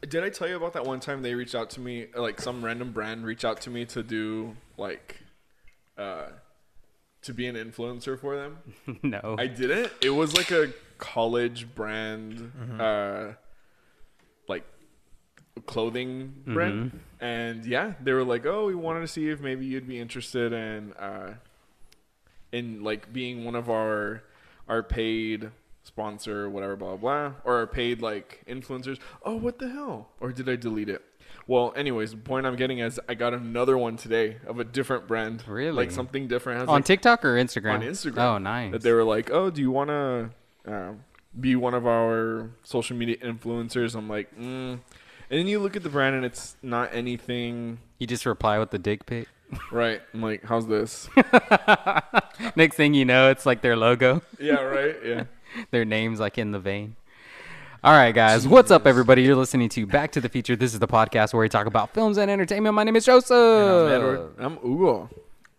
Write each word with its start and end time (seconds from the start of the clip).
Did 0.00 0.22
I 0.22 0.30
tell 0.30 0.48
you 0.48 0.56
about 0.56 0.74
that 0.74 0.84
one 0.84 1.00
time 1.00 1.22
they 1.22 1.34
reached 1.34 1.54
out 1.54 1.70
to 1.70 1.80
me, 1.80 2.06
like 2.14 2.40
some 2.40 2.64
random 2.64 2.92
brand 2.92 3.24
reached 3.24 3.44
out 3.44 3.60
to 3.62 3.70
me 3.70 3.84
to 3.86 4.02
do 4.02 4.56
like, 4.76 5.16
uh, 5.96 6.26
to 7.22 7.34
be 7.34 7.46
an 7.46 7.56
influencer 7.56 8.18
for 8.18 8.36
them? 8.36 8.58
no. 9.02 9.36
I 9.38 9.46
didn't. 9.48 9.92
It 10.00 10.10
was 10.10 10.36
like 10.36 10.50
a 10.50 10.72
college 10.98 11.74
brand, 11.74 12.52
uh, 12.80 13.32
like 14.48 14.64
clothing 15.66 16.42
brand, 16.46 17.00
and 17.20 17.64
yeah, 17.64 17.94
they 18.00 18.12
were 18.12 18.24
like, 18.24 18.46
"Oh, 18.46 18.66
we 18.66 18.74
wanted 18.74 19.00
to 19.00 19.08
see 19.08 19.28
if 19.28 19.40
maybe 19.40 19.66
you'd 19.66 19.88
be 19.88 19.98
interested 19.98 20.52
in, 20.52 20.92
uh, 20.94 21.34
in 22.52 22.84
like 22.84 23.12
being 23.12 23.44
one 23.44 23.54
of 23.54 23.68
our 23.68 24.22
our 24.68 24.82
paid 24.82 25.50
sponsor, 25.88 26.48
whatever, 26.48 26.76
blah 26.76 26.96
blah, 26.96 27.32
or 27.44 27.66
paid 27.66 28.00
like 28.00 28.42
influencers." 28.46 28.98
Oh, 29.24 29.36
what 29.36 29.58
the 29.58 29.68
hell? 29.68 30.08
Or 30.20 30.32
did 30.32 30.48
I 30.48 30.56
delete 30.56 30.88
it? 30.88 31.02
Well, 31.48 31.72
anyways, 31.74 32.10
the 32.10 32.18
point 32.18 32.46
I'm 32.46 32.56
getting 32.56 32.78
is 32.78 33.00
I 33.08 33.14
got 33.14 33.32
another 33.32 33.78
one 33.78 33.96
today 33.96 34.36
of 34.46 34.60
a 34.60 34.64
different 34.64 35.08
brand, 35.08 35.42
Really? 35.48 35.72
like 35.72 35.90
something 35.90 36.28
different. 36.28 36.60
On 36.60 36.66
like, 36.66 36.84
TikTok 36.84 37.24
or 37.24 37.36
Instagram? 37.36 37.74
on 37.74 37.80
Instagram. 37.80 38.18
Oh, 38.18 38.38
nice. 38.38 38.72
That 38.72 38.82
they 38.82 38.92
were 38.92 39.04
like, 39.04 39.30
"Oh, 39.30 39.50
do 39.50 39.62
you 39.62 39.70
want 39.70 39.88
to 39.88 40.30
uh, 40.70 40.92
be 41.38 41.56
one 41.56 41.72
of 41.72 41.86
our 41.86 42.50
social 42.64 42.96
media 42.96 43.16
influencers?" 43.16 43.94
I'm 43.94 44.08
like, 44.08 44.30
mm. 44.38 44.72
and 44.72 44.80
then 45.30 45.46
you 45.46 45.58
look 45.58 45.74
at 45.74 45.82
the 45.82 45.88
brand 45.88 46.16
and 46.16 46.24
it's 46.24 46.56
not 46.62 46.90
anything 46.92 47.78
you 47.98 48.06
just 48.06 48.26
reply 48.26 48.58
with 48.58 48.70
the 48.70 48.78
dick 48.78 49.06
pic. 49.06 49.26
right. 49.72 50.02
I'm 50.12 50.20
like, 50.20 50.44
"How's 50.44 50.66
this?" 50.66 51.08
Next 52.56 52.76
thing 52.76 52.92
you 52.92 53.06
know, 53.06 53.30
it's 53.30 53.46
like 53.46 53.62
their 53.62 53.76
logo, 53.76 54.22
yeah, 54.38 54.60
right. 54.60 54.96
Yeah. 55.02 55.24
their 55.70 55.84
names 55.84 56.20
like 56.20 56.38
in 56.38 56.52
the 56.52 56.58
vein. 56.58 56.96
All 57.84 57.92
right, 57.92 58.12
guys, 58.12 58.46
what's 58.46 58.70
up, 58.70 58.86
everybody? 58.86 59.22
You're 59.22 59.36
listening 59.36 59.68
to 59.70 59.86
Back 59.86 60.12
to 60.12 60.20
the 60.20 60.28
Future. 60.28 60.56
This 60.56 60.74
is 60.74 60.80
the 60.80 60.88
podcast 60.88 61.32
where 61.32 61.42
we 61.42 61.48
talk 61.48 61.66
about 61.66 61.94
films 61.94 62.18
and 62.18 62.30
entertainment. 62.30 62.74
My 62.74 62.82
name 62.82 62.96
is 62.96 63.04
Joseph. 63.04 63.32
I'm 63.32 63.92
Edward. 63.92 64.34
I'm 64.38 64.58
Ugo. 64.64 65.08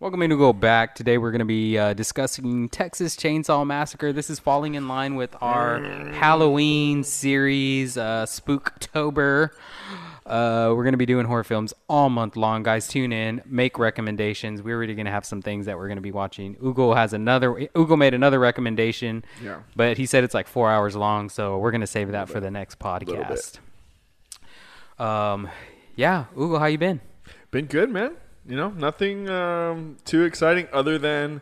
Welcome 0.01 0.21
to 0.21 0.37
Go 0.37 0.53
Back. 0.53 0.95
Today 0.95 1.17
we're 1.17 1.31
going 1.31 1.39
to 1.39 1.45
be 1.45 1.77
uh, 1.77 1.93
discussing 1.93 2.69
Texas 2.69 3.15
Chainsaw 3.15 3.65
Massacre. 3.65 4.13
This 4.13 4.29
is 4.29 4.39
falling 4.39 4.75
in 4.75 4.87
line 4.87 5.15
with 5.15 5.35
our 5.41 5.81
Halloween 6.11 7.03
series, 7.03 7.97
uh, 7.97 8.25
Spooktober. 8.25 9.49
Uh, 10.29 10.73
we're 10.75 10.83
going 10.83 10.93
to 10.93 10.97
be 10.97 11.05
doing 11.07 11.25
horror 11.25 11.43
films 11.43 11.73
all 11.87 12.09
month 12.09 12.35
long, 12.37 12.61
guys. 12.61 12.87
Tune 12.87 13.11
in, 13.11 13.41
make 13.45 13.79
recommendations. 13.79 14.61
We're 14.61 14.75
already 14.75 14.93
going 14.93 15.07
to 15.07 15.11
have 15.11 15.25
some 15.25 15.41
things 15.41 15.65
that 15.65 15.75
we're 15.77 15.87
going 15.87 15.97
to 15.97 16.01
be 16.03 16.11
watching. 16.11 16.55
Ugo 16.63 16.93
has 16.93 17.13
another. 17.13 17.67
Ugo 17.75 17.95
made 17.95 18.13
another 18.13 18.39
recommendation, 18.39 19.23
Yeah. 19.43 19.61
but 19.75 19.97
he 19.97 20.05
said 20.05 20.23
it's 20.23 20.35
like 20.35 20.47
four 20.47 20.69
hours 20.69 20.95
long, 20.95 21.29
so 21.29 21.57
we're 21.57 21.71
going 21.71 21.81
to 21.81 21.87
save 21.87 22.11
that 22.11 22.29
for 22.29 22.39
the 22.39 22.51
next 22.51 22.77
podcast. 22.77 23.57
Um, 24.99 25.49
yeah, 25.95 26.25
Ugo, 26.37 26.59
how 26.59 26.65
you 26.67 26.77
been? 26.77 27.01
Been 27.51 27.65
good, 27.65 27.89
man. 27.89 28.13
You 28.47 28.55
know, 28.55 28.69
nothing 28.69 29.29
um, 29.29 29.97
too 30.05 30.23
exciting 30.23 30.67
other 30.71 30.97
than 30.97 31.41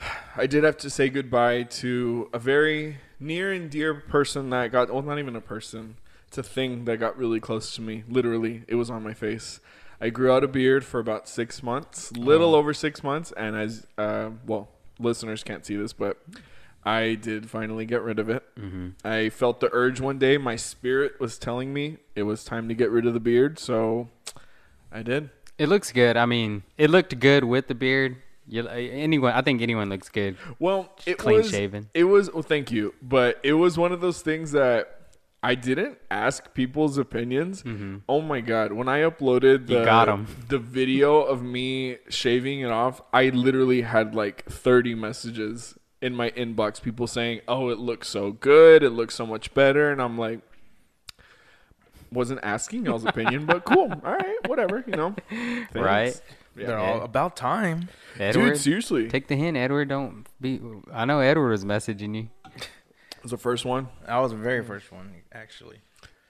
I 0.36 0.46
did 0.46 0.64
have 0.64 0.76
to 0.78 0.90
say 0.90 1.08
goodbye 1.10 1.64
to 1.64 2.30
a 2.32 2.38
very 2.38 2.98
near 3.20 3.52
and 3.52 3.68
dear 3.70 3.94
person 3.94 4.50
that 4.50 4.72
got, 4.72 4.90
well, 4.92 5.02
not 5.02 5.18
even 5.18 5.36
a 5.36 5.40
person. 5.40 5.96
It's 6.28 6.38
a 6.38 6.42
thing 6.42 6.84
that 6.84 6.98
got 6.98 7.16
really 7.16 7.40
close 7.40 7.74
to 7.76 7.80
me. 7.80 8.04
Literally, 8.08 8.62
it 8.68 8.74
was 8.74 8.90
on 8.90 9.02
my 9.02 9.14
face. 9.14 9.60
I 10.00 10.10
grew 10.10 10.30
out 10.30 10.44
a 10.44 10.48
beard 10.48 10.84
for 10.84 11.00
about 11.00 11.28
six 11.28 11.62
months, 11.62 12.12
little 12.12 12.54
over 12.54 12.72
six 12.72 13.02
months, 13.02 13.32
and 13.36 13.56
as 13.56 13.86
uh, 13.96 14.30
well, 14.46 14.68
listeners 15.00 15.42
can't 15.42 15.66
see 15.66 15.74
this, 15.74 15.92
but 15.92 16.18
I 16.84 17.14
did 17.14 17.50
finally 17.50 17.84
get 17.84 18.02
rid 18.02 18.18
of 18.18 18.30
it. 18.30 18.44
I 19.04 19.30
felt 19.30 19.60
the 19.60 19.70
urge 19.72 20.00
one 20.00 20.18
day. 20.18 20.38
My 20.38 20.56
spirit 20.56 21.18
was 21.18 21.38
telling 21.38 21.72
me 21.72 21.96
it 22.14 22.22
was 22.24 22.44
time 22.44 22.68
to 22.68 22.74
get 22.74 22.90
rid 22.90 23.06
of 23.06 23.14
the 23.14 23.20
beard, 23.20 23.58
so 23.58 24.08
I 24.92 25.02
did. 25.02 25.30
It 25.56 25.68
looks 25.68 25.90
good. 25.90 26.16
I 26.16 26.26
mean, 26.26 26.62
it 26.76 26.90
looked 26.90 27.18
good 27.18 27.44
with 27.44 27.66
the 27.66 27.74
beard. 27.74 28.18
You, 28.46 28.66
anyone, 28.68 29.32
I 29.32 29.42
think 29.42 29.60
anyone 29.60 29.88
looks 29.90 30.08
good. 30.08 30.36
Well, 30.58 30.92
it 31.04 31.18
clean 31.18 31.38
was 31.38 31.50
shaven. 31.50 31.90
It 31.92 32.04
was 32.04 32.32
well, 32.32 32.42
thank 32.42 32.70
you, 32.70 32.94
but 33.02 33.40
it 33.42 33.54
was 33.54 33.76
one 33.76 33.92
of 33.92 34.00
those 34.00 34.22
things 34.22 34.52
that 34.52 34.97
I 35.42 35.54
didn't 35.54 35.98
ask 36.10 36.52
people's 36.52 36.98
opinions. 36.98 37.62
Oh 38.08 38.20
my 38.20 38.40
god, 38.40 38.72
when 38.72 38.88
I 38.88 39.00
uploaded 39.02 39.66
the 39.68 39.74
Mm-hmm. 39.74 39.80
You 39.80 39.84
got 39.84 40.08
'em. 40.08 40.26
the 40.48 40.58
video 40.58 41.20
of 41.22 41.42
me 41.42 41.98
shaving 42.08 42.60
it 42.60 42.70
off, 42.70 43.00
I 43.12 43.28
literally 43.28 43.82
had 43.82 44.14
like 44.16 44.44
30 44.46 44.94
messages 44.96 45.78
in 46.02 46.14
my 46.14 46.30
inbox 46.32 46.82
people 46.82 47.06
saying, 47.06 47.40
"Oh, 47.46 47.68
it 47.68 47.78
looks 47.78 48.08
so 48.08 48.32
good. 48.32 48.82
It 48.82 48.90
looks 48.90 49.14
so 49.14 49.26
much 49.26 49.54
better." 49.54 49.90
And 49.92 50.02
I'm 50.02 50.18
like 50.18 50.40
wasn't 52.10 52.40
asking 52.42 52.86
y'all's 52.86 53.04
opinion, 53.04 53.44
but 53.46 53.64
cool. 53.64 53.92
All 54.04 54.12
right, 54.12 54.36
whatever, 54.48 54.82
you 54.86 54.94
know. 54.96 55.14
Thanks. 55.28 55.74
Right. 55.74 56.20
Yeah. 56.56 56.66
They're 56.66 56.78
all 56.78 57.02
about 57.02 57.36
time. 57.36 57.88
Edward, 58.18 58.54
Dude, 58.54 58.58
seriously. 58.58 59.08
take 59.08 59.28
the 59.28 59.36
hint. 59.36 59.56
Edward, 59.56 59.88
don't 59.90 60.26
be. 60.40 60.60
I 60.92 61.04
know 61.04 61.20
Edward 61.20 61.50
was 61.50 61.64
messaging 61.64 62.16
you. 62.16 62.28
It 63.28 63.32
was 63.32 63.40
the 63.42 63.42
first 63.42 63.66
one. 63.66 63.88
I 64.06 64.20
was 64.20 64.30
the 64.30 64.38
very 64.38 64.64
first 64.64 64.90
one, 64.90 65.12
actually. 65.32 65.80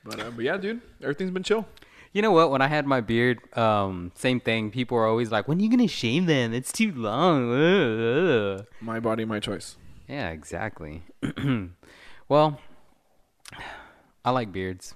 But, 0.05 0.19
uh, 0.19 0.31
but 0.31 0.45
yeah, 0.45 0.57
dude, 0.57 0.81
everything's 1.01 1.31
been 1.31 1.45
chill. 1.45 1.65
You 2.13 2.23
know 2.23 2.33
what? 2.33 2.51
When 2.51 2.61
I 2.61 2.67
had 2.67 2.87
my 2.87 3.01
beard, 3.01 3.39
um, 3.57 4.11
same 4.17 4.41
thing. 4.41 4.73
People 4.73 4.97
are 4.99 5.07
always 5.07 5.31
like, 5.31 5.47
"When 5.47 5.59
are 5.59 5.61
you 5.63 5.71
gonna 5.71 5.87
shave 5.87 6.27
them? 6.27 6.53
It's 6.53 6.73
too 6.73 6.91
long." 6.93 7.53
Ugh, 7.53 8.61
ugh." 8.63 8.67
My 8.81 8.99
body, 8.99 9.25
my 9.25 9.39
choice. 9.39 9.77
Yeah, 10.09 10.31
exactly. 10.31 11.03
well, 12.29 12.59
I 14.25 14.31
like 14.31 14.51
beards, 14.51 14.95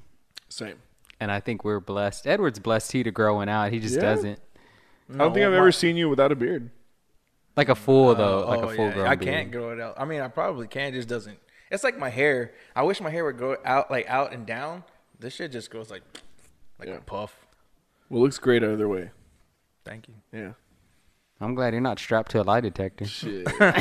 Same. 0.49 0.79
and 1.21 1.31
I 1.31 1.39
think 1.39 1.65
we're 1.65 1.79
blessed. 1.81 2.27
Edward's 2.27 2.59
blessed 2.59 2.91
too 2.91 3.05
to 3.05 3.13
grow 3.13 3.37
one 3.37 3.49
out. 3.49 3.71
He 3.71 3.79
just 3.79 3.95
Yeah. 3.97 4.01
doesn't. 4.01 4.41
I 5.13 5.19
don't 5.19 5.35
think 5.35 5.47
I've 5.47 5.53
ever 5.53 5.71
seen 5.71 5.97
you 5.97 6.09
without 6.09 6.33
a 6.33 6.37
beard. 6.37 6.71
Like 7.57 7.69
a 7.69 7.75
full 7.77 8.13
though, 8.15 8.45
Oh, 8.45 8.49
like 8.49 8.61
oh, 8.61 8.69
a 8.71 8.75
full 8.75 8.87
yeah. 8.87 8.93
grown 8.95 9.07
I 9.07 9.15
beard. 9.15 9.35
can't 9.35 9.53
grow 9.53 9.71
it 9.71 9.79
out. 9.81 9.95
I 9.99 10.05
mean, 10.07 10.21
I 10.21 10.29
probably 10.29 10.67
can. 10.67 10.89
It 10.89 10.93
just 10.97 11.09
doesn't. 11.09 11.39
It's 11.73 11.83
like 11.83 11.99
my 11.99 12.11
hair. 12.11 12.53
I 12.77 12.83
wish 12.83 13.01
my 13.01 13.09
hair 13.09 13.25
would 13.25 13.39
grow 13.39 13.57
out, 13.65 13.91
like 13.91 14.07
out 14.09 14.33
and 14.35 14.45
down. 14.47 14.85
This 15.19 15.35
shit 15.35 15.51
just 15.53 15.71
goes 15.71 15.91
like, 15.91 16.03
like 16.79 16.89
Yeah. 16.89 16.97
a 16.97 17.01
puff. 17.01 17.47
Well, 18.11 18.21
it 18.21 18.25
looks 18.25 18.39
great 18.39 18.63
either 18.63 18.87
way. 18.87 19.11
Thank 19.85 20.07
you. 20.07 20.15
Yeah. 20.33 20.53
I'm 21.41 21.55
glad 21.55 21.73
you're 21.73 21.81
not 21.81 21.99
strapped 21.99 22.31
to 22.33 22.43
a 22.43 22.45
lie 22.45 22.61
detector. 22.61 23.07
Shit. 23.07 23.47
it 23.59 23.73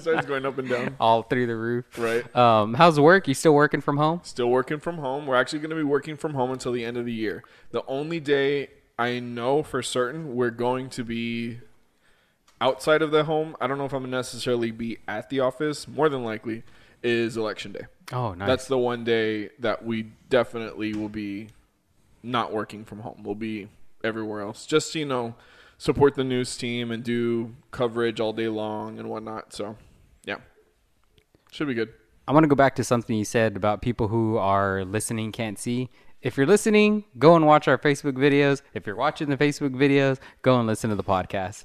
Starts 0.00 0.26
going 0.26 0.44
up 0.44 0.58
and 0.58 0.68
down. 0.68 0.96
All 0.98 1.22
through 1.22 1.46
the 1.46 1.56
roof. 1.56 1.86
Right. 1.96 2.36
Um, 2.36 2.74
how's 2.74 2.98
work? 2.98 3.28
You 3.28 3.34
still 3.34 3.54
working 3.54 3.80
from 3.80 3.96
home? 3.96 4.20
Still 4.24 4.50
working 4.50 4.80
from 4.80 4.98
home. 4.98 5.26
We're 5.26 5.36
actually 5.36 5.60
going 5.60 5.70
to 5.70 5.76
be 5.76 5.84
working 5.84 6.16
from 6.16 6.34
home 6.34 6.50
until 6.50 6.72
the 6.72 6.84
end 6.84 6.96
of 6.96 7.06
the 7.06 7.12
year. 7.12 7.44
The 7.70 7.84
only 7.86 8.18
day 8.20 8.70
I 8.98 9.20
know 9.20 9.62
for 9.62 9.82
certain 9.82 10.34
we're 10.34 10.50
going 10.50 10.90
to 10.90 11.04
be 11.04 11.60
outside 12.60 13.02
of 13.02 13.10
the 13.10 13.24
home. 13.24 13.56
I 13.60 13.66
don't 13.66 13.78
know 13.78 13.86
if 13.86 13.92
I'm 13.92 14.02
gonna 14.02 14.16
necessarily 14.16 14.70
be 14.70 14.98
at 15.08 15.30
the 15.30 15.40
office. 15.40 15.88
More 15.88 16.08
than 16.08 16.24
likely, 16.24 16.62
is 17.02 17.36
election 17.36 17.72
day. 17.72 17.86
Oh, 18.12 18.34
nice. 18.34 18.46
That's 18.46 18.66
the 18.66 18.78
one 18.78 19.04
day 19.04 19.50
that 19.58 19.84
we 19.84 20.12
definitely 20.28 20.94
will 20.94 21.08
be 21.08 21.48
not 22.22 22.52
working 22.52 22.84
from 22.84 23.00
home. 23.00 23.22
We'll 23.22 23.34
be 23.34 23.68
everywhere 24.04 24.42
else. 24.42 24.66
Just 24.66 24.94
you 24.94 25.04
know, 25.04 25.34
support 25.78 26.14
the 26.14 26.24
news 26.24 26.56
team 26.56 26.90
and 26.90 27.02
do 27.02 27.54
coverage 27.70 28.20
all 28.20 28.32
day 28.32 28.48
long 28.48 28.98
and 28.98 29.08
whatnot. 29.08 29.52
So, 29.52 29.76
yeah, 30.24 30.36
should 31.50 31.68
be 31.68 31.74
good. 31.74 31.92
I 32.28 32.32
want 32.32 32.44
to 32.44 32.48
go 32.48 32.54
back 32.54 32.76
to 32.76 32.84
something 32.84 33.16
you 33.16 33.24
said 33.24 33.56
about 33.56 33.82
people 33.82 34.08
who 34.08 34.36
are 34.36 34.84
listening 34.84 35.32
can't 35.32 35.58
see. 35.58 35.90
If 36.22 36.36
you're 36.36 36.46
listening, 36.46 37.04
go 37.18 37.34
and 37.34 37.46
watch 37.46 37.66
our 37.66 37.78
Facebook 37.78 38.12
videos. 38.12 38.62
If 38.74 38.86
you're 38.86 38.96
watching 38.96 39.30
the 39.30 39.38
Facebook 39.38 39.70
videos, 39.70 40.18
go 40.42 40.58
and 40.58 40.66
listen 40.66 40.90
to 40.90 40.96
the 40.96 41.02
podcast. 41.02 41.64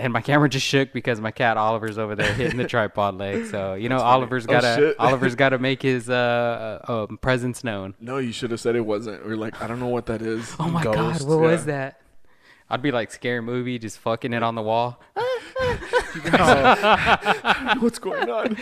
And 0.00 0.12
my 0.12 0.20
camera 0.22 0.48
just 0.48 0.66
shook 0.66 0.92
because 0.92 1.20
my 1.20 1.30
cat 1.30 1.56
Oliver's 1.56 1.98
over 1.98 2.16
there 2.16 2.32
hitting 2.32 2.56
the 2.56 2.66
tripod 2.66 3.16
leg. 3.18 3.46
So 3.46 3.74
you 3.74 3.88
know 3.88 3.98
Oliver's 3.98 4.46
Oh, 4.46 4.50
gotta 4.50 4.74
shit. 4.76 4.96
Oliver's 4.98 5.34
gotta 5.34 5.58
make 5.68 5.82
his 5.82 6.08
uh, 6.08 6.80
uh 6.88 7.06
presence 7.20 7.62
known. 7.62 7.94
No, 8.00 8.18
you 8.18 8.32
should 8.32 8.50
have 8.50 8.60
said 8.60 8.76
it 8.76 8.86
wasn't. 8.86 9.24
We're 9.26 9.36
like, 9.36 9.60
I 9.60 9.66
don't 9.66 9.78
know 9.78 9.88
what 9.88 10.06
that 10.06 10.22
is. 10.22 10.54
Oh 10.58 10.68
my 10.68 10.82
god, 10.82 11.22
what 11.22 11.40
was 11.40 11.66
that? 11.66 12.00
I'd 12.70 12.82
be 12.82 12.92
like 12.92 13.10
scary 13.10 13.40
movie, 13.42 13.78
just 13.78 13.98
fucking 13.98 14.32
it 14.32 14.42
on 14.42 14.54
the 14.54 14.62
wall, 14.62 15.00
What's 17.80 17.98
going 17.98 18.28
on? 18.30 18.56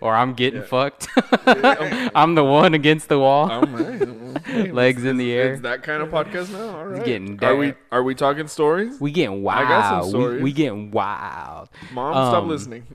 or 0.00 0.14
I'm 0.14 0.34
getting 0.34 0.62
fucked. 0.62 1.08
I'm 1.46 2.34
the 2.34 2.44
one 2.44 2.74
against 2.74 3.08
the 3.08 3.18
wall, 3.18 3.48
right. 3.66 4.72
Legs 4.72 5.04
in 5.04 5.16
the 5.16 5.32
air. 5.32 5.52
It's 5.54 5.62
that 5.62 5.82
kind 5.82 6.02
of 6.02 6.08
podcast 6.10 6.50
now. 6.52 6.76
All 6.76 6.86
right. 6.86 7.04
getting 7.04 7.42
are 7.42 7.56
we 7.56 7.74
are 7.90 8.02
we 8.02 8.14
talking 8.14 8.48
stories? 8.48 9.00
We 9.00 9.10
getting 9.12 9.42
wild. 9.42 9.66
I 9.66 9.68
got 9.68 9.88
some 9.90 10.04
We, 10.04 10.10
stories. 10.10 10.42
we 10.42 10.52
getting 10.52 10.90
wild. 10.90 11.68
Mom, 11.92 12.12
stop 12.12 12.42
Um, 12.42 12.48
listening. 12.48 12.86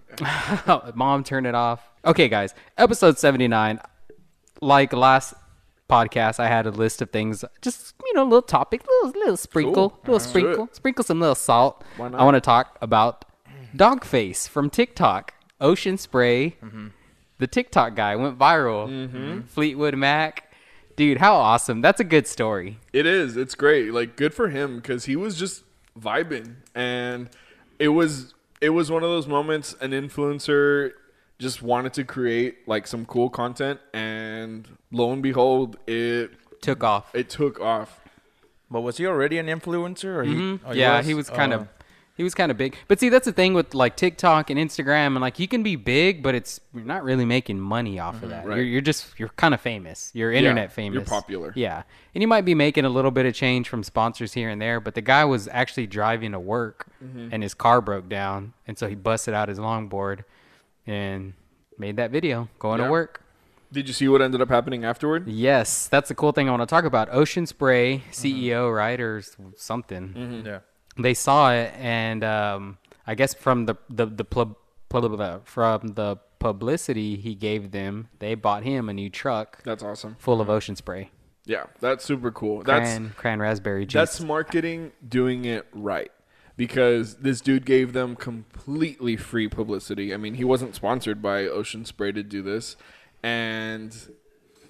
Mom, 0.96 1.24
turn 1.24 1.46
it 1.46 1.56
off. 1.56 1.82
Okay, 2.06 2.30
guys. 2.30 2.54
Episode 2.78 3.18
79. 3.18 3.80
Like 4.62 4.92
last 4.94 5.34
podcast, 5.90 6.40
I 6.40 6.48
had 6.48 6.66
a 6.66 6.72
list 6.72 7.02
of 7.02 7.12
things, 7.12 7.46
just, 7.62 7.94
you 8.06 8.14
know, 8.14 8.24
a 8.24 8.26
little 8.26 8.42
topic, 8.42 8.84
little, 8.86 9.20
little 9.20 9.38
sprinkle, 9.38 9.90
Cool. 9.92 10.00
little 10.00 10.14
Let's 10.16 10.26
sprinkle, 10.26 10.70
sprinkle 10.74 11.04
some 11.06 11.20
little 11.22 11.36
salt. 11.36 11.84
Why 11.96 12.10
not? 12.10 12.20
I 12.20 12.24
want 12.26 12.36
to 12.36 12.42
talk 12.42 12.78
about 12.82 13.24
Dogface 13.76 14.48
from 14.48 14.70
TikTok, 14.70 15.34
Ocean 15.62 15.98
Spray. 15.98 16.56
the 17.40 17.48
TikTok 17.48 17.96
guy 17.96 18.16
went 18.16 18.38
viral. 18.38 18.88
Mm-hmm. 18.90 19.42
Fleetwood 19.42 19.96
Mac, 19.96 20.52
dude, 20.96 21.18
how 21.20 21.36
awesome! 21.36 21.82
That's 21.82 22.00
a 22.00 22.04
good 22.04 22.28
story. 22.28 22.80
It 22.94 23.06
is. 23.06 23.38
It's 23.38 23.56
great. 23.56 23.94
Like 23.94 24.16
good 24.16 24.34
for 24.34 24.50
him 24.50 24.78
because 24.78 25.06
he 25.06 25.16
was 25.16 25.38
just 25.38 25.64
vibing, 26.00 26.56
and 26.76 27.30
it 27.80 27.90
was 27.90 28.34
it 28.62 28.70
was 28.70 28.90
one 28.92 29.04
of 29.04 29.10
those 29.10 29.28
moments. 29.28 29.76
An 29.82 29.92
influencer 29.92 30.92
just 31.40 31.62
wanted 31.62 31.94
to 31.94 32.04
create 32.04 32.68
like 32.68 32.88
some 32.88 33.06
cool 33.06 33.30
content, 33.30 33.80
and 33.94 34.68
lo 34.92 35.12
and 35.12 35.22
behold, 35.22 35.78
it 35.88 36.32
Took 36.62 36.84
off. 36.84 37.14
it 37.14 37.30
took 37.30 37.60
off. 37.60 38.00
But 38.70 38.82
was 38.82 38.98
he 38.98 39.06
already 39.06 39.38
an 39.38 39.46
influencer? 39.46 40.06
Or 40.18 40.24
he, 40.24 40.34
Mhm. 40.34 40.60
oh, 40.66 40.74
yeah, 40.74 41.02
he 41.02 41.14
was 41.14 41.30
kind 41.30 41.54
Oh. 41.54 41.58
of 41.62 41.68
he 42.18 42.24
was 42.24 42.34
kind 42.34 42.52
of 42.52 42.58
big. 42.58 42.76
But 42.88 43.00
see, 43.00 43.10
that's 43.10 43.26
the 43.26 43.32
thing 43.32 43.54
with 43.54 43.74
like 43.74 43.96
TikTok 43.96 44.50
and 44.50 44.60
Instagram, 44.60 45.08
and 45.08 45.22
like 45.22 45.40
you 45.40 45.48
can 45.48 45.64
be 45.64 45.76
big, 45.76 46.22
but 46.24 46.34
it's 46.36 46.60
you're 46.74 46.84
not 46.84 47.04
really 47.04 47.24
making 47.26 47.60
money 47.60 48.00
off 48.00 48.22
of 48.24 48.30
that. 48.30 48.40
Mm-hmm. 48.42 48.50
Right. 48.50 48.56
You're, 48.58 48.66
you're 48.66 48.82
just 48.82 49.20
you're 49.20 49.30
kind 49.30 49.54
of 49.54 49.62
famous. 49.62 50.12
You're 50.14 50.32
internet 50.32 50.72
famous. 50.74 50.96
you're 50.96 51.06
popular. 51.06 51.54
Yeah, 51.56 51.84
and 52.16 52.22
you 52.22 52.28
might 52.28 52.44
be 52.46 52.56
making 52.56 52.84
a 52.86 52.90
little 52.90 53.12
bit 53.12 53.26
of 53.26 53.34
change 53.34 53.70
from 53.70 53.84
sponsors 53.84 54.34
here 54.34 54.50
and 54.50 54.62
there. 54.62 54.80
But 54.80 54.96
the 54.96 55.02
guy 55.02 55.24
was 55.26 55.48
actually 55.50 55.88
driving 55.88 56.32
to 56.34 56.40
work, 56.40 56.88
Mm-hmm. 57.04 57.30
and 57.32 57.44
his 57.44 57.54
car 57.54 57.80
broke 57.80 58.10
down, 58.10 58.54
and 58.66 58.78
so 58.78 58.88
he 58.88 58.96
busted 58.96 59.34
out 59.36 59.50
his 59.50 59.60
longboard 59.60 60.24
and 60.86 61.34
made 61.78 61.96
that 61.98 62.12
video 62.12 62.50
going 62.60 62.80
Yeah. 62.80 62.86
to 62.86 62.92
work. 62.92 63.22
Did 63.72 63.88
you 63.90 63.94
see 63.94 64.08
what 64.08 64.22
ended 64.22 64.42
up 64.42 64.48
happening 64.50 64.86
afterward? 64.86 65.28
Yes, 65.28 65.88
that's 65.88 66.08
the 66.08 66.16
cool 66.16 66.32
thing 66.32 66.48
I 66.48 66.52
want 66.52 66.62
to 66.62 66.66
talk 66.66 66.86
about. 66.86 67.10
Ocean 67.12 67.46
Spray 67.46 67.98
Mm-hmm. 67.98 68.12
CEO, 68.12 68.74
right, 68.76 69.00
or 69.00 69.18
s- 69.18 69.36
something 69.58 70.44
Yeah. 70.46 70.60
They 71.00 71.14
saw 71.14 71.54
it 71.54 71.74
and 71.78 72.24
um, 72.24 72.78
I 73.06 73.16
guess 73.16 73.34
from 73.34 73.66
the 73.66 73.76
the 73.90 74.06
the 74.06 74.26
pub, 74.26 74.56
pub, 74.90 75.48
from 75.48 75.88
the 75.90 76.18
publicity 76.40 77.16
he 77.16 77.36
gave 77.36 77.72
them, 77.72 78.10
they 78.20 78.36
bought 78.36 78.64
him 78.64 78.90
a 78.90 78.94
new 78.94 79.10
truck 79.10 79.64
That's 79.64 79.84
awesome. 79.84 80.16
full 80.20 80.42
of 80.42 80.50
ocean 80.50 80.76
spray, 80.76 81.12
Yeah, 81.46 81.66
that's 81.80 82.06
super 82.06 82.32
cool. 82.32 82.64
That's 82.64 82.90
cran, 82.90 83.14
cran 83.18 83.40
raspberry 83.40 83.86
juice. 83.86 83.94
That's 83.94 84.22
marketing 84.22 84.92
doing 85.08 85.46
it 85.46 85.66
right. 85.72 86.12
Because 86.56 87.18
this 87.18 87.40
dude 87.40 87.66
gave 87.66 87.94
them 87.94 88.16
completely 88.16 89.16
free 89.16 89.48
publicity. 89.48 90.12
I 90.12 90.18
mean, 90.18 90.34
he 90.34 90.44
wasn't 90.44 90.74
sponsored 90.74 91.22
by 91.22 91.44
Ocean 91.44 91.86
Spray 91.86 92.12
to 92.14 92.24
do 92.24 92.42
this. 92.42 92.76
And 93.22 93.96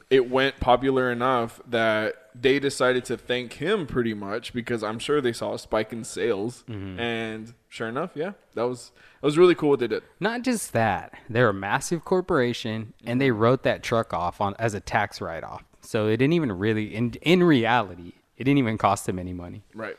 it 0.10 0.30
went 0.30 0.60
popular 0.60 1.10
enough 1.10 1.62
that 1.66 2.27
they 2.40 2.60
decided 2.60 3.06
to 3.06 3.18
thank 3.18 3.54
him 3.54 3.88
pretty 3.88 4.14
much 4.14 4.54
because 4.54 4.84
I'm 4.84 5.00
sure 5.00 5.22
they 5.22 5.34
saw 5.34 5.54
a 5.54 5.60
spike 5.60 5.92
in 5.92 6.04
sales. 6.04 6.64
Mm-hmm. 6.70 7.00
And 7.00 7.54
sure 7.70 7.88
enough, 7.88 8.12
yeah, 8.16 8.34
that 8.56 8.64
was 8.64 8.92
that 9.22 9.26
was 9.26 9.38
really 9.38 9.56
cool 9.56 9.70
what 9.70 9.80
they 9.80 9.88
did. 9.88 10.04
Not 10.20 10.42
just 10.44 10.74
that, 10.74 11.14
they're 11.30 11.50
a 11.50 11.54
massive 11.54 12.06
corporation 12.06 12.94
and 13.06 13.20
they 13.20 13.30
mm-hmm. 13.30 13.40
wrote 13.40 13.64
that 13.64 13.84
truck 13.84 14.14
off 14.14 14.42
on 14.42 14.56
as 14.60 14.74
a 14.74 14.80
tax 14.80 15.22
write 15.22 15.44
off. 15.44 15.64
So 15.82 16.08
it 16.08 16.18
didn't 16.18 16.34
even 16.34 16.52
really 16.52 16.94
in 16.94 17.14
in 17.22 17.44
reality, 17.44 18.14
it 18.38 18.44
didn't 18.44 18.60
even 18.60 18.78
cost 18.78 19.06
them 19.06 19.20
any 19.20 19.34
money. 19.34 19.64
Right. 19.74 19.98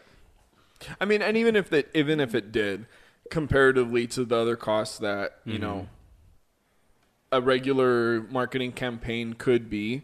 I 1.01 1.05
mean, 1.05 1.23
and 1.23 1.37
even 1.37 1.57
if 1.57 1.71
that, 1.71 1.91
even 1.95 2.21
if 2.21 2.35
it 2.35 2.53
did, 2.53 2.87
comparatively 3.31 4.07
to 4.09 4.25
the 4.25 4.37
other 4.37 4.57
costs 4.57 4.99
that 4.99 5.39
you 5.45 5.55
mm-hmm. 5.55 5.63
know 5.63 5.89
a 7.31 7.41
regular 7.41 8.23
marketing 8.31 8.73
campaign 8.73 9.35
could 9.35 9.69
be, 9.69 10.03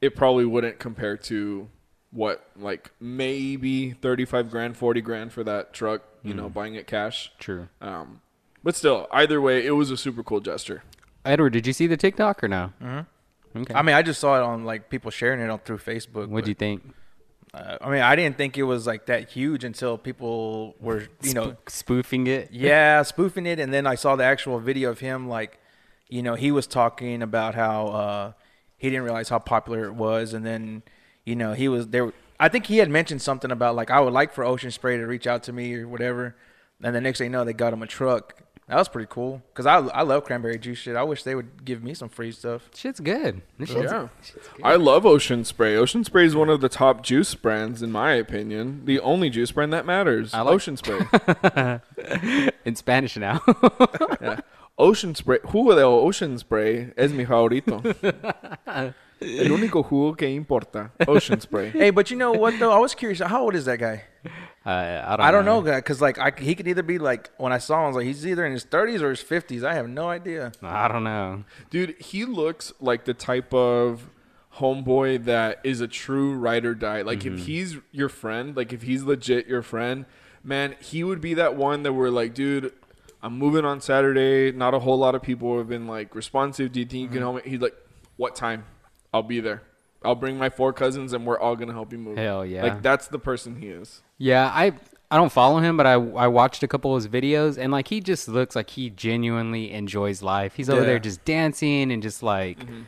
it 0.00 0.16
probably 0.16 0.44
wouldn't 0.44 0.78
compare 0.78 1.16
to 1.16 1.68
what 2.14 2.48
like 2.56 2.92
maybe 3.00 3.90
thirty 3.90 4.24
five 4.24 4.50
grand, 4.50 4.76
forty 4.76 5.02
grand 5.02 5.32
for 5.32 5.44
that 5.44 5.74
truck. 5.74 6.02
You 6.22 6.32
know, 6.32 6.48
buying 6.48 6.74
it 6.74 6.86
cash. 6.86 7.30
True. 7.38 7.68
Um, 7.82 8.22
but 8.62 8.74
still, 8.74 9.06
either 9.12 9.42
way, 9.42 9.66
it 9.66 9.72
was 9.72 9.90
a 9.90 9.96
super 9.98 10.22
cool 10.22 10.40
gesture. 10.40 10.82
Edward, 11.22 11.50
did 11.50 11.66
you 11.66 11.74
see 11.74 11.86
the 11.86 11.98
TikTok 11.98 12.42
or 12.42 12.48
no? 12.48 12.72
Mm-hmm. 12.82 13.62
Okay. 13.62 13.74
I 13.74 13.82
mean, 13.82 13.94
I 13.94 14.00
just 14.00 14.20
saw 14.20 14.38
it 14.38 14.42
on 14.42 14.64
like 14.64 14.88
people 14.88 15.10
sharing 15.10 15.40
it 15.40 15.50
on 15.50 15.58
through 15.58 15.78
Facebook. 15.78 16.28
What'd 16.28 16.44
but, 16.44 16.48
you 16.48 16.54
think? 16.54 16.94
Uh, 17.52 17.76
I 17.80 17.90
mean, 17.90 18.00
I 18.00 18.16
didn't 18.16 18.36
think 18.36 18.58
it 18.58 18.64
was 18.64 18.86
like 18.86 19.06
that 19.06 19.30
huge 19.30 19.62
until 19.62 19.96
people 19.96 20.74
were, 20.80 21.06
you 21.22 21.34
know, 21.34 21.56
spoofing 21.68 22.26
it. 22.26 22.48
yeah, 22.52 23.02
spoofing 23.02 23.46
it, 23.46 23.60
and 23.60 23.72
then 23.72 23.86
I 23.86 23.94
saw 23.94 24.16
the 24.16 24.24
actual 24.24 24.58
video 24.58 24.90
of 24.90 24.98
him. 24.98 25.28
Like, 25.28 25.60
you 26.08 26.22
know, 26.22 26.34
he 26.34 26.50
was 26.50 26.66
talking 26.66 27.22
about 27.22 27.54
how 27.54 27.86
uh, 27.86 28.32
he 28.76 28.90
didn't 28.90 29.04
realize 29.04 29.28
how 29.28 29.38
popular 29.38 29.84
it 29.84 29.94
was, 29.94 30.34
and 30.34 30.44
then, 30.44 30.82
you 31.24 31.36
know, 31.36 31.52
he 31.54 31.68
was 31.68 31.88
there. 31.88 32.12
I 32.38 32.48
think 32.48 32.66
he 32.66 32.78
had 32.78 32.90
mentioned 32.90 33.22
something 33.22 33.50
about 33.50 33.74
like 33.76 33.90
I 33.90 34.00
would 34.00 34.12
like 34.12 34.32
for 34.32 34.44
Ocean 34.44 34.70
Spray 34.70 34.96
to 34.96 35.04
reach 35.06 35.26
out 35.26 35.42
to 35.44 35.52
me 35.52 35.74
or 35.74 35.86
whatever. 35.88 36.34
And 36.82 36.94
the 36.94 37.00
next 37.00 37.18
thing 37.18 37.26
you 37.26 37.30
know, 37.32 37.44
they 37.44 37.52
got 37.52 37.72
him 37.72 37.82
a 37.82 37.86
truck. 37.86 38.40
That 38.66 38.76
was 38.76 38.88
pretty 38.88 39.08
cool 39.10 39.42
because 39.52 39.66
I 39.66 39.76
I 39.78 40.02
love 40.02 40.24
cranberry 40.24 40.58
juice 40.58 40.78
shit. 40.78 40.96
I 40.96 41.02
wish 41.02 41.22
they 41.22 41.34
would 41.34 41.64
give 41.66 41.82
me 41.82 41.92
some 41.94 42.08
free 42.08 42.32
stuff. 42.32 42.70
Shit's 42.74 42.98
good. 42.98 43.42
This 43.58 43.68
shit's, 43.68 43.92
Yeah. 43.92 44.08
shit's 44.22 44.48
good. 44.48 44.64
I 44.64 44.76
love 44.76 45.04
Ocean 45.04 45.44
Spray. 45.44 45.76
Ocean 45.76 46.02
Spray 46.02 46.24
is 46.24 46.34
one 46.34 46.48
of 46.48 46.62
the 46.62 46.70
top 46.70 47.02
juice 47.02 47.34
brands 47.34 47.82
in 47.82 47.92
my 47.92 48.12
opinion. 48.14 48.82
The 48.86 49.00
only 49.00 49.28
juice 49.28 49.52
brand 49.52 49.72
that 49.74 49.84
matters. 49.84 50.32
I 50.32 50.40
like- 50.40 50.54
Ocean 50.54 50.76
Spray. 50.78 50.98
in 52.64 52.74
Spanish 52.74 53.16
now. 53.18 53.40
Yeah. 54.20 54.40
Ocean 54.78 55.14
Spray. 55.14 55.38
Jugo 55.44 55.74
de 55.76 55.82
Ocean 55.82 56.38
Spray 56.38 56.90
es 56.96 57.12
mi 57.12 57.24
favorito. 57.26 57.82
El 59.24 59.50
único 59.52 59.84
jugo 59.84 60.14
que 60.16 60.28
importa. 60.28 60.92
Ocean 61.08 61.40
Spray. 61.40 61.70
Hey, 61.70 61.90
but 61.90 62.10
you 62.10 62.16
know 62.16 62.32
what 62.32 62.58
though? 62.58 62.72
I 62.72 62.78
was 62.78 62.94
curious. 62.94 63.20
How 63.20 63.42
old 63.42 63.54
is 63.54 63.64
that 63.64 63.78
guy? 63.78 64.04
uh, 64.66 65.02
I 65.06 65.16
don't. 65.16 65.26
I 65.26 65.30
don't 65.30 65.44
know, 65.44 65.62
guy, 65.62 65.76
because 65.76 66.00
like 66.00 66.18
I, 66.18 66.32
he 66.38 66.54
could 66.54 66.68
either 66.68 66.82
be 66.82 66.98
like 66.98 67.30
when 67.38 67.52
I 67.52 67.58
saw 67.58 67.78
him, 67.78 67.84
I 67.84 67.86
was 67.88 67.96
like 67.96 68.06
he's 68.06 68.26
either 68.26 68.44
in 68.44 68.52
his 68.52 68.64
30s 68.64 69.00
or 69.00 69.10
his 69.10 69.22
50s. 69.22 69.64
I 69.64 69.74
have 69.74 69.88
no 69.88 70.08
idea. 70.08 70.52
I 70.62 70.88
don't 70.88 71.04
know. 71.04 71.44
Dude, 71.70 71.96
he 72.00 72.24
looks 72.24 72.72
like 72.80 73.04
the 73.04 73.14
type 73.14 73.52
of 73.52 74.10
homeboy 74.58 75.24
that 75.24 75.60
is 75.64 75.80
a 75.80 75.88
true 75.88 76.34
ride 76.34 76.64
or 76.64 76.74
die. 76.74 77.02
Like 77.02 77.24
if 77.26 77.40
he's 77.40 77.76
your 77.90 78.08
friend, 78.08 78.56
like 78.56 78.72
if 78.72 78.82
he's 78.82 79.02
legit 79.02 79.46
your 79.46 79.62
friend, 79.62 80.06
man, 80.42 80.76
he 80.80 81.02
would 81.02 81.20
be 81.20 81.34
that 81.34 81.56
one 81.56 81.82
that 81.82 81.92
we're 81.92 82.10
like, 82.10 82.34
dude, 82.34 82.72
I'm 83.22 83.36
moving 83.38 83.64
on 83.64 83.80
Saturday. 83.80 84.52
Not 84.56 84.74
a 84.74 84.78
whole 84.78 84.98
lot 84.98 85.14
of 85.14 85.22
people 85.22 85.58
have 85.58 85.68
been 85.68 85.86
like 85.86 86.14
responsive. 86.14 86.72
Do 86.72 86.80
you 86.80 86.86
think 86.86 87.02
you 87.02 87.08
can 87.08 87.18
help 87.20 87.36
me? 87.36 87.42
He's 87.44 87.60
like, 87.60 87.74
what 88.16 88.36
time? 88.36 88.64
I'll 89.14 89.22
be 89.22 89.40
there. 89.40 89.62
I'll 90.04 90.14
bring 90.14 90.36
my 90.36 90.50
four 90.50 90.74
cousins 90.74 91.14
and 91.14 91.24
we're 91.24 91.38
all 91.38 91.56
gonna 91.56 91.72
help 91.72 91.90
you 91.92 91.98
move. 91.98 92.18
Hell 92.18 92.44
yeah. 92.44 92.64
Like 92.64 92.82
that's 92.82 93.08
the 93.08 93.18
person 93.18 93.56
he 93.56 93.68
is. 93.68 94.02
Yeah, 94.18 94.50
I 94.52 94.72
I 95.10 95.16
don't 95.16 95.32
follow 95.32 95.60
him, 95.60 95.76
but 95.78 95.86
I 95.86 95.92
I 95.92 96.26
watched 96.26 96.62
a 96.62 96.68
couple 96.68 96.94
of 96.94 97.02
his 97.02 97.08
videos, 97.10 97.56
and 97.56 97.72
like 97.72 97.88
he 97.88 98.00
just 98.00 98.28
looks 98.28 98.54
like 98.54 98.68
he 98.70 98.90
genuinely 98.90 99.72
enjoys 99.72 100.20
life. 100.22 100.56
He's 100.56 100.68
over 100.68 100.80
Yeah. 100.82 100.86
there 100.88 100.98
just 100.98 101.24
dancing 101.24 101.90
and 101.92 102.02
just 102.02 102.22
like. 102.22 102.58
Mm-hmm. 102.58 102.82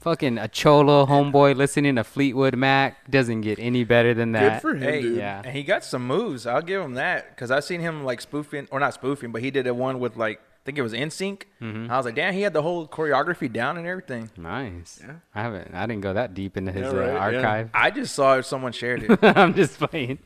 Fucking 0.00 0.38
a 0.38 0.48
cholo 0.48 1.04
homeboy 1.04 1.56
listening 1.56 1.96
to 1.96 2.04
Fleetwood 2.04 2.56
Mac 2.56 3.10
doesn't 3.10 3.42
get 3.42 3.58
any 3.58 3.84
better 3.84 4.14
than 4.14 4.32
that. 4.32 4.40
Good 4.40 4.50
that. 4.52 4.62
for 4.62 4.70
him, 4.70 4.80
Hey, 4.80 5.02
dude. 5.02 5.18
Yeah. 5.18 5.42
and 5.44 5.54
he 5.54 5.62
got 5.62 5.84
some 5.84 6.06
moves. 6.06 6.46
I'll 6.46 6.62
give 6.62 6.80
him 6.80 6.94
that 6.94 7.28
because 7.36 7.50
I've 7.50 7.64
seen 7.64 7.82
him 7.82 8.02
like 8.02 8.22
spoofing 8.22 8.66
or 8.70 8.80
not 8.80 8.94
spoofing, 8.94 9.30
but 9.30 9.42
he 9.42 9.50
did 9.50 9.66
a 9.66 9.74
one 9.74 10.00
with 10.00 10.16
like 10.16 10.40
I 10.60 10.62
think 10.66 10.76
it 10.78 10.82
was 10.82 10.92
NSYNC. 10.92 11.42
Mm-hmm. 11.62 11.90
I 11.90 11.96
was 11.96 12.04
like, 12.04 12.14
damn, 12.14 12.34
he 12.34 12.42
had 12.42 12.52
the 12.52 12.60
whole 12.62 12.86
choreography 12.86 13.50
down 13.50 13.78
and 13.78 13.86
everything. 13.86 14.30
Nice. 14.36 15.00
Yeah. 15.02 15.14
I 15.34 15.42
haven't. 15.42 15.74
I 15.74 15.86
didn't 15.86 16.02
go 16.02 16.12
that 16.12 16.34
deep 16.34 16.56
into 16.58 16.70
his 16.70 16.82
Yeah, 16.92 16.98
right, 16.98 17.08
uh, 17.08 17.12
yeah. 17.30 17.38
archive. 17.38 17.70
I 17.72 17.90
just 17.90 18.14
saw 18.14 18.36
if 18.36 18.44
someone 18.44 18.72
shared 18.72 19.02
it. 19.04 19.18
I'm 19.36 19.54
just 19.54 19.78
playing. 19.78 20.18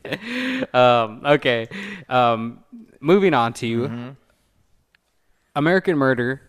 Um, 0.74 1.22
okay. 1.24 1.68
Um, 2.08 2.64
moving 3.00 3.32
on 3.32 3.52
to 3.54 3.78
Mm-hmm. 3.88 4.10
American 5.56 5.96
Murder, 5.96 6.42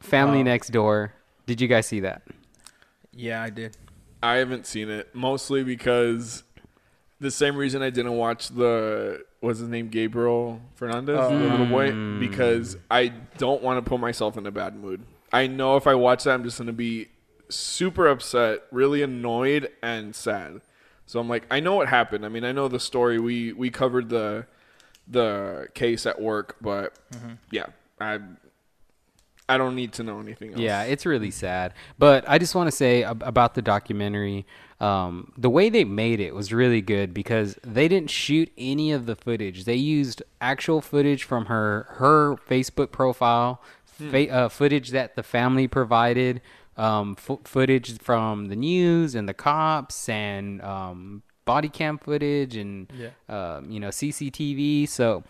Family. 0.00 0.42
Next 0.42 0.70
Door. 0.70 1.12
Did 1.46 1.60
you 1.60 1.68
guys 1.68 1.86
see 1.86 2.00
that? 2.00 2.22
yeah, 3.12 3.42
I 3.42 3.50
did. 3.50 3.76
I 4.22 4.36
haven't 4.36 4.66
seen 4.66 4.88
it 4.88 5.14
mostly 5.14 5.62
because 5.64 6.42
the 7.20 7.30
same 7.30 7.56
reason 7.56 7.82
I 7.82 7.90
didn't 7.90 8.16
watch 8.16 8.48
the 8.48 9.24
what's 9.40 9.58
his 9.58 9.68
name 9.68 9.88
Gabriel 9.88 10.60
Fernandez, 10.74 11.16
the 11.16 11.26
oh. 11.26 11.50
little 11.50 11.66
boy, 11.66 11.90
hmm. 11.92 12.20
because 12.20 12.76
I 12.90 13.08
don't 13.38 13.62
want 13.62 13.84
to 13.84 13.88
put 13.88 14.00
myself 14.00 14.36
in 14.36 14.46
a 14.46 14.50
bad 14.50 14.76
mood. 14.76 15.02
I 15.32 15.46
know 15.46 15.76
if 15.76 15.86
I 15.86 15.94
watch 15.94 16.24
that, 16.24 16.34
I'm 16.34 16.44
just 16.44 16.58
gonna 16.58 16.72
be 16.72 17.08
super 17.48 18.06
upset, 18.06 18.62
really 18.70 19.02
annoyed, 19.02 19.70
and 19.82 20.14
sad. 20.14 20.60
So 21.06 21.18
I'm 21.18 21.28
like, 21.28 21.44
I 21.50 21.60
know 21.60 21.74
what 21.74 21.88
happened. 21.88 22.24
I 22.24 22.28
mean, 22.28 22.44
I 22.44 22.52
know 22.52 22.68
the 22.68 22.80
story. 22.80 23.18
We 23.18 23.52
we 23.52 23.70
covered 23.70 24.08
the 24.08 24.46
the 25.08 25.68
case 25.74 26.06
at 26.06 26.20
work, 26.20 26.56
but 26.60 26.94
mm-hmm. 27.12 27.32
yeah, 27.50 27.66
I 28.00 28.20
I 29.48 29.58
don't 29.58 29.74
need 29.74 29.92
to 29.94 30.04
know 30.04 30.20
anything 30.20 30.52
else. 30.52 30.60
Yeah, 30.60 30.84
it's 30.84 31.04
really 31.04 31.32
sad. 31.32 31.74
But 31.98 32.24
I 32.28 32.38
just 32.38 32.54
want 32.54 32.68
to 32.68 32.76
say 32.76 33.02
ab- 33.02 33.24
about 33.24 33.54
the 33.54 33.62
documentary. 33.62 34.46
Um, 34.80 35.32
the 35.36 35.50
way 35.50 35.68
they 35.68 35.84
made 35.84 36.20
it 36.20 36.34
was 36.34 36.52
really 36.52 36.80
good 36.80 37.12
because 37.12 37.58
they 37.62 37.86
didn't 37.86 38.08
shoot 38.10 38.50
any 38.56 38.92
of 38.92 39.04
the 39.06 39.14
footage. 39.14 39.64
They 39.64 39.74
used 39.76 40.22
actual 40.40 40.80
footage 40.80 41.24
from 41.24 41.46
her 41.46 41.86
her 41.98 42.36
Facebook 42.48 42.90
profile, 42.90 43.60
fa- 43.84 44.30
uh, 44.30 44.48
footage 44.48 44.90
that 44.90 45.16
the 45.16 45.22
family 45.22 45.68
provided, 45.68 46.40
um, 46.78 47.14
fo- 47.16 47.40
footage 47.44 47.98
from 47.98 48.46
the 48.46 48.56
news 48.56 49.14
and 49.14 49.28
the 49.28 49.34
cops, 49.34 50.08
and 50.08 50.62
um, 50.62 51.22
body 51.44 51.68
cam 51.68 51.98
footage 51.98 52.56
and 52.56 52.90
Yeah. 52.96 53.10
um, 53.28 53.70
you 53.70 53.80
know 53.80 53.88
CCTV. 53.88 54.88
So 54.88 55.24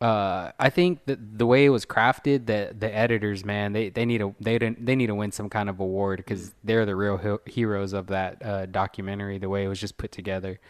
uh, 0.00 0.52
I 0.58 0.68
think 0.70 1.06
that 1.06 1.38
the 1.38 1.46
way 1.46 1.64
it 1.64 1.70
was 1.70 1.86
crafted, 1.86 2.46
that 2.46 2.80
the 2.80 2.94
editors, 2.94 3.44
man, 3.44 3.72
they 3.72 3.88
they 3.88 4.04
need 4.04 4.20
a 4.20 4.34
they 4.40 4.58
didn't 4.58 4.84
they 4.84 4.94
need 4.94 5.06
to 5.06 5.14
win 5.14 5.32
some 5.32 5.48
kind 5.48 5.68
of 5.70 5.80
award 5.80 6.18
because 6.18 6.54
they're 6.64 6.84
the 6.84 6.94
real 6.94 7.16
he- 7.16 7.50
heroes 7.52 7.92
of 7.94 8.08
that 8.08 8.44
uh, 8.44 8.66
documentary. 8.66 9.38
The 9.38 9.48
way 9.48 9.64
it 9.64 9.68
was 9.68 9.80
just 9.80 9.96
put 9.96 10.12
together. 10.12 10.60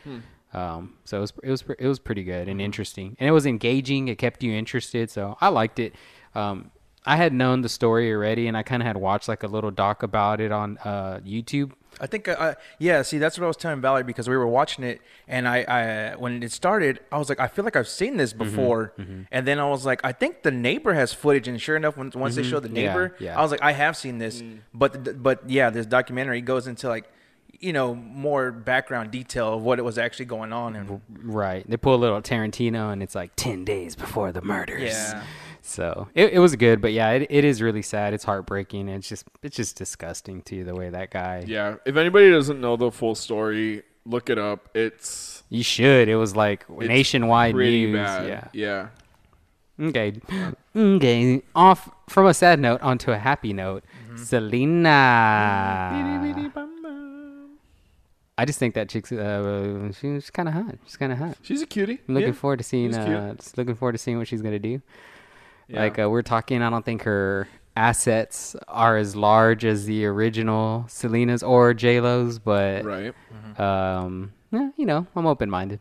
Um, 0.54 0.94
so 1.04 1.18
it 1.18 1.20
was 1.20 1.32
it 1.42 1.50
was 1.50 1.64
it 1.80 1.86
was 1.88 1.98
pretty 1.98 2.22
good 2.22 2.48
and 2.48 2.60
interesting, 2.60 3.16
and 3.18 3.28
it 3.28 3.32
was 3.32 3.46
engaging. 3.46 4.08
It 4.08 4.16
kept 4.16 4.42
you 4.44 4.52
interested, 4.52 5.10
so 5.10 5.36
I 5.40 5.48
liked 5.48 5.80
it. 5.80 5.94
Um, 6.34 6.70
I 7.04 7.16
had 7.16 7.32
known 7.32 7.62
the 7.62 7.68
story 7.68 8.12
already, 8.12 8.46
and 8.46 8.56
I 8.56 8.62
kind 8.62 8.80
of 8.82 8.86
had 8.86 8.96
watched 8.96 9.28
like 9.28 9.42
a 9.42 9.48
little 9.48 9.70
doc 9.72 10.02
about 10.02 10.40
it 10.40 10.52
on 10.52 10.78
uh, 10.84 11.20
YouTube. 11.26 11.72
I 12.00 12.06
think, 12.06 12.28
uh, 12.28 12.54
yeah. 12.78 13.02
See, 13.02 13.18
that's 13.18 13.38
what 13.38 13.44
I 13.44 13.48
was 13.48 13.56
telling 13.56 13.80
Valerie 13.80 14.02
because 14.02 14.28
we 14.28 14.36
were 14.36 14.46
watching 14.46 14.84
it, 14.84 15.00
and 15.26 15.48
I, 15.48 15.62
I, 15.62 16.16
when 16.16 16.42
it 16.42 16.52
started, 16.52 17.00
I 17.10 17.18
was 17.18 17.28
like, 17.28 17.40
I 17.40 17.48
feel 17.48 17.64
like 17.64 17.76
I've 17.76 17.88
seen 17.88 18.16
this 18.18 18.32
Mm-hmm, 18.32 18.44
before, 18.44 18.92
and 19.32 19.46
then 19.46 19.58
I 19.58 19.68
was 19.68 19.86
like, 19.86 20.00
I 20.04 20.12
think 20.12 20.42
the 20.42 20.50
neighbor 20.50 20.92
has 20.94 21.12
footage, 21.12 21.48
and 21.48 21.60
sure 21.60 21.76
enough, 21.76 21.96
when, 21.96 22.10
once 22.14 22.36
they 22.36 22.42
showed 22.42 22.62
the 22.64 22.68
Mm-hmm. 22.68 22.76
Yeah, 22.76 22.88
neighbor, 22.88 23.16
yeah. 23.18 23.38
I 23.38 23.42
was 23.42 23.50
like, 23.50 23.62
I 23.62 23.72
have 23.72 23.96
seen 23.96 24.18
this, 24.18 24.42
but, 24.74 25.22
but 25.22 25.48
yeah, 25.48 25.70
this 25.70 25.86
documentary 25.86 26.40
goes 26.42 26.66
into 26.66 26.88
like, 26.88 27.10
you 27.58 27.72
know, 27.72 27.94
more 27.94 28.52
background 28.52 29.10
detail 29.10 29.54
of 29.54 29.62
what 29.62 29.78
it 29.78 29.82
was 29.82 29.96
actually 29.96 30.26
going 30.26 30.52
on, 30.52 30.76
and 30.76 31.00
Right. 31.10 31.64
They 31.66 31.78
pull 31.78 31.94
a 31.94 31.96
little 31.96 32.20
Tarantino, 32.20 32.92
and 32.92 33.02
it's 33.02 33.14
like 33.14 33.30
ten 33.36 33.64
days 33.64 33.96
before 33.96 34.30
the 34.32 34.42
murders. 34.42 34.82
Yeah. 34.92 35.22
So 35.68 36.06
it, 36.14 36.34
it 36.34 36.38
was 36.38 36.54
good, 36.54 36.80
but 36.80 36.92
yeah, 36.92 37.10
it, 37.10 37.26
it 37.28 37.44
is 37.44 37.60
really 37.60 37.82
sad. 37.82 38.14
It's 38.14 38.22
heartbreaking. 38.24 38.88
It's 38.88 39.08
just 39.08 39.26
it's 39.42 39.56
just 39.56 39.76
disgusting 39.76 40.42
too 40.42 40.62
the 40.64 40.74
way 40.74 40.90
that 40.90 41.10
guy. 41.10 41.44
Yeah. 41.46 41.76
If 41.84 41.96
anybody 41.96 42.30
doesn't 42.30 42.60
know 42.60 42.76
the 42.76 42.90
full 42.92 43.16
story, 43.16 43.82
look 44.04 44.30
it 44.30 44.38
up. 44.38 44.68
It's 44.74 45.42
You 45.50 45.64
should. 45.64 46.08
It 46.08 46.14
was 46.16 46.36
like 46.36 46.64
it's 46.70 46.86
nationwide 46.88 47.54
pretty 47.54 47.86
news. 47.86 47.96
bad. 47.96 48.28
Yeah. 48.28 48.88
Yeah. 49.78 49.86
Okay. 49.88 50.20
Okay. 50.74 51.42
Off 51.54 51.90
from 52.08 52.26
a 52.26 52.32
sad 52.34 52.60
note 52.60 52.80
onto 52.80 53.10
a 53.10 53.18
happy 53.18 53.52
note. 53.52 53.82
Selena. 54.16 55.92
I 58.38 58.44
just 58.44 58.58
think 58.58 58.74
that 58.74 58.88
chick's 58.88 59.10
uh, 59.12 59.90
she's 59.98 60.30
kind 60.30 60.48
of 60.48 60.54
hot. 60.54 60.76
She's 60.84 60.96
kind 60.96 61.10
of 61.10 61.18
hot. 61.18 61.38
She's 61.42 61.62
a 61.62 61.66
cutie. 61.66 62.00
I'm 62.06 62.14
looking 62.14 62.28
Yeah. 62.28 62.34
forward 62.34 62.58
to 62.58 62.64
seeing. 62.64 62.94
Uh, 62.94 63.34
just 63.34 63.56
looking 63.56 63.74
forward 63.74 63.92
to 63.92 63.98
seeing 63.98 64.18
what 64.18 64.28
she's 64.28 64.42
gonna 64.42 64.58
do. 64.58 64.80
Yeah. 65.68 65.80
Like 65.82 65.98
uh, 65.98 66.08
we're 66.08 66.22
talking, 66.22 66.62
I 66.62 66.70
don't 66.70 66.84
think 66.84 67.02
her 67.02 67.48
assets 67.76 68.56
are 68.68 68.96
as 68.96 69.14
large 69.16 69.64
as 69.64 69.84
the 69.86 70.06
original 70.06 70.84
Selena's 70.88 71.42
or 71.42 71.74
J 71.74 72.00
Lo's, 72.00 72.38
but 72.38 72.84
right. 72.84 73.14
um, 73.58 74.32
yeah, 74.52 74.70
you 74.76 74.86
know, 74.86 75.06
I'm 75.14 75.26
open 75.26 75.50
minded. 75.50 75.80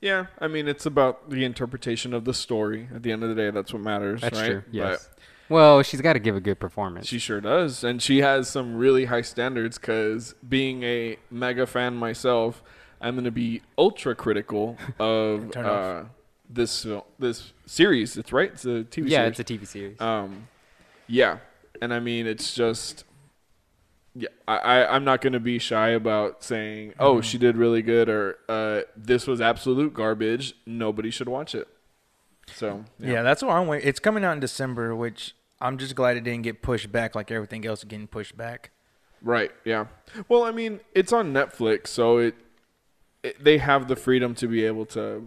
Yeah, 0.00 0.26
I 0.38 0.46
mean 0.46 0.68
it's 0.68 0.86
about 0.86 1.30
the 1.30 1.44
interpretation 1.44 2.12
of 2.14 2.24
the 2.24 2.34
story. 2.34 2.88
At 2.94 3.02
the 3.02 3.12
end 3.12 3.22
of 3.22 3.28
the 3.28 3.34
day, 3.34 3.50
that's 3.50 3.72
what 3.72 3.82
matters, 3.82 4.20
That's 4.20 4.38
right? 4.38 4.50
true. 4.50 4.62
Yes. 4.70 5.08
But 5.08 5.24
Well, 5.54 5.82
she's 5.82 6.00
got 6.00 6.12
to 6.14 6.18
give 6.18 6.36
a 6.36 6.40
good 6.40 6.60
performance. 6.60 7.06
she 7.06 7.18
sure 7.18 7.40
does, 7.40 7.82
and 7.82 8.00
she 8.02 8.18
has 8.18 8.48
some 8.48 8.76
really 8.76 9.06
high 9.06 9.22
standards. 9.22 9.78
Because 9.78 10.34
being 10.46 10.82
a 10.82 11.16
mega 11.30 11.66
fan 11.66 11.96
myself, 11.96 12.62
I'm 13.00 13.14
going 13.14 13.24
to 13.24 13.30
be 13.30 13.62
ultra 13.78 14.14
critical 14.14 14.76
of 14.98 15.56
uh, 15.56 15.60
off. 15.60 16.06
This 16.48 16.82
fil- 16.82 17.06
this 17.18 17.52
series. 17.66 18.16
It's 18.16 18.32
right. 18.32 18.50
It's 18.52 18.64
a 18.64 18.84
TV 18.84 18.94
series. 18.94 19.12
yeah, 19.12 19.18
series. 19.18 19.40
it's 19.40 19.50
a 19.50 19.54
TV 19.54 19.66
series. 19.66 20.00
Um, 20.00 20.48
yeah, 21.06 21.38
and 21.80 21.92
I 21.92 22.00
mean 22.00 22.26
it's 22.26 22.54
just, 22.54 23.04
yeah, 24.14 24.28
I, 24.46 24.56
I 24.56 24.94
I'm 24.94 25.04
not 25.04 25.20
gonna 25.20 25.40
be 25.40 25.58
shy 25.58 25.90
about 25.90 26.42
saying, 26.42 26.94
oh, 26.98 27.20
she 27.20 27.38
did 27.38 27.56
really 27.56 27.82
good, 27.82 28.08
or 28.08 28.38
uh, 28.48 28.82
this 28.96 29.26
was 29.26 29.40
absolute 29.40 29.94
garbage. 29.94 30.54
Nobody 30.66 31.10
should 31.10 31.28
watch 31.28 31.54
it. 31.54 31.68
So 32.54 32.84
yeah. 32.98 33.22
that's 33.22 33.42
what 33.42 33.52
I'm 33.52 33.66
waiting. 33.66 33.88
It's 33.88 33.98
coming 33.98 34.24
out 34.24 34.32
in 34.32 34.40
December, 34.40 34.94
which 34.94 35.34
I'm 35.60 35.78
just 35.78 35.94
glad 35.94 36.16
it 36.16 36.24
didn't 36.24 36.42
get 36.42 36.62
pushed 36.62 36.92
back 36.92 37.14
like 37.14 37.30
everything 37.30 37.66
else 37.66 37.82
getting 37.84 38.06
pushed 38.06 38.36
back. 38.36 38.70
right, 39.22 39.50
yeah. 39.64 39.86
Well, 40.28 40.44
I 40.44 40.52
mean 40.52 40.80
it's 40.94 41.12
on 41.12 41.32
Netflix, 41.32 41.88
so 41.88 42.18
it, 42.18 42.34
it 43.22 43.42
they 43.42 43.58
have 43.58 43.88
the 43.88 43.96
freedom 43.96 44.34
to 44.36 44.46
be 44.46 44.64
able 44.64 44.86
to 44.86 45.26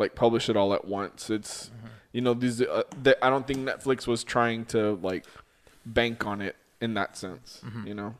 like 0.00 0.14
publish 0.14 0.48
it 0.48 0.56
all 0.56 0.72
at 0.74 0.86
once. 0.86 1.30
It's 1.30 1.66
mm-hmm. 1.66 1.86
you 2.12 2.20
know 2.22 2.34
these 2.34 2.60
uh, 2.62 2.82
I 3.22 3.30
don't 3.30 3.46
think 3.46 3.60
Netflix 3.60 4.06
was 4.06 4.24
trying 4.24 4.64
to 4.66 4.94
like 5.02 5.26
bank 5.86 6.26
on 6.26 6.40
it 6.40 6.56
in 6.80 6.94
that 6.94 7.16
sense. 7.16 7.60
Mm-hmm. 7.64 7.86
You 7.86 7.94
know, 7.94 8.14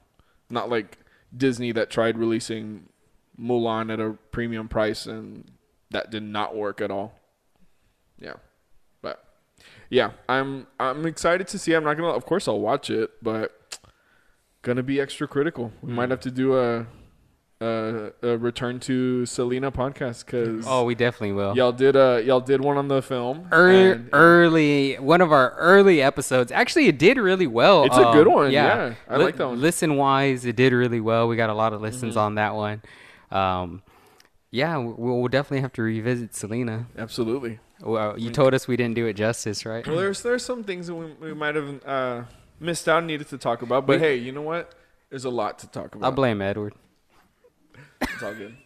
not 0.51 0.69
like 0.69 0.99
Disney 1.37 1.73
that 1.73 1.91
tried 1.91 2.19
releasing 2.19 2.89
Mulan 3.41 3.93
at 3.93 3.99
a 3.99 4.13
premium 4.31 4.69
price 4.69 5.07
and 5.07 5.51
that 5.91 6.11
did 6.11 6.23
not 6.23 6.55
work 6.55 6.81
at 6.81 6.91
all. 6.91 7.19
Yeah, 8.19 8.35
but 9.01 9.25
yeah, 9.89 10.13
I'm 10.29 10.67
I'm 10.79 11.07
excited 11.07 11.49
to 11.49 11.59
see. 11.59 11.73
I'm 11.73 11.85
not 11.85 11.97
gonna, 11.97 12.11
of 12.11 12.27
course, 12.27 12.47
I'll 12.47 12.61
watch 12.61 12.91
it, 12.91 13.11
but 13.23 13.81
gonna 14.63 14.83
be 14.83 15.01
extra 15.01 15.27
critical. 15.27 15.73
We 15.81 15.93
might 15.93 16.09
mm. 16.09 16.11
have 16.11 16.21
to 16.21 16.31
do 16.31 16.59
a 16.59 16.87
a, 17.61 18.13
a 18.23 18.39
return 18.39 18.81
to 18.81 19.27
Selena 19.27 19.71
podcast 19.71 20.25
because 20.25 20.65
oh, 20.67 20.85
we 20.85 20.95
definitely 20.95 21.33
will. 21.33 21.55
y'all 21.57 21.73
did 21.73 21.95
uh 21.95 22.21
y'all 22.25 22.41
did 22.41 22.61
one 22.63 22.79
on 22.79 22.89
the 22.89 23.03
film. 23.03 23.49
Ear 23.53 23.93
and 23.93 24.09
early 24.13 24.95
one 24.95 25.21
of 25.21 25.31
our 25.33 25.51
early 25.57 26.01
episodes. 26.01 26.51
Actually, 26.51 26.87
it 26.87 26.99
did 26.99 27.19
really 27.19 27.47
well. 27.47 27.85
It's 27.85 27.97
a 27.97 28.13
good 28.13 28.27
one, 28.29 28.51
yeah. 28.51 28.95
I 29.09 29.17
like 29.17 29.37
that 29.37 29.47
one. 29.47 29.55
Mm-hmm. 29.57 29.63
Listen 29.63 29.97
wise, 29.97 30.45
it 30.47 30.57
did 30.57 30.73
really 30.73 31.01
well. 31.01 31.29
We 31.29 31.37
got 31.37 31.51
a 31.51 31.55
lot 31.55 31.73
of 31.73 31.81
listens 31.83 32.17
on 32.17 32.37
that 32.37 32.55
one. 32.55 32.83
Um, 33.31 33.83
yeah, 34.51 34.77
we'll, 34.79 35.21
we'll 35.21 35.29
definitely 35.29 35.61
have 35.61 35.73
to 35.75 35.83
revisit 35.83 36.35
Selena. 36.35 36.87
absolutely. 36.99 37.61
Well, 37.83 38.19
you 38.19 38.31
told 38.31 38.53
us 38.53 38.69
we 38.69 38.77
didn't 38.77 38.95
do 38.95 39.07
it 39.07 39.15
justice, 39.15 39.65
right? 39.65 39.87
Well, 39.87 39.97
there's 39.97 40.23
there's 40.23 40.45
some 40.45 40.65
things 40.65 40.89
that 40.89 40.95
we, 40.95 41.13
we 41.21 41.35
might 41.35 41.55
have 41.55 41.81
uh, 41.87 42.23
missed 42.59 42.89
out 42.89 42.99
and 42.99 43.07
needed 43.07 43.29
to 43.29 43.39
talk 43.39 43.63
about, 43.63 43.87
but 43.87 44.01
We- 44.01 44.07
hey, 44.07 44.17
you 44.17 44.33
know 44.33 44.43
what? 44.43 44.75
There's 45.09 45.25
a 45.25 45.31
lot 45.31 45.59
to 45.61 45.67
talk 45.67 45.95
about. 45.95 46.07
I'll 46.07 46.13
blame 46.13 46.41
Edward. 46.41 46.75
It's 48.21 48.23
all 48.23 48.35
good. 48.35 48.57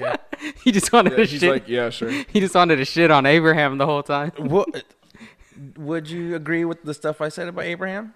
Okay. 0.00 0.14
he 0.64 0.70
just 0.72 0.92
wanted 0.92 1.12
Yeah, 1.12 1.16
to 1.18 1.24
he's 1.24 1.40
shit. 1.40 1.50
like, 1.50 1.68
yeah, 1.68 1.90
sure. 1.90 2.10
he 2.32 2.40
just 2.40 2.54
wanted 2.54 2.76
to 2.76 2.84
shit 2.84 3.10
on 3.10 3.26
Abraham 3.26 3.78
the 3.78 3.86
whole 3.86 4.02
time. 4.02 4.30
what 4.38 4.84
would 5.76 6.08
you 6.08 6.34
agree 6.36 6.64
with 6.64 6.84
the 6.84 6.94
stuff 6.94 7.20
I 7.20 7.28
said 7.30 7.48
about 7.48 7.64
Abraham? 7.64 8.14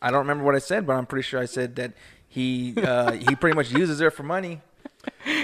I 0.00 0.10
don't 0.10 0.20
remember 0.20 0.44
what 0.44 0.54
I 0.54 0.60
said, 0.60 0.86
but 0.86 0.94
I'm 0.94 1.04
pretty 1.06 1.24
sure 1.24 1.40
I 1.40 1.44
said 1.44 1.76
that 1.76 1.92
he 2.26 2.74
uh, 2.82 3.12
he 3.12 3.34
pretty 3.36 3.54
much 3.54 3.70
uses 3.70 4.00
her 4.00 4.10
for 4.10 4.22
money. 4.22 4.62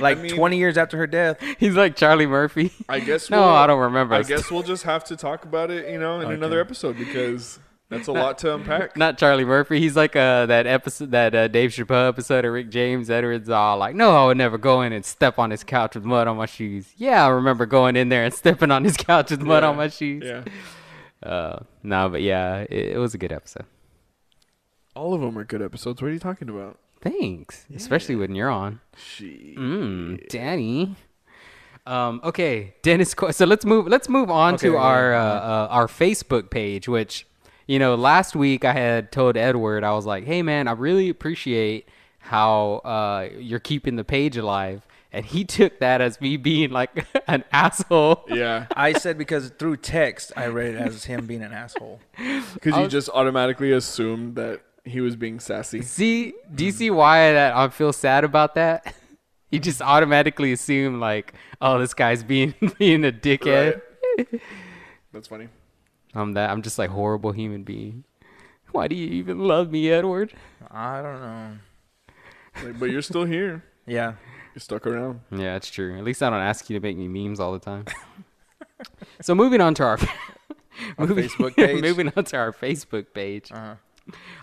Like 0.01 0.19
mean- 0.19 0.35
20 0.35 0.57
years 0.57 0.79
after 0.79 0.97
her 0.97 1.07
death. 1.07 1.39
He's 1.59 1.75
like 1.75 1.95
Charlie 1.97 2.27
Murphy. 2.27 2.73
I 2.89 3.01
guess. 3.01 3.29
No, 3.29 3.41
we'll- 3.41 3.49
I 3.51 3.67
don't 3.67 3.81
remember. 3.81 4.15
I 4.15 4.23
guess 4.23 4.51
we'll 4.51 4.63
just 4.63 4.85
have 4.85 5.05
to 5.05 5.17
talk 5.17 5.45
about 5.45 5.71
it, 5.71 5.91
you 5.91 5.99
know, 5.99 6.21
in 6.21 6.31
another 6.31 6.61
episode 6.61 6.97
because 6.97 7.59
that's 7.88 8.09
a 8.09 8.12
lot 8.12 8.38
to 8.38 8.55
unpack. 8.55 8.97
Not 8.97 9.16
Charlie 9.19 9.45
Murphy. 9.45 9.78
He's 9.81 9.95
like 9.97 10.16
uh, 10.16 10.47
that 10.47 10.66
episode, 10.66 11.11
that 11.12 11.35
uh, 11.35 11.49
Dave 11.49 11.71
Chappelle 11.71 12.09
episode 12.09 12.45
of 12.45 12.52
Rick 12.52 12.71
James. 12.71 13.11
Edwards 13.11 13.49
all 13.49 13.78
like, 13.78 13.95
"No, 13.95 14.11
I 14.16 14.26
would 14.26 14.37
never 14.37 14.59
go 14.59 14.83
in 14.83 14.93
and 14.93 15.05
step 15.05 15.38
on 15.38 15.50
his 15.50 15.62
couch 15.64 15.95
with 15.95 16.05
mud 16.05 16.26
on 16.28 16.37
my 16.37 16.47
shoes." 16.47 16.93
Yeah, 16.97 17.25
I 17.25 17.28
remember 17.28 17.64
going 17.66 17.97
in 17.97 18.09
there 18.09 18.25
and 18.25 18.35
stepping 18.43 18.71
on 18.71 18.85
his 18.85 18.97
couch 18.97 19.31
with 19.31 19.40
mud 19.43 19.62
Yeah, 19.62 19.69
on 19.71 19.76
my 19.76 19.88
shoes. 19.88 20.23
Yeah, 20.25 20.45
Uh, 21.23 21.61
no, 21.83 22.09
but 22.09 22.23
yeah, 22.23 22.59
it, 22.69 22.93
it 22.95 22.99
was 22.99 23.14
a 23.14 23.19
good 23.19 23.33
episode. 23.33 23.64
all 24.95 25.14
of 25.14 25.21
them 25.21 25.37
are 25.38 25.45
good 25.45 25.62
episodes. 25.62 26.00
What 26.02 26.09
are 26.09 26.12
you 26.12 26.19
talking 26.19 26.49
about? 26.49 26.78
Thanks, 27.00 27.66
especially 27.75 28.16
when 28.16 28.35
you're 28.35 28.50
on. 28.50 28.81
She. 28.97 29.55
Mm, 29.59 30.28
Daddy. 30.28 30.95
Um, 31.87 32.21
okay, 32.25 32.75
Dennis. 32.83 33.14
So 33.31 33.45
let's 33.47 33.64
move. 33.64 33.87
Let's 33.87 34.09
move 34.09 34.31
on 34.31 34.55
Okay, 34.55 34.69
to 34.69 34.73
yeah, 34.75 34.78
our 34.81 35.11
yeah. 35.12 35.23
uh, 35.23 35.26
uh, 35.37 35.69
our 35.71 35.87
Facebook 35.87 36.50
page, 36.50 36.88
which 36.88 37.26
you 37.67 37.79
know, 37.79 37.95
last 37.97 38.37
week 38.37 38.65
I 38.65 38.73
had 38.73 39.11
told 39.11 39.37
Edward 39.37 39.85
I 39.85 39.93
was 39.93 40.07
like, 40.07 40.25
"Hey, 40.25 40.43
man, 40.43 40.69
I 40.69 40.73
really 40.73 41.09
appreciate 41.09 41.89
how 42.19 42.77
uh, 42.85 43.29
you're 43.39 43.61
keeping 43.61 43.97
the 43.97 44.05
page 44.05 44.37
alive," 44.37 44.87
and 45.13 45.25
he 45.25 45.45
took 45.59 45.81
that 45.81 46.01
as 46.01 46.21
me 46.21 46.37
being 46.37 46.71
like 46.71 47.07
an 47.27 47.45
asshole. 47.53 48.25
Yeah, 48.29 48.67
I 48.75 48.93
said 48.93 49.19
because 49.19 49.51
through 49.51 49.79
text, 49.79 50.33
I 50.37 50.47
read 50.47 50.75
it 50.75 50.81
as 50.81 51.05
him 51.05 51.27
being 51.27 51.43
an 51.43 51.53
asshole. 51.53 52.01
because 52.55 52.77
you 52.77 52.89
just 52.89 53.09
automatically 53.11 53.73
assumed 53.73 54.37
that 54.37 54.63
he 54.85 55.01
was 55.01 55.17
being 55.17 55.41
sassy. 55.41 55.83
See, 55.83 56.35
do 56.55 56.65
you 56.65 56.73
see 56.73 56.91
why 56.91 57.33
that 57.33 57.57
I 57.57 57.69
feel 57.69 57.93
sad 57.93 58.23
about 58.23 58.55
that? 58.55 58.95
You 59.51 59.59
just 59.59 59.83
automatically 59.83 60.53
assume 60.53 61.01
like, 61.01 61.35
"Oh, 61.61 61.79
this 61.79 61.95
guy's 61.95 62.23
being 62.23 62.55
being 62.79 63.05
a 63.05 63.13
dickhead." 63.13 63.81
That's 65.13 65.29
funny. 65.29 65.49
I'm 66.17 66.33
that. 66.33 66.51
I'm 66.51 66.63
just 66.63 66.79
like 66.79 66.91
horrible 66.91 67.33
human 67.33 67.63
being. 67.63 68.05
Why 68.73 68.89
do 68.89 68.97
you 68.97 69.07
even 69.09 69.39
love 69.39 69.71
me, 69.71 69.91
Edward? 69.91 70.33
I 70.71 71.03
don't 71.03 71.21
know. 71.21 71.51
Like, 72.65 72.79
but 72.81 72.91
you're 72.91 73.03
still 73.03 73.25
here. 73.25 73.63
Yeah. 73.89 74.15
You're 74.53 74.61
stuck 74.61 74.85
around. 74.85 75.21
Yeah, 75.31 75.53
that's 75.53 75.71
true. 75.71 75.97
At 75.97 76.03
least 76.03 76.21
I 76.21 76.29
don't 76.29 76.41
ask 76.41 76.69
you 76.69 76.77
to 76.77 76.83
make 76.83 76.97
me 76.97 77.07
memes 77.07 77.39
all 77.39 77.53
the 77.53 77.61
time. 77.61 77.85
so 79.21 79.33
moving 79.33 79.61
on 79.61 79.75
to 79.75 79.85
our, 79.85 79.99
Our 80.99 81.07
moving, 81.07 81.29
Facebook 81.29 81.55
page? 81.55 81.81
moving 81.81 82.13
on 82.17 82.25
to 82.25 82.37
our 82.37 82.53
Facebook 82.53 83.07
page. 83.15 83.53
Uh-huh. 83.53 83.77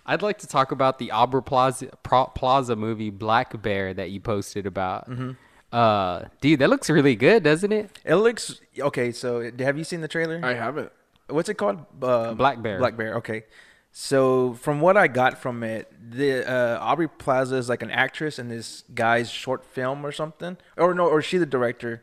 I'd 0.05 0.21
like 0.21 0.37
to 0.37 0.47
talk 0.47 0.71
about 0.71 0.97
the 0.97 1.11
Aubrey 1.11 1.43
Plaza 1.43 1.87
Plaza 2.03 2.77
movie 2.77 3.09
Black 3.09 3.61
Bear 3.61 3.93
that 3.93 4.11
you 4.11 4.21
posted 4.21 4.65
about. 4.65 5.09
Mm-hmm. 5.09 5.31
Uh, 5.75 6.23
dude, 6.39 6.59
that 6.59 6.69
looks 6.69 6.89
really 6.89 7.17
good, 7.17 7.43
doesn't 7.43 7.73
it? 7.73 7.99
It 8.05 8.15
looks 8.15 8.61
okay. 8.79 9.11
So, 9.11 9.51
have 9.59 9.77
you 9.77 9.83
seen 9.83 9.99
the 9.99 10.07
trailer? 10.07 10.39
I 10.41 10.53
haven't. 10.53 10.91
What's 11.27 11.49
it 11.49 11.55
called? 11.55 11.85
Uh, 12.01 12.33
Black 12.33 12.61
Bear. 12.61 12.79
Black 12.79 12.97
Bear. 12.97 13.15
Okay. 13.15 13.45
So, 13.91 14.53
from 14.55 14.81
what 14.81 14.97
I 14.97 15.07
got 15.07 15.37
from 15.37 15.61
it, 15.63 15.91
the 16.11 16.49
uh, 16.49 16.79
Aubrey 16.81 17.07
Plaza 17.07 17.57
is 17.57 17.69
like 17.69 17.83
an 17.83 17.91
actress 17.91 18.39
in 18.39 18.49
this 18.49 18.83
guy's 18.93 19.29
short 19.29 19.63
film 19.63 20.03
or 20.03 20.11
something, 20.11 20.57
or 20.77 20.95
no, 20.95 21.05
or 21.07 21.19
is 21.19 21.25
she 21.25 21.37
the 21.37 21.45
director? 21.45 22.01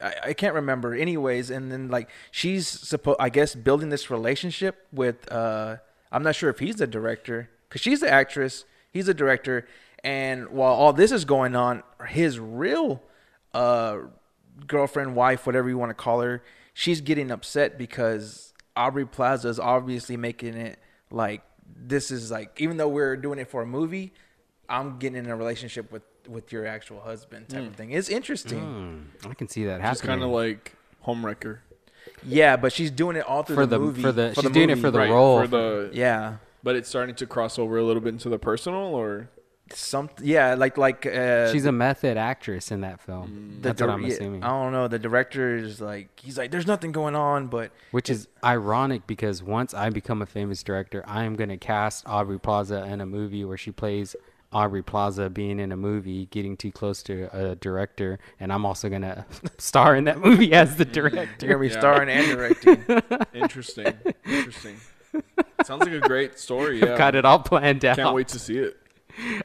I, 0.00 0.14
I 0.26 0.32
can't 0.32 0.54
remember. 0.54 0.94
Anyways, 0.94 1.50
and 1.50 1.72
then 1.72 1.88
like 1.88 2.08
she's 2.30 2.68
supposed, 2.68 3.16
I 3.18 3.30
guess, 3.30 3.56
building 3.56 3.88
this 3.88 4.10
relationship 4.10 4.86
with. 4.92 5.30
Uh, 5.30 5.78
I'm 6.12 6.22
not 6.22 6.36
sure 6.36 6.50
if 6.50 6.60
he's 6.60 6.76
the 6.76 6.86
director 6.86 7.50
because 7.68 7.80
she's 7.80 8.00
the 8.00 8.10
actress, 8.10 8.64
he's 8.92 9.06
the 9.06 9.14
director, 9.14 9.66
and 10.04 10.48
while 10.50 10.72
all 10.72 10.92
this 10.92 11.10
is 11.10 11.24
going 11.24 11.56
on, 11.56 11.82
his 12.06 12.38
real 12.38 13.02
uh, 13.52 13.98
girlfriend, 14.66 15.16
wife, 15.16 15.46
whatever 15.46 15.68
you 15.68 15.76
want 15.76 15.90
to 15.90 15.94
call 15.94 16.20
her, 16.20 16.42
she's 16.78 17.00
getting 17.00 17.32
upset 17.32 17.76
because 17.76 18.52
Aubrey 18.76 19.04
Plaza 19.04 19.48
is 19.48 19.58
obviously 19.58 20.16
making 20.16 20.54
it 20.54 20.78
like 21.10 21.42
this 21.76 22.12
is 22.12 22.30
like 22.30 22.60
even 22.60 22.76
though 22.76 22.88
we're 22.88 23.16
doing 23.16 23.40
it 23.40 23.50
for 23.50 23.62
a 23.62 23.66
movie, 23.66 24.12
I'm 24.68 24.98
getting 25.00 25.18
in 25.24 25.26
a 25.28 25.34
relationship 25.34 25.90
with 25.90 26.02
with 26.28 26.52
your 26.52 26.66
actual 26.66 27.00
husband 27.00 27.48
type 27.48 27.66
of 27.66 27.74
thing. 27.74 27.90
It's 27.90 28.08
interesting. 28.08 28.60
Hmm, 29.22 29.28
I 29.28 29.34
can 29.34 29.48
see 29.48 29.64
that 29.64 29.80
It's 29.80 30.00
happening. 30.00 30.08
kind 30.08 30.22
of 30.22 30.30
like 30.30 30.74
Homewrecker. 31.04 31.58
Yeah, 32.24 32.56
but 32.56 32.72
she's 32.72 32.92
doing 32.92 33.16
it 33.16 33.26
all 33.26 33.42
through 33.42 33.56
for 33.56 33.66
the, 33.66 33.78
the 33.78 33.84
movie. 33.84 34.02
for 34.02 34.12
the 34.12 34.34
she's 34.34 34.50
doing 34.50 34.70
it 34.70 34.78
for 34.78 34.92
the 34.92 35.00
right, 35.00 35.10
role. 35.10 35.40
For 35.40 35.48
the 35.48 35.90
yeah. 35.92 36.36
but 36.62 36.76
it's 36.76 36.88
starting 36.88 37.16
to 37.16 37.26
cross 37.26 37.58
over 37.58 37.76
a 37.76 37.82
little 37.82 38.00
bit 38.00 38.10
into 38.10 38.28
the 38.28 38.38
personal, 38.38 38.94
or 38.94 39.30
Some 39.74 40.10
yeah, 40.22 40.54
like 40.54 40.76
like 40.78 41.04
uh, 41.06 41.52
She's 41.52 41.66
a 41.66 41.72
method 41.72 42.16
actress 42.16 42.70
in 42.70 42.80
that 42.82 43.00
film. 43.00 43.58
the 43.60 43.68
That's 43.68 43.80
what 43.80 43.90
I'm 43.90 44.04
assuming. 44.04 44.42
I 44.42 44.48
don't 44.48 44.72
know. 44.72 44.88
The 44.88 44.98
director 44.98 45.56
is 45.56 45.80
like 45.80 46.08
he's 46.20 46.38
like, 46.38 46.50
there's 46.50 46.66
nothing 46.66 46.92
going 46.92 47.14
on, 47.16 47.48
but 47.48 47.70
Which 47.90 48.08
is 48.10 48.28
ironic 48.44 49.06
because 49.06 49.42
once 49.42 49.74
I 49.74 49.90
become 49.90 50.22
a 50.22 50.26
famous 50.26 50.62
director, 50.62 51.04
I 51.06 51.24
am 51.24 51.36
going 51.36 51.50
to 51.50 51.56
cast 51.56 52.06
Aubrey 52.08 52.38
Plaza 52.38 52.84
in 52.84 53.00
a 53.00 53.06
movie 53.06 53.44
where 53.44 53.56
she 53.56 53.70
plays 53.70 54.14
Aubrey 54.52 54.82
Plaza 54.82 55.28
being 55.28 55.60
in 55.60 55.72
a 55.72 55.76
movie, 55.76 56.24
getting 56.30 56.56
too 56.56 56.72
close 56.72 57.02
to 57.02 57.28
a 57.36 57.54
director, 57.56 58.18
and 58.40 58.50
I'm 58.50 58.64
also 58.64 58.88
going 58.88 59.02
to 59.02 59.26
star 59.58 59.94
in 59.94 60.04
that 60.04 60.18
movie 60.20 60.52
as 60.54 60.76
the 60.76 60.84
you're 60.84 61.10
director. 61.10 61.46
gonna 61.46 61.58
be 61.58 61.68
Yeah. 61.68 61.78
starring 61.78 62.08
and 62.08 62.26
directing. 62.26 62.84
interesting, 63.34 63.92
interesting. 64.24 64.76
Sounds 65.64 65.82
like 65.84 65.92
a 65.92 66.00
great 66.00 66.38
story. 66.38 66.80
Yeah, 66.82 66.96
Got 66.96 67.14
it 67.14 67.24
all 67.24 67.40
planned 67.40 67.84
out. 67.84 67.96
Can't 67.96 68.14
wait 68.14 68.28
to 68.28 68.38
see 68.38 68.56
it. 68.58 68.76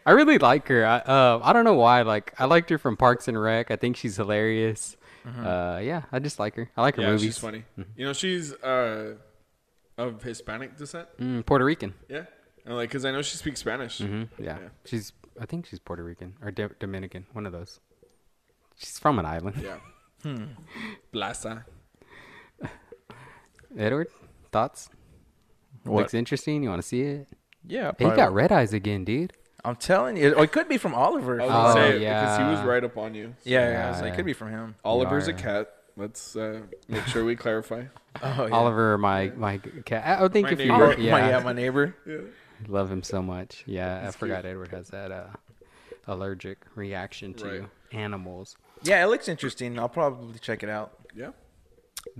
I 0.05 0.11
really 0.11 0.37
like 0.37 0.67
her. 0.67 0.85
I, 0.85 0.97
uh, 0.99 1.39
I 1.43 1.53
don't 1.53 1.63
know 1.65 1.73
why. 1.75 2.01
Like 2.03 2.33
I 2.39 2.45
liked 2.45 2.69
her 2.69 2.77
from 2.77 2.95
Parks 2.97 3.27
and 3.27 3.41
Rec. 3.41 3.71
I 3.71 3.75
think 3.75 3.97
she's 3.97 4.15
hilarious. 4.17 4.97
Uh, 5.25 5.79
yeah, 5.81 6.03
I 6.11 6.19
just 6.19 6.37
like 6.39 6.55
her. 6.55 6.69
I 6.75 6.81
like 6.81 6.95
her 6.97 7.01
Mm-hmm. 7.01 7.07
Yeah, 7.07 7.11
movies. 7.13 7.23
she's 7.25 7.37
funny. 7.37 7.63
You 7.95 8.05
know, 8.05 8.13
she's 8.13 8.53
uh, 8.55 9.15
of 9.97 10.21
Hispanic 10.21 10.77
descent. 10.77 11.07
Mm, 11.19 11.45
Puerto 11.45 11.63
Rican. 11.65 11.93
Yeah, 12.09 12.25
and 12.65 12.75
like, 12.75 12.91
cause 12.91 13.05
I 13.05 13.11
know 13.11 13.21
she 13.21 13.37
speaks 13.37 13.61
Spanish. 13.61 13.99
hmm 13.99 14.23
Yeah. 14.37 14.57
Yeah. 14.61 14.69
she's. 14.85 15.13
I 15.39 15.45
think 15.47 15.65
she's 15.65 15.79
Puerto 15.79 16.03
Rican 16.03 16.35
or 16.43 16.51
D- 16.51 16.67
Dominican. 16.79 17.25
One 17.33 17.45
of 17.45 17.51
those. 17.53 17.79
She's 18.75 18.99
from 18.99 19.17
an 19.17 19.25
island. 19.25 19.63
Yeah. 19.63 19.77
Plaza. 21.11 21.65
Edward, 23.77 24.07
thoughts? 24.51 24.89
What? 25.83 26.01
Looks 26.01 26.13
interesting. 26.13 26.63
You 26.63 26.69
want 26.69 26.81
to 26.81 26.87
see 26.87 27.01
it? 27.01 27.27
yeah, 27.67 27.91
He 27.97 28.03
probably 28.05 28.15
got 28.17 28.33
red 28.33 28.51
eyes 28.51 28.73
again, 28.73 29.03
dude. 29.03 29.33
I'm 29.65 29.75
telling 29.77 30.17
you, 30.17 30.33
or 30.33 30.43
it 30.43 30.51
could 30.51 30.67
be 30.67 30.77
from 30.77 30.93
Oliver. 30.93 31.39
I 31.41 31.45
was 31.45 31.51
Oh, 31.51 31.53
gonna 31.55 31.73
say 31.73 31.95
it 31.97 32.01
yeah. 32.01 32.21
because 32.21 32.37
he 32.37 32.43
was 32.43 32.67
right 32.67 32.83
up 32.83 32.97
on 32.97 33.15
you. 33.15 33.33
yeah, 33.43 33.59
yeah, 33.59 33.71
Yeah, 33.71 33.87
I 33.87 33.89
was 33.91 33.97
like, 34.01 34.07
yeah. 34.07 34.13
it 34.13 34.15
could 34.17 34.25
be 34.25 34.33
from 34.33 34.49
him. 34.49 34.75
Oliver's 34.83 35.27
a 35.27 35.31
are. 35.33 35.37
cat. 35.37 35.73
Let's 35.95 36.35
uh, 36.35 36.61
make 36.87 37.05
sure 37.05 37.23
we 37.25 37.35
clarify. 37.35 37.83
Oh, 38.21 38.45
yeah. 38.45 38.53
Oliver, 38.53 38.95
my 38.99 39.31
my 39.35 39.57
cat. 39.85 40.21
I 40.21 40.27
think 40.27 40.45
My 40.45 40.51
if 40.53 40.59
you 40.59 40.67
neighbor. 40.71 40.87
were, 40.87 40.93
Oh, 40.93 40.99
yeah, 40.99 41.11
my, 41.19 41.29
yeah, 41.29 41.39
my 41.39 41.53
neighbor. 41.53 41.95
love 42.67 42.91
him 42.91 43.01
so 43.01 43.23
much. 43.23 43.63
Yeah, 43.65 44.01
I 44.01 44.05
He's 44.05 44.15
forgot 44.15 44.45
Edward 44.45 44.67
has 44.69 44.89
that 44.89 45.11
uh, 45.11 45.27
allergic 46.07 46.59
reaction 46.75 47.33
to 47.35 47.45
Right. 47.61 47.69
animals. 47.91 48.55
Yeah, 48.83 49.03
it 49.03 49.07
looks 49.07 49.27
interesting. 49.27 49.79
I'll 49.79 49.89
probably 49.89 50.37
check 50.39 50.61
it 50.61 50.69
out. 50.69 50.93
Yeah. 51.15 51.31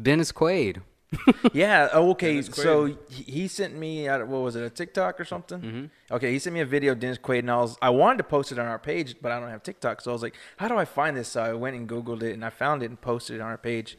Dennis 0.02 0.32
Quaid. 0.32 0.82
Yeah. 1.54 1.90
Oh, 1.94 2.12
okay. 2.12 2.34
Dennis 2.42 2.48
So 2.56 2.86
he 3.10 3.24
he 3.24 3.48
sent 3.48 3.76
me 3.76 4.08
uh, 4.08 4.20
what 4.26 4.42
was 4.42 4.56
it 4.56 4.64
a 4.64 4.70
TikTok 4.70 5.20
or 5.20 5.26
something? 5.26 5.62
Mm-hmm. 5.62 6.14
Okay, 6.16 6.32
he 6.32 6.40
sent 6.40 6.54
me 6.54 6.60
a 6.62 6.66
video 6.66 6.94
of 6.94 7.00
Dennis 7.00 7.18
Quaid, 7.18 7.40
and 7.40 7.52
I 7.52 7.58
was 7.58 7.78
I 7.82 7.90
wanted 7.90 8.18
to 8.18 8.24
post 8.24 8.52
it 8.52 8.60
on 8.60 8.66
our 8.68 8.80
page, 8.80 9.16
but 9.22 9.32
I 9.32 9.40
don't 9.40 9.50
have 9.50 9.64
TikTok, 9.64 10.02
so 10.02 10.12
I 10.12 10.14
was 10.14 10.22
like, 10.22 10.36
how 10.58 10.68
do 10.68 10.78
I 10.78 10.86
find 10.86 11.16
this? 11.18 11.30
So 11.30 11.44
I 11.44 11.54
went 11.54 11.76
and 11.76 11.88
Googled 11.88 12.24
it, 12.24 12.34
and 12.34 12.44
I 12.44 12.50
found 12.50 12.84
it 12.84 12.88
and 12.88 13.00
posted 13.00 13.38
it 13.38 13.42
on 13.42 13.48
our 13.48 13.58
page. 13.58 13.98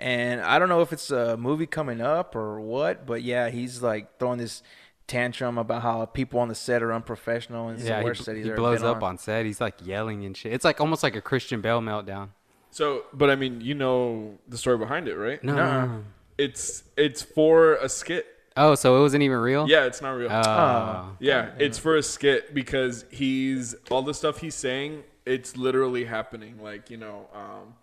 And 0.00 0.40
I 0.40 0.58
don't 0.60 0.68
know 0.68 0.80
if 0.80 0.92
it's 0.92 1.10
a 1.10 1.36
movie 1.36 1.66
coming 1.66 2.00
up 2.00 2.36
or 2.36 2.60
what, 2.60 3.04
but 3.04 3.22
yeah, 3.22 3.50
he's 3.50 3.82
like 3.82 4.18
throwing 4.18 4.38
this 4.38 4.62
tantrum 5.08 5.58
about 5.58 5.82
how 5.82 6.04
people 6.04 6.38
on 6.38 6.48
the 6.48 6.54
set 6.54 6.82
are 6.82 6.92
unprofessional 6.92 7.68
and 7.68 7.78
it's 7.80 7.88
Yeah, 7.88 8.02
the 8.02 8.12
he, 8.12 8.22
that 8.24 8.36
he's 8.36 8.46
he 8.46 8.52
blows 8.52 8.82
up 8.82 9.02
on. 9.02 9.18
set. 9.18 9.44
He's 9.46 9.60
like 9.60 9.74
yelling 9.84 10.24
and 10.24 10.36
shit. 10.36 10.52
It's 10.52 10.64
like 10.64 10.80
almost 10.80 11.02
like 11.02 11.16
a 11.16 11.20
Christian 11.20 11.60
Bale 11.60 11.80
meltdown. 11.80 12.28
So, 12.70 13.04
but 13.12 13.30
I 13.30 13.34
mean, 13.34 13.60
you 13.60 13.74
know 13.74 14.38
the 14.46 14.58
story 14.58 14.78
behind 14.78 15.08
it, 15.08 15.16
right? 15.16 15.42
No, 15.42 15.56
Nuh-uh. 15.56 15.86
no, 15.86 15.92
no. 15.94 16.04
It's 16.38 16.84
it's 16.96 17.20
for 17.22 17.74
a 17.74 17.88
skit. 17.88 18.26
Oh, 18.56 18.74
so 18.74 18.96
it 18.96 19.00
wasn't 19.00 19.22
even 19.22 19.38
real? 19.38 19.68
Yeah, 19.68 19.84
it's 19.84 20.00
not 20.02 20.10
real. 20.12 20.30
Oh. 20.32 21.16
yeah, 21.20 21.50
it's 21.58 21.78
for 21.78 21.96
a 21.96 22.02
skit 22.02 22.54
because 22.54 23.04
he's 23.10 23.74
all 23.90 24.02
the 24.02 24.14
stuff 24.14 24.38
he's 24.40 24.54
saying. 24.54 25.04
It's 25.26 25.56
literally 25.56 26.04
happening. 26.04 26.62
Like 26.62 26.90
you 26.90 26.96
know, 26.96 27.28
um, 27.34 27.74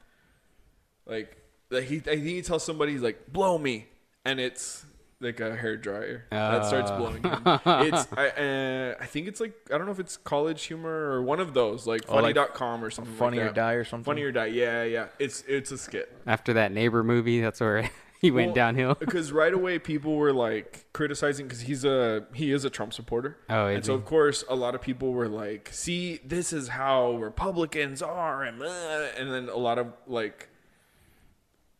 like 1.05 1.37
like 1.69 1.85
he 1.85 1.97
I 1.97 1.99
think 2.01 2.21
he 2.23 2.41
tells 2.41 2.63
somebody 2.63 2.93
he's 2.93 3.01
like 3.01 3.31
blow 3.31 3.57
me, 3.57 3.87
and 4.25 4.39
it's 4.39 4.85
like 5.21 5.39
a 5.39 5.55
hair 5.55 5.77
dryer 5.77 6.25
that 6.29 6.65
starts 6.65 6.91
Oh. 6.91 6.97
blowing 6.97 7.23
him. 7.23 7.41
It's 7.93 8.07
I 8.13 8.27
uh, 8.29 8.95
I 8.99 9.05
think 9.05 9.27
it's 9.27 9.39
like 9.39 9.53
I 9.73 9.77
don't 9.77 9.85
know 9.85 9.91
if 9.93 9.99
it's 9.99 10.17
college 10.17 10.63
humor 10.65 10.89
or 11.13 11.21
one 11.23 11.39
of 11.39 11.53
those 11.53 11.87
like 11.87 12.01
Oh, 12.09 12.15
like 12.15 12.35
funny.com 12.35 12.83
or 12.83 12.89
something. 12.89 13.13
Funny 13.15 13.37
like 13.37 13.45
or 13.45 13.49
that. 13.49 13.55
Die 13.55 13.73
or 13.73 13.83
something? 13.85 14.03
Funny 14.05 14.23
or 14.23 14.31
die. 14.31 14.47
Yeah, 14.47 14.83
yeah. 14.83 15.07
It's 15.19 15.43
it's 15.47 15.71
a 15.71 15.77
skit. 15.77 16.11
After 16.27 16.53
that 16.53 16.71
neighbor 16.73 17.03
movie, 17.03 17.39
that's 17.41 17.61
where 17.61 17.89
he 18.25 18.31
went 18.31 18.47
Well, 18.47 18.55
downhill. 18.55 18.95
because 18.99 19.31
right 19.31 19.53
away 19.53 19.77
people 19.79 20.15
were 20.15 20.33
like 20.33 20.85
criticizing 20.93 21.45
because 21.47 21.61
he's 21.61 21.85
a 21.85 22.25
he 22.33 22.51
is 22.51 22.65
a 22.65 22.69
Trump 22.69 22.91
supporter. 22.93 23.37
Oh, 23.49 23.67
and 23.67 23.85
so 23.85 23.93
he? 23.93 23.97
of 23.99 24.05
course 24.05 24.43
a 24.49 24.55
lot 24.55 24.73
of 24.75 24.81
people 24.81 25.13
were 25.13 25.27
like, 25.27 25.69
"See, 25.71 26.19
this 26.25 26.51
is 26.51 26.69
how 26.69 27.13
Republicans 27.17 28.01
are," 28.01 28.43
and 28.43 28.61
uh, 28.61 29.07
and 29.17 29.31
then 29.31 29.49
a 29.49 29.57
lot 29.57 29.77
of 29.77 29.87
like 30.07 30.49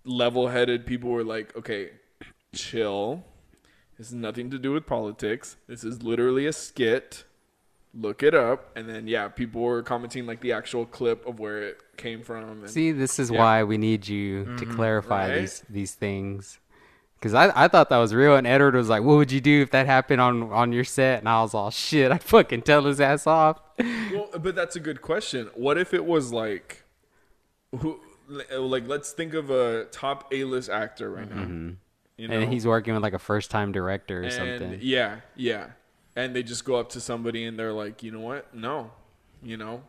level-headed 0.03 0.85
people 0.85 1.09
were 1.09 1.23
like, 1.23 1.55
"Okay, 1.57 1.91
chill. 2.53 3.23
This 3.97 4.07
has 4.07 4.13
nothing 4.13 4.49
to 4.51 4.59
do 4.59 4.71
with 4.73 4.85
politics. 4.85 5.57
This 5.67 5.83
is 5.83 6.03
literally 6.03 6.45
a 6.45 6.53
skit. 6.53 7.23
Look 7.93 8.21
it 8.23 8.35
up." 8.35 8.71
And 8.75 8.89
then 8.89 9.07
yeah, 9.07 9.27
people 9.29 9.61
were 9.61 9.81
commenting 9.81 10.25
like 10.25 10.41
the 10.41 10.51
actual 10.51 10.85
clip 10.85 11.25
of 11.25 11.39
where 11.39 11.61
it 11.63 11.81
came 11.97 12.21
from. 12.23 12.43
And, 12.63 12.69
See, 12.69 12.91
this 12.91 13.19
is 13.19 13.29
Yeah. 13.31 13.39
why 13.39 13.63
we 13.63 13.77
need 13.77 14.07
you 14.07 14.45
to 14.45 14.51
mm-hmm. 14.51 14.75
clarify 14.75 15.29
Right? 15.29 15.41
these 15.41 15.63
these 15.69 15.93
things. 15.93 16.59
Because 17.19 17.33
I, 17.33 17.65
I 17.65 17.67
thought 17.69 17.89
that 17.89 17.97
was 17.97 18.13
real, 18.13 18.35
and 18.35 18.45
Edward 18.45 18.75
was 18.75 18.87
like, 18.89 19.01
"What 19.01 19.15
would 19.17 19.31
you 19.31 19.41
do 19.41 19.61
if 19.63 19.71
that 19.71 19.85
happened 19.87 20.21
on 20.21 20.51
on 20.51 20.71
your 20.73 20.83
set?" 20.83 21.19
And 21.19 21.29
I 21.29 21.41
was 21.41 21.53
all, 21.53 21.71
"Shit, 21.71 22.11
I'd 22.11 22.21
fucking 22.23 22.61
tell 22.63 22.83
his 22.83 23.01
ass 23.01 23.25
off." 23.25 23.59
Well, 23.79 24.29
but 24.39 24.53
that's 24.55 24.75
a 24.75 24.79
good 24.79 25.01
question. 25.01 25.49
What 25.55 25.77
if 25.77 25.93
it 25.93 26.05
was 26.05 26.31
like, 26.31 26.83
who, 27.79 27.99
like, 28.27 28.87
let's 28.87 29.11
think 29.11 29.33
of 29.33 29.49
a 29.49 29.85
top 29.85 30.31
A-list 30.33 30.69
actor 30.69 31.09
right 31.09 31.29
now. 31.29 31.41
Mm-hmm. 31.43 31.69
You 32.17 32.27
know, 32.27 32.39
and 32.39 32.53
he's 32.53 32.65
working 32.67 32.93
with 32.93 33.03
like 33.03 33.13
a 33.13 33.19
first 33.19 33.49
time 33.51 33.71
director 33.71 34.19
or 34.21 34.23
and 34.23 34.33
something. 34.33 34.79
yeah, 34.81 35.21
yeah, 35.35 35.67
and 36.15 36.35
they 36.35 36.43
just 36.43 36.63
go 36.63 36.75
up 36.75 36.89
to 36.89 37.01
somebody 37.01 37.43
and 37.45 37.57
they're 37.59 37.73
like, 37.73 38.03
you 38.03 38.11
know 38.11 38.21
what? 38.21 38.53
No, 38.53 38.91
you 39.43 39.57
know, 39.57 39.83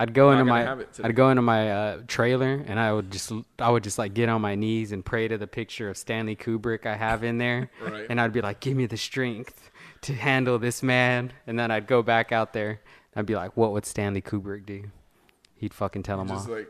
I'd 0.00 0.14
go 0.14 0.32
into 0.32 0.44
my 0.46 0.62
have 0.62 0.80
it 0.80 0.92
today. 0.94 1.08
I'd 1.08 1.14
go 1.14 1.28
into 1.30 1.42
my 1.42 1.70
uh, 1.70 1.98
trailer 2.08 2.64
and 2.66 2.80
I 2.80 2.92
would 2.92 3.10
just 3.10 3.30
I 3.58 3.70
would 3.70 3.84
just 3.84 3.98
like 3.98 4.14
get 4.14 4.28
on 4.28 4.40
my 4.40 4.54
knees 4.54 4.92
and 4.92 5.04
pray 5.04 5.28
to 5.28 5.36
the 5.38 5.46
picture 5.46 5.90
of 5.90 5.96
Stanley 5.96 6.34
Kubrick 6.34 6.86
I 6.86 6.96
have 6.96 7.22
in 7.22 7.36
there, 7.38 7.70
Right. 7.82 8.06
and 8.08 8.20
I'd 8.20 8.32
be 8.32 8.40
like, 8.40 8.60
"Give 8.60 8.76
me 8.76 8.86
the 8.86 8.96
strength 8.96 9.70
to 10.02 10.14
handle 10.14 10.58
this 10.58 10.82
man." 10.82 11.32
And 11.46 11.58
then 11.58 11.70
I'd 11.70 11.86
go 11.86 12.02
back 12.02 12.32
out 12.32 12.52
there. 12.54 12.80
I'd 13.14 13.26
be 13.26 13.36
like, 13.36 13.56
"What 13.56 13.72
would 13.72 13.84
Stanley 13.86 14.22
Kubrick 14.22 14.64
do?" 14.66 14.84
He'd 15.56 15.74
fucking 15.74 16.02
tell 16.02 16.20
him 16.20 16.28
just 16.28 16.48
off. 16.48 16.56
like. 16.56 16.68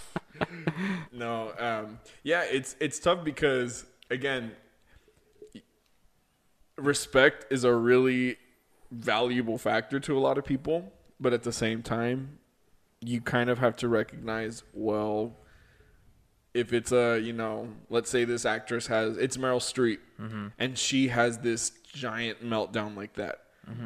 No, 1.12 1.52
um, 1.58 1.98
yeah, 2.22 2.44
it's 2.44 2.74
it's 2.80 2.98
tough 2.98 3.24
because 3.24 3.84
again, 4.10 4.52
respect 6.76 7.46
is 7.52 7.64
a 7.64 7.74
really 7.74 8.36
valuable 8.90 9.58
factor 9.58 10.00
to 10.00 10.16
a 10.16 10.20
lot 10.20 10.38
of 10.38 10.44
people, 10.44 10.92
but 11.20 11.32
at 11.32 11.42
the 11.42 11.52
same 11.52 11.82
time, 11.82 12.38
you 13.00 13.20
kind 13.20 13.48
of 13.50 13.58
have 13.58 13.76
to 13.76 13.88
recognize 13.88 14.62
well, 14.74 15.36
if 16.54 16.72
it's 16.72 16.92
a 16.92 17.18
you 17.18 17.32
know, 17.32 17.68
let's 17.88 18.10
say 18.10 18.24
this 18.24 18.44
actress 18.44 18.86
has 18.88 19.16
it's 19.16 19.36
Meryl 19.36 19.60
Streep, 19.60 19.98
and 20.58 20.76
she 20.78 21.08
has 21.08 21.38
this 21.38 21.70
giant 21.92 22.42
meltdown 22.44 22.96
like 22.96 23.14
that. 23.14 23.42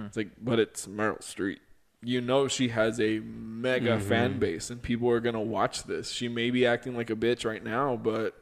It's 0.06 0.16
like, 0.16 0.30
but 0.40 0.58
it's 0.58 0.86
Meryl 0.86 1.20
Streep. 1.20 1.58
you 2.02 2.20
know 2.22 2.48
she 2.48 2.68
has 2.68 2.98
a 3.00 3.18
mega 3.20 3.96
Mm-hmm. 3.98 4.08
fan 4.08 4.38
base 4.38 4.70
and 4.70 4.80
people 4.82 5.10
are 5.10 5.20
gonna 5.20 5.40
watch 5.42 5.84
this. 5.84 6.10
She 6.10 6.28
may 6.28 6.50
be 6.50 6.64
acting 6.66 6.96
like 6.96 7.10
a 7.10 7.16
bitch 7.16 7.44
right 7.44 7.62
now, 7.62 7.96
but 7.96 8.34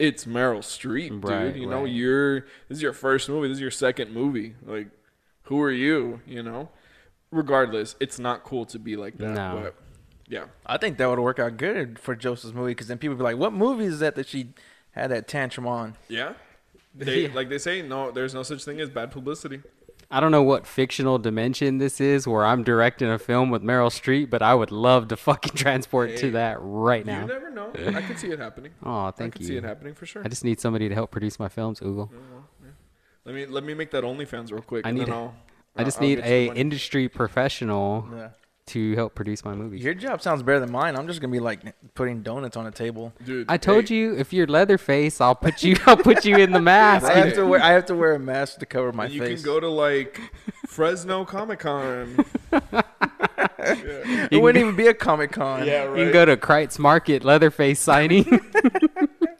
it's 0.00 0.24
Meryl 0.24 0.58
Streep, 0.60 1.22
Right, 1.24 1.52
dude. 1.52 1.62
You 1.62 1.68
know, 1.68 1.82
right. 1.84 1.92
you're 1.92 2.40
this 2.68 2.78
is 2.78 2.82
your 2.82 2.92
first 2.92 3.28
movie. 3.28 3.46
This 3.48 3.56
is 3.58 3.60
your 3.60 3.70
second 3.70 4.12
movie. 4.12 4.54
Like, 4.66 4.88
who 5.44 5.60
are 5.60 5.70
you? 5.70 6.20
You 6.26 6.42
know. 6.42 6.70
Regardless, 7.34 7.96
it's 8.00 8.18
not 8.18 8.44
cool 8.44 8.64
to 8.66 8.78
be 8.78 8.96
like 8.96 9.16
that. 9.18 9.30
No. 9.34 9.60
But 9.64 9.74
yeah, 10.28 10.44
I 10.64 10.78
think 10.78 10.98
that 10.98 11.08
would 11.08 11.18
work 11.18 11.38
out 11.38 11.56
good 11.56 11.98
for 11.98 12.14
Joseph's 12.14 12.54
movie 12.54 12.70
because 12.70 12.86
then 12.88 12.98
people 12.98 13.16
would 13.16 13.18
be 13.18 13.24
like, 13.24 13.36
"What 13.36 13.52
movie 13.52 13.84
is 13.86 13.98
that 13.98 14.14
that 14.14 14.26
she 14.28 14.54
had 14.92 15.10
that 15.10 15.28
tantrum 15.28 15.66
on?" 15.66 15.96
yeah. 16.08 16.34
They 16.96 17.22
Yeah. 17.22 17.34
like 17.34 17.48
they 17.48 17.58
say 17.58 17.82
no. 17.82 18.12
There's 18.12 18.34
no 18.34 18.44
such 18.44 18.64
thing 18.64 18.80
as 18.80 18.88
bad 18.88 19.10
publicity. 19.10 19.62
I 20.12 20.20
don't 20.20 20.30
know 20.30 20.44
what 20.44 20.64
fictional 20.64 21.18
dimension 21.18 21.78
this 21.78 22.00
is 22.00 22.28
where 22.28 22.44
I'm 22.44 22.62
directing 22.62 23.10
a 23.10 23.18
film 23.18 23.50
with 23.50 23.62
Meryl 23.64 23.88
Streep, 23.90 24.30
but 24.30 24.42
I 24.42 24.54
would 24.54 24.70
love 24.70 25.08
to 25.08 25.16
fucking 25.16 25.54
transport 25.56 26.10
Hey, 26.10 26.16
to 26.18 26.30
that 26.32 26.58
right 26.60 27.04
now. 27.04 27.22
You 27.22 27.26
never 27.26 27.50
know. 27.50 27.72
I 27.74 28.00
can 28.00 28.16
see 28.16 28.28
it 28.28 28.38
happening. 28.38 28.70
Oh, 28.84 29.06
thank 29.06 29.08
I 29.08 29.10
thank 29.18 29.34
can 29.34 29.44
see 29.44 29.56
it 29.56 29.64
happening 29.64 29.94
for 29.94 30.06
sure. 30.06 30.22
I 30.24 30.28
just 30.28 30.44
need 30.44 30.60
somebody 30.60 30.88
to 30.88 30.94
help 30.94 31.10
produce 31.10 31.40
my 31.40 31.48
films, 31.48 31.80
Oogle. 31.80 32.10
Mm-hmm. 32.12 32.68
Let 33.24 33.34
me 33.34 33.46
let 33.46 33.64
me 33.64 33.74
make 33.74 33.90
that 33.90 34.04
OnlyFans 34.04 34.52
real 34.52 34.62
quick. 34.62 34.86
I 34.86 34.90
and 34.90 34.98
need 34.98 35.06
then 35.08 35.14
a- 35.14 35.18
I'll, 35.18 35.34
I 35.76 35.84
just 35.84 35.98
I'll 36.00 36.06
need 36.08 36.16
get 36.16 36.26
you 36.28 36.32
a 36.34 36.46
money. 36.48 36.60
industry 36.60 37.08
professional 37.08 38.08
Yeah. 38.14 38.28
to 38.66 38.94
help 38.94 39.14
produce 39.14 39.44
my 39.44 39.54
movies. 39.54 39.82
Your 39.82 39.94
job 39.94 40.22
sounds 40.22 40.42
better 40.42 40.60
than 40.60 40.70
mine. 40.72 40.96
I'm 40.96 41.06
just 41.06 41.20
gonna 41.20 41.32
be 41.32 41.40
like 41.40 41.60
putting 41.94 42.22
donuts 42.22 42.56
on 42.56 42.66
a 42.66 42.70
table. 42.70 43.12
dude. 43.24 43.46
I 43.48 43.56
told 43.56 43.88
hey, 43.88 43.96
you 43.96 44.16
if 44.16 44.32
you're 44.32 44.46
Leatherface, 44.46 45.20
I'll 45.20 45.34
put 45.34 45.62
you. 45.62 45.76
I'll 45.86 45.96
put 45.96 46.24
you 46.24 46.36
in 46.36 46.52
the 46.52 46.60
mask. 46.74 47.06
I 47.06 47.14
have 47.14 47.34
to 47.34 47.44
wear. 47.46 47.60
I 47.62 47.72
have 47.72 47.86
to 47.86 47.94
wear 47.94 48.14
a 48.14 48.18
mask 48.18 48.58
to 48.60 48.66
cover 48.66 48.92
my 48.92 49.06
and 49.06 49.14
you 49.14 49.20
face. 49.20 49.42
can 49.42 49.44
go 49.44 49.60
to 49.60 49.68
like 49.68 50.20
Fresno 50.66 51.24
Comic 51.24 51.58
Con. 51.60 52.24
it 53.58 54.40
wouldn't 54.42 54.62
even 54.62 54.76
be 54.76 54.86
a 54.86 54.94
Comic 54.94 55.32
Con. 55.32 55.66
yeah, 55.66 55.84
right. 55.84 55.98
You 55.98 56.04
can 56.04 56.12
go 56.12 56.24
to 56.24 56.36
Kreitz 56.36 56.78
Market 56.78 57.24
Leatherface 57.24 57.80
signing. 57.80 58.24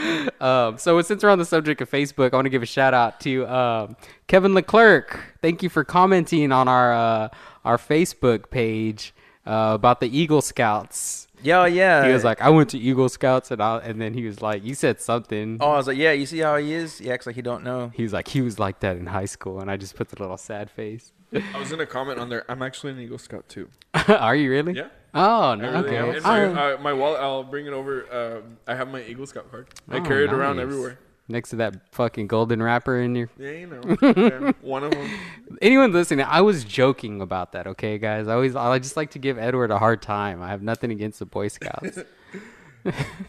my 0.00 0.30
god. 0.40 0.68
um, 0.68 0.78
so 0.78 1.00
since 1.02 1.22
we're 1.22 1.30
on 1.30 1.38
the 1.38 1.44
subject 1.44 1.80
of 1.80 1.90
Facebook, 1.90 2.32
I 2.32 2.36
want 2.36 2.46
to 2.46 2.50
give 2.50 2.62
a 2.62 2.66
shout 2.66 2.94
out 2.94 3.20
to 3.20 3.46
um, 3.46 3.96
Kevin 4.26 4.54
Leclerc. 4.54 5.20
Thank 5.42 5.62
you 5.62 5.68
for 5.68 5.84
commenting 5.84 6.52
on 6.52 6.68
our 6.68 6.92
uh, 6.92 7.28
our 7.64 7.76
Facebook 7.76 8.50
page 8.50 9.14
uh, 9.46 9.72
about 9.74 10.00
the 10.00 10.16
Eagle 10.16 10.42
Scouts. 10.42 11.26
Yeah, 11.42 11.64
yeah. 11.66 12.06
He 12.06 12.12
was 12.12 12.24
like, 12.24 12.40
"I 12.42 12.50
went 12.50 12.70
to 12.70 12.78
Eagle 12.78 13.08
Scouts," 13.08 13.50
and 13.50 13.62
I, 13.62 13.78
and 13.78 14.00
then 14.00 14.12
he 14.14 14.24
was 14.24 14.42
like, 14.42 14.64
"You 14.64 14.74
said 14.74 15.00
something." 15.00 15.56
"Oh, 15.60 15.70
I 15.70 15.76
was 15.76 15.86
like, 15.86 15.96
yeah. 15.96 16.12
You 16.12 16.26
see 16.26 16.38
how 16.38 16.56
he 16.56 16.72
is? 16.72 16.98
He 16.98 17.10
acts 17.10 17.26
like 17.26 17.36
he 17.36 17.42
don't 17.42 17.64
know." 17.64 17.90
He 17.94 18.02
was 18.02 18.12
like, 18.12 18.28
"He 18.28 18.42
was 18.42 18.58
like 18.58 18.80
that 18.80 18.96
in 18.96 19.06
high 19.06 19.24
school," 19.24 19.60
and 19.60 19.70
I 19.70 19.76
just 19.76 19.96
put 19.96 20.08
the 20.10 20.20
little 20.20 20.36
sad 20.36 20.70
face. 20.70 21.12
I 21.32 21.58
was 21.58 21.70
gonna 21.70 21.86
comment 21.86 22.18
on 22.18 22.28
there. 22.28 22.44
I'm 22.50 22.60
actually 22.60 22.92
an 22.92 23.00
Eagle 23.00 23.18
Scout 23.18 23.48
too. 23.48 23.68
Are 24.08 24.36
you 24.36 24.50
really? 24.50 24.74
Yeah. 24.74 24.88
Oh 25.14 25.54
no. 25.54 25.70
really 25.72 25.96
am. 25.96 26.04
okay. 26.10 26.16
In 26.18 26.22
my, 26.22 26.44
uh, 26.74 26.78
my 26.80 26.92
wallet, 26.92 27.20
I'll 27.20 27.42
bring 27.44 27.66
it 27.66 27.72
over. 27.72 28.06
Um, 28.38 28.56
I 28.66 28.74
have 28.74 28.88
my 28.88 29.02
Eagle 29.02 29.26
Scout 29.26 29.50
card. 29.50 29.68
I 29.88 29.96
Oh, 29.98 30.02
carry 30.02 30.24
it 30.24 30.32
around 30.32 30.56
nice. 30.56 30.64
everywhere. 30.64 30.98
Next 31.28 31.50
to 31.50 31.56
that 31.56 31.92
fucking 31.94 32.26
golden 32.26 32.60
wrapper 32.62 33.00
in 33.00 33.14
your 33.14 33.28
Yeah, 33.38 33.50
you 33.50 33.66
know. 33.68 33.80
Yeah, 34.02 34.52
one 34.62 34.82
of 34.82 34.90
them. 34.90 35.08
anyone 35.62 35.92
listening, 35.92 36.26
I 36.28 36.40
was 36.40 36.64
joking 36.64 37.20
about 37.20 37.52
that, 37.52 37.68
okay, 37.68 37.98
guys. 37.98 38.26
I 38.26 38.34
always, 38.34 38.56
I 38.56 38.78
just 38.80 38.96
like 38.96 39.12
to 39.12 39.20
give 39.20 39.38
Edward 39.38 39.70
a 39.70 39.78
hard 39.78 40.02
time. 40.02 40.42
I 40.42 40.48
have 40.48 40.60
nothing 40.62 40.90
against 40.90 41.20
the 41.20 41.26
Boy 41.26 41.46
Scouts. 41.48 41.98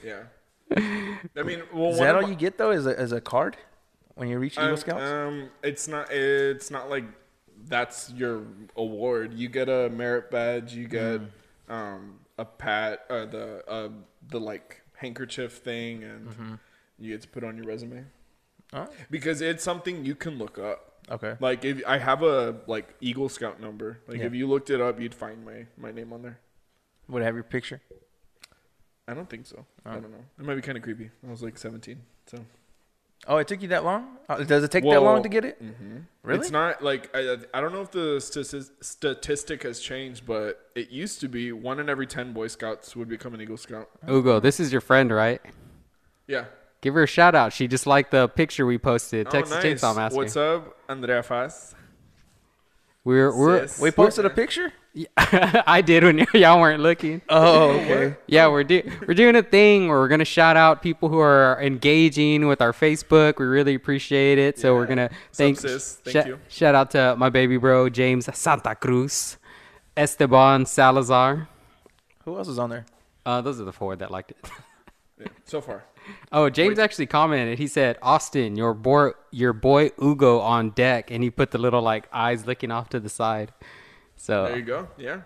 Yeah. 0.04 0.24
I 0.76 1.44
mean, 1.44 1.62
well, 1.74 1.92
Is 1.92 1.98
one 2.00 2.08
that 2.08 2.10
of 2.12 2.16
all 2.16 2.22
my- 2.24 2.30
you 2.30 2.36
get 2.36 2.58
though? 2.58 2.72
Is 2.72 2.86
a, 2.88 3.00
is 3.00 3.12
a 3.12 3.20
card 3.22 3.58
when 4.16 4.30
you 4.30 4.40
reach 4.40 4.54
Eagle 4.54 4.70
Um, 4.70 4.78
Scouts? 4.78 5.04
Um, 5.04 5.50
it's 5.62 5.88
not. 5.90 6.10
It's 6.12 6.72
not 6.72 6.90
like 6.90 7.04
that's 7.68 8.10
your 8.14 8.44
award. 8.78 9.34
You 9.34 9.50
get 9.50 9.68
a 9.68 9.90
merit 9.90 10.32
badge. 10.32 10.74
You 10.74 10.88
get 10.88 11.20
Mm. 11.22 11.28
Um 11.72 12.20
a 12.38 12.46
pat, 12.46 13.06
uh, 13.10 13.26
the 13.26 13.64
uh, 13.68 13.90
the 14.28 14.40
like 14.40 14.82
handkerchief 14.98 15.54
thing, 15.58 16.04
and 16.04 16.28
Mm-hmm. 16.28 16.54
you 17.00 17.12
get 17.14 17.22
to 17.24 17.28
put 17.28 17.44
on 17.44 17.58
your 17.58 17.66
resume 17.66 18.06
oh, 18.74 18.88
because 19.10 19.42
it's 19.42 19.64
something 19.64 20.06
you 20.06 20.16
can 20.16 20.38
look 20.38 20.58
up. 20.60 20.80
okay. 21.10 21.36
Like 21.40 21.66
if 21.66 21.82
I 21.88 21.98
have 21.98 22.22
a 22.24 22.58
like 22.68 22.88
Eagle 23.02 23.30
Scout 23.30 23.60
number, 23.60 24.00
like 24.08 24.20
Yeah. 24.20 24.26
if 24.28 24.34
you 24.36 24.48
looked 24.48 24.70
it 24.70 24.82
up, 24.82 25.00
you'd 25.02 25.16
find 25.16 25.44
my 25.46 25.66
my 25.78 25.92
name 25.92 26.12
on 26.14 26.22
there. 26.22 26.38
Would 27.08 27.22
it 27.24 27.26
have 27.26 27.36
your 27.36 27.44
picture? 27.58 27.82
I 29.08 29.14
don't 29.14 29.30
think 29.30 29.46
so. 29.48 29.66
I 29.86 29.98
Oh. 29.98 30.00
don't 30.02 30.12
know. 30.12 30.26
It 30.40 30.46
might 30.46 30.56
be 30.56 30.62
kind 30.62 30.78
of 30.78 30.84
creepy. 30.84 31.10
I 31.28 31.30
was 31.32 31.42
like 31.44 31.58
17, 31.58 31.98
so. 32.28 32.38
Oh, 33.28 33.38
it 33.38 33.48
took 33.48 33.62
you 33.62 33.68
that 33.70 33.84
long? 33.84 34.18
Uh, 34.28 34.44
Does 34.44 34.64
it 34.64 34.72
take 34.72 34.84
that 34.84 35.00
long 35.02 35.22
to 35.24 35.30
get 35.30 35.46
it? 35.46 35.58
hmm 35.60 35.98
Really? 36.24 36.40
It's 36.40 36.52
not 36.52 36.84
like 36.84 37.10
I, 37.16 37.38
I 37.54 37.62
don't 37.62 37.74
know 37.74 37.82
if 37.82 37.92
the 37.92 38.18
statis- 38.18 38.70
statistic 38.82 39.64
has 39.64 39.80
changed, 39.80 40.26
but 40.26 40.60
it 40.76 40.90
used 40.92 41.20
to 41.22 41.28
be 41.28 41.52
one 41.52 41.80
in 41.80 41.90
every 41.90 42.06
ten 42.08 42.32
Boy 42.34 42.48
Scouts 42.48 42.96
would 42.96 43.10
become 43.10 43.34
an 43.34 43.42
Eagle 43.42 43.58
Scout. 43.58 43.90
Ugo, 44.08 44.40
this 44.40 44.60
is 44.60 44.72
your 44.72 44.82
friend, 44.82 45.12
right? 45.12 45.42
Yeah. 46.28 46.46
Give 46.82 46.94
her 46.96 47.04
a 47.04 47.08
shout 47.08 47.34
out. 47.36 47.54
She 47.54 47.68
just 47.68 47.86
liked 47.88 48.12
the 48.12 48.28
picture 48.28 48.66
we 48.66 48.78
posted, 48.78 49.28
Oh, 49.28 49.32
Texas 49.32 49.56
nice. 49.56 49.64
Chainsaw 49.82 49.96
Massacre. 49.96 50.16
What's 50.22 50.36
up, 50.38 50.78
Andrea 50.90 51.22
Faz? 51.24 51.74
We're 53.04 53.36
we're 53.36 53.68
Sis. 53.68 53.80
We 53.82 53.92
posted 53.92 54.26
a 54.26 54.30
picture. 54.30 54.72
I 55.18 55.82
did 55.82 56.04
when 56.04 56.26
y'all 56.34 56.60
weren't 56.60 56.82
looking. 56.82 57.22
Oh, 57.30 57.70
okay. 57.72 58.16
Yeah, 58.28 58.48
we're 58.50 58.64
do 58.66 58.82
we're 59.08 59.14
doing 59.14 59.36
a 59.36 59.44
thing 59.44 59.88
where 59.88 59.98
we're 60.00 60.08
gonna 60.10 60.26
shout 60.26 60.58
out 60.58 60.82
people 60.82 61.08
who 61.10 61.20
are 61.20 61.62
engaging 61.62 62.48
with 62.48 62.62
our 62.62 62.74
Facebook. 62.74 63.40
We 63.40 63.46
really 63.46 63.74
appreciate 63.76 64.38
it. 64.38 64.60
So 64.60 64.76
we're 64.76 64.88
gonna 64.88 65.10
thank 65.34 65.60
sis? 65.60 65.96
Thank 66.04 66.14
shout- 66.14 66.28
you. 66.28 66.40
shout 66.50 66.76
out 66.76 66.92
to 66.92 67.16
my 67.18 67.30
baby 67.30 67.58
bro 67.58 67.88
James 67.90 68.28
Santa 68.38 68.76
Cruz, 68.76 69.38
Esteban 69.96 70.66
Salazar. 70.66 71.48
Who 72.26 72.38
else 72.38 72.50
is 72.50 72.60
on 72.60 72.70
there? 72.70 72.86
Uh, 73.26 73.40
those 73.42 73.62
are 73.62 73.66
the 73.66 73.74
four 73.74 73.96
that 73.96 74.12
liked 74.12 74.32
it. 74.32 74.38
Yeah, 75.20 75.28
so 75.46 75.62
far. 75.62 75.84
Oh, 76.32 76.50
James 76.50 76.80
actually 76.80 77.06
commented. 77.06 77.60
He 77.60 77.68
said, 77.68 78.00
"Austin, 78.02 78.56
your 78.56 78.74
boy, 78.74 79.12
your 79.30 79.54
boy 79.54 79.92
Ugo 80.02 80.40
on 80.40 80.72
deck," 80.72 81.12
and 81.12 81.24
he 81.24 81.30
put 81.30 81.52
the 81.52 81.60
little 81.60 81.82
like 81.84 82.08
eyes 82.12 82.48
looking 82.48 82.72
off 82.72 82.90
to 82.90 83.00
the 83.00 83.08
side. 83.08 83.54
So 84.22 84.46
There 84.46 84.58
you 84.58 84.62
go. 84.64 84.88
Yeah. 85.00 85.22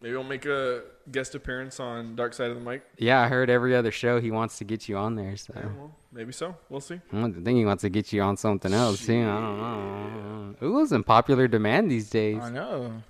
Maybe 0.00 0.16
I'll 0.16 0.22
make 0.24 0.46
a 0.46 0.80
guest 1.12 1.34
appearance 1.34 1.78
on 1.78 2.16
Dark 2.16 2.32
Side 2.32 2.50
of 2.50 2.56
the 2.58 2.62
Mic. 2.70 2.82
yeah, 2.96 3.20
I 3.20 3.28
heard 3.28 3.50
every 3.50 3.76
other 3.76 3.90
show 3.90 4.18
he 4.18 4.30
wants 4.30 4.56
to 4.58 4.64
get 4.64 4.88
you 4.88 4.96
on 4.96 5.14
there. 5.14 5.36
So 5.36 5.52
Yeah, 5.54 5.66
well, 5.76 5.94
maybe 6.10 6.32
so. 6.32 6.56
We'll 6.70 6.80
see. 6.80 6.98
I 7.12 7.20
don't 7.20 7.34
think 7.44 7.58
he 7.58 7.66
wants 7.66 7.82
to 7.82 7.90
get 7.90 8.10
you 8.14 8.22
on 8.22 8.38
something 8.38 8.72
else 8.72 9.04
too. 9.04 9.20
I 9.20 9.40
don't 9.40 9.58
know. 9.58 10.54
Ugo's 10.62 10.92
in 10.92 11.04
popular 11.04 11.48
demand 11.48 11.90
these 11.90 12.08
days. 12.08 12.38
I 12.42 12.48
know. 12.50 13.02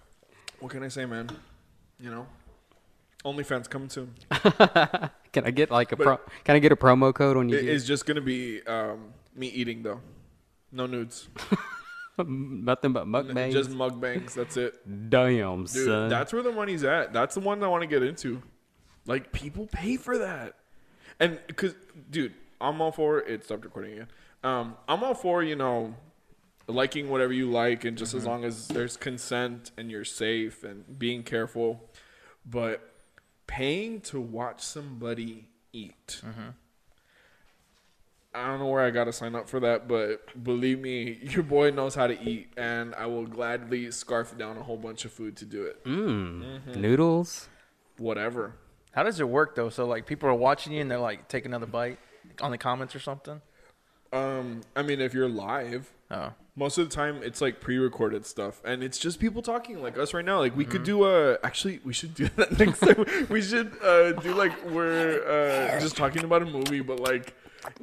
What 0.58 0.72
can 0.72 0.82
I 0.82 0.88
say, 0.88 1.06
man? 1.06 1.30
You 2.00 2.10
know, 2.10 2.26
OnlyFans 3.24 3.70
coming 3.70 3.88
soon. 3.88 4.12
Can 5.32 5.44
I 5.46 5.52
get 5.52 5.70
like 5.70 5.92
a 5.92 5.96
But- 5.96 6.04
pro? 6.04 6.16
Can 6.42 6.56
I 6.56 6.58
get 6.58 6.72
a 6.72 6.76
promo 6.76 7.14
code 7.14 7.36
when 7.36 7.48
you 7.48 7.56
It 7.56 7.66
is 7.68 7.86
just 7.86 8.04
gonna 8.04 8.20
be 8.20 8.62
um, 8.66 9.12
me 9.36 9.46
eating 9.46 9.84
though. 9.84 10.00
No 10.72 10.86
nudes. 10.86 11.28
Nothing 12.28 12.92
but 12.92 13.06
mukbangs. 13.06 13.52
Just 13.52 13.70
mukbangs. 13.70 14.34
That's 14.34 14.56
it. 14.56 15.10
Damn, 15.10 15.64
Dude, 15.64 15.86
son. 15.86 16.08
that's 16.08 16.32
where 16.32 16.42
the 16.42 16.52
money's 16.52 16.84
at. 16.84 17.12
That's 17.12 17.34
the 17.34 17.40
one 17.40 17.62
I 17.62 17.68
want 17.68 17.82
to 17.82 17.86
get 17.86 18.02
into. 18.02 18.42
Like 19.06 19.32
people 19.32 19.66
pay 19.66 19.96
for 19.96 20.18
that, 20.18 20.54
and 21.18 21.38
because 21.46 21.74
dude, 22.10 22.34
I'm 22.60 22.80
all 22.80 22.92
for 22.92 23.18
it. 23.20 23.44
Stopped 23.44 23.64
recording 23.64 23.92
again. 23.94 24.08
Um, 24.44 24.76
I'm 24.88 25.02
all 25.02 25.14
for 25.14 25.42
you 25.42 25.56
know, 25.56 25.94
liking 26.66 27.08
whatever 27.08 27.32
you 27.32 27.50
like, 27.50 27.84
and 27.84 27.96
just 27.96 28.14
as 28.14 28.26
long 28.26 28.44
as 28.44 28.68
there's 28.68 28.96
consent 28.96 29.70
and 29.76 29.90
you're 29.90 30.04
safe 30.04 30.62
and 30.64 30.98
being 30.98 31.22
careful, 31.22 31.88
but 32.44 32.94
paying 33.46 34.00
to 34.02 34.20
watch 34.20 34.60
somebody 34.60 35.48
eat. 35.72 36.20
I 38.32 38.46
don't 38.46 38.60
know 38.60 38.66
where 38.68 38.84
I 38.84 38.90
got 38.90 39.04
to 39.04 39.12
sign 39.12 39.34
up 39.34 39.48
for 39.48 39.58
that, 39.60 39.88
but 39.88 40.42
believe 40.44 40.78
me, 40.80 41.18
your 41.22 41.42
boy 41.42 41.70
knows 41.70 41.94
how 41.96 42.06
to 42.06 42.20
eat, 42.22 42.52
and 42.56 42.94
I 42.94 43.06
will 43.06 43.26
gladly 43.26 43.90
scarf 43.90 44.36
down 44.38 44.56
a 44.56 44.62
whole 44.62 44.76
bunch 44.76 45.04
of 45.04 45.12
food 45.12 45.36
to 45.38 45.44
do 45.44 45.64
it. 45.64 45.84
mm, 45.84 46.42
Mm-hmm. 46.42 46.80
noodles. 46.80 47.48
Whatever. 47.98 48.54
How 48.92 49.02
does 49.02 49.20
it 49.20 49.28
work 49.28 49.54
though? 49.54 49.68
So 49.68 49.86
like 49.86 50.06
people 50.06 50.28
are 50.28 50.34
watching 50.34 50.72
you 50.72 50.80
and 50.80 50.90
they're 50.90 50.98
like, 50.98 51.28
take 51.28 51.44
another 51.44 51.66
bite 51.66 51.98
on 52.40 52.50
the 52.50 52.58
comments 52.58 52.94
or 52.96 52.98
something. 53.00 53.40
Um, 54.12 54.62
I 54.74 54.82
mean, 54.82 55.00
if 55.00 55.14
you're 55.14 55.28
live, 55.28 55.90
Oh, 56.12 56.32
most 56.56 56.76
of 56.78 56.88
the 56.90 56.94
time 56.94 57.22
it's 57.22 57.40
like 57.40 57.60
pre-recorded 57.60 58.26
stuff, 58.26 58.60
and 58.64 58.82
it's 58.82 58.98
just 58.98 59.20
people 59.20 59.42
talking 59.42 59.80
like 59.80 59.96
us 59.96 60.12
right 60.12 60.24
now. 60.24 60.40
Like 60.40 60.56
we 60.56 60.64
could 60.64 60.82
do 60.82 61.04
a. 61.04 61.38
Actually, 61.44 61.78
we 61.84 61.92
should 61.92 62.14
do 62.14 62.28
that 62.36 62.58
next 62.58 62.80
time. 62.80 63.06
we 63.28 63.40
should 63.40 63.72
uh, 63.80 64.12
do 64.14 64.34
like 64.34 64.52
we're 64.70 65.22
uh, 65.76 65.78
just 65.78 65.96
talking 65.96 66.24
about 66.24 66.42
a 66.42 66.46
movie, 66.46 66.80
but 66.80 66.98
like 66.98 67.34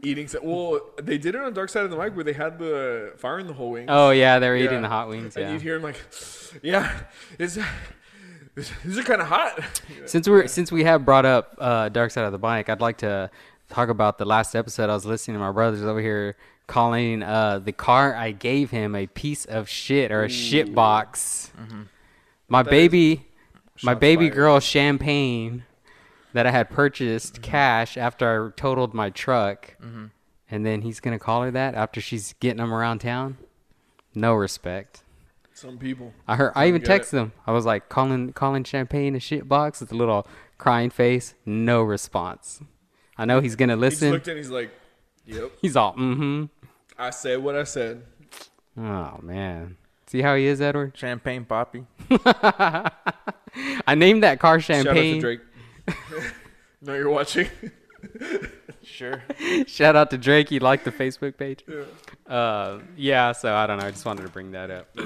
eating. 0.02 0.28
Well, 0.42 0.80
they 1.02 1.18
did 1.18 1.36
it 1.36 1.42
on 1.42 1.54
Dark 1.54 1.70
Side 1.70 1.84
of 1.86 1.92
the 1.92 1.98
Mic 1.98 2.16
where 2.16 2.24
they 2.24 2.34
had 2.34 2.58
the 2.60 3.14
fire 3.18 3.40
in 3.40 3.48
the 3.48 3.54
whole 3.54 3.72
wing. 3.72 3.86
Oh 3.90 4.10
yeah, 4.12 4.40
they're 4.40 4.58
Yeah. 4.58 4.66
eating 4.66 4.82
the 4.82 4.90
hot 4.90 5.08
wings. 5.10 5.36
and 5.36 5.46
Yeah. 5.46 5.52
you'd 5.54 5.62
hear 5.62 5.76
him 5.78 5.84
like, 5.84 6.00
yeah, 6.64 7.00
it's. 7.40 7.58
These 8.84 8.98
are 8.98 9.04
kind 9.04 9.22
of 9.22 9.28
hot. 9.28 9.60
Since 10.08 10.28
we're 10.28 10.48
since 10.48 10.72
we 10.72 10.84
have 10.84 11.06
brought 11.06 11.26
up 11.26 11.56
uh, 11.60 11.90
Dark 11.90 12.10
Side 12.10 12.26
of 12.26 12.32
the 12.32 12.40
Mic, 12.40 12.70
I'd 12.70 12.82
like 12.82 12.98
to 13.00 13.30
talk 13.70 13.90
about 13.90 14.18
the 14.18 14.26
last 14.26 14.56
episode. 14.56 14.90
I 14.90 14.94
was 14.96 15.06
listening 15.06 15.36
to 15.36 15.40
my 15.40 15.52
brothers 15.52 15.84
over 15.84 16.02
here 16.02 16.36
calling 16.66 17.22
uh, 17.22 17.60
the 17.60 17.72
car 17.72 18.16
I 18.16 18.32
gave 18.32 18.72
him 18.72 18.96
a 18.96 19.06
piece 19.06 19.46
of 19.46 19.70
shit 19.70 20.12
or 20.12 20.24
a 20.24 20.30
shit 20.30 20.74
box. 20.74 21.52
My 22.50 22.64
That 22.64 22.70
is 22.70 22.72
baby, 22.72 23.26
my 23.84 23.94
baby 23.94 24.30
girl 24.30 24.60
champagne 24.60 25.64
that 26.38 26.46
I 26.46 26.52
had 26.52 26.70
purchased 26.70 27.42
cash 27.42 27.98
after 27.98 28.46
I 28.46 28.52
totaled 28.56 28.94
my 28.94 29.10
truck, 29.10 29.76
and 29.82 30.64
then 30.64 30.84
he's 30.84 31.00
gonna 31.00 31.18
call 31.18 31.42
her 31.42 31.50
that 31.50 31.74
after 31.74 32.00
she's 32.00 32.36
getting 32.40 32.60
him 32.62 32.72
around 32.72 33.00
town. 33.00 33.40
No 34.14 34.36
respect. 34.36 35.02
Some 35.56 35.80
people. 35.80 36.14
I 36.28 36.36
heard. 36.36 36.52
I 36.56 36.68
even 36.68 36.84
texted 36.84 37.14
him. 37.14 37.32
I 37.48 37.54
was 37.54 37.66
like, 37.66 37.90
calling 37.90 38.34
calling 38.34 38.64
champagne 38.64 39.16
a 39.16 39.20
shit 39.20 39.50
box 39.50 39.80
with 39.80 39.92
a 39.92 39.96
little 39.96 40.28
crying 40.60 40.92
face. 40.92 41.34
No 41.44 41.82
response. 41.82 42.62
I 43.18 43.26
know 43.26 43.42
he's 43.42 43.56
gonna 43.56 43.74
He 43.74 43.80
listen. 43.80 44.12
looked 44.12 44.28
and 44.28 44.38
he's 44.38 44.52
like, 44.52 44.70
"Yep, 45.26 45.54
He's 45.60 45.76
all, 45.76 45.96
mm-hmm. 45.96 46.46
I 47.00 47.10
said 47.10 47.42
what 47.42 47.56
I 47.56 47.64
said." 47.64 48.04
Oh 48.78 49.18
man. 49.24 49.78
See 50.06 50.22
how 50.22 50.36
he 50.36 50.46
is, 50.46 50.62
Edward? 50.62 50.96
Champagne 50.96 51.46
Papi. 51.46 51.88
I 53.88 53.96
named 53.96 54.22
that 54.22 54.40
car 54.40 54.60
Shout 54.60 54.78
out 54.78 54.84
to 54.84 54.86
champagne. 54.90 55.20
Drake. 55.20 55.40
no, 56.82 56.94
you're 56.94 57.10
watching. 57.10 57.50
Sure. 58.84 59.22
Shout 59.68 59.98
out 59.98 60.12
to 60.12 60.18
Drake. 60.18 60.48
He 60.48 60.60
liked 60.60 60.86
the 60.86 60.92
Facebook 60.92 61.36
page. 61.36 61.64
Uh, 62.26 62.80
yeah. 62.96 63.34
So 63.34 63.54
I 63.54 63.68
don't 63.68 63.80
know. 63.80 63.86
I 63.86 63.92
just 63.92 64.06
wanted 64.06 64.24
to 64.24 64.30
bring 64.30 64.52
that 64.52 64.72
up. 64.72 64.98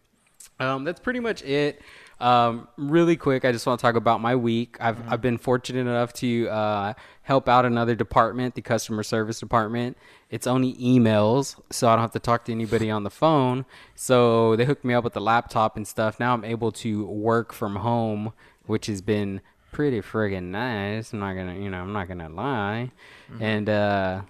um, 0.60 0.84
that's 0.84 1.00
pretty 1.00 1.20
much 1.20 1.42
it. 1.42 1.80
Um, 2.22 2.68
really 2.76 3.16
quick, 3.16 3.44
I 3.44 3.50
just 3.50 3.66
want 3.66 3.80
to 3.80 3.82
talk 3.82 3.96
about 3.96 4.20
my 4.20 4.36
week. 4.36 4.76
I've 4.78 4.96
I've 5.10 5.20
been 5.20 5.38
fortunate 5.38 5.80
enough 5.80 6.12
to 6.14 6.48
uh, 6.48 6.94
help 7.22 7.48
out 7.48 7.64
another 7.64 7.96
department, 7.96 8.54
the 8.54 8.62
customer 8.62 9.02
service 9.02 9.40
department. 9.40 9.96
It's 10.30 10.46
only 10.46 10.74
emails, 10.74 11.60
so 11.70 11.88
I 11.88 11.96
don't 11.96 12.02
have 12.02 12.12
to 12.12 12.20
talk 12.20 12.44
to 12.44 12.52
anybody 12.52 12.92
on 12.92 13.02
the 13.02 13.10
phone. 13.10 13.66
So 13.96 14.54
they 14.54 14.64
hooked 14.64 14.84
me 14.84 14.94
up 14.94 15.02
with 15.02 15.14
the 15.14 15.20
laptop 15.20 15.76
and 15.76 15.86
stuff. 15.86 16.20
Now 16.20 16.32
I'm 16.32 16.44
able 16.44 16.70
to 16.72 17.04
work 17.06 17.52
from 17.52 17.76
home, 17.76 18.32
which 18.66 18.86
has 18.86 19.00
been 19.00 19.40
pretty 19.72 20.00
friggin' 20.00 20.44
nice. 20.44 21.12
I'm 21.12 21.20
not 21.20 21.34
gonna, 21.34 21.54
you 21.54 21.70
know, 21.70 21.80
I'm 21.80 21.92
not 21.92 22.06
gonna 22.06 22.28
lie. 22.28 22.92
And 23.40 23.68
uh, 23.68 24.22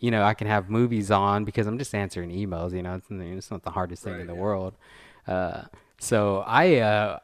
you 0.00 0.10
know, 0.10 0.24
I 0.24 0.34
can 0.34 0.48
have 0.48 0.68
movies 0.68 1.10
on 1.10 1.44
because 1.44 1.66
I'm 1.66 1.78
just 1.78 1.94
answering 1.94 2.30
emails. 2.30 2.72
You 2.72 2.82
know, 2.82 2.96
it's, 2.96 3.06
it's 3.10 3.50
not 3.50 3.62
the 3.62 3.70
hardest 3.70 4.02
thing 4.02 4.20
in 4.20 4.26
the 4.26 4.34
yeah. 4.34 4.40
world. 4.40 4.74
Uh, 5.26 5.62
so 5.98 6.42
I, 6.46 6.78
uh, 6.78 7.18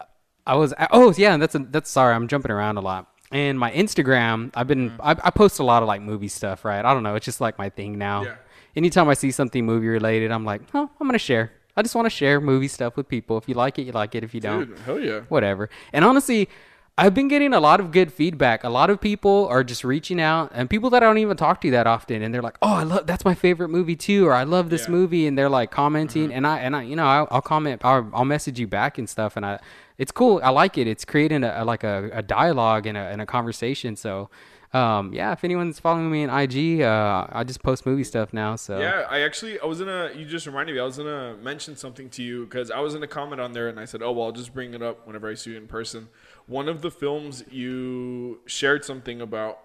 I 0.47 0.55
was, 0.55 0.73
oh 0.93 1.13
yeah, 1.17 1.37
that's 1.37 1.57
a, 1.57 1.59
that's 1.59 1.91
sorry, 1.91 2.15
I'm 2.15 2.29
jumping 2.29 2.53
around 2.53 2.79
a 2.79 2.81
lot. 2.81 3.09
And 3.33 3.59
my 3.59 3.73
Instagram, 3.73 4.51
I've 4.55 4.69
been, 4.69 4.93
I, 5.01 5.11
I 5.11 5.31
post 5.31 5.59
a 5.59 5.65
lot 5.65 5.83
of 5.83 5.89
like 5.89 6.01
movie 6.01 6.29
stuff, 6.29 6.65
right? 6.65 6.85
I 6.85 6.95
don't 6.95 7.03
know, 7.03 7.17
it's 7.17 7.25
just 7.25 7.41
like 7.41 7.59
my 7.59 7.69
thing 7.69 7.99
now. 7.99 8.23
Yeah. 8.23 8.37
Anytime 8.77 9.09
I 9.09 9.15
see 9.15 9.33
something 9.33 9.67
movie 9.67 9.89
related, 9.89 10.31
I'm 10.31 10.45
like, 10.45 10.63
oh, 10.73 10.89
I'm 11.01 11.07
gonna 11.09 11.19
share. 11.19 11.51
I 11.77 11.83
just 11.83 11.95
want 11.95 12.07
to 12.07 12.11
share 12.11 12.41
movie 12.41 12.67
stuff 12.67 12.97
with 12.97 13.09
people. 13.09 13.39
If 13.39 13.49
you 13.49 13.55
like 13.55 13.79
it, 13.79 13.83
you 13.83 13.93
like 13.93 14.17
it. 14.17 14.25
If 14.25 14.35
you 14.35 14.41
don't, 14.41 14.69
Dude, 14.69 14.79
hell 14.81 14.99
yeah. 14.99 15.21
whatever. 15.29 15.71
And 15.93 16.05
honestly, 16.05 16.49
I've 16.99 17.15
been 17.15 17.29
getting 17.29 17.55
a 17.55 17.61
lot 17.61 17.79
of 17.79 17.93
good 17.93 18.13
feedback. 18.13 18.65
A 18.65 18.69
lot 18.69 18.91
of 18.91 19.01
people 19.01 19.47
are 19.49 19.63
just 19.63 19.85
reaching 19.85 20.21
out, 20.21 20.51
and 20.53 20.69
people 20.69 20.91
that 20.91 21.03
I 21.03 21.07
don't 21.07 21.19
even 21.19 21.37
talk 21.37 21.61
to 21.61 21.71
that 21.71 21.87
often, 21.87 22.23
and 22.23 22.35
they're 22.35 22.43
like, 22.43 22.59
"Oh, 22.61 22.75
I 22.75 22.83
love 22.83 23.07
that's 23.07 23.25
my 23.25 23.35
favorite 23.35 23.69
movie 23.69 23.95
too," 23.95 24.27
or 24.27 24.33
"I 24.35 24.43
love 24.43 24.69
this 24.69 24.87
Yeah. 24.87 24.91
movie," 24.95 25.27
and 25.29 25.39
they're 25.39 25.49
like 25.49 25.71
commenting, 25.71 26.33
and 26.33 26.45
I 26.45 26.59
and 26.59 26.75
I, 26.75 26.83
you 26.83 26.97
know, 26.97 27.07
I'll, 27.07 27.29
I'll 27.31 27.41
comment, 27.41 27.83
I'll, 27.85 28.11
I'll 28.13 28.25
message 28.25 28.59
you 28.59 28.67
back 28.67 28.99
and 28.99 29.09
stuff, 29.09 29.37
and 29.37 29.47
I, 29.47 29.61
it's 29.97 30.11
cool. 30.11 30.41
I 30.43 30.51
like 30.51 30.77
it. 30.77 30.89
It's 30.89 31.05
creating 31.05 31.45
a, 31.45 31.55
a- 31.59 31.65
like 31.65 31.85
a, 31.85 32.11
a 32.13 32.23
dialogue 32.23 32.87
and 32.87 32.99
a, 32.99 33.03
and 33.03 33.23
a 33.23 33.27
conversation. 33.27 33.95
So. 33.97 34.29
Um, 34.75 35.15
yeah, 35.15 35.33
if 35.33 35.45
anyone's 35.45 35.81
following 35.81 36.11
me 36.11 36.27
on 36.27 36.41
IG, 36.43 36.83
uh, 36.83 37.27
I 37.33 37.43
just 37.43 37.63
post 37.63 37.87
movie 37.87 38.05
stuff 38.05 38.35
now. 38.35 38.55
So 38.55 38.79
Yeah, 38.79 39.07
I 39.09 39.21
actually 39.21 39.59
I 39.59 39.65
was 39.65 39.79
gonna. 39.79 40.11
You 40.15 40.27
just 40.27 40.47
reminded 40.47 40.75
me. 40.75 40.81
I 40.81 40.85
was 40.85 40.99
gonna 40.99 41.37
mention 41.43 41.75
something 41.75 42.11
to 42.11 42.23
you 42.23 42.45
because 42.45 42.71
I 42.71 42.81
was 42.81 42.93
gonna 42.93 43.07
comment 43.07 43.41
on 43.41 43.53
there, 43.55 43.69
and 43.69 43.81
I 43.81 43.87
said, 43.87 44.03
"Oh 44.03 44.13
well, 44.13 44.27
I'll 44.27 44.33
just 44.33 44.53
bring 44.53 44.75
it 44.75 44.83
up 44.83 45.07
whenever 45.07 45.27
I 45.31 45.33
see 45.33 45.53
you 45.53 45.57
in 45.57 45.69
person." 45.69 46.09
One 46.49 46.69
of 46.69 46.81
the 46.83 46.91
films 46.91 47.45
you 47.51 48.41
shared 48.47 48.85
something 48.85 49.21
about 49.21 49.59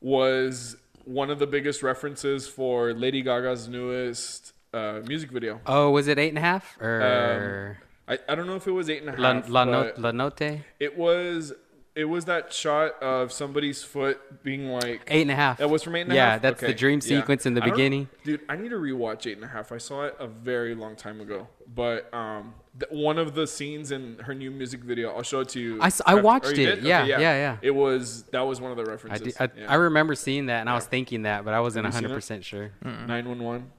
was 0.00 0.76
one 1.04 1.30
of 1.30 1.38
the 1.38 1.46
biggest 1.46 1.82
references 1.82 2.48
for 2.48 2.92
Lady 2.92 3.22
Gaga's 3.22 3.68
newest 3.68 4.52
uh, 4.72 5.00
music 5.06 5.30
video. 5.30 5.60
Oh, 5.66 5.90
was 5.90 6.08
it 6.08 6.18
eight 6.18 6.30
and 6.30 6.38
a 6.38 6.42
half 6.42 6.76
or 6.80 7.78
I, 8.06 8.18
I 8.28 8.34
don't 8.34 8.46
know 8.46 8.56
if 8.56 8.66
it 8.66 8.72
was 8.72 8.90
eight 8.90 9.00
and 9.00 9.08
a 9.08 9.12
half. 9.12 9.48
La. 9.48 9.62
La, 9.62 9.64
no, 9.64 9.92
La 9.96 10.10
Note? 10.10 10.60
it 10.80 10.98
was 10.98 11.52
it 11.96 12.04
was 12.06 12.24
that 12.24 12.52
shot 12.52 13.00
of 13.02 13.32
somebody's 13.32 13.82
foot 13.84 14.42
being 14.42 14.66
like 14.68 15.02
Eight 15.06 15.22
and 15.22 15.30
a 15.30 15.34
half. 15.36 15.58
That 15.58 15.70
was 15.70 15.82
from 15.82 15.94
eight 15.96 16.02
and 16.02 16.12
a 16.12 16.16
half. 16.16 16.34
Yeah, 16.34 16.38
that's 16.38 16.60
the 16.60 16.66
Okay, 16.68 16.74
dream 16.74 17.00
yeah. 17.02 17.20
sequence 17.20 17.46
in 17.46 17.54
the 17.54 17.62
I 17.62 17.70
beginning. 17.70 18.08
Dude, 18.24 18.40
I 18.48 18.56
need 18.56 18.70
to 18.70 18.76
rewatch 18.76 19.26
eight 19.28 19.36
and 19.36 19.44
a 19.44 19.48
half. 19.48 19.70
I 19.70 19.78
saw 19.78 20.04
it 20.04 20.16
a 20.18 20.26
very 20.26 20.74
long 20.74 20.96
time 20.96 21.20
ago, 21.20 21.46
but 21.72 22.12
um, 22.12 22.54
th- 22.80 22.90
one 22.90 23.16
of 23.18 23.34
the 23.36 23.46
scenes 23.46 23.92
in 23.92 24.18
her 24.18 24.34
new 24.34 24.50
music 24.50 24.80
video, 24.80 25.14
I'll 25.14 25.22
show 25.22 25.40
it 25.40 25.48
to 25.50 25.60
you. 25.60 25.80
I 25.80 25.86
s- 25.86 26.00
I 26.04 26.12
after- 26.12 26.22
watched 26.22 26.46
oh, 26.58 26.60
it. 26.60 26.82
Yeah, 26.82 27.02
Okay, 27.02 27.10
yeah, 27.10 27.18
yeah. 27.20 27.56
It 27.62 27.70
was 27.70 28.24
that 28.32 28.40
was 28.42 28.60
one 28.60 28.72
of 28.72 28.76
the 28.76 28.82
I, 28.84 28.86
references. 28.92 29.34
did, 29.36 29.64
I, 29.68 29.72
I 29.72 29.74
remember 29.76 30.14
seeing 30.16 30.46
that 30.46 30.60
and 30.60 30.68
I 30.68 30.74
was 30.74 30.86
thinking 30.86 31.22
that, 31.22 31.44
but 31.44 31.54
I 31.54 31.60
wasn't 31.60 31.84
Have 31.86 31.94
you 31.94 31.98
seen 31.98 32.04
hundred 32.04 32.14
it? 32.14 32.18
percent 32.18 32.44
sure. 32.44 32.72
Nine 32.82 33.28
one 33.28 33.38
one. 33.42 33.70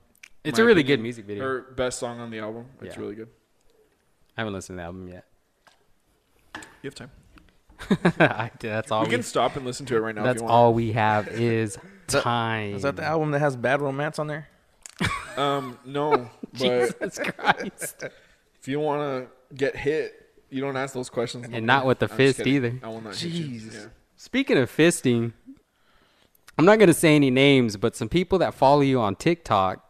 It's 0.46 0.60
a 0.60 0.64
really 0.64 0.84
good 0.84 1.02
music 1.02 1.26
video. 1.26 1.44
Her 1.44 1.62
best 1.76 2.00
song 2.00 2.20
on 2.22 2.30
the 2.30 2.40
album. 2.40 2.68
It's 2.82 2.96
Yeah. 2.96 3.02
really 3.02 3.16
good. 3.16 3.28
I 4.38 4.42
haven't 4.42 4.54
listened 4.54 4.78
to 4.78 4.82
the 4.82 4.86
album 4.86 5.08
yet. 5.10 5.26
You 6.56 6.62
have 6.90 6.96
time. 6.96 7.12
I, 8.20 8.52
that's 8.60 8.92
all. 8.92 9.02
We 9.02 9.08
We, 9.08 9.14
can 9.16 9.24
stop 9.24 9.56
and 9.56 9.66
listen 9.66 9.86
to 9.88 9.96
it 9.96 10.00
right 10.00 10.16
now. 10.16 10.24
that's 10.24 10.38
if 10.38 10.42
you 10.42 10.46
want. 10.46 10.54
all 10.54 10.74
we 10.74 10.94
have 10.94 11.28
is 11.40 11.78
time. 12.08 12.76
Is 12.76 12.84
that 12.84 12.96
the 12.96 13.04
album 13.04 13.32
that 13.32 13.40
has 13.40 13.56
bad 13.56 13.82
romance 13.82 14.20
on 14.20 14.28
there? 14.28 14.50
Um, 15.38 15.78
no, 15.84 16.30
but 16.54 16.54
Jesus 16.54 17.20
Christ! 17.20 18.06
if 18.62 18.70
you 18.70 18.80
want 18.80 19.02
to 19.02 19.54
get 19.54 19.76
hit, 19.76 20.14
you 20.50 20.62
don't 20.62 20.78
ask 20.78 20.94
those 20.94 21.10
questions. 21.10 21.46
And 21.52 21.66
not 21.66 21.86
with 21.86 22.00
the 22.00 22.10
I'm 22.10 22.16
fist 22.16 22.48
either. 22.48 22.80
I 22.82 22.88
will 22.88 23.02
not 23.02 23.22
you. 23.22 23.70
Yeah. 23.70 23.88
Speaking 24.16 24.58
of 24.58 24.72
fisting, 24.72 25.34
I'm 26.58 26.64
not 26.64 26.80
gonna 26.80 26.94
say 26.94 27.18
any 27.18 27.32
names, 27.32 27.76
but 27.76 27.98
some 27.98 28.08
people 28.08 28.40
that 28.40 28.54
follow 28.54 28.80
you 28.80 29.02
on 29.02 29.18
TikTok 29.18 29.86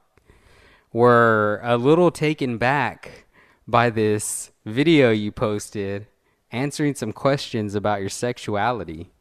were 0.91 1.59
a 1.61 1.77
little 1.77 2.09
taken 2.09 2.57
back 2.57 3.25
by 3.67 3.91
this 3.91 4.49
video 4.65 5.11
you 5.11 5.31
posted 5.31 6.07
answering 6.51 6.95
some 6.95 7.11
questions 7.11 7.75
about 7.75 7.99
your 8.01 8.09
sexuality. 8.09 9.11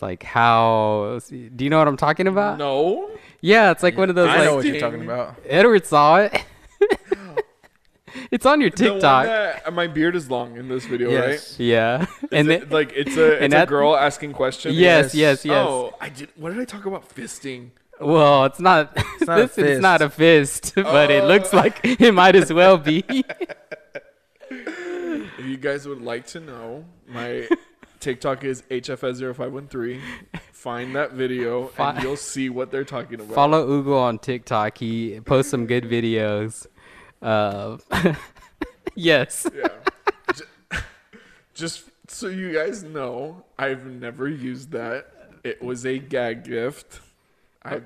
Like 0.00 0.22
how 0.22 1.20
do 1.30 1.64
you 1.64 1.70
know 1.70 1.78
what 1.78 1.88
I'm 1.88 1.96
talking 1.96 2.26
about? 2.26 2.58
No. 2.58 3.10
Yeah, 3.40 3.70
it's 3.70 3.82
like 3.82 3.96
one 3.96 4.08
of 4.10 4.16
those 4.16 4.28
I 4.28 4.36
like 4.38 4.44
know 4.46 4.56
what 4.56 4.64
you're 4.64 4.80
talking 4.80 5.02
about. 5.02 5.36
Edward 5.46 5.86
saw 5.86 6.16
it. 6.18 6.44
it's 8.30 8.44
on 8.46 8.60
your 8.60 8.70
TikTok. 8.70 9.26
that- 9.26 9.72
my 9.72 9.86
beard 9.86 10.16
is 10.16 10.30
long 10.30 10.56
in 10.56 10.68
this 10.68 10.84
video, 10.86 11.10
Yes. 11.10 11.58
yeah. 11.58 11.98
right? 11.98 12.08
And 12.32 12.40
Is 12.50 12.58
then, 12.60 12.62
it, 12.62 12.70
like 12.72 12.92
it's 12.94 13.16
a 13.16 13.36
and 13.36 13.44
it's 13.46 13.54
a 13.54 13.58
that- 13.58 13.68
girl 13.68 13.96
asking 13.96 14.32
questions. 14.32 14.76
yes, 14.76 15.14
yes, 15.14 15.44
yes. 15.44 15.66
Oh, 15.68 15.94
I 16.00 16.08
did. 16.08 16.28
What 16.36 16.50
did 16.52 16.60
I 16.60 16.64
talk 16.64 16.86
about 16.86 17.08
fisting? 17.14 17.70
Well, 18.00 18.44
it's 18.46 18.58
not. 18.58 18.92
It's 18.96 19.26
not 19.28 19.38
a 19.38 19.42
this, 19.46 19.58
It's 19.58 19.80
not 19.80 20.02
a 20.02 20.10
fist, 20.10 20.72
but 20.74 21.10
it 21.12 21.22
Oh. 21.22 21.28
looks 21.28 21.52
like 21.52 21.78
it 21.84 22.12
might 22.12 22.34
as 22.34 22.52
well 22.52 22.76
be. 22.78 23.04
If 25.44 25.50
you 25.50 25.56
guys 25.58 25.86
would 25.86 26.00
like 26.00 26.26
to 26.28 26.40
know, 26.40 26.86
my 27.06 27.46
TikTok 28.00 28.44
is 28.44 28.62
hfs0513. 28.70 30.00
Find 30.52 30.96
that 30.96 31.12
video 31.12 31.70
and 31.76 32.02
you'll 32.02 32.16
see 32.16 32.48
what 32.48 32.70
they're 32.70 32.82
talking 32.82 33.20
about. 33.20 33.34
Follow 33.34 33.68
Ugo 33.70 33.98
on 33.98 34.18
TikTok. 34.18 34.78
He 34.78 35.20
posts 35.20 35.50
some 35.50 35.66
good 35.66 35.84
videos. 35.84 36.66
Uh, 37.20 37.76
yes. 38.94 39.46
Yeah. 39.54 40.80
Just 41.52 41.90
so 42.08 42.28
you 42.28 42.54
guys 42.54 42.82
know, 42.82 43.44
I've 43.58 43.84
never 43.84 44.26
used 44.26 44.70
that. 44.70 45.08
It 45.44 45.62
was 45.62 45.84
a 45.84 45.98
gag 45.98 46.44
gift. 46.44 47.00
I 47.62 47.82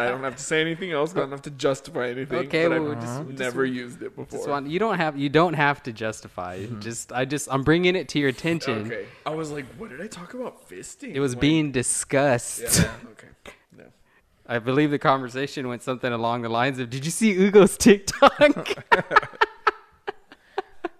I 0.00 0.08
don't 0.08 0.22
have 0.24 0.36
to 0.36 0.42
say 0.42 0.60
anything 0.60 0.92
else. 0.92 1.12
I 1.14 1.20
don't 1.20 1.30
have 1.30 1.42
to 1.42 1.50
justify 1.50 2.08
anything. 2.08 2.38
Okay, 2.46 2.68
but 2.68 2.80
well, 2.82 2.92
I've 2.92 3.00
just- 3.00 3.26
just 3.28 3.38
never 3.38 3.64
used 3.64 4.02
it 4.02 4.14
before. 4.16 4.46
Want- 4.48 4.68
you 4.68 4.78
don't 4.78 4.96
have 4.96 5.16
you 5.18 5.28
don't 5.28 5.54
have 5.54 5.82
to 5.84 5.92
justify. 5.92 6.54
it. 6.54 6.80
Just 6.80 7.12
I 7.12 7.24
just 7.24 7.48
I'm 7.52 7.62
bringing 7.62 7.96
it 7.96 8.08
to 8.10 8.18
your 8.18 8.28
attention. 8.28 8.86
Okay. 8.86 9.06
I 9.26 9.30
was 9.30 9.50
like, 9.50 9.66
what 9.78 9.90
did 9.90 10.00
I 10.00 10.06
talk 10.06 10.34
about 10.34 10.68
fisting? 10.68 11.14
It 11.14 11.20
was 11.20 11.34
Like- 11.34 11.40
being 11.40 11.72
discussed. 11.72 12.62
Yeah. 12.62 12.90
Okay. 13.12 13.28
No. 13.76 13.84
I 14.46 14.58
believe 14.58 14.90
the 14.90 14.98
conversation 14.98 15.68
went 15.68 15.82
something 15.82 16.12
along 16.12 16.42
the 16.42 16.48
lines 16.48 16.78
of, 16.78 16.90
"Did 16.90 17.04
you 17.04 17.10
see 17.10 17.34
Ugo's 17.34 17.76
TikTok?" 17.76 18.84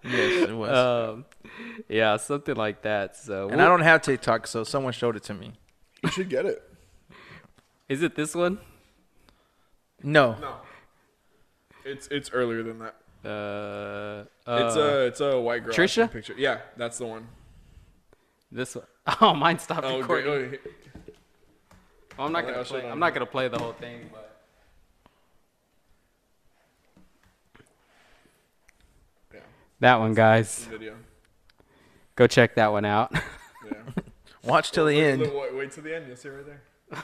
Yes, 0.03 0.49
it 0.49 0.53
was. 0.53 0.71
um, 0.71 1.25
yeah, 1.87 2.17
something 2.17 2.55
like 2.55 2.81
that. 2.81 3.15
So, 3.15 3.49
and 3.49 3.61
I 3.61 3.65
don't 3.65 3.81
have 3.81 4.01
TikTok, 4.01 4.47
so 4.47 4.63
someone 4.63 4.93
showed 4.93 5.15
it 5.15 5.23
to 5.23 5.33
me. 5.35 5.53
You 6.03 6.09
should 6.09 6.27
get 6.29 6.45
it. 6.47 6.61
Is 7.87 8.01
it 8.01 8.15
this 8.15 8.33
one? 8.33 8.57
No. 10.03 10.35
No. 10.39 10.55
It's 11.85 12.07
it's 12.07 12.31
earlier 12.31 12.63
than 12.63 12.79
that. 12.79 12.95
Uh, 13.23 14.25
uh, 14.49 14.65
it's 14.65 14.75
a 14.75 15.05
it's 15.05 15.21
a 15.21 15.39
white 15.39 15.63
girl. 15.63 15.73
Trisha 15.73 16.11
picture. 16.11 16.33
Yeah, 16.37 16.59
that's 16.77 16.97
the 16.97 17.05
one. 17.05 17.27
This 18.51 18.75
one. 18.75 18.85
Oh, 19.19 19.33
mine 19.33 19.57
stopped 19.57 19.83
oh. 19.83 20.03
Great, 20.03 20.27
oh, 20.27 20.37
yeah. 20.37 20.57
well, 22.15 22.27
I'm 22.27 22.33
not 22.33 22.43
oh, 22.43 22.51
gonna 22.51 22.63
play. 22.63 22.87
I'm 22.87 22.99
not 22.99 23.13
gonna 23.15 23.25
play 23.25 23.47
the 23.47 23.57
whole 23.57 23.73
thing, 23.73 24.09
but. 24.11 24.39
Yeah. 29.33 29.39
That 29.79 29.99
one, 29.99 30.13
guys. 30.13 30.67
Go 32.15 32.27
check 32.27 32.55
that 32.55 32.71
one 32.71 32.85
out. 32.85 33.11
yeah. 33.13 34.03
Watch 34.43 34.71
till 34.71 34.85
the 34.85 34.95
wait, 34.95 35.11
end. 35.11 35.21
Wait, 35.21 35.55
wait 35.55 35.71
till 35.71 35.83
the 35.83 35.95
end. 35.95 36.05
You'll 36.07 36.15
see 36.15 36.29
right 36.29 36.45
there. 36.45 36.61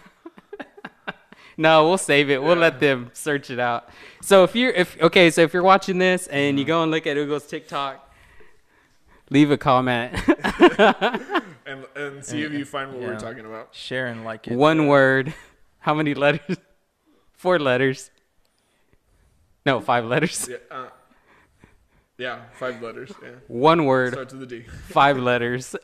no, 1.57 1.87
we'll 1.87 1.97
save 1.97 2.29
it. 2.29 2.41
We'll 2.41 2.55
let 2.55 2.79
them 2.79 3.09
search 3.13 3.49
it 3.49 3.59
out. 3.59 3.89
So 4.21 4.43
if 4.43 4.55
you're 4.55 4.71
if 4.71 4.99
okay, 5.01 5.29
so 5.31 5.41
if 5.41 5.53
you're 5.53 5.63
watching 5.63 5.97
this 5.97 6.27
and 6.27 6.57
you 6.59 6.65
go 6.65 6.83
and 6.83 6.91
look 6.91 7.05
at 7.07 7.17
Ugo's 7.17 7.45
TikTok, 7.47 8.07
leave 9.29 9.51
a 9.51 9.57
comment. 9.57 10.13
And 11.69 11.83
and 11.97 12.23
see 12.23 12.43
if 12.43 12.53
you 12.53 12.63
find 12.63 12.93
what 12.93 13.01
Yeah. 13.01 13.07
we're 13.09 13.19
talking 13.19 13.45
about. 13.45 13.75
Share 13.75 14.07
and 14.07 14.23
like 14.23 14.47
it. 14.47 14.55
one 14.55 14.87
word. 14.87 15.33
How 15.79 15.93
many 15.93 16.13
letters? 16.13 16.55
Four 17.33 17.59
letters. 17.59 18.09
No, 19.65 19.81
five 19.81 20.05
letters. 20.05 20.47
Yeah. 20.49 20.57
Uh, 20.71 20.87
yeah. 22.17 22.39
Five 22.57 22.81
letters. 22.81 23.11
Yeah. 23.21 23.31
One 23.49 23.83
word, 23.83 24.13
Starts 24.13 24.33
with 24.33 24.43
a 24.43 24.45
D. 24.45 24.61
five 24.87 25.17
letters. 25.17 25.75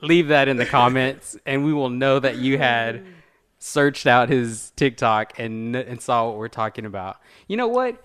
Leave 0.00 0.28
that 0.28 0.46
in 0.46 0.56
the 0.56 0.66
comments, 0.66 1.36
and 1.44 1.64
we 1.64 1.72
will 1.72 1.90
know 1.90 2.20
that 2.20 2.36
you 2.36 2.56
had 2.58 3.04
searched 3.64 4.06
out 4.06 4.28
his 4.28 4.72
TikTok 4.76 5.38
and 5.38 5.74
and 5.74 6.00
saw 6.00 6.28
what 6.28 6.36
we're 6.36 6.48
talking 6.48 6.84
about. 6.84 7.16
You 7.48 7.56
know 7.56 7.68
what? 7.68 7.96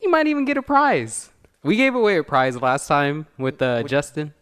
You 0.00 0.10
might 0.10 0.26
even 0.26 0.46
get 0.46 0.56
a 0.56 0.62
prize. 0.62 1.30
We 1.62 1.76
gave 1.76 1.94
away 1.94 2.16
a 2.16 2.24
prize 2.24 2.60
last 2.60 2.88
time 2.88 3.26
with 3.38 3.60
uh, 3.60 3.82
Justin, 3.82 4.32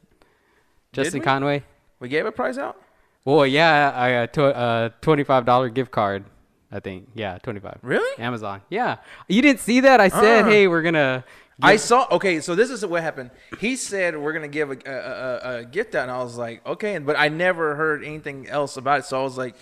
Justin 0.93 1.21
we? 1.21 1.25
Conway. 1.25 1.65
We 1.99 2.09
gave 2.09 2.27
a 2.27 2.33
prize 2.33 2.59
out. 2.59 2.81
Well, 3.25 3.47
yeah, 3.47 3.93
I 3.95 4.15
uh, 4.15 4.27
tw- 4.29 4.39
uh, 4.39 4.91
twenty-five 5.01 5.45
dollar 5.45 5.69
gift 5.69 5.91
card. 5.91 6.25
I 6.71 6.81
think, 6.81 7.09
yeah, 7.15 7.39
twenty-five. 7.39 7.79
Really? 7.83 8.23
Amazon. 8.23 8.63
Yeah, 8.71 8.97
you 9.29 9.43
didn't 9.43 9.61
see 9.61 9.81
that? 9.81 10.01
I 10.01 10.09
said, 10.09 10.45
Uh. 10.45 10.49
hey, 10.49 10.69
we're 10.69 10.83
gonna. 10.83 11.25
I 11.61 11.77
saw. 11.77 12.09
Okay, 12.11 12.41
so 12.41 12.55
this 12.55 12.71
is 12.71 12.85
what 12.85 13.03
happened. 13.03 13.31
He 13.61 13.77
said 13.77 14.17
we're 14.17 14.33
gonna 14.33 14.49
give 14.49 14.71
a, 14.71 14.79
a, 14.87 14.91
a, 14.91 15.59
a 15.59 15.65
gift 15.65 15.95
out, 15.95 16.05
and 16.05 16.11
I 16.11 16.23
was 16.23 16.37
like, 16.37 16.67
okay, 16.67 16.99
but 16.99 17.17
I 17.17 17.29
never 17.29 17.77
heard 17.77 18.03
anything 18.05 18.49
else 18.49 18.77
about 18.77 19.01
it. 19.01 19.05
So 19.05 19.21
I 19.21 19.23
was 19.23 19.37
like, 19.39 19.55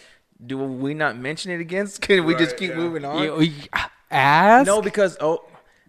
do 0.44 0.58
we 0.58 0.94
not 0.94 1.16
mention 1.16 1.50
it 1.52 1.60
again? 1.60 1.86
Can 2.00 2.24
we 2.24 2.34
just 2.34 2.56
keep 2.56 2.70
yeah. 2.70 2.76
moving 2.76 3.04
on? 3.04 3.22
You- 3.22 3.40
you- 3.40 3.68
ask. 4.10 4.66
no, 4.66 4.82
because 4.82 5.16
oh, 5.20 5.44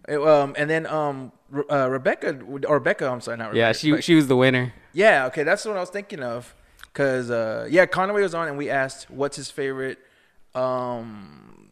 um, 0.08 0.54
and 0.56 0.70
then 0.70 0.86
um, 0.86 1.32
Re- 1.50 1.64
uh, 1.68 1.88
Rebecca 1.88 2.38
or 2.68 2.76
Rebecca, 2.76 3.08
I'm 3.08 3.20
sorry, 3.20 3.36
not 3.36 3.46
Rebecca. 3.50 3.58
yeah, 3.58 3.72
she 3.72 3.90
but- 3.92 4.04
she 4.04 4.14
was 4.14 4.28
the 4.28 4.36
winner. 4.36 4.72
yeah, 4.92 5.26
okay, 5.26 5.42
that's 5.42 5.64
what 5.64 5.76
I 5.76 5.80
was 5.80 5.90
thinking 5.90 6.22
of. 6.22 6.54
Cause 6.94 7.30
uh, 7.30 7.66
yeah, 7.70 7.86
Conway 7.86 8.20
was 8.22 8.34
on, 8.34 8.48
and 8.48 8.58
we 8.58 8.68
asked 8.68 9.10
what's 9.10 9.36
his 9.36 9.50
favorite. 9.50 9.98
Um, 10.54 11.70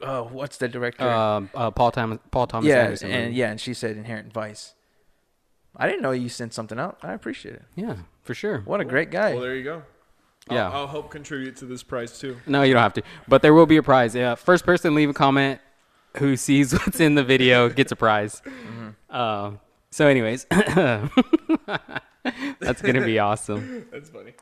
oh, 0.00 0.24
what's 0.30 0.58
the 0.58 0.68
director? 0.68 1.08
Um, 1.08 1.50
uh, 1.54 1.70
Paul 1.72 1.90
Thomas. 1.90 2.18
Paul 2.30 2.46
Thomas 2.46 2.68
yeah, 2.68 2.84
Anderson. 2.84 3.10
and 3.10 3.24
movie. 3.26 3.36
yeah, 3.36 3.50
and 3.50 3.60
she 3.60 3.74
said 3.74 3.96
Inherent 3.96 4.32
Vice. 4.32 4.74
I 5.76 5.86
didn't 5.86 6.02
know 6.02 6.12
you 6.12 6.28
sent 6.28 6.54
something 6.54 6.78
out. 6.78 6.98
I 7.02 7.12
appreciate 7.12 7.56
it. 7.56 7.62
yeah, 7.76 7.96
for 8.22 8.32
sure. 8.34 8.60
What 8.64 8.80
a 8.80 8.84
great 8.84 9.10
guy. 9.10 9.32
Well, 9.34 9.42
there 9.42 9.56
you 9.56 9.64
go. 9.64 9.82
I'll, 10.50 10.56
Yeah. 10.56 10.70
I'll 10.70 10.86
help 10.86 11.10
contribute 11.10 11.56
to 11.56 11.64
this 11.66 11.82
prize 11.82 12.18
too. 12.18 12.36
No, 12.46 12.62
you 12.62 12.74
don't 12.74 12.82
have 12.82 12.94
to. 12.94 13.02
But 13.26 13.42
there 13.42 13.54
will 13.54 13.66
be 13.66 13.76
a 13.76 13.82
prize. 13.82 14.14
Yeah, 14.14 14.34
first 14.34 14.64
person 14.64 14.94
leave 14.94 15.10
a 15.10 15.14
comment 15.14 15.60
who 16.18 16.36
sees 16.36 16.72
what's 16.78 17.00
in 17.00 17.14
the 17.14 17.24
video 17.24 17.68
gets 17.68 17.92
a 17.92 17.96
prize. 17.96 18.42
Uh, 19.10 19.52
so, 19.90 20.06
anyways, 20.06 20.46
that's 22.60 22.82
gonna 22.82 23.04
be 23.04 23.18
awesome. 23.18 23.86
That's 23.92 24.10
funny. 24.10 24.32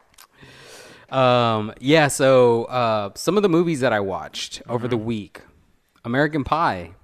Um, 1.10 1.72
yeah. 1.80 2.08
So, 2.08 2.64
uh, 2.64 3.10
some 3.14 3.36
of 3.36 3.42
the 3.42 3.48
movies 3.48 3.80
that 3.80 3.92
I 3.92 4.00
watched 4.00 4.62
over 4.68 4.88
the 4.88 4.96
week: 4.96 5.42
American 6.04 6.42
Pie, 6.44 6.94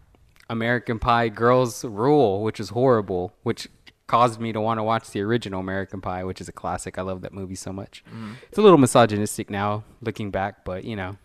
American 0.50 0.98
Pie 0.98 1.28
Girls 1.28 1.84
Rule, 1.84 2.42
which 2.42 2.58
is 2.58 2.70
horrible, 2.70 3.32
which 3.44 3.68
caused 4.12 4.38
me 4.38 4.52
to 4.52 4.60
want 4.60 4.76
to 4.78 4.82
watch 4.84 5.10
the 5.10 5.22
original 5.22 5.58
American 5.60 6.02
Pie, 6.02 6.22
which 6.24 6.38
is 6.42 6.46
a 6.48 6.52
classic. 6.52 6.98
I 6.98 7.02
love 7.02 7.22
that 7.22 7.32
movie 7.32 7.54
so 7.54 7.72
much. 7.72 8.04
It's 8.50 8.58
a 8.58 8.62
little 8.62 8.76
misogynistic 8.76 9.48
now, 9.48 9.84
looking 10.02 10.30
back, 10.30 10.66
but 10.66 10.84
you 10.84 10.96
know. 10.96 11.16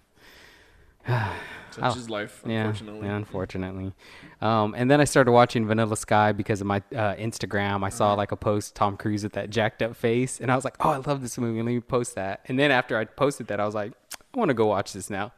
Such 1.71 1.97
is 1.97 2.09
life, 2.09 2.41
Yeah, 2.45 2.61
unfortunately. 2.61 3.07
yeah, 3.07 3.15
unfortunately. 3.17 3.93
Um, 4.41 4.73
and 4.75 4.89
then 4.89 4.99
I 4.99 5.03
started 5.03 5.31
watching 5.31 5.67
Vanilla 5.67 5.95
Sky 5.97 6.31
because 6.31 6.59
of 6.61 6.67
my 6.67 6.77
uh, 6.95 7.13
Instagram. 7.15 7.83
I 7.83 7.89
saw 7.89 8.13
like 8.13 8.31
a 8.31 8.35
post 8.37 8.73
Tom 8.73 8.97
Cruise 8.97 9.23
with 9.23 9.33
that 9.33 9.49
jacked 9.49 9.81
up 9.83 9.95
face, 9.95 10.39
and 10.39 10.49
I 10.51 10.55
was 10.55 10.63
like, 10.65 10.75
"Oh, 10.79 10.89
I 10.91 10.97
love 10.97 11.21
this 11.21 11.37
movie. 11.37 11.57
Let 11.61 11.65
me 11.65 11.79
post 11.81 12.15
that." 12.15 12.41
And 12.47 12.57
then 12.57 12.71
after 12.71 12.97
I 12.97 13.05
posted 13.05 13.47
that, 13.47 13.59
I 13.59 13.65
was 13.65 13.75
like, 13.75 13.91
"I 14.33 14.37
want 14.39 14.49
to 14.49 14.53
go 14.53 14.65
watch 14.67 14.93
this 14.93 15.09
now." 15.09 15.31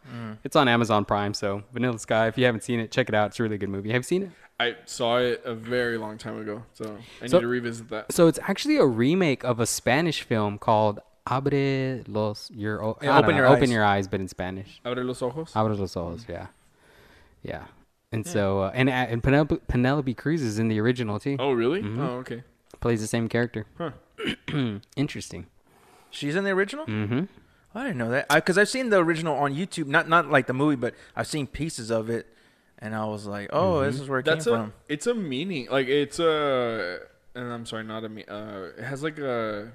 It's 0.44 0.56
on 0.56 0.68
Amazon 0.68 1.06
Prime, 1.06 1.34
so 1.34 1.64
Vanilla 1.74 2.00
Sky. 2.00 2.28
If 2.28 2.38
you 2.38 2.46
haven't 2.46 2.62
seen 2.64 2.80
it, 2.80 2.92
check 2.92 3.10
it 3.10 3.16
out. 3.16 3.28
It's 3.28 3.40
a 3.40 3.44
really 3.44 3.58
good 3.58 3.70
movie. 3.70 3.90
Have 3.92 4.00
you 4.00 4.04
seen 4.04 4.24
it? 4.24 4.32
I 4.62 4.76
saw 4.86 5.18
it 5.20 5.42
a 5.46 5.54
very 5.56 5.98
long 5.98 6.18
time 6.18 6.38
ago, 6.40 6.64
so 6.74 6.98
I 7.22 7.28
So- 7.28 7.38
need 7.38 7.42
to 7.44 7.48
revisit 7.48 7.90
that. 7.90 8.12
So 8.12 8.28
it's 8.28 8.40
actually 8.44 8.76
a 8.78 8.86
remake 8.86 9.44
of 9.46 9.60
a 9.62 9.66
Spanish 9.66 10.22
film 10.24 10.58
called 10.58 11.00
Abre 11.28 12.04
los 12.08 12.52
your 12.52 12.84
o- 12.84 12.98
Yeah, 13.02 13.18
Open 13.20 13.32
know, 13.32 13.38
Your 13.38 13.46
open 13.48 13.64
Eyes. 13.64 13.72
your 13.72 13.84
eyes, 13.86 14.08
but 14.10 14.20
in 14.20 14.28
Spanish. 14.28 14.82
Abre 14.84 15.06
los 15.06 15.22
ojos. 15.22 15.54
Abre 15.56 15.78
los 15.80 15.96
ojos, 15.96 16.26
yeah, 16.28 16.48
yeah. 17.42 17.66
And 18.12 18.26
so 18.26 18.62
uh, 18.64 18.72
and 18.74 18.90
and 18.90 19.22
Penelope, 19.24 19.60
Penelope 19.68 20.14
Cruz 20.16 20.42
is 20.42 20.58
in 20.60 20.68
the 20.68 20.80
original 20.82 21.20
too. 21.20 21.38
Oh, 21.40 21.52
really? 21.52 21.82
Mm-hmm. 21.84 22.02
Oh, 22.02 22.18
okay. 22.18 22.44
Plays 22.82 23.00
the 23.02 23.08
same 23.08 23.30
character. 23.30 23.66
Huh. 23.78 23.92
Interesting. 24.98 25.46
She's 26.10 26.36
in 26.36 26.44
the 26.44 26.50
original. 26.52 26.86
Mm-hmm. 26.88 27.26
I 27.76 27.84
didn't 27.84 27.98
know 27.98 28.10
that. 28.10 28.30
Because 28.30 28.58
I've 28.58 28.70
seen 28.70 28.90
the 28.90 28.98
original 28.98 29.36
on 29.36 29.54
YouTube, 29.54 29.88
not 29.88 30.10
not 30.10 30.30
like 30.30 30.48
the 30.48 30.54
movie, 30.54 30.76
but 30.76 30.96
I've 31.16 31.28
seen 31.28 31.48
pieces 31.48 31.92
of 31.92 32.10
it, 32.10 32.28
and 32.80 32.96
I 32.96 33.06
was 33.06 33.26
like, 33.26 33.50
oh, 33.54 33.82
this 33.84 34.00
is 34.00 34.10
where 34.10 34.20
it 34.20 34.26
That's 34.26 34.46
came 34.46 34.54
a. 34.54 34.58
from. 34.58 34.74
It's 34.88 35.08
a 35.08 35.14
meaning. 35.14 35.68
Like 35.70 35.88
it's 35.88 36.20
a. 36.20 37.00
And 37.36 37.52
I'm 37.54 37.66
sorry, 37.66 37.84
not 37.84 38.04
a 38.04 38.10
me. 38.10 38.26
Uh, 38.28 38.70
it 38.78 38.84
has 38.84 39.04
like 39.04 39.20
a. 39.20 39.72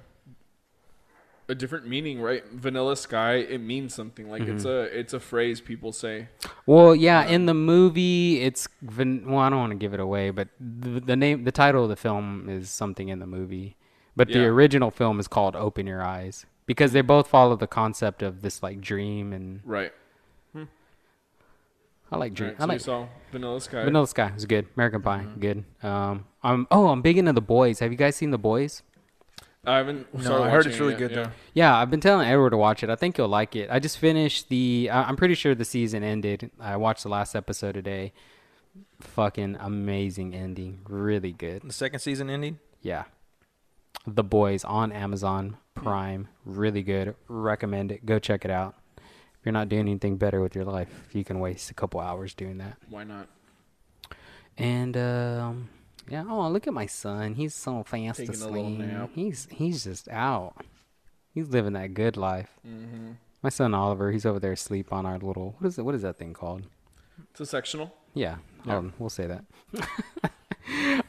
A 1.47 1.55
different 1.55 1.87
meaning, 1.87 2.23
right? 2.23 2.43
Vanilla 2.53 2.97
Sky. 2.97 3.35
It 3.35 3.61
means 3.61 3.95
something. 3.95 4.31
Like 4.31 4.43
it's 4.43 4.65
a. 4.65 4.81
It's 4.99 5.13
a 5.13 5.21
phrase 5.21 5.61
people 5.61 5.93
say. 5.93 6.29
Well, 6.65 6.95
yeah, 6.95 7.27
in 7.27 7.45
the 7.45 7.53
movie, 7.55 8.41
it's 8.41 8.67
van- 8.81 9.27
well, 9.31 9.41
I 9.41 9.51
don't 9.51 9.59
want 9.59 9.73
to 9.73 9.77
give 9.79 9.93
it 9.93 10.01
away, 10.01 10.31
but 10.31 10.49
the, 10.59 11.01
the 11.01 11.17
name, 11.17 11.45
the 11.45 11.53
title 11.53 11.83
of 11.83 11.91
the 11.91 11.97
film 11.97 12.49
is 12.49 12.71
something 12.71 13.09
in 13.11 13.19
the 13.19 13.27
movie, 13.27 13.77
but 14.17 14.29
the 14.29 14.47
original 14.47 14.91
film 14.91 15.21
is 15.21 15.29
called 15.29 15.55
Open 15.55 15.87
Your 15.87 16.03
Eyes 16.03 16.47
because 16.67 16.93
they 16.93 17.01
both 17.03 17.29
follow 17.29 17.57
the 17.57 17.67
concept 17.67 18.23
of 18.23 18.43
this 18.43 18.63
like 18.63 18.81
dream, 18.81 19.33
and 19.33 19.61
Right. 19.65 19.93
I 22.13 22.17
like 22.17 22.35
dream. 22.35 22.51
Right. 22.51 22.57
I 22.59 22.61
So 22.61 22.65
you 22.67 22.69
like 22.73 22.81
saw 22.81 23.07
Vanilla 23.33 23.61
Sky. 23.61 23.85
Vanilla 23.85 24.07
Sky 24.07 24.31
was 24.35 24.45
good. 24.47 24.67
American 24.77 25.03
Pie, 25.03 25.21
Mm-hmm. 25.25 25.41
good. 25.41 25.65
Um, 25.83 26.27
I'm 26.43 26.67
oh, 26.71 26.89
I'm 26.89 27.03
big 27.03 27.19
into 27.19 27.33
the 27.33 27.41
boys. 27.41 27.79
Have 27.81 27.91
you 27.91 27.99
guys 27.99 28.15
seen 28.15 28.31
the 28.31 28.39
boys? 28.39 28.83
I 29.67 29.79
haven't. 29.79 30.13
No, 30.15 30.21
started 30.21 30.45
I 30.45 30.51
heard 30.51 30.67
it's 30.67 30.79
really 30.79 30.93
it 30.93 30.99
good 30.99 31.11
yet, 31.13 31.25
though. 31.25 31.31
Yeah, 31.55 31.75
I've 31.77 31.91
been 31.91 32.01
telling 32.01 32.29
Edward 32.29 32.51
to 32.51 32.59
watch 32.59 32.83
it. 32.83 32.91
I 32.91 32.97
think 32.97 33.17
you'll 33.17 33.29
like 33.29 33.57
it. 33.57 33.71
I 33.71 33.79
just 33.79 33.99
finished 33.99 34.51
the. 34.51 34.91
I- 34.93 35.05
I'm 35.05 35.17
pretty 35.17 35.35
sure 35.35 35.55
the 35.55 35.65
season 35.65 36.05
ended. 36.05 36.51
I 36.61 36.77
watched 36.77 37.03
the 37.03 37.09
last 37.09 37.35
episode 37.35 37.73
today. 37.73 38.13
Fucking 39.01 39.57
amazing 39.59 40.35
ending. 40.35 40.81
Really 40.87 41.33
good. 41.33 41.63
The 41.63 41.73
second 41.73 42.01
season 42.01 42.29
ending. 42.29 42.59
Yeah. 42.83 43.05
The 44.07 44.25
Boys 44.25 44.65
on 44.65 44.93
Amazon 44.93 45.57
Prime. 45.75 46.29
Really 46.45 46.83
good. 46.83 47.15
Recommend 47.29 47.91
it. 47.93 48.05
Go 48.07 48.19
check 48.19 48.45
it 48.45 48.51
out. 48.51 48.75
If 48.99 49.47
you're 49.47 49.53
not 49.53 49.69
doing 49.69 49.83
anything 49.89 50.17
better 50.17 50.41
with 50.41 50.55
your 50.55 50.65
life, 50.65 51.09
you 51.13 51.25
can 51.25 51.39
waste 51.41 51.71
a 51.71 51.75
couple 51.75 52.01
hours 52.01 52.35
doing 52.35 52.59
that. 52.59 52.77
Why 52.89 53.05
not? 53.05 53.29
And 54.57 54.97
um 54.97 55.69
yeah, 56.09 56.25
oh 56.29 56.49
look 56.51 56.67
at 56.67 56.75
my 56.75 56.87
son. 56.87 57.35
He's 57.35 57.55
so 57.55 57.83
fast 57.83 58.19
Taking 58.19 58.35
asleep. 58.35 58.83
He's 59.15 59.49
he's 59.51 59.85
just 59.85 60.09
out. 60.09 60.55
He's 61.33 61.49
living 61.49 61.73
that 61.73 61.95
good 61.95 62.17
life. 62.17 62.51
Mm-hmm. 62.67 63.13
My 63.43 63.49
son 63.51 63.75
Oliver, 63.75 64.13
he's 64.13 64.25
over 64.25 64.39
there 64.39 64.53
asleep 64.53 64.93
on 64.93 65.07
our 65.07 65.19
little 65.19 65.57
what 65.59 65.69
is 65.69 65.79
it 65.79 65.83
what 65.85 65.95
is 65.95 66.03
that 66.03 66.19
thing 66.19 66.33
called? 66.35 66.63
It's 67.31 67.41
a 67.41 67.47
sectional. 67.47 67.95
Yeah, 68.15 68.37
Yeah. 68.65 68.77
um, 68.79 68.93
we'll 68.99 69.11
say 69.11 69.27
that. 69.27 69.45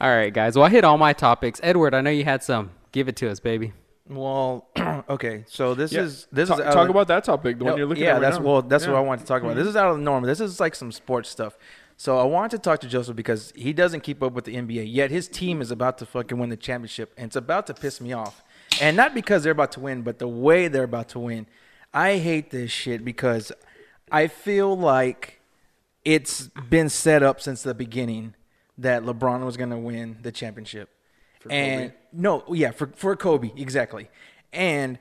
all 0.00 0.08
right, 0.14 0.32
guys. 0.32 0.56
Well, 0.56 0.64
I 0.64 0.70
hit 0.70 0.82
all 0.84 0.98
my 0.98 1.12
topics. 1.12 1.60
Edward, 1.62 1.94
I 1.94 2.00
know 2.00 2.10
you 2.10 2.24
had 2.24 2.42
some. 2.42 2.70
Give 2.96 3.08
it 3.08 3.16
to 3.16 3.30
us, 3.30 3.40
baby. 3.40 3.74
Well, 4.08 4.68
okay. 5.10 5.44
So 5.48 5.74
this 5.74 5.92
Yeah. 5.92 6.00
is 6.04 6.26
this 6.32 6.48
talk 6.48 6.60
is 6.60 6.64
talk 6.64 6.84
of- 6.84 6.90
about 6.96 7.08
that 7.08 7.24
topic. 7.24 7.58
The 7.58 7.64
one 7.66 7.76
you're 7.76 7.86
looking 7.86 8.04
yeah, 8.04 8.10
at 8.10 8.12
right 8.14 8.20
that's 8.22 8.38
now. 8.38 8.44
well, 8.44 8.62
that's 8.62 8.84
Yeah. 8.86 8.92
what 8.92 8.96
I 8.96 9.00
wanted 9.00 9.20
to 9.20 9.26
talk 9.26 9.42
about. 9.42 9.54
This 9.54 9.66
is 9.66 9.76
out 9.76 9.88
of 9.90 9.98
the 9.98 10.02
norm. 10.02 10.24
This 10.24 10.40
is 10.40 10.58
like 10.60 10.74
some 10.74 10.90
sports 10.90 11.28
stuff. 11.28 11.58
So 11.98 12.16
I 12.18 12.22
wanted 12.24 12.52
to 12.52 12.58
talk 12.58 12.80
to 12.80 12.88
Joseph 12.88 13.14
because 13.14 13.52
he 13.54 13.74
doesn't 13.74 14.00
keep 14.00 14.22
up 14.22 14.32
with 14.32 14.46
the 14.46 14.56
NBA. 14.56 14.82
Yet 14.90 15.10
his 15.10 15.28
team 15.28 15.60
is 15.60 15.70
about 15.70 15.98
to 15.98 16.06
fucking 16.06 16.38
win 16.38 16.48
the 16.48 16.56
championship, 16.56 17.12
and 17.18 17.26
it's 17.26 17.36
about 17.36 17.66
to 17.66 17.74
piss 17.74 18.00
me 18.00 18.14
off. 18.14 18.42
And 18.80 18.96
not 18.96 19.12
because 19.12 19.42
they're 19.42 19.52
about 19.52 19.72
to 19.72 19.80
win, 19.80 20.00
but 20.00 20.18
the 20.18 20.28
way 20.28 20.68
they're 20.68 20.84
about 20.84 21.10
to 21.10 21.18
win. 21.18 21.46
I 21.92 22.16
hate 22.16 22.50
this 22.50 22.70
shit 22.70 23.04
because 23.04 23.52
I 24.10 24.26
feel 24.28 24.74
like 24.74 25.42
it's 26.02 26.48
been 26.70 26.88
set 26.88 27.22
up 27.22 27.42
since 27.42 27.62
the 27.62 27.74
beginning 27.74 28.34
that 28.78 29.02
LeBron 29.02 29.44
was 29.44 29.58
going 29.58 29.70
to 29.70 29.78
win 29.78 30.16
the 30.22 30.32
championship. 30.32 30.88
For 31.46 31.52
and 31.52 31.90
Kobe? 31.90 31.94
no, 32.12 32.44
yeah, 32.52 32.70
for 32.70 32.88
for 32.96 33.16
Kobe 33.16 33.50
exactly. 33.56 34.08
And 34.52 34.98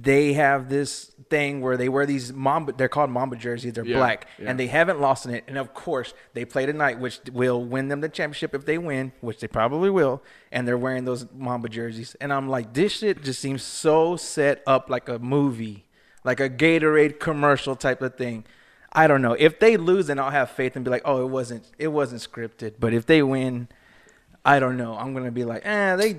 they 0.00 0.32
have 0.32 0.68
this 0.68 1.12
thing 1.30 1.60
where 1.60 1.76
they 1.76 1.88
wear 1.88 2.06
these 2.06 2.32
Mamba. 2.32 2.72
They're 2.72 2.88
called 2.88 3.10
Mamba 3.10 3.36
jerseys. 3.36 3.74
They're 3.74 3.84
Yeah, 3.84 3.98
black, 3.98 4.26
yeah. 4.38 4.50
and 4.50 4.58
they 4.58 4.66
haven't 4.66 5.00
lost 5.00 5.26
in 5.26 5.34
it. 5.34 5.44
And 5.46 5.58
of 5.58 5.74
course, 5.74 6.14
they 6.32 6.44
play 6.44 6.64
tonight, 6.66 6.98
which 6.98 7.20
will 7.32 7.62
win 7.62 7.88
them 7.88 8.00
the 8.00 8.08
championship 8.08 8.54
if 8.54 8.64
they 8.64 8.78
win, 8.78 9.12
which 9.20 9.40
they 9.40 9.46
probably 9.46 9.90
will. 9.90 10.22
And 10.50 10.66
they're 10.66 10.78
wearing 10.78 11.04
those 11.04 11.26
Mamba 11.36 11.68
jerseys, 11.68 12.16
and 12.20 12.32
I'm 12.32 12.48
like, 12.48 12.72
this 12.72 12.92
shit 12.98 13.22
just 13.22 13.40
seems 13.40 13.62
so 13.62 14.16
set 14.16 14.62
up 14.66 14.88
like 14.88 15.08
a 15.08 15.18
movie, 15.18 15.86
like 16.24 16.40
a 16.40 16.48
Gatorade 16.48 17.20
commercial 17.20 17.76
type 17.76 18.00
of 18.00 18.16
thing. 18.16 18.44
I 18.90 19.06
don't 19.06 19.20
know. 19.20 19.34
If 19.38 19.60
they 19.60 19.76
lose, 19.76 20.06
then 20.06 20.18
I'll 20.18 20.30
have 20.30 20.50
faith 20.50 20.74
and 20.74 20.84
be 20.84 20.90
like, 20.90 21.02
oh, 21.04 21.22
it 21.22 21.28
wasn't, 21.28 21.70
it 21.78 21.88
wasn't 21.88 22.22
scripted. 22.22 22.76
But 22.80 22.94
if 22.94 23.04
they 23.04 23.22
win, 23.22 23.68
I 24.44 24.58
don't 24.60 24.76
know. 24.76 24.94
I'm 24.96 25.12
gonna 25.14 25.30
be 25.30 25.44
like, 25.44 25.62
eh, 25.64 25.96
they, 25.96 26.16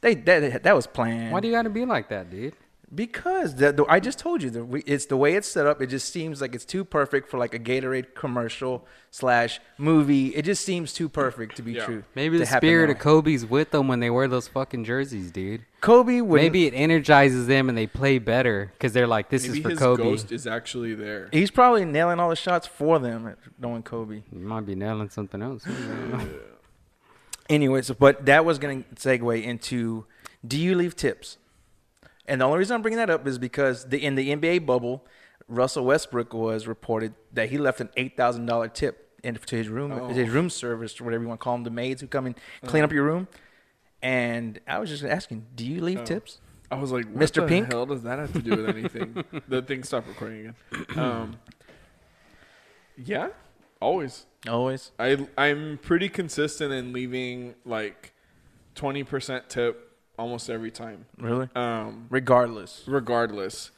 they, 0.00 0.14
that, 0.14 0.62
that 0.62 0.74
was 0.74 0.86
planned. 0.86 1.32
Why 1.32 1.40
do 1.40 1.48
you 1.48 1.54
got 1.54 1.62
to 1.62 1.70
be 1.70 1.84
like 1.84 2.08
that, 2.08 2.30
dude? 2.30 2.54
Because 2.92 3.54
the, 3.54 3.70
the, 3.70 3.84
I 3.88 4.00
just 4.00 4.18
told 4.18 4.42
you, 4.42 4.50
the, 4.50 4.64
we- 4.64 4.82
it's 4.82 5.06
the 5.06 5.16
way 5.16 5.34
it's 5.36 5.46
set 5.46 5.64
up. 5.64 5.80
It 5.80 5.86
just 5.86 6.12
seems 6.12 6.40
like 6.40 6.56
it's 6.56 6.64
too 6.64 6.84
perfect 6.84 7.28
for 7.30 7.38
like 7.38 7.54
a 7.54 7.58
Gatorade 7.60 8.16
commercial 8.16 8.84
slash 9.12 9.60
movie. 9.78 10.34
It 10.34 10.42
just 10.42 10.64
seems 10.64 10.92
too 10.92 11.08
perfect 11.08 11.54
to 11.58 11.62
be 11.62 11.74
Yeah. 11.74 11.84
true. 11.84 12.02
Maybe 12.16 12.36
the 12.38 12.46
spirit 12.46 12.88
that 12.88 12.94
of. 12.96 12.98
Kobe's 12.98 13.46
with 13.46 13.70
them 13.70 13.86
when 13.86 14.00
they 14.00 14.10
wear 14.10 14.26
those 14.26 14.48
fucking 14.48 14.82
jerseys, 14.82 15.30
dude. 15.30 15.64
Kobe 15.80 16.20
would 16.20 16.40
Maybe 16.40 16.66
it 16.66 16.74
energizes 16.74 17.46
them 17.46 17.68
and 17.68 17.78
they 17.78 17.86
play 17.86 18.18
better 18.18 18.72
because 18.76 18.92
they're 18.92 19.06
like, 19.06 19.28
this 19.28 19.46
Maybe 19.46 19.58
is 19.58 19.62
for 19.62 19.70
his 19.70 19.78
Kobe. 19.78 20.02
ghost 20.02 20.32
is 20.32 20.48
actually 20.48 20.94
there. 20.96 21.28
He's 21.32 21.52
probably 21.52 21.84
nailing 21.84 22.18
all 22.18 22.28
the 22.30 22.34
shots 22.34 22.66
for 22.66 22.98
them, 22.98 23.36
knowing 23.56 23.84
Kobe. 23.84 24.22
He 24.32 24.36
might 24.38 24.66
be 24.66 24.74
nailing 24.74 25.10
something 25.10 25.40
else. 25.40 25.64
Anyways, 27.50 27.90
but 27.98 28.24
that 28.26 28.44
was 28.44 28.58
going 28.58 28.84
to 28.84 28.94
segue 28.94 29.42
into 29.42 30.06
do 30.46 30.58
you 30.58 30.74
leave 30.74 30.96
tips? 30.96 31.36
And 32.26 32.40
the 32.40 32.44
only 32.46 32.58
reason 32.60 32.76
I'm 32.76 32.82
bringing 32.82 32.98
that 32.98 33.10
up 33.10 33.26
is 33.26 33.38
because 33.38 33.86
the 33.88 34.02
in 34.04 34.14
the 34.14 34.30
NBA 34.34 34.64
bubble, 34.64 35.04
Russell 35.48 35.84
Westbrook 35.84 36.32
was 36.32 36.66
reported 36.66 37.12
that 37.32 37.50
he 37.50 37.58
left 37.58 37.80
an 37.80 37.90
eight 37.96 38.16
thousand 38.16 38.46
dollar 38.46 38.68
tip 38.68 39.08
in 39.24 39.34
to 39.34 39.56
his 39.56 39.68
room, 39.68 39.92
Oh. 39.92 40.08
his 40.08 40.30
room 40.30 40.48
service 40.48 40.98
or 41.00 41.04
whatever 41.04 41.24
you 41.24 41.28
want 41.28 41.40
to 41.40 41.44
call 41.44 41.54
them, 41.56 41.64
the 41.64 41.70
maids 41.70 42.00
who 42.00 42.06
come 42.06 42.24
and 42.26 42.34
clean 42.64 42.84
up 42.84 42.92
your 42.92 43.04
room. 43.04 43.26
And 44.00 44.60
I 44.66 44.78
was 44.78 44.88
just 44.88 45.04
asking, 45.04 45.44
do 45.56 45.66
you 45.66 45.82
leave 45.82 45.98
Oh. 46.00 46.04
tips? 46.04 46.38
I 46.70 46.76
was 46.76 46.92
like, 46.92 47.04
what 47.06 47.16
Mr. 47.28 47.42
the 47.42 47.46
Pink? 47.48 47.72
hell 47.72 47.84
does 47.84 48.02
that 48.02 48.18
have 48.20 48.32
to 48.32 48.38
do 48.38 48.50
with 48.56 48.68
anything? 48.68 49.24
the 49.48 49.60
thing 49.60 49.82
stopped 49.82 50.06
recording 50.06 50.54
again. 50.70 50.98
Um, 50.98 51.36
yeah, 52.96 53.28
always. 53.80 54.26
Always. 54.48 54.90
I 54.98 55.26
I'm 55.36 55.78
pretty 55.82 56.08
consistent 56.08 56.72
in 56.72 56.92
leaving 56.92 57.54
like 57.64 58.12
twenty 58.74 59.04
percent 59.04 59.48
tip 59.48 59.96
almost 60.18 60.48
every 60.50 60.70
time. 60.70 61.06
Really? 61.18 61.48
Um, 61.54 62.06
Regardless. 62.10 62.82
regardless. 62.86 63.70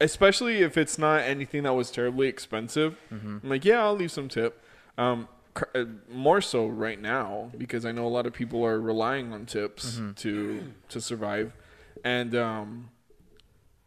Especially 0.00 0.62
if 0.62 0.76
it's 0.76 0.98
not 0.98 1.20
anything 1.22 1.62
that 1.62 1.74
was 1.74 1.90
terribly 1.90 2.26
expensive. 2.26 2.96
Mm-hmm. 3.12 3.38
I'm 3.44 3.48
like, 3.48 3.64
yeah, 3.64 3.82
I'll 3.84 3.94
leave 3.94 4.10
some 4.10 4.28
tip. 4.28 4.60
Um, 4.98 5.28
uh, 5.74 5.84
more 6.10 6.40
so 6.40 6.66
right 6.66 7.00
now 7.00 7.50
because 7.56 7.84
I 7.84 7.92
know 7.92 8.06
a 8.06 8.08
lot 8.08 8.26
of 8.26 8.32
people 8.32 8.64
are 8.64 8.80
relying 8.80 9.32
on 9.32 9.46
tips 9.46 9.96
Mm-hmm. 9.96 10.12
to 10.14 10.72
to 10.88 11.00
survive, 11.00 11.52
and 12.04 12.34
um, 12.34 12.88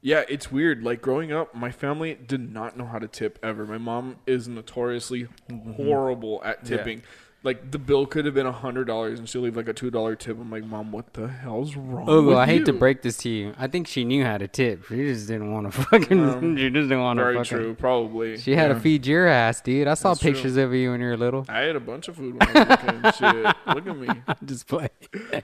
yeah, 0.05 0.23
it's 0.29 0.51
weird. 0.51 0.83
Like 0.83 1.01
growing 1.01 1.31
up, 1.31 1.55
my 1.55 1.71
family 1.71 2.13
did 2.13 2.53
not 2.53 2.77
know 2.77 2.85
how 2.85 2.99
to 2.99 3.07
tip 3.07 3.39
ever. 3.41 3.65
My 3.65 3.79
mom 3.79 4.17
is 4.27 4.47
notoriously 4.47 5.27
horrible 5.49 6.43
at 6.45 6.59
Mm-hmm. 6.59 6.67
Yeah. 6.99 7.05
Tipping. 7.45 7.61
Like 7.63 7.71
the 7.71 7.79
bill 7.79 8.05
could 8.05 8.25
have 8.25 8.33
been 8.33 8.45
a 8.45 8.51
hundred 8.51 8.85
dollars, 8.85 9.19
and 9.19 9.27
she'll 9.29 9.41
leave 9.41 9.55
like 9.55 9.67
a 9.67 9.73
two 9.73 9.91
dollar 9.91 10.15
tip. 10.15 10.39
I'm 10.39 10.49
like, 10.51 10.63
mom, 10.65 10.91
what 10.91 11.13
the 11.13 11.27
hell's 11.27 11.75
wrong? 11.75 12.05
Oh, 12.07 12.23
with 12.27 12.37
I 12.37 12.45
hate 12.45 12.65
to 12.65 12.73
break 12.73 13.01
this 13.01 13.17
to 13.17 13.29
you. 13.29 13.53
I 13.57 13.67
think 13.67 13.87
she 13.87 14.03
knew 14.03 14.23
how 14.23 14.37
to 14.37 14.47
tip. 14.47 14.85
She 14.87 14.95
just 15.05 15.27
didn't 15.27 15.51
want 15.51 15.71
to 15.71 15.81
fucking. 15.83 16.19
Um, 16.29 16.57
she 16.57 16.69
just 16.69 16.89
didn't 16.89 17.01
want 17.01 17.17
to 17.19 17.23
Very 17.23 17.35
fucking. 17.37 17.57
true, 17.57 17.73
probably. 17.75 18.37
She 18.37 18.55
had 18.55 18.69
Yeah. 18.69 18.73
to 18.75 18.79
feed 18.79 19.05
your 19.05 19.27
ass, 19.27 19.61
dude. 19.61 19.87
I 19.87 19.93
saw 19.93 20.09
That's 20.09 20.21
true. 20.21 20.33
pictures 20.33 20.57
of 20.57 20.73
you 20.73 20.91
when 20.91 21.01
you 21.01 21.07
were 21.07 21.17
little. 21.17 21.45
I 21.47 21.63
ate 21.65 21.75
a 21.75 21.79
bunch 21.79 22.07
of 22.07 22.15
food 22.15 22.33
when 22.39 22.57
I 22.57 22.63
was 22.63 22.69
a 22.69 22.77
kid. 22.77 23.15
Shit, 23.15 23.75
look 23.75 23.87
at 23.87 23.97
me. 23.97 24.07
just 24.45 24.67
play. 24.67 24.89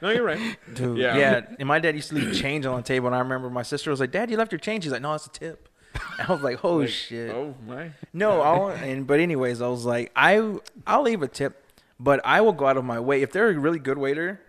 No, 0.01 0.09
you're 0.09 0.23
right. 0.23 0.57
Dude, 0.73 0.97
Yeah. 0.97 1.17
yeah. 1.17 1.41
And 1.59 1.67
my 1.67 1.79
dad 1.79 1.95
used 1.95 2.09
to 2.09 2.15
leave 2.15 2.35
change 2.35 2.65
on 2.65 2.77
the 2.77 2.83
table, 2.83 3.07
and 3.07 3.15
I 3.15 3.19
remember 3.19 3.49
my 3.49 3.63
sister 3.63 3.89
was 3.91 3.99
like, 3.99 4.11
"Dad, 4.11 4.29
you 4.31 4.37
left 4.37 4.51
your 4.51 4.59
change." 4.59 4.83
He's 4.83 4.91
like, 4.93 5.01
"No, 5.01 5.13
it's 5.13 5.25
a 5.27 5.29
tip." 5.29 5.67
I 6.19 6.31
was 6.31 6.41
like, 6.41 6.63
"Oh 6.63 6.77
Like, 6.77 6.89
shit." 6.89 7.31
Oh 7.31 7.53
my. 7.67 7.91
No, 8.13 8.41
I'll, 8.41 8.69
and 8.69 9.05
but 9.05 9.19
anyways, 9.19 9.61
I 9.61 9.67
was 9.67 9.85
like, 9.85 10.11
I 10.15 10.57
I'll 10.87 11.01
leave 11.01 11.21
a 11.21 11.27
tip, 11.27 11.60
but 12.03 12.19
I 12.25 12.41
will 12.41 12.53
go 12.53 12.65
out 12.65 12.77
of 12.77 12.83
my 12.85 12.99
way 12.99 13.21
if 13.21 13.31
they're 13.31 13.49
a 13.49 13.57
really 13.57 13.79
good 13.79 13.97
waiter. 13.97 14.41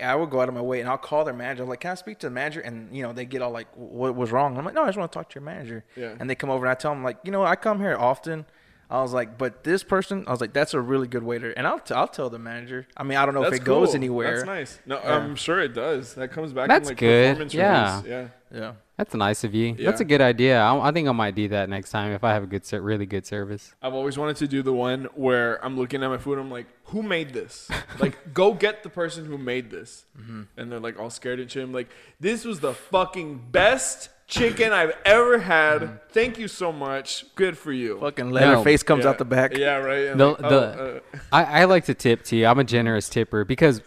I 0.00 0.14
will 0.14 0.26
go 0.26 0.40
out 0.40 0.48
of 0.48 0.54
my 0.54 0.60
way 0.60 0.78
and 0.80 0.88
I'll 0.88 0.96
call 0.96 1.24
their 1.24 1.34
manager. 1.34 1.64
I'm 1.64 1.68
like, 1.68 1.80
can 1.80 1.90
I 1.90 1.94
speak 1.94 2.18
to 2.20 2.26
the 2.28 2.30
manager? 2.30 2.60
And 2.60 2.94
you 2.94 3.02
know, 3.02 3.12
they 3.12 3.24
get 3.24 3.42
all 3.42 3.50
like, 3.50 3.66
what 3.74 4.14
was 4.14 4.30
wrong? 4.30 4.56
I'm 4.56 4.64
like, 4.64 4.74
no, 4.74 4.82
I 4.84 4.86
just 4.86 4.96
want 4.98 5.10
to 5.10 5.18
talk 5.18 5.28
to 5.30 5.34
your 5.34 5.44
manager. 5.44 5.84
Yeah. 5.96 6.14
And 6.20 6.30
they 6.30 6.36
come 6.36 6.50
over 6.50 6.64
and 6.66 6.70
I 6.70 6.74
tell 6.74 6.92
them 6.92 7.02
like, 7.02 7.18
you 7.24 7.32
know, 7.32 7.42
I 7.44 7.56
come 7.56 7.80
here 7.80 7.96
often. 7.98 8.46
I 8.90 9.02
was 9.02 9.12
like, 9.12 9.36
but 9.36 9.64
this 9.64 9.82
person, 9.82 10.24
I 10.26 10.30
was 10.30 10.40
like, 10.40 10.52
that's 10.54 10.72
a 10.72 10.80
really 10.80 11.08
good 11.08 11.22
waiter, 11.22 11.50
and 11.50 11.66
I'll 11.66 11.78
t- 11.78 11.92
I'll 11.92 12.08
tell 12.08 12.30
the 12.30 12.38
manager. 12.38 12.86
I 12.96 13.02
mean, 13.02 13.18
I 13.18 13.26
don't 13.26 13.34
know 13.34 13.42
That's 13.42 13.56
if 13.56 13.60
it 13.60 13.64
goes 13.66 13.94
anywhere. 13.94 14.36
That's 14.36 14.46
nice. 14.46 14.78
No, 14.86 14.98
Yeah. 14.98 15.14
I'm 15.16 15.36
sure 15.36 15.60
it 15.60 15.74
does. 15.74 16.14
That 16.14 16.30
comes 16.30 16.54
back 16.54 16.68
That's 16.68 16.88
in 16.88 16.92
like 16.92 16.98
good. 16.98 17.26
performance 17.32 17.52
Yeah. 17.52 17.96
reviews. 17.96 18.10
Yeah. 18.10 18.58
Yeah. 18.58 18.72
That's 18.98 19.14
nice 19.14 19.44
of 19.44 19.54
you. 19.54 19.74
That's 19.74 20.00
a 20.00 20.04
good 20.04 20.20
idea. 20.20 20.60
I, 20.60 20.88
I 20.88 20.90
think 20.90 21.06
I 21.06 21.12
might 21.12 21.36
do 21.36 21.46
that 21.48 21.68
next 21.68 21.90
time 21.90 22.10
if 22.10 22.24
I 22.24 22.32
have 22.34 22.42
a 22.42 22.46
good, 22.48 22.66
ser- 22.66 22.82
really 22.82 23.06
good 23.06 23.24
service. 23.24 23.72
I've 23.80 23.94
always 23.94 24.18
wanted 24.18 24.36
to 24.38 24.48
do 24.48 24.60
the 24.60 24.72
one 24.72 25.04
where 25.14 25.64
I'm 25.64 25.76
looking 25.76 26.02
at 26.02 26.08
my 26.08 26.18
food. 26.18 26.32
And 26.32 26.40
I'm 26.46 26.50
like, 26.50 26.66
who 26.86 27.04
made 27.04 27.32
this? 27.32 27.70
like, 28.00 28.34
go 28.34 28.52
get 28.52 28.82
the 28.82 28.88
person 28.90 29.24
who 29.24 29.38
made 29.38 29.70
this. 29.70 30.04
Mm-hmm. 30.20 30.42
And 30.56 30.72
they're 30.72 30.80
like 30.80 30.98
all 30.98 31.10
scared 31.10 31.38
and 31.38 31.48
shit. 31.48 31.62
I'm 31.62 31.72
like, 31.72 31.88
this 32.18 32.44
was 32.44 32.58
the 32.58 32.74
fucking 32.74 33.46
best 33.52 34.08
chicken 34.26 34.72
I've 34.72 34.92
ever 35.04 35.38
had. 35.38 35.82
Mm-hmm. 35.82 35.94
Thank 36.10 36.38
you 36.40 36.48
so 36.48 36.72
much. 36.72 37.24
Good 37.36 37.56
for 37.56 37.72
you. 37.72 38.00
Fucking 38.00 38.32
leather 38.32 38.54
No. 38.56 38.64
face 38.64 38.82
comes 38.82 39.04
Yeah. 39.04 39.10
out 39.10 39.18
the 39.18 39.24
back. 39.24 39.56
Yeah, 39.56 39.76
right. 39.76 40.18
The- 40.18 40.26
like, 40.26 40.38
the- 40.38 40.44
oh, 40.48 41.00
uh, 41.14 41.18
I, 41.30 41.44
I 41.60 41.64
like 41.66 41.84
to 41.84 41.94
tip 41.94 42.24
too. 42.24 42.44
I'm 42.44 42.58
a 42.58 42.64
generous 42.64 43.08
tipper 43.08 43.44
because 43.44 43.80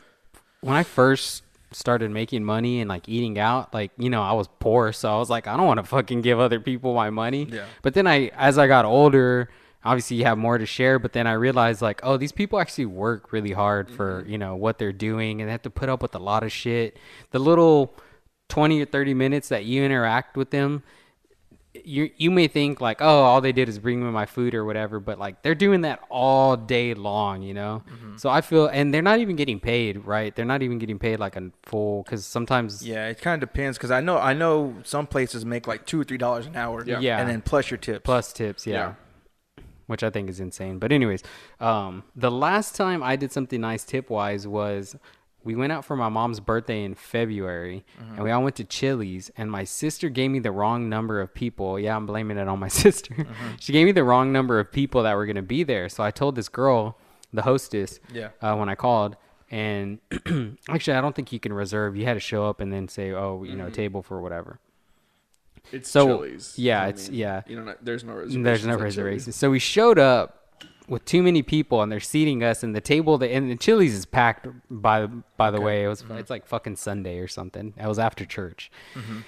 when 0.62 0.78
I 0.78 0.84
first 0.84 1.44
started 1.72 2.12
making 2.12 2.44
money 2.44 2.82
and 2.82 2.90
like 2.90 3.08
eating 3.08 3.40
out, 3.40 3.74
like 3.74 3.92
you 3.98 4.10
know, 4.10 4.22
I 4.22 4.34
was 4.34 4.48
poor, 4.60 4.92
so 4.92 5.12
I 5.14 5.18
was 5.18 5.30
like, 5.30 5.48
I 5.48 5.58
don't 5.58 5.68
want 5.68 5.80
to 5.80 5.84
fucking 5.84 6.22
give 6.22 6.40
other 6.40 6.60
people 6.60 6.94
my 6.94 7.10
money. 7.10 7.48
Yeah. 7.52 7.66
But 7.82 7.94
then 7.94 8.08
I, 8.08 8.28
as 8.36 8.58
I 8.58 8.68
got 8.68 8.86
older, 8.86 9.50
obviously 9.84 10.18
you 10.18 10.26
have 10.26 10.38
more 10.38 10.58
to 10.58 10.66
share. 10.66 11.00
But 11.00 11.14
then 11.14 11.28
I 11.28 11.34
realized 11.34 11.82
like, 11.82 12.02
oh, 12.04 12.18
these 12.18 12.32
people 12.32 12.60
actually 12.60 12.86
work 12.86 13.32
really 13.32 13.54
hard 13.54 13.90
for 13.90 14.22
mm-hmm. 14.22 14.32
you 14.32 14.38
know 14.38 14.56
what 14.56 14.78
they're 14.78 14.94
doing, 14.94 15.42
and 15.42 15.48
they 15.48 15.52
have 15.52 15.62
to 15.64 15.70
put 15.70 15.90
up 15.90 16.02
with 16.02 16.16
a 16.16 16.20
lot 16.20 16.44
of 16.44 16.52
shit. 16.52 16.98
The 17.32 17.40
little 17.40 17.96
twenty 18.50 18.82
or 18.82 18.86
thirty 18.86 19.14
minutes 19.14 19.50
that 19.50 19.66
you 19.66 19.84
interact 19.84 20.38
with 20.38 20.52
them 20.52 20.84
you 21.74 22.10
you 22.18 22.30
may 22.30 22.48
think 22.48 22.82
like 22.82 23.02
oh 23.02 23.22
all 23.24 23.40
they 23.40 23.54
did 23.54 23.70
is 23.70 23.80
bring 23.80 24.04
me 24.04 24.12
my 24.12 24.26
food 24.26 24.54
or 24.54 24.66
whatever 24.66 25.00
but 25.00 25.18
like 25.18 25.42
they're 25.42 25.56
doing 25.56 25.82
that 25.82 26.02
all 26.10 26.58
day 26.58 26.94
long 26.94 27.42
you 27.42 27.54
know 27.54 27.82
Mm-hmm. 27.90 28.18
so 28.18 28.30
i 28.30 28.42
feel 28.42 28.68
and 28.68 28.94
they're 28.94 29.02
not 29.02 29.20
even 29.20 29.38
getting 29.38 29.58
paid 29.60 30.06
right 30.06 30.36
they're 30.36 30.44
not 30.46 30.62
even 30.64 30.80
getting 30.80 31.00
paid 31.00 31.18
like 31.20 31.38
a 31.38 31.50
full 31.64 32.04
because 32.04 32.26
sometimes 32.26 32.86
Yeah, 32.86 33.08
it 33.08 33.22
kind 33.22 33.42
of 33.42 33.48
depends 33.50 33.78
because 33.78 33.90
I 33.92 34.02
know 34.02 34.18
I 34.18 34.34
know 34.34 34.76
some 34.84 35.08
places 35.08 35.46
make 35.46 35.66
like 35.66 35.86
two 35.86 36.02
or 36.02 36.04
three 36.04 36.18
dollars 36.18 36.46
an 36.46 36.58
hour. 36.58 36.84
Yeah. 36.86 37.00
Yeah. 37.00 37.20
and 37.20 37.30
then 37.30 37.42
plus 37.42 37.72
your 37.72 37.78
tips. 37.78 38.02
plus 38.04 38.34
tips 38.34 38.68
yeah. 38.68 38.96
which 39.88 40.04
i 40.04 40.10
think 40.10 40.30
is 40.30 40.40
insane 40.42 40.78
but 40.78 40.92
anyways 40.92 41.24
um 41.62 42.04
the 42.18 42.32
last 42.32 42.76
time 42.76 43.02
i 43.02 43.16
did 43.16 43.32
something 43.32 43.62
nice 43.62 43.84
tip 43.86 44.10
wise 44.10 44.46
was 44.46 44.96
we 45.44 45.56
went 45.56 45.72
out 45.72 45.86
for 45.86 45.96
my 45.96 46.10
mom's 46.10 46.40
birthday 46.40 46.84
in 46.84 46.94
February 46.94 47.84
and 47.98 48.10
mm-hmm. 48.10 48.24
we 48.24 48.32
all 48.32 48.44
went 48.44 48.56
to 48.58 48.64
Chili's 48.64 49.32
and 49.36 49.52
my 49.52 49.64
sister 49.64 50.10
gave 50.10 50.32
me 50.32 50.40
the 50.40 50.52
wrong 50.52 50.90
number 50.90 51.20
of 51.20 51.34
people. 51.34 51.80
Yeah, 51.80 51.96
I'm 51.96 52.06
blaming 52.06 52.38
it 52.38 52.48
on 52.48 52.60
my 52.60 52.68
sister. 52.84 53.14
Mm-hmm. 53.14 53.56
she 53.60 53.74
gave 53.74 53.86
me 53.86 53.92
the 53.92 54.04
wrong 54.04 54.32
number 54.32 54.60
of 54.60 54.72
people 54.72 55.04
that 55.04 55.16
were 55.16 55.26
going 55.26 55.36
to 55.36 55.42
be 55.42 55.64
there. 55.64 55.90
So 55.90 56.04
I 56.04 56.12
told 56.12 56.36
this 56.36 56.50
girl, 56.50 56.98
the 57.34 57.42
hostess, 57.44 58.00
Yeah. 58.14 58.30
uh, 58.42 58.56
when 58.56 58.70
I 58.70 58.76
called 58.76 59.16
and 59.50 60.00
actually 60.70 60.94
I 60.94 61.02
don't 61.02 61.16
think 61.16 61.32
you 61.34 61.40
can 61.40 61.54
reserve. 61.54 61.98
You 61.98 62.06
had 62.06 62.14
to 62.14 62.20
show 62.20 62.48
up 62.48 62.62
and 62.62 62.72
then 62.72 62.88
say, 62.88 63.12
"Oh, 63.12 63.44
you 63.44 63.56
know, 63.56 63.66
mm-hmm. 63.66 63.74
table 63.74 64.02
for 64.02 64.22
whatever." 64.22 64.60
it's 65.72 65.90
So, 65.90 66.08
Chili's. 66.08 66.58
yeah, 66.58 66.88
it's- 66.88 67.10
mean, 67.10 67.20
yeah. 67.20 67.42
You 67.48 67.62
know, 67.62 67.76
there's 67.82 68.04
no 68.04 68.14
reservations. 68.14 68.44
There's 68.46 68.66
no 68.66 68.78
reservations. 68.78 69.36
So 69.36 69.52
we 69.52 69.60
showed 69.60 70.00
up 70.00 70.41
with 70.92 71.06
too 71.06 71.24
many 71.24 71.42
people, 71.42 71.82
and 71.82 71.90
they're 71.90 72.02
seating 72.02 72.44
us, 72.44 72.64
and 72.64 72.76
the 72.76 72.82
table, 72.82 73.18
the, 73.18 73.34
and 73.34 73.50
the 73.50 73.56
Chili's 73.56 73.94
is 73.94 74.06
packed. 74.06 74.46
By 74.70 75.06
by 75.06 75.50
the 75.50 75.62
way, 75.62 75.86
it 75.86 75.88
was 75.88 76.04
mm-hmm. 76.04 76.18
it's 76.18 76.30
like 76.30 76.46
fucking 76.46 76.76
Sunday 76.76 77.20
or 77.20 77.30
something. 77.30 77.74
It 77.82 77.88
was 77.88 77.98
after 77.98 78.26
church, 78.26 78.70
mm-hmm. 78.94 79.20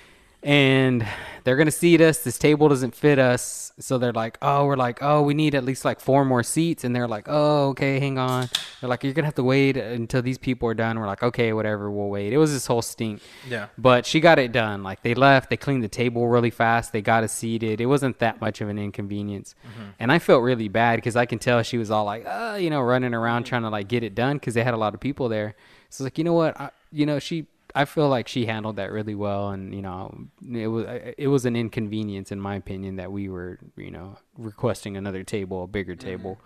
And 0.44 1.08
they're 1.44 1.58
gonna 1.58 1.72
seat 1.72 2.02
us. 2.02 2.20
This 2.20 2.38
table 2.38 2.70
doesn't 2.70 2.96
fit 2.96 3.20
us, 3.20 3.72
so 3.80 3.98
they're 3.98 4.14
like, 4.14 4.38
oh, 4.42 4.66
we're 4.66 4.76
like, 4.76 5.00
oh, 5.02 5.22
we 5.22 5.34
need 5.34 5.56
at 5.56 5.66
least 5.66 5.84
like 5.84 6.00
four 6.00 6.24
more 6.24 6.44
seats, 6.44 6.84
and 6.84 6.96
they're 6.96 7.08
like, 7.08 7.26
oh, 7.28 7.70
okay, 7.70 8.00
hang 8.00 8.18
on. 8.18 8.50
They're 8.80 8.90
like, 8.90 9.04
you're 9.04 9.14
gonna 9.14 9.28
have 9.28 9.36
to 9.36 9.44
wait 9.44 9.76
until 9.78 10.22
these 10.22 10.38
people 10.38 10.70
are 10.70 10.74
done. 10.74 11.00
We're 11.00 11.08
like, 11.08 11.24
okay, 11.24 11.54
whatever, 11.54 11.92
we'll 11.92 12.10
wait. 12.10 12.34
It 12.34 12.38
was 12.38 12.52
this 12.54 12.68
whole 12.68 12.82
stink. 12.82 13.22
Yeah. 13.50 13.68
But 13.78 14.06
she 14.06 14.20
got 14.20 14.40
it 14.40 14.52
done. 14.52 14.84
Like 14.84 15.02
they 15.02 15.14
left, 15.14 15.50
they 15.50 15.58
cleaned 15.58 15.84
the 15.84 15.90
table 15.90 16.28
really 16.28 16.52
fast, 16.52 16.94
they 16.94 17.02
got 17.02 17.24
us 17.24 17.34
seated. 17.34 17.82
It 17.82 17.88
wasn't 17.88 18.20
that 18.20 18.40
much 18.40 18.62
of 18.62 18.70
an 18.70 18.78
inconvenience. 18.78 19.56
And 20.00 20.12
I 20.12 20.20
felt 20.20 20.44
really 20.44 20.68
bad 20.68 20.98
because 20.98 21.16
I 21.16 21.26
can 21.26 21.40
tell 21.40 21.62
she 21.64 21.78
was 21.78 21.92
all 21.92 22.06
like, 22.06 22.26
uh, 22.26 22.58
you 22.60 22.70
know, 22.70 22.82
running 22.82 23.14
around 23.14 23.44
trying 23.46 23.64
to 23.64 23.70
like 23.70 23.88
get 23.88 24.04
it 24.04 24.16
done 24.16 24.38
because 24.38 24.54
they 24.54 24.64
had 24.64 24.74
a 24.74 24.78
lot 24.78 24.94
of 24.94 25.00
people 25.00 25.30
there. 25.30 25.56
So 25.90 26.04
it's 26.04 26.06
like, 26.06 26.18
you 26.18 26.24
know 26.24 26.34
what, 26.34 26.60
I, 26.60 26.72
you 26.92 27.06
know, 27.06 27.20
she, 27.20 27.48
I 27.76 27.86
feel 27.86 28.08
like 28.08 28.28
she 28.28 28.46
handled 28.46 28.76
that 28.76 28.92
really 28.92 29.16
well, 29.16 29.50
and 29.50 29.74
you 29.74 29.82
know, 29.82 30.28
it 30.52 30.68
was 30.68 30.86
it 31.18 31.28
was 31.28 31.46
an 31.46 31.56
inconvenience 31.56 32.32
in 32.32 32.40
my 32.40 32.56
opinion 32.56 32.98
that 32.98 33.12
we 33.12 33.30
were 33.30 33.60
you 33.76 33.92
know 33.92 34.18
requesting 34.38 34.96
another 34.96 35.24
table, 35.24 35.64
a 35.64 35.68
bigger 35.68 35.96
table. 35.96 36.40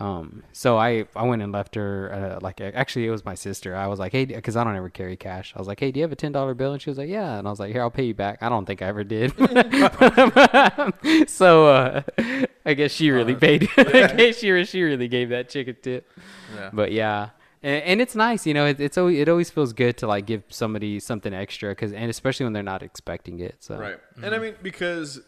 Um, 0.00 0.42
so 0.52 0.76
I 0.76 1.06
I 1.14 1.24
went 1.24 1.42
and 1.42 1.52
left 1.52 1.76
her 1.76 2.12
uh, 2.12 2.38
like 2.42 2.60
actually 2.60 3.06
it 3.06 3.10
was 3.10 3.24
my 3.24 3.34
sister. 3.34 3.76
I 3.76 3.86
was 3.86 4.00
like, 4.00 4.12
hey, 4.12 4.24
because 4.24 4.56
I 4.56 4.64
don't 4.64 4.74
ever 4.74 4.88
carry 4.90 5.16
cash. 5.16 5.52
I 5.54 5.58
was 5.58 5.68
like, 5.68 5.78
hey, 5.78 5.92
do 5.92 6.00
you 6.00 6.04
have 6.04 6.10
a 6.12 6.16
ten 6.16 6.32
dollar 6.32 6.54
bill? 6.54 6.72
And 6.72 6.82
she 6.82 6.90
was 6.90 6.98
like, 6.98 7.08
yeah. 7.08 7.38
And 7.38 7.46
I 7.46 7.50
was 7.50 7.60
like, 7.60 7.70
here, 7.72 7.82
I'll 7.82 7.90
pay 7.90 8.04
you 8.04 8.14
back. 8.14 8.42
I 8.42 8.48
don't 8.48 8.66
think 8.66 8.82
I 8.82 8.86
ever 8.86 9.04
did. 9.04 9.32
so 11.30 11.68
uh, 11.68 12.02
I 12.66 12.74
guess 12.74 12.90
she 12.90 13.10
really 13.10 13.36
paid. 13.36 13.68
I 13.76 14.14
guess 14.14 14.38
she 14.38 14.64
she 14.64 14.82
really 14.82 15.08
gave 15.08 15.28
that 15.28 15.48
chick 15.48 15.68
a 15.68 15.72
tip. 15.74 16.10
Yeah. 16.56 16.70
But 16.72 16.90
yeah. 16.90 17.30
And, 17.64 17.82
and 17.84 18.00
it's 18.02 18.14
nice, 18.14 18.46
you 18.46 18.52
know. 18.52 18.66
It, 18.66 18.78
it's 18.78 18.98
always, 18.98 19.18
it 19.18 19.28
always 19.28 19.50
feels 19.50 19.72
good 19.72 19.96
to 19.96 20.06
like 20.06 20.26
give 20.26 20.44
somebody 20.50 21.00
something 21.00 21.32
extra, 21.32 21.70
because 21.70 21.92
and 21.92 22.10
especially 22.10 22.44
when 22.44 22.52
they're 22.52 22.62
not 22.62 22.82
expecting 22.82 23.40
it. 23.40 23.56
So 23.60 23.78
Right. 23.78 23.96
Mm-hmm. 23.96 24.24
And 24.24 24.34
I 24.34 24.38
mean, 24.38 24.54
because 24.62 25.20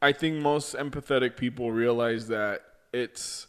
I 0.00 0.12
think 0.12 0.40
most 0.40 0.74
empathetic 0.74 1.36
people 1.36 1.70
realize 1.70 2.28
that 2.28 2.62
it's 2.92 3.46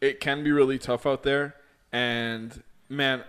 it 0.00 0.20
can 0.20 0.44
be 0.44 0.52
really 0.52 0.78
tough 0.78 1.06
out 1.06 1.22
there. 1.22 1.56
And 1.90 2.62
man, 2.90 3.24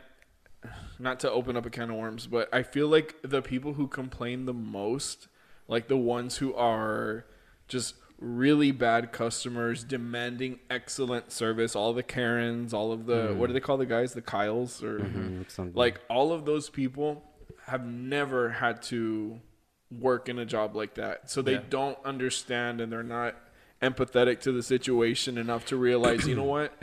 not 0.99 1.21
to 1.21 1.31
open 1.31 1.55
up 1.55 1.65
a 1.65 1.69
can 1.69 1.89
of 1.89 1.95
worms, 1.95 2.27
but 2.27 2.53
I 2.53 2.63
feel 2.63 2.89
like 2.89 3.15
the 3.23 3.41
people 3.41 3.73
who 3.73 3.87
complain 3.87 4.45
the 4.45 4.53
most, 4.53 5.29
like 5.69 5.87
the 5.87 5.97
ones 5.97 6.37
who 6.37 6.53
are 6.53 7.25
just 7.69 7.95
really 8.19 8.71
bad 8.71 9.11
customers 9.11 9.83
demanding 9.83 10.59
excellent 10.69 11.31
service, 11.31 11.75
all 11.75 11.93
the 11.93 12.03
Karens, 12.03 12.73
all 12.73 12.91
of 12.91 13.05
the 13.05 13.33
what 13.35 13.47
do 13.47 13.53
they 13.53 13.59
call 13.59 13.77
the 13.77 13.85
guys, 13.85 14.13
the 14.13 14.21
Kyles 14.21 14.83
or 14.83 14.99
Mm, 14.99 15.49
something. 15.49 15.73
like 15.75 16.01
all 16.09 16.31
of 16.33 16.45
those 16.45 16.69
people 16.69 17.23
have 17.65 17.85
never 17.85 18.49
had 18.49 18.81
to 18.83 19.39
work 19.91 20.27
in 20.29 20.37
a 20.37 20.45
job 20.45 20.75
like 20.75 20.95
that. 20.95 21.29
So 21.29 21.41
they 21.41 21.53
Yeah. 21.53 21.63
don't 21.69 21.97
understand 22.05 22.81
and 22.81 22.91
they're 22.91 23.03
not 23.03 23.35
empathetic 23.81 24.41
to 24.41 24.51
the 24.51 24.61
situation 24.63 25.37
enough 25.37 25.65
to 25.67 25.77
realize, 25.77 26.27
you 26.27 26.35
know 26.35 26.43
what? 26.57 26.73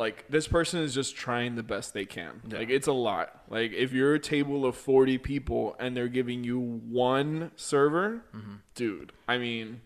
Like 0.00 0.24
this 0.28 0.48
person 0.48 0.80
is 0.80 0.92
just 0.92 1.14
trying 1.14 1.54
the 1.54 1.62
best 1.62 1.94
they 1.94 2.04
can. 2.04 2.42
Yeah. 2.48 2.58
Like 2.58 2.70
it's 2.70 2.88
a 2.88 2.92
lot. 2.92 3.42
Like 3.48 3.72
if 3.72 3.92
you're 3.92 4.14
a 4.14 4.18
table 4.18 4.66
of 4.66 4.74
40 4.76 5.18
people 5.18 5.76
and 5.78 5.96
they're 5.96 6.08
giving 6.08 6.42
you 6.42 6.58
one 6.58 7.52
server, 7.54 8.24
Mm-hmm. 8.34 8.54
dude, 8.74 9.12
I 9.28 9.38
mean, 9.38 9.82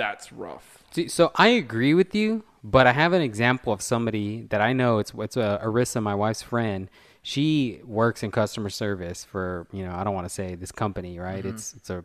that's 0.00 0.32
rough. 0.32 0.82
See, 0.92 1.08
so 1.08 1.30
I 1.36 1.48
agree 1.48 1.92
with 1.92 2.14
you, 2.14 2.42
but 2.64 2.86
I 2.86 2.92
have 2.92 3.12
an 3.12 3.20
example 3.20 3.70
of 3.70 3.82
somebody 3.82 4.46
that 4.48 4.62
I 4.62 4.72
know. 4.72 4.98
It's 4.98 5.12
it's 5.18 5.36
uh, 5.36 5.58
Arissa, 5.62 6.02
my 6.02 6.14
wife's 6.14 6.42
friend. 6.42 6.88
She 7.22 7.80
works 7.84 8.22
in 8.22 8.30
customer 8.30 8.70
service 8.70 9.24
for 9.24 9.66
you 9.72 9.84
know 9.84 9.94
I 9.94 10.02
don't 10.02 10.14
want 10.14 10.24
to 10.24 10.34
say 10.34 10.54
this 10.54 10.72
company, 10.72 11.18
right? 11.18 11.44
Mm-hmm. 11.44 11.54
It's 11.54 11.74
it's 11.74 11.90
a 11.90 12.04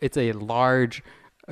it's 0.00 0.16
a 0.16 0.32
large 0.32 1.04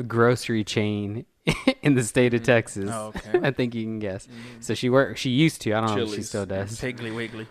grocery 0.09 0.65
chain 0.65 1.25
in 1.83 1.95
the 1.95 2.03
state 2.03 2.35
of 2.35 2.41
mm-hmm. 2.41 2.47
Texas. 2.47 2.91
Oh, 2.93 3.13
okay. 3.15 3.39
I 3.47 3.53
think 3.53 3.77
you 3.77 3.85
can 3.85 4.01
guess. 4.01 4.27
Mm-hmm. 4.27 4.61
So 4.61 4.75
she 4.75 4.91
work. 4.91 5.17
She 5.17 5.31
used 5.31 5.61
to. 5.63 5.73
I 5.73 5.81
don't 5.81 5.95
know 5.95 6.03
if 6.03 6.15
she 6.15 6.23
still 6.23 6.47
does. 6.47 6.81
Piggly 6.81 7.15
Wiggly. 7.15 7.47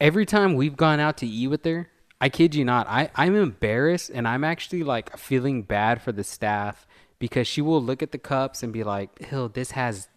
every 0.00 0.24
time 0.24 0.54
we've 0.54 0.78
gone 0.78 0.98
out 0.98 1.18
to 1.18 1.26
eat 1.26 1.48
with 1.48 1.62
her, 1.66 1.90
I 2.22 2.30
kid 2.30 2.54
you 2.54 2.64
not, 2.64 2.86
I, 2.88 3.10
I'm 3.14 3.36
embarrassed 3.36 4.10
and 4.14 4.26
I'm 4.26 4.44
actually 4.44 4.82
like 4.82 5.18
feeling 5.18 5.62
bad 5.62 6.00
for 6.00 6.10
the 6.10 6.24
staff 6.24 6.86
because 7.18 7.46
she 7.46 7.60
will 7.62 7.82
look 7.82 8.02
at 8.02 8.12
the 8.12 8.18
cups 8.18 8.62
and 8.62 8.72
be 8.72 8.84
like, 8.84 9.18
Hill, 9.22 9.48
this 9.48 9.72
has 9.72 10.08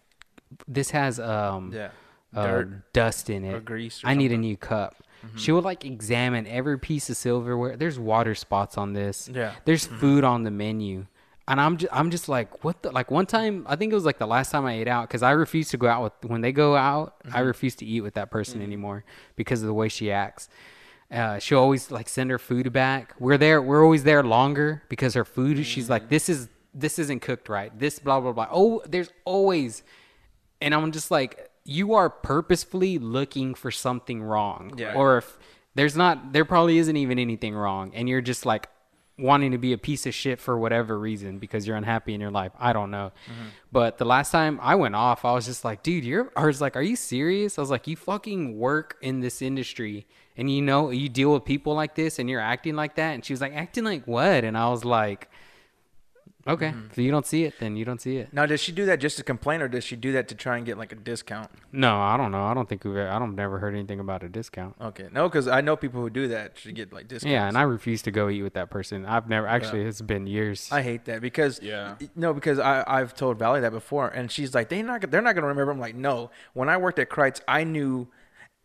this 0.66 0.90
has 0.90 1.20
um 1.20 1.72
Yeah. 1.74 1.90
uh, 2.34 2.46
Dirt. 2.46 2.92
dust 2.92 3.30
in 3.30 3.44
it. 3.44 3.54
or 3.54 3.60
grease 3.60 4.02
or 4.02 4.08
I 4.08 4.14
need 4.14 4.32
a 4.32 4.38
new 4.38 4.56
cup. 4.56 4.96
She 5.34 5.50
will 5.50 5.62
like 5.62 5.84
examine 5.84 6.46
every 6.46 6.78
piece 6.78 7.10
of 7.10 7.16
silverware. 7.16 7.76
There's 7.76 7.98
water 7.98 8.34
spots 8.36 8.78
on 8.78 8.92
this. 8.92 9.28
Yeah. 9.32 9.54
There's 9.64 9.84
food 9.84 10.22
on 10.24 10.44
the 10.44 10.50
menu. 10.52 11.06
And 11.48 11.60
I'm 11.60 11.76
just, 11.78 11.92
I'm 11.92 12.10
just 12.10 12.28
like, 12.28 12.62
what 12.62 12.82
the, 12.82 12.92
like 12.92 13.10
one 13.10 13.26
time, 13.26 13.64
I 13.68 13.74
think 13.74 13.90
it 13.90 13.94
was 13.96 14.04
like 14.04 14.18
the 14.18 14.26
last 14.26 14.52
time 14.52 14.64
I 14.66 14.74
ate 14.74 14.86
out 14.86 15.08
because 15.08 15.22
I 15.24 15.30
refuse 15.32 15.70
to 15.70 15.76
go 15.76 15.88
out 15.88 16.02
with, 16.04 16.30
when 16.30 16.40
they 16.42 16.52
go 16.52 16.76
out, 16.76 17.16
I 17.32 17.40
refuse 17.40 17.74
to 17.76 17.84
eat 17.86 18.02
with 18.02 18.14
that 18.14 18.30
person 18.30 18.62
anymore 18.62 19.04
because 19.34 19.60
of 19.62 19.66
the 19.66 19.74
way 19.74 19.88
she 19.88 20.12
acts. 20.12 20.48
Uh, 21.10 21.38
she'll 21.38 21.58
always 21.58 21.90
like 21.90 22.08
send 22.08 22.30
her 22.30 22.38
food 22.38 22.70
back. 22.72 23.14
We're 23.18 23.38
there, 23.38 23.60
we're 23.62 23.82
always 23.82 24.04
there 24.04 24.22
longer 24.22 24.82
because 24.88 25.14
her 25.14 25.24
food, 25.24 25.64
she's 25.66 25.88
like, 25.90 26.10
this 26.10 26.28
is, 26.28 26.48
this 26.74 26.98
isn't 26.98 27.20
cooked 27.20 27.48
right. 27.48 27.76
This 27.78 27.98
blah, 27.98 28.20
blah, 28.20 28.32
blah. 28.32 28.48
Oh, 28.50 28.82
there's 28.86 29.10
always, 29.24 29.82
and 30.60 30.74
I'm 30.74 30.92
just 30.92 31.10
like, 31.10 31.50
you 31.64 31.94
are 31.94 32.08
purposefully 32.08 32.98
looking 32.98 33.54
for 33.54 33.70
something 33.70 34.22
wrong. 34.22 34.72
Yeah. 34.76 34.94
Or 34.94 35.18
if 35.18 35.38
there's 35.74 35.96
not, 35.96 36.32
there 36.32 36.44
probably 36.44 36.78
isn't 36.78 36.96
even 36.96 37.18
anything 37.18 37.54
wrong. 37.54 37.92
And 37.94 38.08
you're 38.08 38.22
just 38.22 38.46
like 38.46 38.68
wanting 39.18 39.50
to 39.50 39.58
be 39.58 39.72
a 39.72 39.78
piece 39.78 40.06
of 40.06 40.14
shit 40.14 40.40
for 40.40 40.56
whatever 40.56 40.98
reason 40.98 41.38
because 41.38 41.66
you're 41.66 41.76
unhappy 41.76 42.14
in 42.14 42.20
your 42.20 42.30
life. 42.30 42.52
I 42.58 42.72
don't 42.72 42.90
know. 42.90 43.12
Mm-hmm. 43.26 43.48
But 43.72 43.98
the 43.98 44.04
last 44.04 44.30
time 44.30 44.58
I 44.62 44.76
went 44.76 44.94
off, 44.94 45.24
I 45.24 45.32
was 45.32 45.44
just 45.44 45.64
like, 45.64 45.82
dude, 45.82 46.04
you're, 46.04 46.32
I 46.36 46.46
was 46.46 46.60
like, 46.60 46.76
are 46.76 46.82
you 46.82 46.96
serious? 46.96 47.58
I 47.58 47.60
was 47.60 47.70
like, 47.70 47.86
you 47.86 47.96
fucking 47.96 48.56
work 48.58 48.96
in 49.02 49.20
this 49.20 49.42
industry 49.42 50.06
and 50.36 50.50
you 50.50 50.62
know, 50.62 50.90
you 50.90 51.08
deal 51.08 51.32
with 51.32 51.44
people 51.44 51.74
like 51.74 51.96
this 51.96 52.20
and 52.20 52.30
you're 52.30 52.40
acting 52.40 52.76
like 52.76 52.94
that. 52.94 53.14
And 53.14 53.24
she 53.24 53.32
was 53.32 53.40
like, 53.40 53.54
acting 53.54 53.84
like 53.84 54.06
what? 54.06 54.44
And 54.44 54.56
I 54.56 54.68
was 54.70 54.84
like, 54.84 55.28
okay, 56.48 56.68
mm-hmm. 56.68 56.88
if 56.90 56.98
you 56.98 57.10
don't 57.10 57.26
see 57.26 57.44
it, 57.44 57.54
then 57.60 57.76
you 57.76 57.84
don't 57.84 58.00
see 58.00 58.16
it. 58.16 58.32
Now, 58.32 58.46
does 58.46 58.60
she 58.60 58.72
do 58.72 58.86
that 58.86 59.00
just 59.00 59.16
to 59.18 59.22
complain, 59.22 59.62
or 59.62 59.68
does 59.68 59.84
she 59.84 59.96
do 59.96 60.12
that 60.12 60.28
to 60.28 60.34
try 60.34 60.56
and 60.56 60.66
get 60.66 60.78
like 60.78 60.92
a 60.92 60.96
discount? 60.96 61.50
No, 61.72 61.98
I 62.00 62.16
don't 62.16 62.32
know. 62.32 62.44
I 62.44 62.54
don't 62.54 62.68
think 62.68 62.84
we've. 62.84 62.96
I 62.96 63.18
don't 63.18 63.34
never 63.34 63.58
heard 63.58 63.74
anything 63.74 64.00
about 64.00 64.22
a 64.22 64.28
discount. 64.28 64.74
Okay, 64.80 65.08
no, 65.12 65.28
because 65.28 65.46
I 65.48 65.60
know 65.60 65.76
people 65.76 66.00
who 66.00 66.10
do 66.10 66.28
that 66.28 66.56
to 66.56 66.72
get 66.72 66.92
like 66.92 67.08
discounts. 67.08 67.30
Yeah, 67.30 67.46
and 67.46 67.56
I 67.56 67.62
refuse 67.62 68.02
to 68.02 68.10
go 68.10 68.28
eat 68.28 68.42
with 68.42 68.54
that 68.54 68.70
person. 68.70 69.04
I've 69.06 69.28
never 69.28 69.46
actually. 69.46 69.82
It's 69.82 70.00
been 70.00 70.26
years. 70.26 70.68
I 70.72 70.82
hate 70.82 71.04
that 71.04 71.20
because 71.20 71.60
Yeah. 71.62 71.96
no, 72.16 72.32
because 72.32 72.58
I 72.58 72.84
I've 72.86 73.14
told 73.14 73.38
Valley 73.38 73.60
that 73.60 73.72
before, 73.72 74.08
and 74.08 74.30
she's 74.30 74.54
like 74.54 74.68
they 74.68 74.82
not 74.82 75.10
they're 75.10 75.22
not 75.22 75.34
gonna 75.34 75.46
remember. 75.46 75.72
I'm 75.72 75.80
like 75.80 75.94
no. 75.94 76.30
When 76.54 76.68
I 76.68 76.76
worked 76.76 76.98
at 76.98 77.10
Kreitz, 77.10 77.40
I 77.46 77.64
knew 77.64 78.08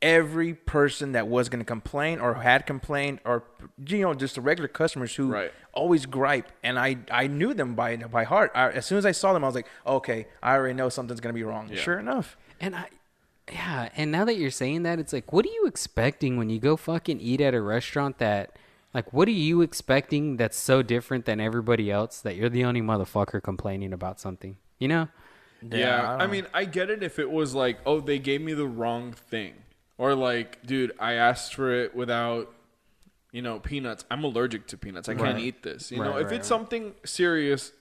every 0.03 0.53
person 0.53 1.13
that 1.13 1.27
was 1.27 1.49
gonna 1.49 1.63
complain 1.63 2.19
or 2.19 2.35
had 2.35 2.67
complained 2.67 3.19
or 3.25 3.43
you 3.87 4.01
know 4.01 4.13
just 4.13 4.35
the 4.35 4.41
regular 4.41 4.67
customers 4.67 5.15
who 5.15 5.29
Right. 5.31 5.51
always 5.73 6.05
gripe, 6.05 6.51
and 6.61 6.77
I 6.77 6.97
I 7.09 7.25
knew 7.27 7.55
them 7.55 7.73
by 7.73 7.95
by 7.95 8.25
heart. 8.25 8.51
I, 8.53 8.69
as 8.69 8.85
soon 8.85 8.99
as 8.99 9.05
I 9.05 9.13
saw 9.13 9.33
them, 9.33 9.43
I 9.43 9.47
was 9.47 9.55
like 9.55 9.67
okay, 9.87 10.27
I 10.43 10.53
already 10.55 10.75
know 10.75 10.89
something's 10.89 11.21
gonna 11.21 11.33
be 11.33 11.43
wrong. 11.43 11.69
Yeah. 11.71 11.79
Sure 11.81 11.97
enough. 11.97 12.37
and 12.59 12.75
I, 12.75 12.85
yeah. 13.51 13.89
And 13.97 14.11
now 14.11 14.23
that 14.25 14.35
you're 14.35 14.51
saying 14.51 14.83
that, 14.83 14.99
it's 14.99 15.11
like, 15.11 15.33
what 15.33 15.45
are 15.45 15.49
you 15.49 15.65
expecting 15.65 16.37
when 16.37 16.49
you 16.49 16.59
go 16.59 16.77
fucking 16.77 17.19
eat 17.19 17.41
at 17.41 17.53
a 17.53 17.61
restaurant 17.61 18.17
that, 18.19 18.55
like, 18.93 19.11
what 19.11 19.27
are 19.27 19.31
you 19.31 19.61
expecting 19.61 20.37
that's 20.37 20.57
so 20.57 20.81
different 20.81 21.25
than 21.25 21.41
everybody 21.41 21.91
else 21.91 22.21
that 22.21 22.37
you're 22.37 22.47
the 22.49 22.63
only 22.63 22.81
motherfucker 22.81 23.43
complaining 23.43 23.91
about 23.91 24.19
something? 24.21 24.55
You 24.79 24.87
know? 24.87 25.07
Yeah, 25.61 26.01
don't 26.13 26.21
I, 26.21 26.27
mean, 26.27 26.47
I 26.53 26.63
get 26.65 26.89
it 26.89 27.03
if 27.03 27.19
it 27.19 27.29
was 27.29 27.53
like, 27.53 27.79
oh, 27.85 27.99
they 27.99 28.17
gave 28.19 28.41
me 28.41 28.53
the 28.53 28.67
wrong 28.67 29.11
thing, 29.13 29.53
or 29.97 30.15
like, 30.15 30.65
dude, 30.65 30.91
I 30.99 31.13
asked 31.13 31.55
for 31.55 31.71
it 31.73 31.95
without, 31.95 32.53
you 33.31 33.41
know, 33.41 33.59
peanuts. 33.59 34.05
I'm 34.11 34.23
allergic 34.23 34.67
to 34.67 34.77
peanuts. 34.77 35.09
I 35.09 35.13
can't 35.15 35.35
Right. 35.35 35.43
eat 35.43 35.63
this. 35.63 35.91
You 35.91 36.01
Right, 36.01 36.05
know, 36.09 36.17
if 36.17 36.25
right, 36.25 36.33
it's 36.33 36.39
right. 36.41 36.45
something 36.45 36.93
serious, 37.05 37.71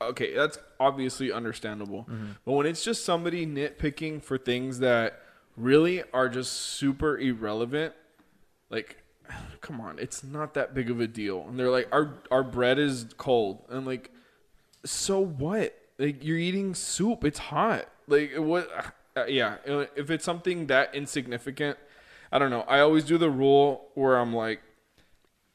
okay, 0.00 0.34
that's 0.34 0.58
obviously 0.78 1.32
understandable. 1.32 2.02
Mm-hmm. 2.10 2.32
But 2.44 2.52
when 2.52 2.66
it's 2.66 2.84
just 2.84 3.04
somebody 3.04 3.46
nitpicking 3.46 4.22
for 4.22 4.38
things 4.38 4.78
that 4.80 5.20
really 5.56 6.02
are 6.12 6.28
just 6.28 6.52
super 6.52 7.18
irrelevant, 7.18 7.94
like, 8.70 8.96
come 9.60 9.80
on, 9.80 9.98
it's 9.98 10.22
not 10.24 10.54
that 10.54 10.74
big 10.74 10.90
of 10.90 11.00
a 11.00 11.06
deal. 11.06 11.44
And 11.48 11.58
they're 11.58 11.70
like, 11.70 11.88
our 11.92 12.14
our 12.30 12.42
bread 12.42 12.78
is 12.78 13.06
cold, 13.18 13.64
and 13.68 13.86
like, 13.86 14.10
so 14.84 15.20
what? 15.20 15.76
Like 15.98 16.24
you're 16.24 16.38
eating 16.38 16.74
soup. 16.74 17.24
It's 17.24 17.38
hot. 17.38 17.86
Like 18.06 18.32
what? 18.36 18.70
Uh, 19.16 19.24
yeah. 19.26 19.56
If 19.96 20.10
it's 20.10 20.24
something 20.24 20.66
that 20.66 20.94
insignificant, 20.94 21.78
I 22.32 22.38
don't 22.38 22.50
know. 22.50 22.62
I 22.62 22.80
always 22.80 23.04
do 23.04 23.18
the 23.18 23.30
rule 23.30 23.88
where 23.94 24.16
I'm 24.18 24.34
like, 24.34 24.60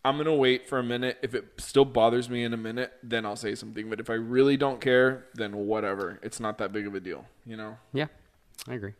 I'm 0.03 0.18
gonna 0.18 0.36
wait 0.36 0.70
for 0.70 0.78
a 0.78 0.84
minute. 0.84 1.18
If 1.24 1.34
it 1.34 1.45
still 1.58 1.86
bothers 1.86 2.30
me 2.30 2.43
in 2.43 2.53
a 2.53 2.58
minute, 2.58 2.93
then 3.01 3.26
I'll 3.26 3.36
say 3.36 3.56
something. 3.56 3.89
But 3.89 3.99
if 3.99 4.10
I 4.10 4.14
really 4.14 4.56
don't 4.56 4.80
care, 4.80 5.26
then 5.34 5.56
whatever. 5.56 6.20
It's 6.22 6.39
not 6.39 6.60
that 6.60 6.72
big 6.72 6.86
of 6.86 6.93
a 6.93 6.99
deal. 6.99 7.26
You 7.43 7.58
know? 7.58 7.78
Yeah, 7.91 8.08
I 8.68 8.76
agree. 8.76 8.93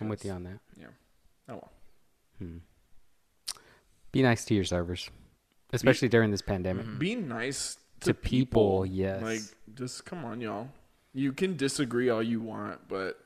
I'm 0.00 0.08
with 0.08 0.24
you 0.24 0.32
on 0.32 0.42
that. 0.42 0.58
Yeah. 0.76 0.86
Oh 1.48 1.54
well. 1.54 1.70
Be 4.10 4.22
nice 4.22 4.44
to 4.46 4.54
your 4.54 4.64
servers, 4.64 5.08
especially 5.72 6.08
during 6.08 6.32
this 6.32 6.42
pandemic. 6.42 6.84
Mm-hmm. 6.84 6.98
Be 6.98 7.14
nice 7.14 7.76
to, 8.00 8.06
To 8.06 8.14
people, 8.14 8.84
yes. 8.84 9.22
Like, 9.22 9.40
just 9.76 10.04
come 10.04 10.24
on, 10.24 10.40
y'all. 10.40 10.68
You 11.14 11.32
can 11.32 11.56
disagree 11.56 12.10
all 12.10 12.22
you 12.22 12.40
want, 12.40 12.88
but 12.88 13.21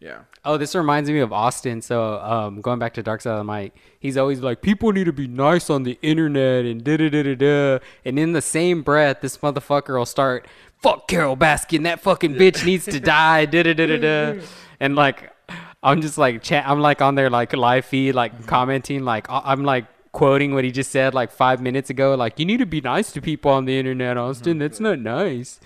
yeah. 0.00 0.20
Oh, 0.46 0.56
this 0.56 0.74
reminds 0.74 1.10
me 1.10 1.20
of 1.20 1.32
Austin. 1.32 1.82
So, 1.82 2.18
um, 2.20 2.62
going 2.62 2.78
back 2.78 2.94
to 2.94 3.02
Dark 3.02 3.20
Side 3.20 3.32
of 3.38 3.46
the 3.46 3.52
Mic, 3.52 3.74
he's 3.98 4.16
always 4.16 4.40
like, 4.40 4.62
people 4.62 4.92
need 4.92 5.04
to 5.04 5.12
be 5.12 5.28
nice 5.28 5.68
on 5.68 5.82
the 5.82 5.98
internet 6.00 6.64
and 6.64 6.82
da 6.82 6.96
da 6.96 7.10
da 7.10 7.22
da 7.22 7.34
da. 7.34 7.78
And 8.04 8.18
in 8.18 8.32
the 8.32 8.40
same 8.40 8.82
breath, 8.82 9.20
this 9.20 9.36
motherfucker 9.38 9.98
will 9.98 10.06
start, 10.06 10.46
fuck 10.78 11.06
Carole 11.06 11.36
Baskin, 11.36 11.84
that 11.84 12.00
fucking 12.00 12.34
bitch 12.36 12.64
needs 12.64 12.86
to 12.86 12.98
die, 12.98 13.44
da 13.44 13.62
da 13.62 13.74
da 13.74 13.86
da 13.86 13.98
da. 13.98 14.40
And 14.80 14.96
like, 14.96 15.34
I'm 15.82 16.00
just 16.00 16.16
like 16.16 16.42
chat. 16.42 16.66
I'm 16.66 16.80
like 16.80 17.02
on 17.02 17.14
their 17.14 17.28
like 17.28 17.54
live 17.54 17.84
feed, 17.84 18.14
like 18.14 18.46
commenting, 18.46 19.04
like 19.04 19.26
I'm 19.28 19.64
like 19.64 19.86
quoting 20.12 20.54
what 20.54 20.64
he 20.64 20.72
just 20.72 20.90
said 20.90 21.14
like 21.14 21.30
five 21.30 21.60
minutes 21.60 21.90
ago. 21.90 22.14
Like 22.14 22.38
you 22.38 22.44
need 22.44 22.58
to 22.58 22.66
be 22.66 22.80
nice 22.80 23.12
to 23.12 23.20
people 23.20 23.50
on 23.50 23.64
the 23.66 23.78
internet, 23.78 24.16
Austin. 24.16 24.58
That's 24.58 24.80
not 24.80 24.98
nice. 24.98 25.60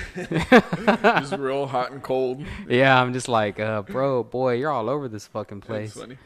Just 0.16 1.32
real 1.38 1.66
hot 1.66 1.92
and 1.92 2.02
cold. 2.02 2.44
Yeah, 2.68 3.00
I'm 3.00 3.12
just 3.12 3.28
like, 3.28 3.58
uh, 3.60 3.82
bro, 3.82 4.22
boy, 4.24 4.54
you're 4.54 4.70
all 4.70 4.88
over 4.88 5.08
this 5.08 5.26
fucking 5.26 5.60
That's 5.60 5.66
place. 5.66 5.92
funny. 5.94 6.18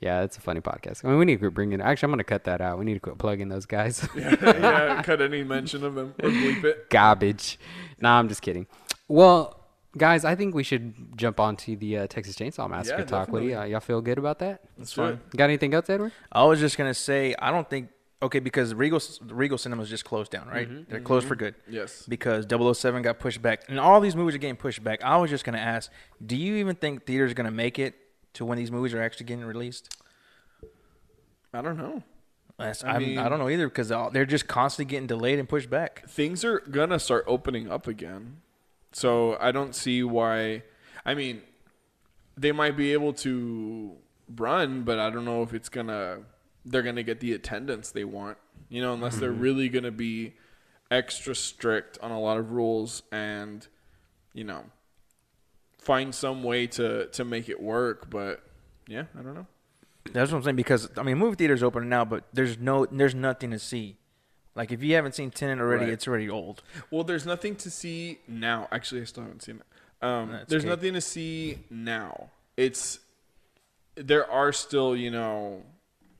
Yeah, 0.00 0.22
it's 0.22 0.36
a 0.36 0.40
funny 0.40 0.60
podcast. 0.60 1.04
I 1.04 1.08
mean, 1.08 1.18
we 1.18 1.24
need 1.24 1.34
to 1.34 1.38
quit 1.40 1.54
bringing. 1.54 1.80
Actually, 1.80 2.06
I'm 2.06 2.12
gonna 2.12 2.24
cut 2.24 2.44
that 2.44 2.60
out. 2.60 2.78
We 2.78 2.84
need 2.84 2.94
to 2.94 3.00
quit 3.00 3.18
plugging 3.18 3.48
those 3.48 3.66
guys. 3.66 4.08
yeah, 4.16 5.02
cut 5.02 5.20
any 5.20 5.42
mention 5.42 5.84
of 5.84 5.94
them 5.96 6.14
or 6.22 6.28
bleep 6.30 6.62
it. 6.64 6.88
Garbage. 6.90 7.58
Nah, 8.00 8.18
I'm 8.18 8.28
just 8.28 8.40
kidding. 8.40 8.66
Well, 9.08 9.58
guys, 9.96 10.24
I 10.24 10.36
think 10.36 10.54
we 10.54 10.62
should 10.62 11.16
jump 11.18 11.40
on 11.40 11.56
to 11.56 11.74
the 11.74 11.98
uh, 11.98 12.06
Texas 12.06 12.36
Chainsaw 12.36 12.70
Massacre 12.70 13.00
Yeah, 13.00 13.06
talk. 13.06 13.28
What 13.30 13.40
do 13.40 13.46
you, 13.46 13.50
definitely. 13.50 13.72
uh, 13.72 13.78
y'all 13.78 13.80
feel 13.80 14.00
good 14.00 14.18
about 14.18 14.38
that? 14.38 14.60
That's 14.76 14.92
fine. 14.92 15.16
fine. 15.16 15.20
Got 15.36 15.44
anything 15.44 15.74
else, 15.74 15.90
Edward? 15.90 16.12
I 16.30 16.44
was 16.44 16.60
just 16.60 16.78
gonna 16.78 16.94
say 16.94 17.34
I 17.36 17.50
don't 17.50 17.68
think 17.68 17.88
okay 18.22 18.38
because 18.40 18.74
Regal 18.74 19.00
Regal 19.26 19.58
Cinemas 19.58 19.88
just 19.88 20.04
closed 20.04 20.30
down, 20.30 20.48
right? 20.48 20.68
Mm-hmm, 20.68 20.90
They're 20.90 21.00
closed 21.00 21.26
for 21.26 21.36
good. 21.36 21.54
Yes. 21.68 22.04
Because 22.08 22.46
007 22.78 23.02
got 23.02 23.18
pushed 23.18 23.40
back, 23.42 23.62
and 23.68 23.78
all 23.78 24.00
these 24.00 24.16
movies 24.16 24.34
are 24.34 24.38
getting 24.38 24.56
pushed 24.56 24.82
back. 24.82 25.02
I 25.04 25.16
was 25.18 25.30
just 25.30 25.44
gonna 25.44 25.58
ask, 25.58 25.90
do 26.24 26.36
you 26.36 26.56
even 26.56 26.76
think 26.76 27.06
theaters 27.06 27.30
are 27.32 27.34
gonna 27.34 27.50
make 27.50 27.78
it 27.78 27.94
to 28.34 28.44
when 28.44 28.58
these 28.58 28.70
movies 28.70 28.94
are 28.94 29.02
actually 29.02 29.26
getting 29.26 29.44
released? 29.44 29.94
I 31.52 31.62
don't 31.62 31.78
know. 31.78 32.02
That's, 32.58 32.82
I 32.82 32.94
I, 32.94 32.98
mean- 32.98 33.18
I 33.18 33.28
don't 33.28 33.38
know 33.38 33.48
either 33.48 33.68
because 33.68 33.88
they're 34.12 34.26
just 34.26 34.48
constantly 34.48 34.90
getting 34.90 35.06
delayed 35.06 35.38
and 35.38 35.48
pushed 35.48 35.70
back. 35.70 36.08
Things 36.08 36.44
are 36.44 36.58
gonna 36.60 36.98
start 36.98 37.24
opening 37.26 37.70
up 37.70 37.86
again, 37.86 38.38
so 38.92 39.36
I 39.40 39.52
don't 39.52 39.74
see 39.74 40.02
why. 40.02 40.64
I 41.06 41.14
mean, 41.14 41.42
they 42.36 42.50
might 42.52 42.76
be 42.76 42.92
able 42.92 43.12
to 43.14 43.92
run, 44.36 44.82
but 44.82 44.98
I 44.98 45.08
don't 45.10 45.24
know 45.24 45.42
if 45.42 45.54
it's 45.54 45.68
gonna. 45.68 46.18
They're 46.70 46.82
gonna 46.82 47.02
get 47.02 47.20
the 47.20 47.32
attendance 47.32 47.90
they 47.90 48.04
want, 48.04 48.38
you 48.68 48.82
know, 48.82 48.92
unless 48.94 49.16
they're 49.16 49.32
really 49.32 49.68
gonna 49.68 49.90
be 49.90 50.34
extra 50.90 51.34
strict 51.34 51.98
on 52.02 52.10
a 52.10 52.20
lot 52.20 52.38
of 52.38 52.50
rules 52.52 53.02
and, 53.12 53.66
you 54.34 54.44
know, 54.44 54.64
find 55.78 56.14
some 56.14 56.42
way 56.42 56.66
to 56.66 57.06
to 57.06 57.24
make 57.24 57.48
it 57.48 57.60
work. 57.62 58.10
But 58.10 58.42
yeah, 58.86 59.04
I 59.18 59.22
don't 59.22 59.34
know. 59.34 59.46
That's 60.12 60.30
what 60.30 60.38
I'm 60.38 60.44
saying 60.44 60.56
because 60.56 60.88
I 60.96 61.02
mean 61.02 61.18
movie 61.18 61.36
theaters 61.36 61.62
open 61.62 61.88
now, 61.88 62.04
but 62.04 62.24
there's 62.32 62.58
no 62.58 62.86
there's 62.86 63.14
nothing 63.14 63.50
to 63.50 63.58
see. 63.58 63.96
Like 64.54 64.72
if 64.72 64.82
you 64.82 64.94
haven't 64.94 65.14
seen 65.14 65.30
Tenet 65.30 65.60
already, 65.60 65.84
Right. 65.84 65.92
it's 65.92 66.08
already 66.08 66.28
old. 66.28 66.62
Well, 66.90 67.04
there's 67.04 67.24
nothing 67.26 67.54
to 67.56 67.70
see 67.70 68.18
now. 68.26 68.66
Actually, 68.72 69.02
I 69.02 69.04
still 69.04 69.22
haven't 69.22 69.42
seen 69.42 69.56
it. 69.56 70.04
Um, 70.04 70.36
there's 70.48 70.62
okay. 70.64 70.68
nothing 70.70 70.94
to 70.94 71.00
see 71.00 71.58
now. 71.70 72.30
It's 72.56 72.98
there 73.94 74.28
are 74.30 74.52
still 74.52 74.96
you 74.96 75.10
know 75.10 75.62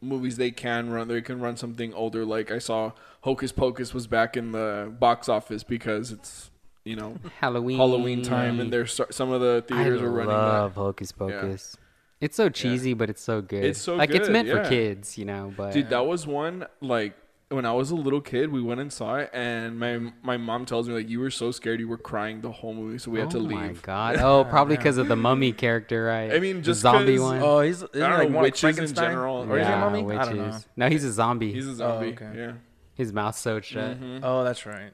movies 0.01 0.37
they 0.37 0.51
can 0.51 0.91
run. 0.91 1.09
They 1.09 1.21
can 1.21 1.41
run 1.41 1.57
something 1.57 1.93
older. 1.95 2.25
Like 2.25 2.51
I 2.51 2.59
saw 2.59 2.93
Hocus 3.23 3.53
Pocus 3.53 3.93
was 3.95 4.07
back 4.07 4.37
in 4.37 4.53
the 4.53 4.93
box 4.99 5.29
office 5.29 5.63
because 5.63 6.13
it's 6.13 6.51
you 6.85 6.97
know 6.97 7.17
Halloween. 7.41 7.79
Halloween 7.79 8.23
time, 8.23 8.61
and 8.61 8.73
there's 8.73 9.01
some 9.11 9.31
of 9.31 9.41
the 9.41 9.65
I 9.71 9.75
theaters 9.75 10.03
are 10.03 10.11
running 10.11 10.31
I 10.31 10.35
love 10.35 10.75
that. 10.75 10.81
Hocus 10.81 11.13
Pocus. 11.13 11.77
It's 12.21 12.37
so 12.37 12.49
cheesy, 12.49 12.95
but 12.95 13.11
it's 13.11 13.23
so 13.23 13.41
good. 13.41 13.65
It's 13.65 13.81
so 13.81 13.95
like 13.95 14.11
it's 14.11 14.27
good, 14.27 14.33
meant 14.33 14.49
for 14.49 14.69
kids, 14.69 15.17
you 15.17 15.25
know. 15.25 15.53
But 15.57 15.73
Dude, 15.73 15.91
that 15.91 16.07
was 16.07 16.27
one 16.27 16.67
like 16.81 17.15
when 17.51 17.65
I 17.65 17.73
was 17.73 17.91
a 17.91 17.95
little 17.95 18.21
kid. 18.21 18.53
We 18.53 18.61
went 18.61 18.81
and 18.81 18.93
saw 18.93 19.17
it, 19.17 19.31
and 19.33 19.79
my 19.79 20.13
my 20.23 20.37
mom 20.37 20.67
tells 20.67 20.89
me 20.89 20.95
like 20.95 21.09
you 21.09 21.21
were 21.21 21.31
so 21.31 21.51
scared, 21.51 21.81
you 21.81 21.89
were 21.89 21.97
crying 21.99 22.41
the 22.43 22.51
whole 22.53 22.75
movie, 22.75 22.99
so 22.99 23.11
we 23.11 23.21
had 23.21 23.31
to 23.31 23.39
leave. 23.39 23.57
oh 23.59 23.61
my 23.61 23.73
god! 23.83 24.17
Oh, 24.21 24.45
probably 24.45 24.77
because 24.77 24.99
of 24.99 25.09
the 25.09 25.17
mummy 25.17 25.53
character, 25.53 26.05
right? 26.05 26.33
I 26.33 26.41
mean, 26.41 26.57
The 26.57 26.63
just 26.63 26.81
zombie 26.81 27.17
'cause- 27.17 27.23
one. 27.23 27.41
Oh, 27.43 27.61
he's 27.61 27.83
I 27.83 27.87
don't 27.95 28.19
like 28.19 28.31
know, 28.31 28.41
witches 28.41 28.65
in 28.65 28.75
Frankenstein? 28.75 29.11
general. 29.11 29.37
or 29.51 29.59
is 29.59 29.67
he 29.67 29.73
a 29.73 29.77
yeah, 29.77 29.81
mummy? 29.81 30.03
witches. 30.03 30.21
I 30.29 30.33
don't 30.33 30.37
know. 30.51 30.59
No, 30.77 30.89
he's 30.89 31.05
a 31.05 31.13
zombie. 31.13 31.53
He's 31.53 31.67
a 31.67 31.75
zombie. 31.77 32.09
okay. 32.13 32.33
Yeah. 32.37 32.53
His 32.95 33.13
mouth's 33.13 33.39
sewed 33.39 33.65
shut. 33.65 34.01
Mhm. 34.01 34.21
Oh, 34.23 34.45
that's 34.45 34.67
right. 34.67 34.93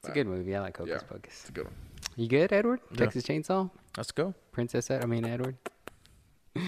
It's 0.00 0.08
a 0.08 0.12
good 0.12 0.26
movie. 0.26 0.54
I 0.54 0.60
like 0.60 0.76
Hocus 0.76 1.00
Yeah. 1.02 1.08
Pocus. 1.08 1.32
It's 1.40 1.48
a 1.48 1.52
good 1.52 1.64
one. 1.64 1.74
You 2.16 2.28
good, 2.28 2.52
Edward? 2.52 2.80
Yeah. 2.90 2.96
Texas 2.98 3.24
Chainsaw, 3.24 3.70
Let's 3.96 4.10
go. 4.12 4.34
Princess. 4.52 4.90
Ed- 4.90 5.02
I 5.02 5.06
mean 5.06 5.24
Edward. 5.24 5.56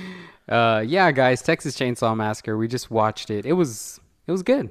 Uh, 0.49 0.82
yeah, 0.84 1.12
guys, 1.12 1.43
Texas 1.43 1.76
Chainsaw 1.78 2.16
Massacre. 2.16 2.57
We 2.57 2.66
just 2.66 2.91
watched 2.91 3.30
it. 3.30 3.47
It 3.47 3.53
was 3.53 4.00
it 4.27 4.33
was 4.33 4.43
good. 4.43 4.71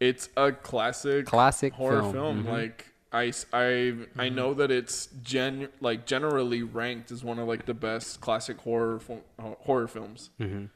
It's 0.00 0.28
a 0.36 0.52
classic 0.52 1.26
Classic 1.26 1.72
horror 1.72 2.02
film. 2.02 2.12
film. 2.12 2.44
Mhm. 2.44 2.50
Like 2.50 2.86
I 3.12 4.28
know 4.28 4.54
that 4.54 4.70
it's 4.70 5.06
gen 5.22 5.68
like 5.80 6.06
generally 6.06 6.62
ranked 6.62 7.10
as 7.10 7.24
one 7.24 7.38
of 7.38 7.48
like 7.48 7.66
the 7.66 7.74
best 7.74 8.20
classic 8.20 8.58
horror 8.58 8.98
fil- 9.00 9.24
horror 9.60 9.88
films. 9.88 10.30
hmm 10.38 10.66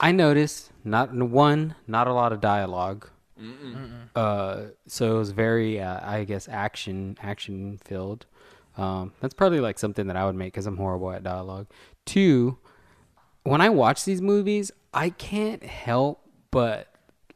I 0.00 0.12
noticed 0.12 0.72
not 0.84 1.12
one, 1.14 1.76
not 1.86 2.08
a 2.08 2.12
lot 2.12 2.32
of 2.32 2.40
dialogue. 2.40 3.08
Uh, 4.14 4.66
so 4.86 5.14
it 5.16 5.18
was 5.18 5.30
very, 5.30 5.80
uh, 5.80 6.00
I 6.08 6.24
guess, 6.24 6.48
action 6.48 7.16
action 7.22 7.78
filled. 7.84 8.26
Um, 8.76 9.12
that's 9.20 9.34
probably 9.34 9.60
like 9.60 9.78
something 9.78 10.06
that 10.08 10.16
I 10.16 10.24
would 10.26 10.34
make 10.34 10.52
because 10.52 10.66
I'm 10.66 10.76
horrible 10.76 11.12
at 11.12 11.22
dialogue. 11.22 11.66
Two, 12.04 12.58
when 13.44 13.60
I 13.60 13.68
watch 13.70 14.04
these 14.04 14.20
movies, 14.20 14.72
I 14.92 15.10
can't 15.10 15.62
help 15.62 16.23
but 16.54 16.88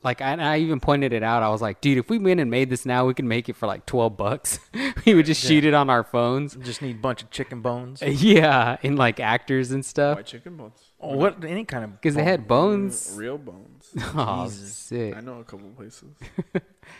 like 0.05 0.23
I, 0.23 0.35
I 0.35 0.59
even 0.59 0.79
pointed 0.79 1.13
it 1.13 1.25
out. 1.25 1.43
I 1.43 1.49
was 1.49 1.61
like, 1.61 1.81
dude, 1.81 1.99
if 1.99 2.09
we 2.09 2.19
went 2.19 2.39
and 2.39 2.49
made 2.49 2.71
this 2.71 2.87
now, 2.87 3.05
we 3.05 3.15
could 3.15 3.25
make 3.25 3.49
it 3.49 3.57
for 3.57 3.67
like 3.67 3.85
twelve 3.85 4.17
bucks. 4.17 4.61
we 5.05 5.13
would 5.15 5.27
just 5.27 5.45
shoot 5.45 5.65
it 5.65 5.75
on 5.75 5.91
our 5.91 6.05
phones. 6.05 6.55
Just 6.55 6.83
need 6.83 6.97
a 6.97 7.01
bunch 7.01 7.23
of 7.23 7.31
chicken 7.31 7.61
bones. 7.61 8.01
Yeah, 8.29 8.77
and 8.83 8.97
like 8.97 9.19
actors 9.21 9.73
and 9.73 9.81
Why 9.81 9.89
stuff 9.89 10.25
chicken 10.25 10.57
bones? 10.57 10.81
Oh, 11.01 11.17
what 11.17 11.45
any 11.45 11.65
kind 11.65 11.85
of 11.85 12.01
because 12.01 12.15
they 12.15 12.23
had 12.23 12.47
bones. 12.47 13.13
Real 13.17 13.39
bones. 13.39 13.93
Oh, 14.15 14.45
Jesus. 14.45 14.75
sick. 14.75 15.17
I 15.17 15.21
know 15.21 15.41
a 15.41 15.45
couple 15.45 15.69
places. 15.71 16.11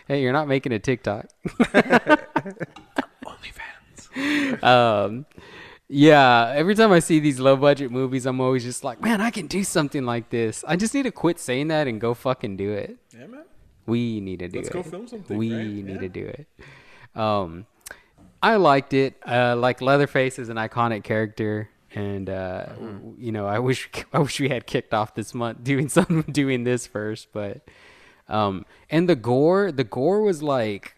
Hey, 0.07 0.23
you're 0.23 0.33
not 0.33 0.49
making 0.49 0.73
a 0.73 0.79
TikTok. 0.79 1.27
OnlyFans. 3.27 4.63
um, 4.63 5.27
yeah, 5.89 6.53
every 6.55 6.75
time 6.75 6.93
I 6.93 6.99
see 6.99 7.19
these 7.21 7.41
low 7.41 7.57
budget 7.57 7.91
movies, 7.91 8.27
I'm 8.27 8.41
always 8.41 8.63
just 8.65 8.85
like, 8.85 9.01
man, 9.01 9.21
I 9.21 9.31
can 9.31 9.47
do 9.47 9.65
something 9.65 10.05
like 10.05 10.29
this. 10.31 10.65
I 10.67 10.77
just 10.77 10.93
need 10.95 11.05
to 11.05 11.11
quit 11.11 11.39
saying 11.39 11.69
that 11.69 11.87
and 11.87 12.01
go 12.01 12.13
fucking 12.15 12.57
do 12.57 12.73
it. 12.73 12.97
Yeah, 13.19 13.27
man. 13.27 13.45
We 13.87 14.21
need 14.21 14.41
to 14.41 14.49
do 14.49 14.59
it. 14.59 14.65
Let's 14.65 14.69
go 14.75 14.83
film 14.83 15.09
something, 15.09 15.37
We 15.39 15.55
right? 15.55 15.67
need 15.67 15.89
Yeah. 15.89 15.99
to 15.99 16.09
do 16.11 16.27
it. 16.27 16.47
Um, 17.19 17.67
I 18.43 18.57
liked 18.57 18.93
it. 18.93 19.15
Uh, 19.27 19.57
like 19.57 19.81
Leatherface 19.81 20.39
is 20.39 20.51
an 20.51 20.57
iconic 20.59 21.05
character, 21.05 21.71
and 21.95 22.29
uh, 22.29 22.67
Mm-hmm. 22.79 23.15
you 23.19 23.33
know, 23.33 23.47
I 23.47 23.59
wish 23.59 23.89
I 24.13 24.19
wish 24.19 24.39
we 24.41 24.51
had 24.51 24.67
kicked 24.67 24.93
off 24.93 25.15
this 25.15 25.35
month 25.35 25.65
doing 25.65 25.89
some 25.89 26.23
doing 26.31 26.65
this 26.65 26.87
first, 26.87 27.29
but 27.33 27.63
um, 28.29 28.67
and 28.91 29.09
the 29.09 29.17
gore, 29.17 29.73
the 29.73 29.85
gore 29.85 30.21
was 30.21 30.43
like, 30.43 30.95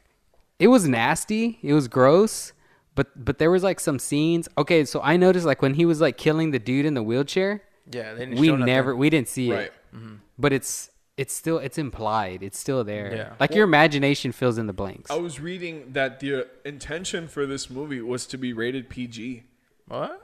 it 0.58 0.66
was 0.66 0.88
nasty. 0.88 1.60
It 1.62 1.74
was 1.74 1.86
gross. 1.86 2.52
But 2.94 3.24
but 3.24 3.38
there 3.38 3.50
was 3.50 3.62
like 3.62 3.80
some 3.80 3.98
scenes. 3.98 4.48
Okay, 4.58 4.84
so 4.84 5.00
I 5.02 5.16
noticed 5.16 5.46
like 5.46 5.62
when 5.62 5.74
he 5.74 5.84
was 5.86 6.00
like 6.00 6.16
killing 6.18 6.50
the 6.50 6.58
dude 6.58 6.86
in 6.86 6.94
the 6.94 7.02
wheelchair, 7.02 7.62
Yeah, 7.90 8.14
they 8.14 8.26
didn't 8.26 8.40
we 8.40 8.48
show 8.48 8.56
never 8.56 8.94
we 8.96 9.10
didn't 9.10 9.28
see 9.28 9.52
Right. 9.52 9.64
it. 9.66 9.72
But 10.38 10.52
it's 10.52 10.90
it's 11.16 11.32
still 11.34 11.58
it's 11.58 11.78
implied. 11.78 12.42
It's 12.42 12.58
still 12.58 12.82
there. 12.84 13.14
Yeah. 13.14 13.32
Like 13.38 13.54
your 13.54 13.64
imagination 13.64 14.32
fills 14.32 14.58
in 14.58 14.66
the 14.66 14.72
blanks. 14.72 15.10
I 15.10 15.16
was 15.16 15.38
reading 15.40 15.92
that 15.92 16.20
the 16.20 16.46
intention 16.64 17.28
for 17.28 17.46
this 17.46 17.68
movie 17.70 18.00
was 18.00 18.26
to 18.26 18.38
be 18.38 18.52
rated 18.52 18.88
PG. 18.88 19.44
What? 19.86 20.20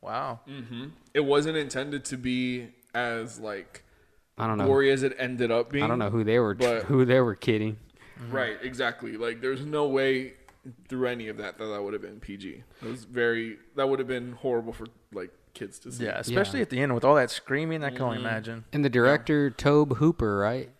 Wow. 0.00 0.40
Mm-hmm. 0.48 0.86
It 1.14 1.20
wasn't 1.20 1.56
intended 1.56 2.04
to 2.06 2.16
be 2.16 2.68
as 2.94 3.38
like 3.38 3.84
I 4.38 4.46
don't 4.46 4.56
know. 4.58 4.66
gory 4.66 4.90
as 4.90 5.02
it 5.02 5.14
ended 5.18 5.50
up 5.50 5.70
being. 5.70 5.84
I 5.84 5.86
don't 5.88 5.98
know 5.98 6.10
who 6.10 6.24
they 6.24 6.38
were 6.38 6.54
but- 6.54 6.84
who 6.90 7.04
they 7.04 7.20
were 7.20 7.34
kidding. 7.34 7.76
Right, 8.30 8.56
exactly. 8.62 9.16
Like, 9.16 9.40
there's 9.40 9.64
no 9.64 9.86
way 9.86 10.32
through 10.88 11.06
any 11.08 11.28
of 11.28 11.36
that 11.38 11.58
that 11.58 11.66
that 11.66 11.82
would 11.82 11.92
have 11.92 12.02
been 12.02 12.20
PG. 12.20 12.62
It 12.82 12.86
was 12.88 13.04
very 13.04 13.58
that 13.76 13.88
would 13.88 13.98
have 13.98 14.08
been 14.08 14.32
horrible 14.32 14.72
for 14.72 14.86
like 15.12 15.30
kids 15.54 15.78
to 15.80 15.92
see. 15.92 16.04
Yeah, 16.04 16.18
especially 16.18 16.60
at 16.60 16.70
the 16.70 16.80
end 16.80 16.94
with 16.94 17.04
all 17.04 17.14
that 17.16 17.30
screaming. 17.30 17.82
I 17.84 17.90
can 17.90 18.02
only 18.02 18.18
imagine. 18.18 18.64
And 18.72 18.84
the 18.84 18.90
director 18.90 19.50
Tobe 19.50 19.96
Hooper, 19.96 20.38
right? 20.38 20.70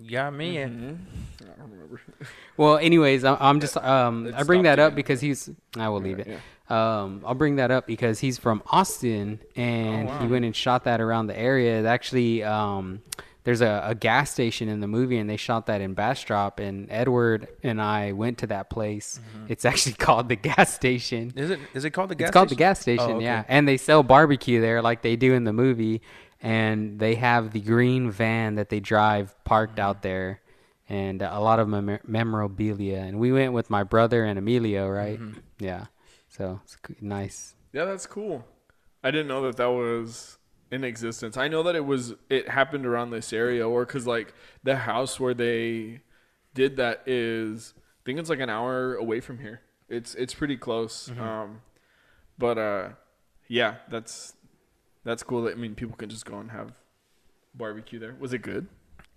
You 0.00 0.10
got 0.10 0.32
me. 0.32 0.56
Mhm. 0.56 0.98
I 1.42 1.44
don't 1.58 1.70
remember. 1.70 2.00
Well, 2.56 2.76
anyways, 2.78 3.24
I- 3.24 3.36
I'm 3.40 3.60
just 3.60 3.76
um 3.76 4.32
I 4.34 4.42
bring 4.42 4.62
that 4.64 4.78
up 4.80 4.88
again. 4.88 4.96
because 4.96 5.20
he's 5.20 5.48
I 5.76 5.88
will 5.88 6.00
leave 6.00 6.18
Right, 6.18 6.26
it. 6.28 6.40
Um 6.72 7.22
I'll 7.24 7.34
bring 7.34 7.56
that 7.56 7.70
up 7.70 7.86
because 7.86 8.18
he's 8.20 8.36
from 8.38 8.62
Austin 8.66 9.40
and 9.56 10.08
Oh, 10.08 10.12
wow. 10.12 10.18
he 10.20 10.26
went 10.26 10.44
and 10.44 10.54
shot 10.56 10.84
that 10.84 11.00
around 11.00 11.28
the 11.28 11.38
area. 11.38 11.80
It 11.80 11.86
actually 11.86 12.42
um 12.42 13.00
there's 13.48 13.62
a, 13.62 13.80
a 13.82 13.94
gas 13.94 14.30
station 14.30 14.68
in 14.68 14.80
the 14.80 14.86
movie 14.86 15.16
and 15.16 15.30
they 15.30 15.38
shot 15.38 15.64
that 15.66 15.80
in 15.80 15.94
Bastrop 15.94 16.60
and 16.60 16.86
Edward 16.90 17.48
and 17.62 17.80
I 17.80 18.12
went 18.12 18.36
to 18.38 18.46
that 18.48 18.68
place. 18.68 19.18
Mm-hmm. 19.36 19.46
It's 19.48 19.64
actually 19.64 19.94
called 20.06 20.28
the 20.28 20.36
gas 20.36 20.74
station. 20.74 21.32
Is 21.34 21.48
it? 21.48 21.58
Is 21.72 21.86
it 21.86 21.92
called 21.92 22.10
the 22.10 22.14
gas? 22.14 22.28
it's 22.28 22.34
called 22.34 22.50
the 22.50 22.56
station? 22.56 22.68
gas 22.68 22.80
station, 22.80 23.10
Oh, 23.10 23.14
okay. 23.16 23.24
yeah. 23.24 23.44
And 23.48 23.66
they 23.66 23.78
sell 23.78 24.02
barbecue 24.02 24.60
there 24.60 24.82
like 24.82 25.00
they 25.00 25.16
do 25.16 25.32
in 25.32 25.44
the 25.44 25.54
movie. 25.54 26.02
And 26.42 26.98
they 26.98 27.14
have 27.14 27.52
the 27.52 27.60
green 27.60 28.10
van 28.10 28.56
that 28.56 28.68
they 28.68 28.80
drive 28.80 29.34
parked 29.44 29.76
Mm-hmm. 29.76 29.88
out 29.88 30.02
there 30.02 30.40
and 30.90 31.22
a 31.22 31.40
lot 31.40 31.58
of 31.58 31.68
mem- 31.68 32.00
memorabilia. 32.06 32.98
And 32.98 33.18
we 33.18 33.32
went 33.32 33.54
with 33.54 33.70
my 33.70 33.82
brother 33.82 34.24
and 34.24 34.38
Emilio, 34.38 34.88
right? 34.88 35.18
Mm-hmm. 35.18 35.38
Yeah. 35.58 35.86
So 36.28 36.60
it's 36.64 36.76
nice. 37.00 37.54
Yeah, 37.72 37.86
that's 37.86 38.06
cool. 38.06 38.44
I 39.02 39.10
didn't 39.10 39.28
know 39.28 39.42
that 39.42 39.56
that 39.56 39.70
was 39.70 40.37
in 40.70 40.84
existence. 40.84 41.36
I 41.36 41.48
know 41.48 41.62
that 41.62 41.74
it 41.76 41.84
was 41.84 42.14
it 42.28 42.48
happened 42.48 42.86
around 42.86 43.10
this 43.10 43.32
area, 43.32 43.66
or 43.68 43.84
because 43.84 44.06
like 44.06 44.34
the 44.62 44.76
house 44.76 45.18
where 45.18 45.34
they 45.34 46.00
did 46.54 46.76
that 46.76 47.02
is, 47.06 47.74
I 47.76 48.02
think 48.04 48.18
it's 48.18 48.30
like 48.30 48.40
an 48.40 48.50
hour 48.50 48.94
away 48.94 49.20
from 49.20 49.38
here. 49.38 49.62
It's 49.88 50.14
it's 50.14 50.34
pretty 50.34 50.56
close. 50.56 51.10
Um, 51.18 51.62
but 52.36 52.58
uh, 52.58 52.88
yeah, 53.48 53.76
that's 53.90 54.34
that's 55.04 55.22
cool. 55.22 55.42
That, 55.42 55.52
I 55.52 55.56
mean, 55.56 55.74
people 55.74 55.96
can 55.96 56.08
just 56.08 56.26
go 56.26 56.38
and 56.38 56.50
have 56.50 56.72
barbecue 57.54 57.98
there. 57.98 58.14
Was 58.18 58.32
it 58.32 58.42
good? 58.42 58.68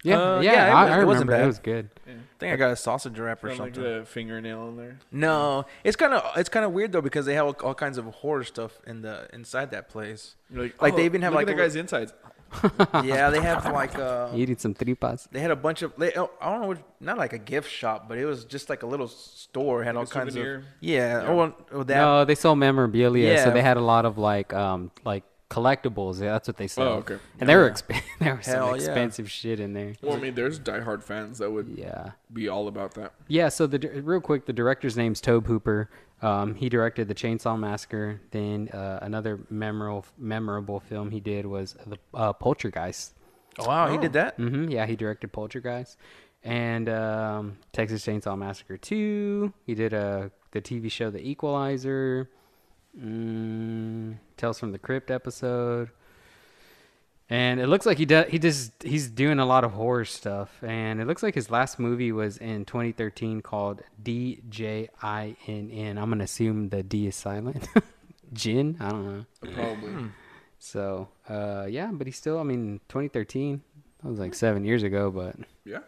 Yeah, 0.04 0.18
Uh, 0.20 0.40
yeah, 0.42 0.52
yeah, 0.54 0.68
it 0.68 0.72
I, 0.72 0.84
was- 0.84 0.92
I 0.92 1.02
it 1.02 1.06
wasn't 1.06 1.30
remember 1.30 1.34
it 1.34 1.38
bad. 1.40 1.48
was 1.48 1.60
good. 1.60 1.90
Yeah. 2.08 2.14
I 2.14 2.38
think 2.40 2.54
I 2.54 2.56
got 2.56 2.72
a 2.72 2.76
sausage 2.76 3.20
wrap 3.20 3.44
or 3.44 3.50
Found, 3.50 3.60
like 3.60 3.76
something. 3.76 4.00
the 4.00 4.06
fingernail 4.06 4.70
in 4.70 4.78
there. 4.78 4.98
No, 5.12 5.66
it's 5.84 5.96
kind 5.96 6.14
of 6.14 6.24
it's 6.38 6.50
kind 6.50 6.66
of 6.66 6.72
weird 6.72 6.92
though 6.92 7.02
because 7.02 7.26
they 7.28 7.36
have 7.36 7.46
all, 7.46 7.56
all 7.64 7.76
kinds 7.76 7.98
of 8.00 8.06
horror 8.06 8.44
stuff 8.44 8.80
in 8.88 9.02
the 9.04 9.28
inside 9.32 9.70
that 9.72 9.90
place. 9.90 10.36
You're 10.50 10.64
like, 10.64 10.82
Like, 10.82 10.96
they 10.96 11.04
oh, 11.04 11.06
even 11.06 11.22
have, 11.22 11.34
look 11.34 11.42
like, 11.42 11.48
at 11.50 11.54
a 11.54 11.56
the 11.56 11.62
guy's 11.62 11.76
insides. 11.76 12.14
yeah, 13.06 13.30
they 13.30 13.40
have 13.40 13.64
like 13.72 13.98
uh, 13.98 14.30
Eating 14.36 14.58
some 14.58 14.74
tripas. 14.74 15.28
they 15.32 15.40
had 15.40 15.52
a 15.52 15.56
bunch 15.56 15.84
of 15.84 15.94
they, 15.98 16.12
oh, 16.18 16.32
I 16.42 16.52
don't 16.52 16.62
know, 16.62 16.68
what, 16.68 16.80
not 17.00 17.18
like 17.18 17.32
a 17.32 17.38
gift 17.38 17.70
shop, 17.72 18.10
but 18.10 18.18
it 18.18 18.26
was 18.26 18.44
just 18.44 18.70
like 18.70 18.84
a 18.84 18.88
little 18.88 19.08
store 19.08 19.84
had 19.84 19.96
Like 19.96 20.08
all 20.08 20.12
kinds 20.12 20.34
souvenir? 20.34 20.56
of 20.56 20.64
yeah. 20.82 21.22
Yeah. 21.22 21.28
Oh, 21.30 21.36
well, 21.38 21.56
oh, 21.72 21.84
that 21.84 21.96
No, 21.96 22.26
they 22.26 22.36
sold 22.36 22.58
memorabilia, 22.58 23.38
so 23.38 23.46
Yeah. 23.46 23.50
they 23.52 23.62
had 23.62 23.78
a 23.78 23.82
lot 23.82 24.06
of 24.06 24.18
like 24.18 24.52
um 24.54 24.92
like 25.06 25.24
collectibles. 25.52 26.22
Yeah, 26.22 26.32
that's 26.32 26.48
what 26.48 26.58
they 26.58 26.68
sell. 26.68 26.88
Oh, 26.88 26.92
okay. 27.00 27.18
And 27.40 27.48
they 27.50 27.56
were 27.56 27.68
Yeah. 27.68 27.74
exp- 27.74 28.02
there 28.20 28.36
was 28.36 28.46
some 28.46 28.56
Hell 28.56 28.68
yeah. 28.70 28.76
expensive 28.76 29.30
shit 29.30 29.60
in 29.60 29.74
there. 29.74 29.94
Well, 30.02 30.16
I 30.16 30.20
mean, 30.20 30.34
there's 30.34 30.60
diehard 30.60 31.04
fans 31.04 31.38
that 31.40 31.52
would 31.52 31.68
Yeah. 31.78 32.12
be 32.32 32.48
all 32.48 32.68
about 32.68 32.94
that. 32.96 33.14
Yeah, 33.28 33.50
so 33.50 33.68
the 33.68 34.02
real 34.02 34.22
quick, 34.22 34.46
the 34.46 34.54
director's 34.54 34.96
name's 34.98 35.20
Tobe 35.22 35.46
Hooper. 35.48 35.90
Um, 36.22 36.56
he 36.56 36.70
directed 36.70 37.08
the 37.08 37.16
Chainsaw 37.16 37.60
Massacre. 37.60 38.22
Then 38.32 38.70
uh, 38.70 39.00
another 39.02 39.40
memorable 39.50 40.06
memorable 40.18 40.80
film 40.80 41.12
he 41.12 41.20
did 41.20 41.46
was 41.46 41.76
the 41.86 41.98
uh, 42.14 42.32
Poltergeist. 42.34 43.14
oh, 43.60 43.68
wow, 43.68 43.92
he 43.92 43.98
did 43.98 44.14
that. 44.14 44.38
Mm-hmm, 44.38 44.70
Yeah, 44.70 44.86
he 44.86 44.96
directed 44.96 45.32
Poltergeist 45.34 45.98
and 46.44 46.88
um, 46.90 47.58
Texas 47.74 48.06
Chainsaw 48.06 48.38
Massacre 48.38 48.78
2. 48.78 49.52
He 49.66 49.76
did 49.76 49.94
uh, 49.94 50.30
the 50.52 50.62
TV 50.62 50.90
show 50.92 51.10
The 51.12 51.20
Equalizer, 51.28 52.30
mm, 53.00 54.18
Tales 54.38 54.60
from 54.60 54.72
the 54.72 54.80
Crypt 54.80 55.12
episode. 55.12 55.90
And 57.30 57.62
it 57.62 57.68
looks 57.68 57.86
like 57.86 57.98
he 57.98 58.06
does. 58.06 58.26
He 58.30 58.40
just 58.40 58.74
he's 58.84 59.10
doing 59.10 59.40
a 59.40 59.46
lot 59.46 59.64
of 59.64 59.72
horror 59.72 60.04
stuff, 60.04 60.62
and 60.64 61.00
it 61.00 61.08
looks 61.08 61.24
like 61.24 61.34
his 61.34 61.50
last 61.50 61.80
movie 61.80 62.12
was 62.12 62.36
in 62.38 62.66
2013 62.66 63.40
called 63.42 63.82
DJINN. 64.04 64.90
I'm 65.98 66.10
gonna 66.10 66.26
assume 66.26 66.68
the 66.70 66.84
D 66.84 67.08
is 67.08 67.16
silent. 67.16 67.70
Jin, 68.34 68.76
I 68.82 68.90
don't 68.90 69.06
know. 69.06 69.26
Probably. 69.54 69.94
So, 70.60 71.08
uh, 71.30 71.68
yeah, 71.70 71.90
but 71.94 72.06
he's 72.06 72.18
still. 72.18 72.38
I 72.38 72.44
mean, 72.44 72.82
2013. 72.90 73.62
That 74.04 74.10
was 74.10 74.20
like 74.20 74.34
seven 74.34 74.66
years 74.66 74.84
ago, 74.84 75.10
but 75.10 75.36
Yeah. 75.64 75.80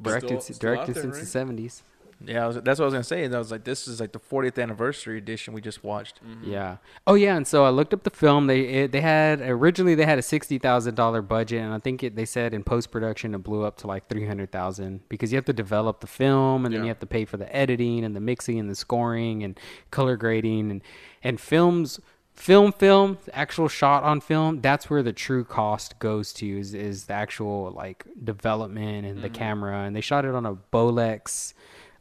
directed 0.00 0.42
Still- 0.42 0.54
still 0.54 0.70
out 0.70 0.86
directed 0.88 0.94
there, 0.96 1.02
since 1.14 1.34
right? 1.34 1.46
the 1.48 1.62
70s. 1.64 1.82
Yeah, 2.24 2.46
was, 2.46 2.56
that's 2.56 2.78
what 2.78 2.84
I 2.84 2.86
was 2.86 2.94
gonna 2.94 3.04
say. 3.04 3.24
And 3.24 3.34
I 3.34 3.38
was 3.38 3.50
like, 3.50 3.64
this 3.64 3.88
is 3.88 4.00
like 4.00 4.12
the 4.12 4.20
40th 4.20 4.62
anniversary 4.62 5.16
edition 5.16 5.54
we 5.54 5.60
just 5.60 5.82
watched. 5.82 6.22
Mm-hmm. 6.22 6.50
Yeah. 6.50 6.76
Oh 7.06 7.14
yeah, 7.14 7.36
and 7.36 7.46
so 7.46 7.64
I 7.64 7.70
looked 7.70 7.94
up 7.94 8.02
the 8.02 8.10
film. 8.10 8.46
They 8.46 8.60
it, 8.60 8.92
they 8.92 9.00
had 9.00 9.40
originally 9.40 9.94
they 9.94 10.04
had 10.04 10.18
a 10.18 10.22
sixty 10.22 10.58
thousand 10.58 10.96
dollar 10.96 11.22
budget, 11.22 11.62
and 11.62 11.72
I 11.72 11.78
think 11.78 12.02
it, 12.02 12.16
they 12.16 12.26
said 12.26 12.52
in 12.52 12.62
post 12.62 12.90
production 12.90 13.34
it 13.34 13.38
blew 13.38 13.64
up 13.64 13.78
to 13.78 13.86
like 13.86 14.08
three 14.08 14.26
hundred 14.26 14.52
thousand 14.52 15.08
because 15.08 15.32
you 15.32 15.36
have 15.36 15.46
to 15.46 15.52
develop 15.52 16.00
the 16.00 16.06
film, 16.06 16.66
and 16.66 16.74
then 16.74 16.82
Yeah. 16.82 16.86
you 16.86 16.88
have 16.88 17.00
to 17.00 17.06
pay 17.06 17.24
for 17.24 17.38
the 17.38 17.54
editing 17.54 18.04
and 18.04 18.14
the 18.14 18.20
mixing 18.20 18.58
and 18.58 18.68
the 18.68 18.76
scoring 18.76 19.42
and 19.42 19.58
color 19.90 20.16
grading 20.16 20.70
and 20.70 20.82
and 21.22 21.40
films. 21.40 22.00
Film, 22.32 22.72
film, 22.72 23.18
actual 23.34 23.68
shot 23.68 24.02
on 24.02 24.22
film. 24.22 24.62
That's 24.62 24.88
where 24.88 25.02
the 25.02 25.12
true 25.12 25.44
cost 25.44 25.98
goes 25.98 26.32
to 26.34 26.58
is, 26.58 26.72
is 26.72 27.04
the 27.04 27.12
actual 27.12 27.70
like 27.72 28.06
development 28.24 29.04
and 29.04 29.18
the 29.18 29.28
mm-hmm. 29.28 29.34
camera. 29.34 29.80
And 29.80 29.94
they 29.94 30.00
shot 30.00 30.24
it 30.24 30.34
on 30.34 30.46
a 30.46 30.54
Bolex 30.54 31.52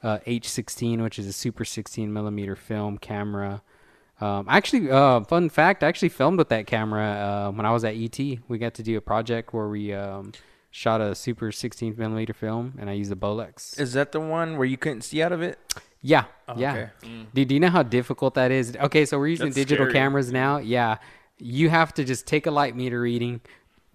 uh, 0.04 0.20
H16, 0.28 1.02
which 1.02 1.20
is 1.20 1.28
a 1.28 1.34
super 1.34 1.66
16 1.66 2.12
millimeter 2.12 2.56
film 2.56 2.98
camera. 2.98 3.62
Um, 4.22 4.48
actually, 4.50 4.92
uh, 4.92 5.22
fun 5.22 5.50
fact, 5.50 5.84
I 5.84 5.88
actually 5.88 6.10
filmed 6.10 6.38
with 6.38 6.50
that 6.50 6.68
camera 6.68 7.04
uh, 7.50 7.52
when 7.52 7.66
I 7.66 7.72
was 7.72 7.84
at 7.86 7.96
ET. 7.96 8.20
We 8.20 8.58
got 8.58 8.74
to 8.76 8.84
do 8.84 8.98
a 8.98 9.02
project 9.02 9.54
where 9.54 9.70
we 9.70 9.94
um, 9.94 10.34
shot 10.72 11.00
a 11.02 11.16
super 11.16 11.52
16 11.52 11.96
millimeter 11.98 12.34
film, 12.34 12.74
and 12.78 12.90
I 12.90 12.94
used 12.94 13.12
a 13.12 13.16
Bolex. 13.16 13.80
Is 13.80 13.94
that 13.94 14.12
the 14.12 14.20
one 14.20 14.58
where 14.58 14.66
you 14.68 14.78
couldn't 14.78 15.02
see 15.04 15.22
out 15.24 15.32
of 15.32 15.42
it? 15.42 15.58
Yeah, 16.02 16.26
Oh, 16.48 16.54
yeah. 16.58 16.72
okay. 16.74 16.90
Do, 17.34 17.46
do 17.46 17.54
you 17.54 17.60
know 17.60 17.70
how 17.70 17.84
difficult 17.84 18.34
that 18.36 18.52
is? 18.52 18.76
Okay, 18.76 19.06
so 19.06 19.18
we're 19.20 19.28
using 19.28 19.48
That's 19.48 19.56
digital 19.56 19.86
scary. 19.86 19.94
cameras 19.94 20.32
now. 20.32 20.58
Yeah, 20.58 20.98
you 21.38 21.70
have 21.70 21.94
to 21.96 22.04
just 22.06 22.26
take 22.26 22.46
a 22.46 22.52
light 22.52 22.76
meter 22.76 23.02
reading, 23.02 23.42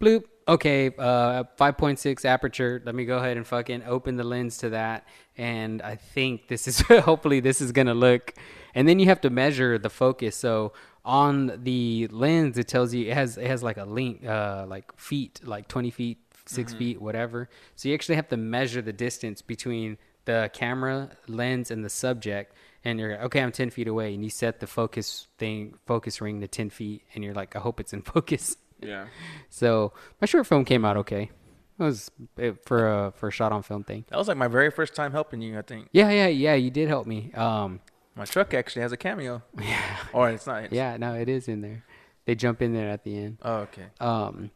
bloop. 0.01 0.25
Okay, 0.47 0.89
uh, 0.99 1.45
5.6 1.59 2.25
aperture. 2.25 2.83
Let 2.85 2.95
me 2.95 3.07
go 3.07 3.17
ahead 3.17 3.39
and 3.39 3.47
fucking 3.47 3.85
open 3.87 4.17
the 4.17 4.25
lens 4.25 4.59
to 4.59 4.71
that. 4.71 5.09
And 5.39 5.81
I 5.81 5.97
think 5.97 6.49
this 6.49 6.69
is 6.69 6.81
hopefully 6.89 7.41
this 7.41 7.61
is 7.61 7.73
gonna 7.73 7.95
look. 7.95 8.35
And 8.75 8.87
then 8.87 8.99
you 8.99 9.07
have 9.07 9.23
to 9.23 9.31
measure 9.31 9.79
the 9.79 9.89
focus. 9.89 10.37
So 10.37 10.73
on 11.05 11.63
the 11.63 12.09
lens, 12.09 12.59
it 12.59 12.69
tells 12.69 12.93
you 12.93 13.11
it 13.11 13.15
has 13.15 13.39
it 13.39 13.47
has 13.47 13.63
like 13.63 13.79
a 13.79 13.85
link, 13.85 14.27
uh, 14.27 14.67
like 14.69 14.95
feet, 14.99 15.41
like 15.45 15.67
20 15.69 15.91
feet, 15.91 16.19
6 16.47 16.75
feet, 16.75 17.01
whatever. 17.01 17.49
So 17.77 17.89
you 17.89 17.95
actually 17.95 18.17
have 18.17 18.29
to 18.29 18.37
measure 18.37 18.83
the 18.83 18.93
distance 18.93 19.41
between 19.41 19.97
the 20.27 20.51
camera 20.53 21.11
lens 21.27 21.71
and 21.71 21.85
the 21.85 21.91
subject 21.91 22.55
and 22.85 22.99
you're 22.99 23.21
okay 23.23 23.43
i'm 23.43 23.53
10 23.53 23.71
feet 23.71 23.89
away 23.89 24.15
and 24.15 24.25
you 24.25 24.31
set 24.31 24.61
the 24.61 24.67
focus 24.67 25.27
thing 25.39 25.75
focus 25.87 26.21
ring 26.21 26.41
to 26.41 26.49
10 26.49 26.71
feet 26.71 27.03
and 27.15 27.23
you're 27.23 27.35
like 27.35 27.55
i 27.57 27.59
hope 27.59 27.81
it's 27.81 27.93
in 27.93 28.03
focus 28.15 28.57
Yeah. 28.81 29.07
so 29.49 29.93
my 30.21 30.27
short 30.27 30.47
film 30.47 30.65
came 30.65 30.85
out 30.85 30.97
okay 30.99 31.31
it 31.79 31.83
was 31.83 32.11
it, 32.37 32.65
for 32.67 32.87
a 32.89 33.13
for 33.13 33.29
a 33.29 33.33
shot 33.33 33.51
on 33.53 33.63
film 33.63 33.83
thing 33.85 34.05
That 34.09 34.19
was 34.19 34.29
like 34.29 34.37
my 34.37 34.49
very 34.49 34.71
first 34.71 34.95
time 34.95 35.13
helping 35.13 35.41
you. 35.43 35.59
I 35.59 35.63
think 35.63 35.89
yeah 35.93 36.11
yeah 36.11 36.27
yeah 36.29 36.55
you 36.55 36.71
did 36.71 36.89
help 36.89 37.07
me 37.07 37.33
um 37.35 37.81
my 38.17 38.25
truck 38.25 38.55
actually 38.55 38.83
has 38.83 38.93
a 38.93 38.97
cameo. 38.97 39.43
yeah 39.61 39.97
Or 40.13 40.31
it's 40.31 40.47
not. 40.47 40.65
It's, 40.65 40.73
yeah 40.73 40.97
no 40.97 41.15
it 41.15 41.29
is 41.29 41.49
in 41.49 41.63
there 41.63 41.85
they 42.27 42.35
jump 42.35 42.63
in 42.63 42.73
there 42.75 42.89
at 42.91 43.05
the 43.05 43.19
end 43.19 43.39
Oh, 43.43 43.57
okay. 43.67 43.87
um 44.01 44.51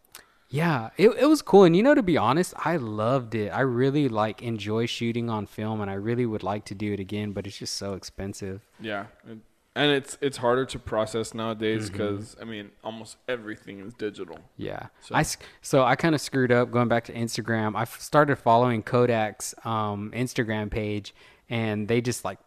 yeah 0.48 0.90
it, 0.96 1.10
it 1.10 1.26
was 1.26 1.42
cool 1.42 1.64
and 1.64 1.76
you 1.76 1.82
know 1.82 1.94
to 1.94 2.02
be 2.02 2.16
honest 2.16 2.54
i 2.64 2.76
loved 2.76 3.34
it 3.34 3.48
i 3.50 3.60
really 3.60 4.08
like 4.08 4.40
enjoy 4.40 4.86
shooting 4.86 5.28
on 5.28 5.44
film 5.44 5.82
and 5.82 5.90
i 5.90 5.94
really 5.94 6.24
would 6.24 6.42
like 6.42 6.64
to 6.64 6.74
do 6.74 6.92
it 6.94 7.00
again 7.00 7.32
but 7.32 7.46
it's 7.46 7.58
just 7.58 7.74
so 7.76 7.92
expensive 7.94 8.62
Yeah. 8.80 9.06
And- 9.26 9.42
And 9.78 9.92
it's 9.92 10.18
it's 10.20 10.36
harder 10.38 10.64
to 10.66 10.78
process 10.78 11.32
nowadays 11.34 11.84
Mm-hmm. 11.88 11.92
because 11.92 12.36
I 12.40 12.44
mean 12.44 12.70
almost 12.82 13.16
everything 13.28 13.78
is 13.80 13.94
digital. 13.94 14.38
Yeah. 14.56 14.86
So- 15.00 15.14
I 15.14 15.24
so 15.62 15.84
I 15.84 15.94
kind 15.96 16.14
of 16.14 16.20
screwed 16.20 16.50
up 16.52 16.70
going 16.70 16.88
back 16.88 17.04
to 17.04 17.12
Instagram. 17.12 17.76
I 17.76 17.84
started 17.84 18.36
following 18.36 18.82
Kodak's 18.82 19.54
um, 19.64 20.10
Instagram 20.14 20.70
page, 20.70 21.14
and 21.48 21.86
they 21.88 22.00
just 22.00 22.24
like 22.24 22.38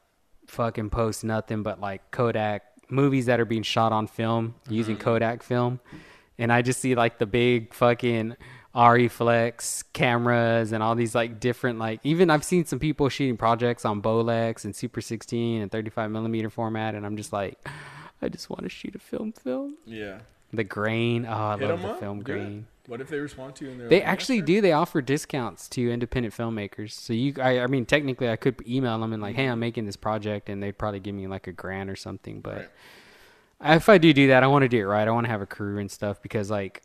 fucking 0.47 0.89
post 0.89 1.23
nothing 1.23 1.63
but 1.63 1.79
like 1.79 2.11
Kodak 2.11 2.63
movies 2.89 3.25
that 3.27 3.39
are 3.39 3.45
being 3.45 3.63
shot 3.63 3.93
on 3.93 4.05
film 4.07 4.55
using 4.67 4.97
Kodak 4.97 5.41
film, 5.43 5.79
and 6.38 6.51
I 6.51 6.61
just 6.61 6.82
see 6.82 6.93
like 6.95 7.17
the 7.19 7.25
big 7.25 7.73
fucking 7.73 8.36
Arriflex 8.76 9.84
cameras 9.91 10.72
and 10.72 10.82
all 10.82 10.95
these 10.95 11.13
like 11.13 11.39
different 11.41 11.78
like 11.78 11.99
even 12.03 12.30
I've 12.30 12.43
seen 12.43 12.65
some 12.65 12.80
people 12.80 13.09
shooting 13.09 13.36
projects 13.36 13.84
on 13.84 14.01
Bolex 14.01 14.63
and 14.63 14.76
Super 14.76 15.01
16 15.01 15.61
and 15.61 15.72
35 15.72 16.09
millimeter 16.09 16.49
format, 16.49 16.95
and 16.95 17.05
I'm 17.05 17.17
just 17.17 17.34
like, 17.34 17.57
I 18.22 18.30
just 18.30 18.49
want 18.49 18.63
to 18.63 18.69
shoot 18.69 18.95
a 18.95 18.99
film 18.99 19.34
film. 19.34 19.78
Yeah. 19.86 20.19
The 20.53 20.63
grain. 20.63 21.26
Oh, 21.26 21.32
I 21.32 21.57
Hit 21.57 21.69
love 21.69 21.82
the 21.82 21.89
up, 21.89 21.99
film 21.99 22.22
grain. 22.22 22.67
What 22.88 22.99
if 22.99 23.09
they 23.09 23.19
respond 23.19 23.55
to 23.55 23.65
you 23.65 23.72
and 23.72 23.80
they're 23.80 23.88
They 23.89 23.99
like, 23.99 24.07
actually 24.07 24.39
sure." 24.39 24.45
do. 24.45 24.61
They 24.61 24.74
offer 24.74 25.01
discounts 25.01 25.69
to 25.69 25.91
independent 25.91 26.34
filmmakers. 26.36 26.91
So 26.91 27.13
you, 27.13 27.34
I, 27.41 27.61
I 27.61 27.67
mean, 27.67 27.86
technically, 27.86 28.30
I 28.30 28.36
could 28.36 28.55
email 28.67 28.99
them 28.99 29.13
and 29.13 29.22
like, 29.22 29.36
hey, 29.36 29.43
mm-hmm. 29.43 29.53
I'm 29.53 29.59
making 29.59 29.86
this 29.86 29.95
project, 29.95 30.49
and 30.49 30.61
they'd 30.61 30.78
probably 30.78 30.99
give 30.99 31.15
me 31.15 31.28
like 31.28 31.47
a 31.47 31.51
grant 31.51 31.89
or 31.89 31.95
something. 31.95 32.41
But 32.41 32.72
if 33.61 33.88
I 33.88 33.97
do 33.97 34.13
do 34.13 34.28
that, 34.28 34.43
I 34.43 34.47
want 34.47 34.63
to 34.63 34.69
do 34.69 34.80
it 34.80 34.84
right. 34.84 35.07
I 35.07 35.11
want 35.11 35.26
to 35.26 35.32
have 35.32 35.41
a 35.41 35.45
crew 35.45 35.78
and 35.78 35.89
stuff 35.89 36.22
because 36.22 36.49
like 36.49 36.82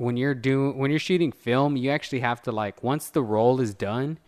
when 0.00 0.16
you're 0.16 0.34
doing 0.34 0.78
when 0.78 0.90
you're 0.90 0.98
shooting 0.98 1.30
film, 1.30 1.76
you 1.76 1.90
actually 1.90 2.20
have 2.20 2.40
to 2.42 2.52
like 2.52 2.82
once 2.82 3.10
the 3.10 3.22
roll 3.22 3.60
is 3.60 3.74
done 3.74 4.18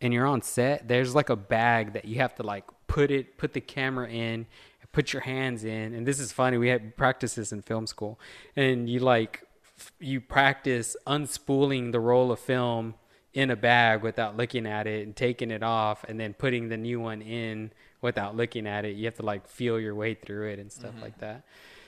and 0.00 0.12
you're 0.12 0.26
on 0.26 0.42
set, 0.42 0.88
there's 0.88 1.14
like 1.14 1.30
a 1.30 1.36
bag 1.36 1.92
that 1.92 2.04
you 2.04 2.16
have 2.16 2.34
to 2.34 2.42
like 2.42 2.64
put 2.88 3.12
it 3.12 3.38
put 3.38 3.52
the 3.52 3.60
camera 3.60 4.08
in, 4.08 4.46
put 4.90 5.12
your 5.12 5.22
hands 5.22 5.62
in. 5.62 5.94
And 5.94 6.04
this 6.04 6.18
is 6.18 6.32
funny. 6.32 6.58
We 6.58 6.68
had 6.68 6.96
practices 6.96 7.52
in 7.52 7.62
film 7.62 7.86
school, 7.86 8.18
and 8.56 8.90
you 8.90 8.98
like 8.98 9.46
f- 9.78 9.92
you 10.00 10.20
practice 10.20 10.96
unspooling 11.06 11.92
the 11.92 12.00
roll 12.00 12.32
of 12.32 12.40
film 12.40 12.94
in 13.32 13.48
a 13.52 13.56
bag 13.56 14.02
without 14.02 14.36
looking 14.36 14.66
at 14.66 14.88
it 14.88 15.06
and 15.06 15.14
taking 15.14 15.52
it 15.52 15.62
off 15.62 16.04
and 16.04 16.18
then 16.18 16.34
putting 16.34 16.68
the 16.68 16.76
new 16.76 16.98
one 16.98 17.22
in 17.22 17.70
without 18.00 18.36
looking 18.36 18.66
at 18.66 18.84
it. 18.84 18.96
You 18.96 19.04
have 19.04 19.14
to 19.16 19.22
like 19.22 19.46
feel 19.46 19.78
your 19.78 19.94
way 19.94 20.14
through 20.14 20.48
it 20.48 20.58
and 20.58 20.72
stuff 20.72 20.90
mm-hmm. 20.90 21.02
like 21.02 21.18
that. 21.18 21.44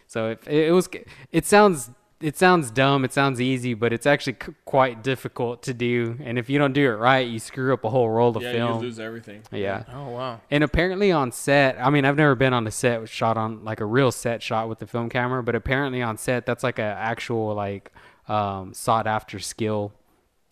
So 0.07 0.30
it, 0.30 0.47
it 0.47 0.72
was 0.72 0.89
it 1.32 1.47
sounds 1.47 1.91
it 2.25 2.39
sounds 2.39 2.70
dumb, 2.70 3.05
it 3.05 3.12
sounds 3.12 3.39
easy, 3.39 3.75
but 3.75 3.93
it's 3.93 4.07
actually 4.07 4.37
c- 4.43 4.55
quite 4.64 5.03
difficult 5.03 5.62
to 5.64 5.75
do. 5.75 6.16
And 6.25 6.39
if 6.39 6.49
you 6.49 6.59
don't 6.59 6.72
do 6.72 6.91
it 6.91 6.95
right, 6.95 7.29
you 7.29 7.39
screw 7.39 7.75
up 7.75 7.85
a 7.85 7.91
whole 7.91 8.09
roll 8.09 8.35
of 8.35 8.43
yeah, 8.43 8.53
film. 8.53 8.75
you 8.77 8.81
lose 8.81 8.99
everything. 8.99 9.43
yeah. 9.53 9.85
Oh 9.93 10.09
wow. 10.09 10.41
And 10.51 10.64
apparently 10.64 11.12
on 11.12 11.33
set, 11.33 11.77
I 11.79 11.91
mean, 11.91 12.07
I've 12.07 12.16
never 12.16 12.35
been 12.35 12.55
on 12.55 12.66
a 12.66 12.70
set 12.70 13.07
shot 13.11 13.37
on 13.37 13.62
like 13.62 13.81
a 13.81 13.85
real 13.85 14.11
set 14.11 14.43
shot 14.43 14.70
with 14.70 14.79
the 14.79 14.87
film 14.87 15.11
camera, 15.11 15.43
but 15.43 15.55
apparently 15.55 16.01
on 16.01 16.16
set, 16.16 16.47
that's 16.47 16.64
like 16.64 16.79
an 16.79 16.87
actual 16.87 17.55
like 17.55 17.93
um, 18.27 18.72
sought 18.72 19.07
after 19.07 19.39
skill 19.39 19.93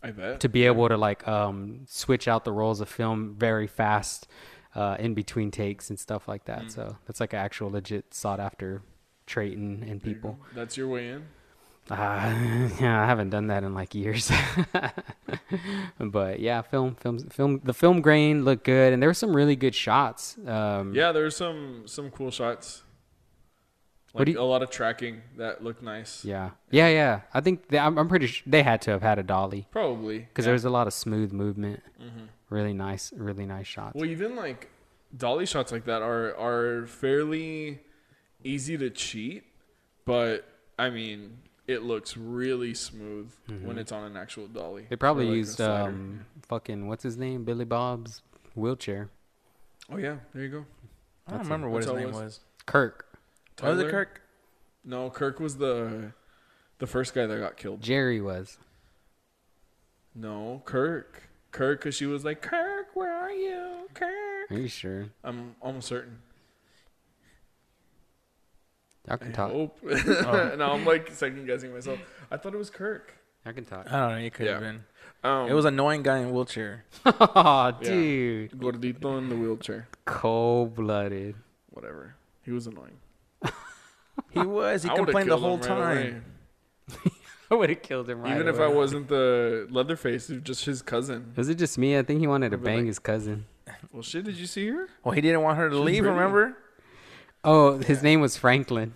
I 0.03 0.11
bet. 0.11 0.41
to 0.41 0.51
be 0.51 0.67
able 0.67 0.91
to 0.91 0.99
like 0.99 1.27
um, 1.27 1.87
switch 1.89 2.29
out 2.29 2.45
the 2.45 2.53
rolls 2.53 2.83
of 2.83 2.91
film 2.91 3.35
very 3.39 3.67
fast 3.67 4.29
uh, 4.75 4.97
in 4.99 5.15
between 5.15 5.51
takes 5.51 5.89
and 5.89 5.99
stuff 5.99 6.29
like 6.29 6.45
that. 6.45 6.71
So 6.71 6.99
that's 7.07 7.19
like 7.19 7.33
an 7.33 7.39
actual 7.39 7.71
legit 7.71 8.13
sought 8.13 8.41
after 8.41 8.83
trait 9.25 9.55
in, 9.55 9.83
in 9.85 10.01
people. 10.01 10.39
That's 10.55 10.77
your 10.77 10.89
way 10.89 11.09
in. 11.09 11.25
Uh, 11.91 11.95
yeah, 12.81 13.03
I 13.03 13.07
haven't 13.07 13.31
done 13.31 13.49
that 13.49 13.65
in 13.65 13.75
like 13.75 13.95
years. 13.95 14.31
but 15.99 16.41
yeah, 16.41 16.63
film, 16.63 16.95
film, 16.95 17.19
film. 17.29 17.61
The 17.65 17.75
film 17.75 18.01
grain 18.01 18.45
looked 18.45 18.65
good, 18.65 18.93
and 18.93 19.03
there 19.03 19.09
were 19.09 19.15
some 19.15 19.35
really 19.35 19.57
good 19.57 19.75
shots. 19.75 20.37
Um, 20.47 20.95
Yeah, 20.95 21.13
were 21.13 21.31
some 21.31 21.83
some 21.87 22.11
cool 22.11 22.31
shots. 22.31 22.83
Like 24.15 24.29
you- 24.29 24.39
a 24.41 24.43
lot 24.43 24.63
of 24.63 24.69
tracking 24.71 25.23
that 25.39 25.65
looked 25.65 25.83
nice. 25.83 26.23
yeah, 26.25 26.51
yeah, 26.71 26.89
yeah. 26.89 27.21
I 27.33 27.41
think 27.41 27.69
they, 27.69 27.79
I'm, 27.79 27.99
I'm 27.99 28.09
pretty 28.09 28.27
sure 28.27 28.43
they 28.47 28.63
had 28.63 28.83
to 28.83 28.91
have 28.91 29.01
had 29.01 29.19
a 29.19 29.23
dolly 29.23 29.67
Probably 29.71 30.19
because 30.19 30.43
yeah. 30.45 30.49
there 30.49 30.53
was 30.53 30.67
a 30.67 30.71
lot 30.71 30.87
of 30.87 30.93
smooth 30.93 31.33
movement. 31.33 31.83
Mhm. 31.99 32.29
Really 32.51 32.75
nice, 32.75 33.13
really 33.17 33.47
nice 33.47 33.67
shots. 33.67 33.95
Well, 33.95 34.05
even 34.05 34.37
like 34.37 34.69
dolly 35.17 35.47
shots 35.47 35.73
like 35.73 35.87
that 35.87 36.03
are 36.03 36.37
are 36.37 36.87
fairly 36.87 37.81
easy 38.45 38.77
to 38.77 38.91
cheat, 38.91 39.45
but 40.05 40.45
I 40.79 40.91
mean, 40.91 41.39
it 41.73 41.83
looks 41.83 42.17
really 42.17 42.75
smooth 42.75 43.33
when 43.63 43.79
it's 43.79 43.93
on 43.93 44.05
an 44.05 44.17
actual 44.17 44.47
dolly. 44.47 44.83
Mm-hmm. 44.83 44.91
They 44.91 44.97
probably 44.97 45.27
like, 45.27 45.37
used 45.37 45.61
um, 45.61 46.27
fucking 46.49 46.87
what's 46.89 47.03
his 47.03 47.17
name, 47.17 47.45
Billy 47.45 47.65
Bob's 47.65 48.23
wheelchair. 48.55 49.11
Oh 49.91 49.97
yeah, 49.97 50.17
there 50.33 50.43
you 50.43 50.49
go. 50.49 50.67
I 51.27 51.33
don't 51.33 51.43
remember 51.43 51.69
it. 51.69 51.71
what 51.71 51.77
his 51.79 51.87
That's 51.87 51.99
how 51.99 52.03
it 52.03 52.05
name 52.07 52.15
was. 52.15 52.23
was. 52.23 52.41
Kirk, 52.67 53.07
Was 53.63 53.81
it 53.81 53.91
Kirk? 53.91 54.23
No, 54.85 55.11
Kirk 55.11 55.41
was 55.41 55.57
the 55.57 56.13
the 56.79 56.87
first 56.87 57.15
guy 57.15 57.27
that 57.27 57.39
got 57.39 57.57
killed. 57.57 57.81
Jerry 57.81 58.21
was. 58.21 58.59
No, 60.15 60.63
Kirk. 60.65 61.29
Kirk, 61.53 61.81
because 61.81 61.95
she 61.95 62.07
was 62.07 62.25
like, 62.25 62.43
Kirk, 62.43 62.89
where 62.95 63.13
are 63.13 63.31
you? 63.31 63.89
Kirk. 63.95 64.51
Are 64.51 64.59
you 64.59 64.69
sure? 64.69 65.07
I'm 65.23 65.55
almost 65.61 65.87
certain. 65.89 66.19
I 69.09 69.15
I 69.15 69.17
can 69.17 69.33
talk. 69.33 69.51
hope. 69.51 69.79
Oh. 69.85 70.55
now 70.57 70.73
I'm 70.73 70.85
like 70.85 71.11
second 71.13 71.47
guessing 71.47 71.73
myself. 71.73 71.99
I 72.31 72.37
thought 72.37 72.55
it 72.55 72.59
was 72.59 72.71
Kirk. 72.71 73.15
I 73.45 73.53
can 73.53 73.65
talk. 73.65 73.87
I 73.93 74.09
don't 74.09 74.19
know. 74.21 74.25
It 74.27 74.33
could 74.35 74.47
Yeah. 74.47 74.53
have 74.53 74.61
been. 74.61 74.85
Um, 75.25 75.49
It 75.49 75.53
was 75.55 75.65
annoying 75.65 76.03
guy 76.03 76.19
in 76.19 76.31
wheelchair. 76.33 76.85
oh, 77.05 77.73
dude, 77.83 78.53
Gordito 78.53 79.19
in 79.19 79.29
the 79.29 79.37
wheelchair. 79.37 79.89
cold 80.05 80.75
blooded. 80.77 81.35
Whatever. 81.71 82.15
He 82.45 82.51
was 82.53 82.67
annoying. 82.67 82.99
He 84.31 84.41
was. 84.41 84.83
He 84.83 84.89
I 84.89 84.93
would've 84.93 85.07
complained 85.07 85.31
the 85.31 85.37
killed 85.37 85.43
whole 85.43 85.57
him 85.57 85.79
right 85.83 86.13
time. 86.13 86.25
away. 86.89 87.13
I 87.51 87.55
would 87.55 87.69
have 87.71 87.83
killed 87.83 88.09
him 88.09 88.23
right 88.23 88.35
Even 88.35 88.49
if 88.49 88.57
away. 88.57 88.65
I 88.65 88.69
wasn't 88.69 89.09
the 89.09 89.67
Leatherface, 89.71 90.31
it 90.31 90.35
was 90.35 90.43
just 90.43 90.65
his 90.65 90.81
cousin. 90.83 91.33
Was 91.37 91.49
it 91.49 91.57
just 91.57 91.77
me? 91.79 91.99
I 91.99 92.03
think 92.03 92.21
he 92.21 92.27
wanted 92.27 92.51
to 92.51 92.57
I'd 92.57 92.61
be 92.61 92.65
bang 92.65 92.77
like- 92.79 92.87
his 92.87 92.99
cousin. 92.99 93.47
Well, 93.93 94.03
shit, 94.03 94.25
did 94.25 94.37
you 94.37 94.47
see 94.47 94.69
her? 94.69 94.89
Well, 95.05 95.13
he 95.13 95.21
didn't 95.21 95.43
want 95.43 95.59
her 95.59 95.69
to 95.69 95.77
She's 95.77 95.85
leave. 95.85 96.03
pretty. 96.03 96.15
Remember? 96.17 96.57
Oh, 97.45 97.79
his 97.79 98.03
name 98.03 98.21
was 98.21 98.37
Franklin. 98.37 98.95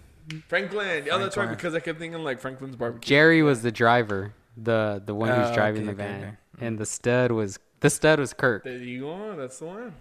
Franklin. 0.49 1.05
Yeah, 1.07 1.19
that's 1.19 1.37
right, 1.37 1.45
Franklin. 1.47 1.57
because 1.57 1.75
I 1.75 1.81
kept 1.81 1.99
thinking 1.99 2.23
like 2.25 2.41
Franklin's 2.41 2.77
barbecue. 2.77 3.07
Jerry 3.07 3.43
was 3.43 3.63
the 3.63 3.73
driver, 3.73 4.35
the 4.57 5.03
the 5.05 5.15
one 5.15 5.29
who's 5.29 5.51
Oh, 5.51 5.55
driving 5.55 5.89
okay, 5.89 5.97
the 5.97 6.03
okay, 6.05 6.13
van, 6.21 6.39
okay. 6.57 6.67
and 6.67 6.79
the 6.79 6.87
stud 6.87 7.31
was 7.33 7.59
the 7.81 7.91
stud 7.91 8.19
was 8.19 8.33
Kirk. 8.33 8.65
There 8.65 8.77
you 8.77 9.01
go. 9.03 9.37
That's 9.37 9.59
the 9.59 9.67
one. 9.67 9.95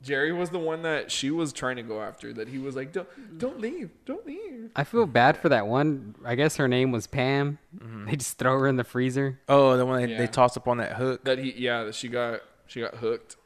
Jerry 0.00 0.30
was 0.32 0.50
the 0.50 0.60
one 0.60 0.82
that 0.82 1.10
she 1.10 1.30
was 1.32 1.52
trying 1.52 1.74
to 1.76 1.82
go 1.82 2.00
after. 2.00 2.32
That 2.32 2.48
he 2.48 2.58
was 2.58 2.76
like, 2.76 2.92
"Don't, 2.92 3.08
don't 3.38 3.60
leave, 3.60 3.90
don't 4.06 4.24
leave." 4.26 4.70
I 4.76 4.84
feel 4.84 5.06
bad 5.06 5.36
for 5.36 5.48
that 5.48 5.66
one. 5.66 6.14
I 6.24 6.34
guess 6.36 6.56
her 6.56 6.68
name 6.68 6.92
was 6.92 7.06
Pam. 7.08 7.58
Mm-hmm. 7.76 8.06
They 8.06 8.16
just 8.16 8.38
throw 8.38 8.58
her 8.60 8.68
in 8.68 8.76
the 8.76 8.84
freezer. 8.84 9.40
Oh, 9.48 9.76
the 9.76 9.84
one 9.84 10.00
they, 10.02 10.12
Yeah. 10.12 10.18
they 10.18 10.26
tossed 10.28 10.56
up 10.56 10.68
on 10.68 10.78
that 10.78 10.92
hook. 10.92 11.24
That 11.24 11.38
he, 11.38 11.52
yeah, 11.56 11.82
that 11.84 11.94
she 11.96 12.06
got, 12.08 12.42
she 12.68 12.80
got 12.80 12.94
hooked. 12.94 13.36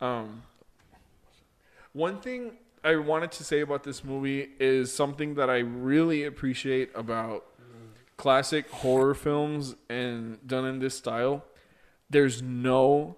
Um, 0.00 0.42
one 1.92 2.20
thing 2.20 2.52
I 2.84 2.96
wanted 2.96 3.32
to 3.32 3.44
say 3.44 3.60
about 3.60 3.84
this 3.84 4.04
movie 4.04 4.50
is 4.58 4.94
something 4.94 5.34
that 5.34 5.50
I 5.50 5.58
really 5.58 6.24
appreciate 6.24 6.90
about 6.94 7.44
classic 8.16 8.68
horror 8.70 9.14
films 9.14 9.76
and 9.88 10.44
done 10.46 10.64
in 10.66 10.78
this 10.78 10.96
style. 10.96 11.44
There's 12.10 12.42
no 12.42 13.16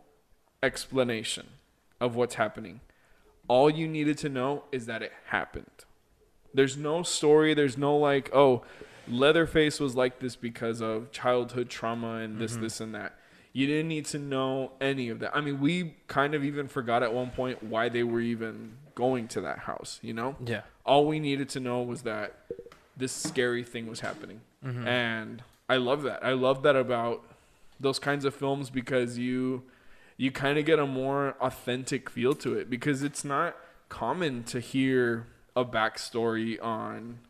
explanation 0.62 1.46
of 2.00 2.16
what's 2.16 2.34
happening. 2.36 2.80
All 3.48 3.70
you 3.70 3.88
needed 3.88 4.18
to 4.18 4.28
know 4.28 4.64
is 4.70 4.86
that 4.86 5.02
it 5.02 5.12
happened. 5.26 5.84
There's 6.54 6.76
no 6.76 7.02
story. 7.02 7.54
There's 7.54 7.78
no 7.78 7.96
like, 7.96 8.30
oh, 8.34 8.62
Leatherface 9.08 9.80
was 9.80 9.96
like 9.96 10.20
this 10.20 10.36
because 10.36 10.80
of 10.80 11.10
childhood 11.10 11.68
trauma 11.68 12.16
and 12.16 12.38
this, 12.38 12.52
mm-hmm. 12.52 12.62
this, 12.62 12.80
and 12.80 12.94
that. 12.94 13.18
You 13.52 13.66
didn't 13.66 13.88
need 13.88 14.06
to 14.06 14.18
know 14.18 14.72
any 14.80 15.08
of 15.08 15.18
that. 15.20 15.36
I 15.36 15.40
mean, 15.40 15.60
we 15.60 15.94
kind 16.06 16.34
of 16.34 16.44
even 16.44 16.68
forgot 16.68 17.02
at 17.02 17.12
one 17.12 17.30
point 17.30 17.62
why 17.62 17.88
they 17.88 18.02
were 18.02 18.20
even 18.20 18.74
going 18.94 19.28
to 19.28 19.40
that 19.40 19.60
house, 19.60 19.98
you 20.02 20.12
know? 20.12 20.36
Yeah. 20.44 20.62
All 20.84 21.06
we 21.06 21.18
needed 21.18 21.48
to 21.50 21.60
know 21.60 21.82
was 21.82 22.02
that 22.02 22.34
this 22.96 23.12
scary 23.12 23.64
thing 23.64 23.88
was 23.88 24.00
happening. 24.00 24.40
Mm-hmm. 24.64 24.86
And 24.86 25.42
I 25.68 25.76
love 25.76 26.02
that. 26.02 26.24
I 26.24 26.32
love 26.32 26.62
that 26.62 26.76
about 26.76 27.24
those 27.80 27.98
kinds 27.98 28.24
of 28.24 28.34
films 28.34 28.70
because 28.70 29.18
you 29.18 29.62
you 30.16 30.30
kind 30.30 30.58
of 30.58 30.66
get 30.66 30.78
a 30.78 30.86
more 30.86 31.34
authentic 31.40 32.10
feel 32.10 32.34
to 32.34 32.54
it 32.54 32.68
because 32.68 33.02
it's 33.02 33.24
not 33.24 33.56
common 33.88 34.44
to 34.44 34.60
hear 34.60 35.26
a 35.56 35.64
backstory 35.64 36.62
on 36.62 37.20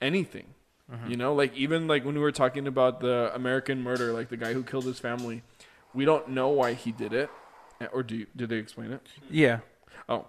anything. 0.00 0.46
Mm-hmm. 0.90 1.10
You 1.10 1.16
know, 1.16 1.34
like 1.34 1.56
even 1.56 1.88
like 1.88 2.04
when 2.04 2.14
we 2.14 2.20
were 2.20 2.30
talking 2.30 2.68
about 2.68 3.00
the 3.00 3.32
American 3.34 3.82
murder, 3.82 4.12
like 4.12 4.28
the 4.28 4.36
guy 4.36 4.52
who 4.52 4.62
killed 4.62 4.84
his 4.84 5.00
family, 5.00 5.42
we 5.94 6.04
don't 6.04 6.28
know 6.28 6.48
why 6.48 6.74
he 6.74 6.92
did 6.92 7.12
it, 7.12 7.30
eh, 7.80 7.86
or 7.92 8.02
do 8.02 8.16
you, 8.16 8.26
did 8.34 8.48
they 8.48 8.56
explain 8.56 8.92
it? 8.92 9.00
Yeah. 9.30 9.60
Oh, 10.08 10.26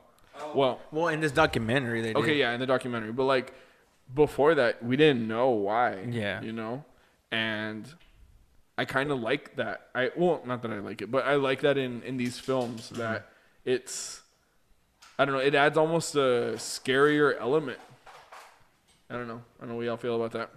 well, 0.53 0.79
Well, 0.91 1.07
in 1.07 1.19
this 1.19 1.31
documentary, 1.31 2.01
they 2.01 2.13
did. 2.13 2.17
okay, 2.17 2.35
yeah, 2.35 2.53
in 2.53 2.59
the 2.59 2.65
documentary, 2.65 3.11
but 3.11 3.23
like 3.23 3.53
before 4.13 4.55
that, 4.55 4.83
we 4.83 4.95
didn't 4.95 5.27
know 5.27 5.49
why. 5.49 6.01
Yeah. 6.09 6.41
you 6.41 6.51
know, 6.51 6.85
and 7.31 7.91
I 8.77 8.85
kind 8.85 9.11
of 9.11 9.19
like 9.19 9.55
that. 9.55 9.89
I 9.95 10.11
well, 10.15 10.41
not 10.45 10.61
that 10.61 10.71
I 10.71 10.79
like 10.79 11.01
it, 11.01 11.11
but 11.11 11.25
I 11.25 11.35
like 11.35 11.61
that 11.61 11.77
in 11.77 12.03
in 12.03 12.17
these 12.17 12.37
films 12.37 12.87
mm-hmm. 12.87 12.99
that 12.99 13.29
it's 13.65 14.21
I 15.17 15.25
don't 15.25 15.33
know, 15.33 15.41
it 15.41 15.55
adds 15.55 15.77
almost 15.77 16.15
a 16.15 16.53
scarier 16.55 17.39
element. 17.39 17.79
I 19.09 19.15
don't 19.15 19.27
know. 19.27 19.41
I 19.57 19.61
don't 19.61 19.69
know 19.69 19.75
what 19.75 19.85
y'all 19.85 19.97
feel 19.97 20.15
about 20.15 20.31
that. 20.33 20.51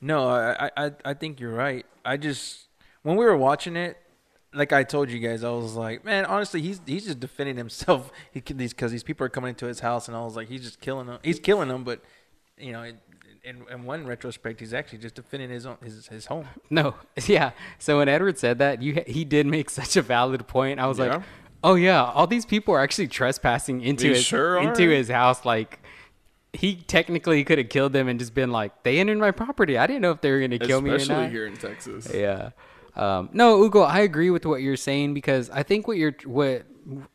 No, 0.00 0.28
I, 0.28 0.70
I 0.76 0.92
I 1.04 1.14
think 1.14 1.38
you're 1.38 1.52
right. 1.52 1.84
I 2.04 2.16
just 2.16 2.66
when 3.02 3.16
we 3.16 3.24
were 3.24 3.36
watching 3.36 3.76
it, 3.76 3.98
like 4.54 4.72
I 4.72 4.84
told 4.84 5.10
you 5.10 5.18
guys, 5.18 5.42
I 5.44 5.50
was 5.50 5.74
like, 5.74 6.04
man, 6.04 6.24
honestly, 6.24 6.62
he's 6.62 6.80
he's 6.86 7.04
just 7.06 7.20
defending 7.20 7.56
himself. 7.56 8.10
He 8.32 8.40
these 8.40 8.72
because 8.72 8.92
these 8.92 9.02
people 9.02 9.24
are 9.26 9.30
coming 9.30 9.50
into 9.50 9.66
his 9.66 9.80
house, 9.80 10.08
and 10.08 10.16
I 10.16 10.24
was 10.24 10.36
like, 10.36 10.48
he's 10.48 10.62
just 10.62 10.80
killing 10.80 11.06
them. 11.06 11.18
He's 11.22 11.38
killing 11.40 11.68
them, 11.68 11.84
but 11.84 12.02
you 12.56 12.72
know, 12.72 12.82
in, 12.82 12.98
in, 13.44 13.62
in 13.70 13.84
one 13.84 14.06
retrospect, 14.06 14.60
he's 14.60 14.72
actually 14.72 14.98
just 14.98 15.14
defending 15.16 15.50
his 15.50 15.66
own 15.66 15.76
his 15.82 16.06
his 16.06 16.26
home. 16.26 16.46
No, 16.70 16.94
yeah. 17.26 17.50
So 17.78 17.98
when 17.98 18.08
Edward 18.08 18.38
said 18.38 18.58
that, 18.58 18.82
you 18.82 19.02
he 19.06 19.24
did 19.24 19.46
make 19.46 19.70
such 19.80 19.96
a 19.96 20.02
valid 20.02 20.46
point. 20.46 20.80
I 20.80 20.86
was 20.86 20.98
Yeah. 20.98 21.16
like, 21.16 21.22
oh 21.62 21.74
yeah, 21.74 22.02
all 22.04 22.26
these 22.26 22.46
people 22.46 22.74
are 22.74 22.80
actually 22.80 23.08
trespassing 23.08 23.80
into 23.82 24.04
They 24.08 24.14
his 24.14 24.24
sure 24.24 24.58
into 24.58 24.88
his 24.88 25.08
house. 25.08 25.44
Like 25.44 25.80
he 26.52 26.76
technically 26.76 27.42
could 27.42 27.58
have 27.58 27.68
killed 27.68 27.92
them 27.92 28.06
and 28.06 28.18
just 28.18 28.32
been 28.34 28.52
like, 28.52 28.84
they 28.84 29.00
entered 29.00 29.18
my 29.18 29.32
property. 29.32 29.76
I 29.76 29.86
didn't 29.88 30.02
know 30.02 30.12
if 30.12 30.20
they 30.20 30.30
were 30.30 30.40
gonna 30.40 30.58
kill 30.58 30.80
me 30.80 30.90
or 30.90 30.94
Especially 30.96 31.28
here 31.30 31.46
in 31.46 31.56
Texas. 31.56 32.08
Yeah. 32.14 32.50
Um, 32.96 33.28
no, 33.32 33.62
Ugo, 33.62 33.80
I 33.82 34.00
agree 34.00 34.30
with 34.30 34.46
what 34.46 34.62
you're 34.62 34.76
saying 34.76 35.14
because 35.14 35.50
I 35.50 35.62
think 35.62 35.88
what 35.88 35.96
you're 35.96 36.14
what 36.24 36.64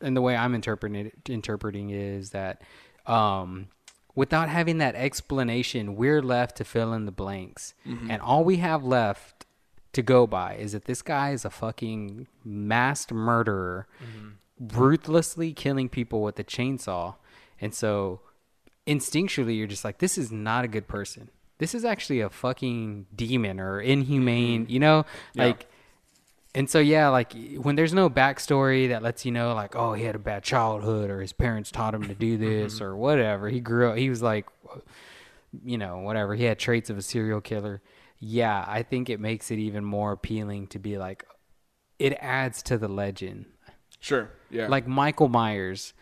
and 0.00 0.16
the 0.16 0.20
way 0.20 0.36
I'm 0.36 0.54
interpreting 0.54 1.06
it, 1.06 1.28
interpreting 1.28 1.90
is 1.90 2.30
that 2.30 2.62
um, 3.06 3.68
without 4.14 4.48
having 4.48 4.78
that 4.78 4.94
explanation, 4.94 5.96
we're 5.96 6.22
left 6.22 6.56
to 6.56 6.64
fill 6.64 6.92
in 6.92 7.06
the 7.06 7.12
blanks, 7.12 7.74
and 8.10 8.20
all 8.20 8.44
we 8.44 8.56
have 8.56 8.84
left 8.84 9.46
to 9.92 10.02
go 10.02 10.26
by 10.26 10.54
is 10.54 10.72
that 10.72 10.84
this 10.84 11.02
guy 11.02 11.30
is 11.30 11.44
a 11.44 11.50
fucking 11.50 12.26
masked 12.44 13.12
murderer, 13.12 13.86
ruthlessly 14.60 15.52
killing 15.52 15.88
people 15.88 16.22
with 16.22 16.38
a 16.38 16.44
chainsaw, 16.44 17.14
and 17.60 17.74
so 17.74 18.20
instinctually 18.86 19.56
you're 19.56 19.66
just 19.66 19.84
like, 19.84 19.98
this 19.98 20.18
is 20.18 20.30
not 20.30 20.64
a 20.64 20.68
good 20.68 20.88
person. 20.88 21.30
This 21.60 21.74
is 21.74 21.84
actually 21.84 22.20
a 22.20 22.28
fucking 22.28 23.06
demon 23.14 23.60
or 23.60 23.80
inhumane, 23.80 24.64
mm-hmm. 24.64 24.72
you 24.72 24.80
know? 24.80 25.06
Yeah. 25.34 25.44
Like 25.44 25.66
and 26.52 26.68
so 26.68 26.80
yeah, 26.80 27.08
like 27.10 27.32
when 27.58 27.76
there's 27.76 27.94
no 27.94 28.10
backstory 28.10 28.88
that 28.88 29.04
lets 29.04 29.24
you 29.24 29.30
know 29.30 29.54
like, 29.54 29.76
oh, 29.76 29.92
he 29.92 30.02
had 30.02 30.16
a 30.16 30.18
bad 30.18 30.42
childhood 30.42 31.08
or 31.08 31.20
his 31.20 31.32
parents 31.32 31.70
taught 31.70 31.94
him 31.94 32.08
to 32.08 32.14
do 32.14 32.34
mm-hmm. 32.34 32.44
this 32.44 32.80
or 32.80 32.96
whatever. 32.96 33.48
He 33.48 33.60
grew 33.60 33.90
up 33.90 33.96
he 33.96 34.10
was 34.10 34.20
like 34.20 34.46
you 35.64 35.78
know, 35.78 35.98
whatever. 35.98 36.34
He 36.34 36.44
had 36.44 36.58
traits 36.58 36.90
of 36.90 36.98
a 36.98 37.02
serial 37.02 37.40
killer. 37.40 37.82
Yeah, 38.18 38.64
I 38.66 38.82
think 38.82 39.08
it 39.08 39.20
makes 39.20 39.50
it 39.50 39.58
even 39.58 39.84
more 39.84 40.12
appealing 40.12 40.68
to 40.68 40.78
be 40.78 40.98
like, 40.98 41.24
it 41.98 42.16
adds 42.20 42.62
to 42.64 42.78
the 42.78 42.88
legend. 42.88 43.46
Sure. 43.98 44.30
Yeah. 44.50 44.68
Like 44.68 44.86
Michael 44.86 45.28
Myers. 45.28 45.92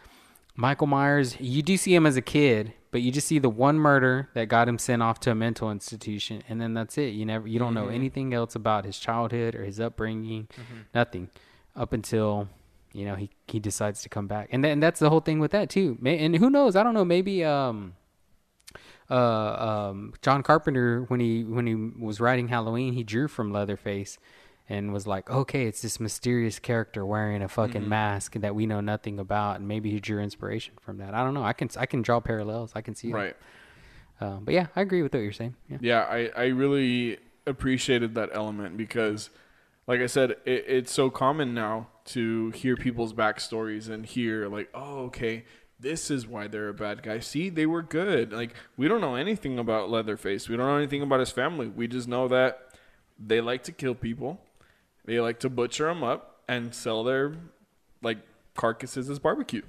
Michael 0.60 0.88
Myers, 0.88 1.36
you 1.38 1.62
do 1.62 1.76
see 1.76 1.94
him 1.94 2.04
as 2.04 2.16
a 2.16 2.20
kid, 2.20 2.72
but 2.90 3.00
you 3.00 3.12
just 3.12 3.28
see 3.28 3.38
the 3.38 3.48
one 3.48 3.78
murder 3.78 4.28
that 4.34 4.48
got 4.48 4.68
him 4.68 4.76
sent 4.76 5.04
off 5.04 5.20
to 5.20 5.30
a 5.30 5.34
mental 5.34 5.70
institution, 5.70 6.42
and 6.48 6.60
then 6.60 6.74
that's 6.74 6.98
it. 6.98 7.14
You 7.14 7.24
never, 7.24 7.46
you 7.46 7.60
don't 7.60 7.74
know 7.74 7.86
anything 7.86 8.34
else 8.34 8.56
about 8.56 8.84
his 8.84 8.98
childhood 8.98 9.54
or 9.54 9.64
his 9.64 9.78
upbringing, 9.78 10.48
nothing, 10.92 11.30
up 11.76 11.92
until 11.92 12.48
you 12.92 13.04
know 13.04 13.14
he 13.14 13.30
he 13.46 13.60
decides 13.60 14.02
to 14.02 14.08
come 14.08 14.26
back, 14.26 14.48
and 14.50 14.64
then 14.64 14.80
that's 14.80 14.98
the 14.98 15.10
whole 15.10 15.20
thing 15.20 15.38
with 15.38 15.52
that 15.52 15.70
too. 15.70 15.96
And 16.04 16.34
who 16.34 16.50
knows? 16.50 16.74
I 16.74 16.82
don't 16.82 16.94
know. 16.94 17.04
Maybe 17.04 17.44
um, 17.44 17.94
uh, 19.08 19.14
um, 19.14 20.12
John 20.22 20.42
Carpenter 20.42 21.04
when 21.04 21.20
he 21.20 21.44
when 21.44 21.68
he 21.68 21.76
was 21.76 22.20
writing 22.20 22.48
Halloween, 22.48 22.94
he 22.94 23.04
drew 23.04 23.28
from 23.28 23.52
Leatherface 23.52 24.18
and 24.68 24.92
was 24.92 25.06
like, 25.06 25.30
okay, 25.30 25.66
it's 25.66 25.80
this 25.80 25.98
mysterious 25.98 26.58
character 26.58 27.06
wearing 27.06 27.42
a 27.42 27.48
fucking 27.48 27.88
mask 27.88 28.34
that 28.34 28.54
we 28.54 28.66
know 28.66 28.80
nothing 28.80 29.18
about, 29.18 29.58
and 29.58 29.66
maybe 29.66 29.90
he 29.90 30.00
drew 30.00 30.20
inspiration 30.20 30.74
from 30.80 30.98
that. 30.98 31.14
I 31.14 31.24
don't 31.24 31.34
know. 31.34 31.42
I 31.42 31.52
can 31.54 31.70
I 31.78 31.86
can 31.86 32.02
draw 32.02 32.20
parallels. 32.20 32.72
I 32.74 32.82
can 32.82 32.94
see 32.94 33.08
it. 33.10 33.14
right. 33.14 33.36
Uh, 34.20 34.38
but 34.40 34.52
yeah, 34.52 34.66
I 34.74 34.80
agree 34.80 35.02
with 35.02 35.14
what 35.14 35.20
you're 35.20 35.32
saying. 35.32 35.54
Yeah. 35.70 35.78
Yeah, 35.80 36.00
I, 36.00 36.30
I 36.36 36.46
really 36.46 37.18
appreciated 37.46 38.14
that 38.16 38.30
element 38.32 38.76
because, 38.76 39.30
like 39.86 40.00
I 40.00 40.06
said, 40.06 40.32
it, 40.44 40.64
it's 40.66 40.92
so 40.92 41.08
common 41.08 41.54
now 41.54 41.86
to 42.06 42.50
hear 42.50 42.76
people's 42.76 43.12
backstories 43.12 43.88
and 43.88 44.04
hear, 44.04 44.48
like, 44.48 44.70
oh, 44.74 45.04
okay, 45.04 45.44
this 45.78 46.10
is 46.10 46.26
why 46.26 46.48
they're 46.48 46.68
a 46.68 46.74
bad 46.74 47.02
guy. 47.04 47.20
See, 47.20 47.48
they 47.48 47.64
were 47.64 47.82
good. 47.82 48.32
Like, 48.32 48.54
we 48.76 48.88
don't 48.88 49.00
know 49.00 49.14
anything 49.14 49.56
about 49.58 49.88
Leatherface. 49.88 50.48
We 50.48 50.56
don't 50.56 50.66
know 50.66 50.76
anything 50.76 51.02
about 51.02 51.20
his 51.20 51.30
family. 51.30 51.68
We 51.68 51.86
just 51.86 52.08
know 52.08 52.26
that 52.26 52.58
they 53.24 53.40
like 53.40 53.62
to 53.64 53.72
kill 53.72 53.94
people, 53.94 54.40
they 55.08 55.18
like 55.20 55.40
to 55.40 55.48
butcher 55.48 55.86
them 55.86 56.04
up 56.04 56.42
and 56.46 56.74
sell 56.74 57.02
their, 57.02 57.32
like, 58.02 58.18
carcasses 58.54 59.08
as 59.08 59.18
barbecue. 59.18 59.62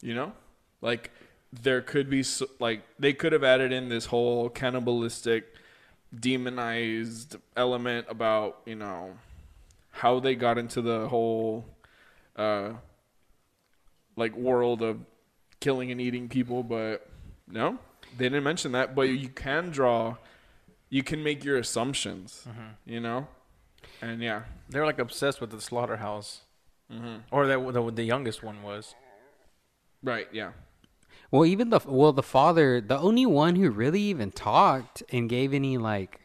You 0.00 0.14
know? 0.14 0.32
Like, 0.80 1.10
there 1.52 1.82
could 1.82 2.08
be, 2.08 2.24
like, 2.58 2.82
they 2.98 3.12
could 3.12 3.32
have 3.32 3.44
added 3.44 3.72
in 3.72 3.90
this 3.90 4.06
whole 4.06 4.48
cannibalistic, 4.48 5.54
demonized 6.18 7.36
element 7.56 8.06
about, 8.08 8.60
you 8.64 8.74
know, 8.74 9.18
how 9.90 10.18
they 10.18 10.34
got 10.34 10.56
into 10.56 10.80
the 10.80 11.08
whole, 11.08 11.66
uh, 12.36 12.70
like, 14.16 14.34
world 14.34 14.80
of 14.82 14.98
killing 15.60 15.90
and 15.90 16.00
eating 16.00 16.28
people, 16.30 16.62
but 16.62 17.06
no, 17.46 17.78
they 18.16 18.24
didn't 18.24 18.44
mention 18.44 18.72
that. 18.72 18.94
But 18.94 19.02
you 19.02 19.28
can 19.28 19.68
draw, 19.70 20.16
you 20.88 21.02
can 21.02 21.22
make 21.22 21.44
your 21.44 21.58
assumptions, 21.58 22.46
you 22.86 22.98
know? 22.98 23.28
And 24.02 24.20
yeah. 24.20 24.42
They're 24.68 24.84
like 24.84 24.98
obsessed 24.98 25.40
with 25.40 25.50
the 25.50 25.60
slaughterhouse, 25.60 26.42
Mm-hmm. 26.92 27.20
or 27.30 27.46
that 27.46 27.72
the, 27.72 27.90
the 27.90 28.02
youngest 28.02 28.42
one 28.42 28.62
was. 28.62 28.94
Right, 30.02 30.26
yeah. 30.30 30.50
Well, 31.30 31.46
even 31.46 31.70
the 31.70 31.80
well, 31.86 32.12
the 32.12 32.22
father, 32.22 32.82
the 32.82 32.98
only 32.98 33.24
one 33.24 33.56
who 33.56 33.70
really 33.70 34.02
even 34.02 34.30
talked 34.30 35.02
and 35.10 35.26
gave 35.26 35.54
any 35.54 35.78
like 35.78 36.20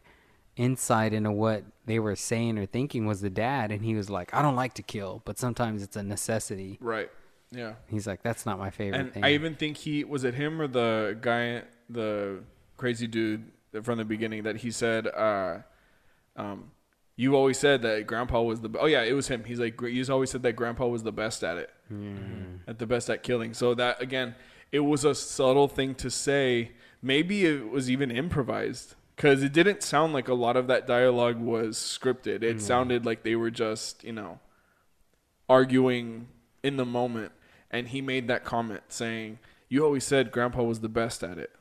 insight 0.57 1.13
into 1.13 1.31
what 1.31 1.63
they 1.85 1.99
were 1.99 2.17
saying 2.17 2.57
or 2.57 2.65
thinking 2.65 3.05
was 3.05 3.21
the 3.21 3.29
dad, 3.29 3.71
and 3.71 3.85
he 3.85 3.95
was 3.95 4.09
like, 4.09 4.33
"I 4.33 4.41
don't 4.41 4.57
like 4.57 4.73
to 4.73 4.83
kill, 4.83 5.21
but 5.23 5.37
sometimes 5.39 5.83
it's 5.83 5.95
a 5.95 6.03
necessity." 6.03 6.77
Right. 6.81 7.09
Yeah. 7.51 7.75
He's 7.87 8.05
like, 8.05 8.21
"That's 8.23 8.45
not 8.45 8.59
my 8.59 8.69
favorite 8.69 8.99
And 8.99 9.13
thing." 9.13 9.23
I 9.23 9.33
even 9.33 9.55
think 9.55 9.77
he 9.77 10.03
was 10.03 10.25
it 10.25 10.33
him 10.33 10.59
or 10.59 10.67
the 10.67 11.17
guy, 11.21 11.61
the 11.89 12.43
crazy 12.75 13.07
dude 13.07 13.51
from 13.83 13.97
the 13.97 14.05
beginning 14.05 14.43
that 14.43 14.57
he 14.57 14.71
said, 14.71 15.07
uh, 15.07 15.59
um, 16.35 16.71
"You 17.17 17.35
always 17.35 17.57
said 17.57 17.81
that 17.81 18.07
Grandpa 18.07 18.41
was 18.41 18.61
the." 18.61 18.69
Oh 18.79 18.85
yeah, 18.85 19.01
it 19.01 19.11
was 19.11 19.27
him. 19.27 19.43
He's 19.43 19.59
like, 19.59 19.81
"You 19.81 20.05
always 20.09 20.29
said 20.29 20.43
that 20.43 20.53
Grandpa 20.53 20.87
was 20.87 21.03
the 21.03 21.11
best 21.11 21.43
at 21.43 21.57
it, 21.57 21.69
at 22.67 22.79
the 22.79 22.85
best 22.85 23.09
at 23.09 23.23
killing." 23.23 23.53
So 23.53 23.73
that 23.73 24.01
again, 24.01 24.35
it 24.71 24.79
was 24.79 25.03
a 25.03 25.13
subtle 25.13 25.67
thing 25.67 25.95
to 25.95 26.09
say. 26.09 26.71
Maybe 27.01 27.45
it 27.45 27.69
was 27.69 27.91
even 27.91 28.09
improvised 28.09 28.95
because 29.15 29.43
it 29.43 29.51
didn't 29.51 29.83
sound 29.83 30.13
like 30.13 30.27
a 30.27 30.33
lot 30.33 30.55
of 30.55 30.67
that 30.67 30.87
dialogue 30.87 31.39
was 31.39 31.77
scripted. 31.77 32.43
It 32.43 32.57
mm. 32.57 32.61
sounded 32.61 33.05
like 33.05 33.23
they 33.23 33.35
were 33.35 33.51
just, 33.51 34.03
you 34.03 34.13
know, 34.13 34.39
arguing 35.49 36.27
in 36.63 36.77
the 36.77 36.85
moment. 36.85 37.33
And 37.69 37.89
he 37.89 38.01
made 38.01 38.27
that 38.29 38.45
comment 38.45 38.83
saying, 38.89 39.39
"You 39.69 39.83
always 39.83 40.05
said 40.05 40.31
Grandpa 40.31 40.63
was 40.63 40.79
the 40.79 40.89
best 40.89 41.23
at 41.23 41.37
it." 41.37 41.51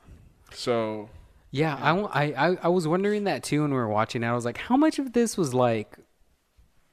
So 0.53 1.11
Yeah, 1.51 1.75
I, 1.75 2.33
I, 2.33 2.59
I, 2.65 2.69
was 2.69 2.87
wondering 2.87 3.25
that 3.25 3.43
too 3.43 3.63
when 3.63 3.71
we 3.71 3.77
were 3.77 3.89
watching 3.89 4.23
it. 4.23 4.27
I 4.27 4.35
was 4.35 4.45
like, 4.45 4.59
how 4.59 4.77
much 4.77 4.99
of 4.99 5.13
this 5.13 5.37
was 5.37 5.55
like 5.55 5.97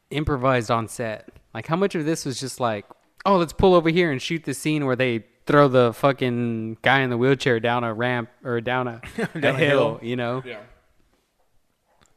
improvised 0.10 0.72
on 0.72 0.88
set? 0.88 1.30
Like, 1.54 1.68
how 1.68 1.76
much 1.76 1.96
of 1.96 2.06
this 2.06 2.26
was 2.26 2.40
just 2.40 2.60
like, 2.60 2.86
oh, 3.26 3.38
let's 3.38 3.54
pull 3.54 3.74
over 3.74 3.90
here 3.90 4.12
and 4.12 4.22
shoot 4.22 4.44
the 4.44 4.54
scene 4.54 4.86
where 4.86 4.96
they 4.96 5.26
throw 5.46 5.68
the 5.68 5.94
fucking 5.94 6.78
guy 6.82 7.02
in 7.02 7.10
the 7.10 7.18
wheelchair 7.18 7.60
down 7.60 7.84
a 7.84 7.94
ramp 7.94 8.30
or 8.44 8.62
down 8.62 8.88
a, 8.88 9.02
a, 9.18 9.40
a 9.40 9.54
hill, 9.54 9.54
hill. 9.54 10.00
you 10.02 10.16
know? 10.16 10.42
yeah, 10.46 10.62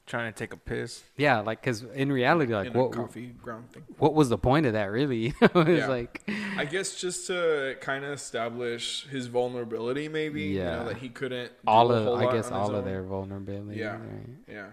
Trying 0.06 0.32
to 0.32 0.38
take 0.38 0.52
a 0.52 0.56
piss. 0.56 1.02
Yeah, 1.16 1.40
like, 1.40 1.60
because 1.60 1.82
in 1.82 2.12
reality, 2.12 2.54
like, 2.54 2.68
in 2.68 2.74
what, 2.74 2.92
coffee 2.92 3.34
ground 3.42 3.72
thing. 3.72 3.82
what 3.98 4.14
was 4.14 4.28
the 4.28 4.38
point 4.38 4.64
of 4.64 4.74
that, 4.74 4.84
really? 4.92 5.34
it 5.40 5.52
was 5.52 5.66
Yeah. 5.66 5.88
like, 5.88 6.22
I 6.56 6.64
guess 6.64 6.94
just 6.94 7.26
to 7.26 7.76
kind 7.80 8.04
of 8.04 8.12
establish 8.12 9.08
his 9.08 9.26
vulnerability, 9.26 10.08
maybe. 10.08 10.42
You 10.42 10.58
Yeah. 10.60 10.76
know, 10.76 10.84
that 10.84 10.98
he 10.98 11.08
couldn't. 11.08 11.48
Do 11.48 11.54
all 11.66 11.90
a 11.90 11.96
of, 11.96 12.04
whole 12.04 12.16
I 12.18 12.24
lot 12.26 12.34
guess, 12.34 12.52
all 12.52 12.70
of 12.70 12.76
own. 12.76 12.84
their 12.84 13.02
vulnerability. 13.02 13.80
Yeah. 13.80 13.96
Right? 13.96 14.28
Yeah. 14.48 14.66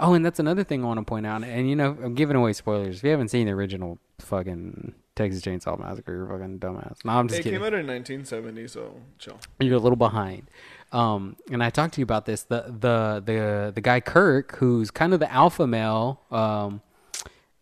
Oh, 0.00 0.14
and 0.14 0.24
that's 0.26 0.40
another 0.40 0.64
thing 0.64 0.82
I 0.82 0.86
want 0.88 0.98
to 0.98 1.04
point 1.04 1.24
out. 1.24 1.44
And 1.44 1.70
you 1.70 1.76
know, 1.76 1.96
I'm 2.02 2.14
giving 2.14 2.34
away 2.34 2.52
spoilers. 2.52 2.96
If 2.98 3.04
you 3.04 3.10
haven't 3.10 3.28
seen 3.28 3.46
the 3.46 3.52
original 3.52 3.98
fucking 4.18 4.94
Texas 5.14 5.40
Chainsaw 5.42 5.78
Massacre, 5.78 6.12
you're 6.12 6.26
fucking 6.26 6.58
dumbass. 6.58 7.04
No, 7.04 7.12
I'm 7.12 7.28
just 7.28 7.40
It 7.40 7.42
kidding. 7.44 7.60
came 7.60 7.66
out 7.66 7.74
in 7.74 7.86
1970, 7.86 8.66
so 8.66 8.96
chill. 9.18 9.38
You're 9.60 9.76
a 9.76 9.78
little 9.78 9.96
behind. 9.96 10.48
Um, 10.92 11.36
and 11.52 11.62
I 11.62 11.70
talked 11.70 11.94
to 11.94 12.00
you 12.00 12.04
about 12.04 12.26
this. 12.26 12.42
The 12.44 12.62
the 12.66 13.22
the 13.24 13.72
the 13.74 13.80
guy 13.80 14.00
Kirk, 14.00 14.56
who's 14.56 14.90
kind 14.90 15.14
of 15.14 15.20
the 15.20 15.30
alpha 15.32 15.66
male. 15.66 16.20
Um, 16.30 16.80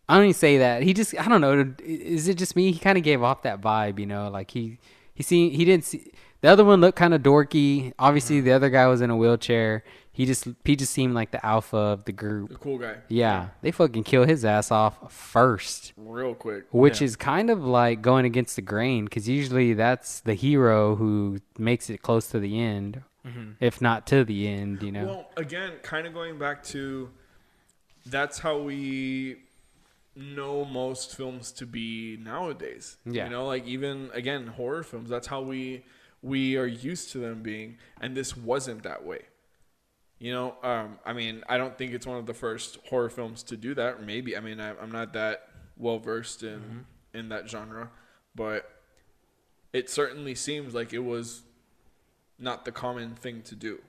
I 0.07 0.15
don't 0.15 0.23
even 0.25 0.33
say 0.33 0.57
that. 0.59 0.81
He 0.81 0.93
just 0.93 1.17
I 1.19 1.27
don't 1.27 1.41
know. 1.41 1.73
Is 1.83 2.27
it 2.27 2.37
just 2.37 2.55
me? 2.55 2.71
He 2.71 2.79
kind 2.79 2.97
of 2.97 3.03
gave 3.03 3.21
off 3.21 3.43
that 3.43 3.61
vibe, 3.61 3.99
you 3.99 4.05
know. 4.07 4.29
Like 4.29 4.51
he 4.51 4.79
he 5.13 5.21
seen 5.23 5.51
he 5.51 5.65
didn't 5.65 5.85
see 5.85 6.11
the 6.41 6.47
other 6.47 6.65
one 6.65 6.81
looked 6.81 6.97
kind 6.97 7.13
of 7.13 7.21
dorky. 7.21 7.93
Obviously, 7.99 8.41
the 8.41 8.51
other 8.51 8.69
guy 8.69 8.87
was 8.87 9.01
in 9.01 9.09
a 9.09 9.17
wheelchair. 9.17 9.83
He 10.11 10.25
just 10.25 10.47
he 10.65 10.75
just 10.75 10.91
seemed 10.91 11.13
like 11.13 11.31
the 11.31 11.45
alpha 11.45 11.77
of 11.77 12.05
the 12.05 12.11
group. 12.11 12.49
The 12.49 12.55
cool 12.55 12.77
guy. 12.79 12.95
Yeah, 13.07 13.49
they 13.61 13.71
fucking 13.71 14.03
kill 14.03 14.25
his 14.25 14.43
ass 14.43 14.71
off 14.71 15.13
first, 15.13 15.93
Real 15.95 16.33
quick. 16.33 16.65
which 16.71 17.01
is 17.01 17.15
kind 17.15 17.49
of 17.49 17.63
like 17.63 18.01
going 18.01 18.25
against 18.25 18.55
the 18.57 18.61
grain 18.61 19.05
because 19.05 19.29
usually 19.29 19.73
that's 19.73 20.19
the 20.21 20.33
hero 20.33 20.95
who 20.95 21.37
makes 21.57 21.89
it 21.89 22.01
close 22.01 22.27
to 22.29 22.39
the 22.39 22.59
end, 22.59 23.01
if 23.59 23.81
not 23.81 24.07
to 24.07 24.23
the 24.23 24.47
end. 24.47 24.81
You 24.81 24.91
know, 24.91 25.05
Well, 25.05 25.29
again, 25.37 25.73
kind 25.83 26.07
of 26.07 26.13
going 26.13 26.39
back 26.39 26.63
to 26.65 27.09
that's 28.05 28.39
how 28.39 28.57
we 28.57 29.37
know 30.15 30.65
most 30.65 31.15
films 31.15 31.51
to 31.53 31.65
be 31.65 32.17
nowadays. 32.17 32.97
Yeah. 33.05 33.25
You 33.25 33.31
know, 33.31 33.45
like 33.45 33.65
even 33.65 34.09
again 34.13 34.47
horror 34.47 34.83
films, 34.83 35.09
that's 35.09 35.27
how 35.27 35.41
we 35.41 35.83
we 36.21 36.57
are 36.57 36.65
used 36.67 37.11
to 37.11 37.19
them 37.19 37.41
being 37.41 37.77
and 38.01 38.15
this 38.15 38.35
wasn't 38.35 38.83
that 38.83 39.05
way. 39.05 39.21
You 40.19 40.33
know, 40.33 40.55
um, 40.63 40.99
I 41.05 41.13
mean, 41.13 41.43
I 41.47 41.57
don't 41.57 41.77
think 41.77 41.93
it's 41.93 42.05
one 42.05 42.17
of 42.17 42.25
the 42.25 42.33
first 42.33 42.77
horror 42.89 43.09
films 43.09 43.41
to 43.43 43.55
do 43.55 43.73
that. 43.75 44.05
Maybe, 44.05 44.35
I 44.35 44.41
mean, 44.41 44.59
I, 44.59 44.77
I'm 44.77 44.91
not 44.91 45.13
that 45.13 45.47
well 45.77 45.97
versed 45.97 46.43
in 46.43 46.85
in 47.13 47.29
that 47.29 47.49
genre, 47.49 47.89
but 48.35 48.69
it 49.71 49.89
certainly 49.89 50.35
seems 50.35 50.73
like 50.73 50.93
it 50.93 50.99
was 50.99 51.43
not 52.39 52.65
the 52.65 52.71
common 52.71 53.15
thing 53.15 53.41
to 53.43 53.55
do. 53.55 53.79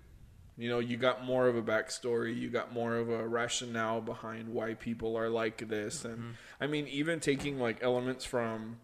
You 0.56 0.68
know, 0.68 0.78
you 0.78 0.96
got 0.98 1.24
more 1.24 1.48
of 1.48 1.56
a 1.56 1.62
backstory, 1.62 2.38
you 2.38 2.50
got 2.50 2.72
more 2.72 2.96
of 2.96 3.08
a 3.08 3.26
rationale 3.26 4.02
behind 4.02 4.48
why 4.48 4.74
people 4.74 5.16
are 5.16 5.30
like 5.30 5.68
this, 5.68 6.04
and 6.04 6.34
I 6.60 6.66
mean, 6.66 6.86
even 6.88 7.18
taking 7.18 7.58
like 7.58 7.78
elements 7.82 8.26
from, 8.26 8.78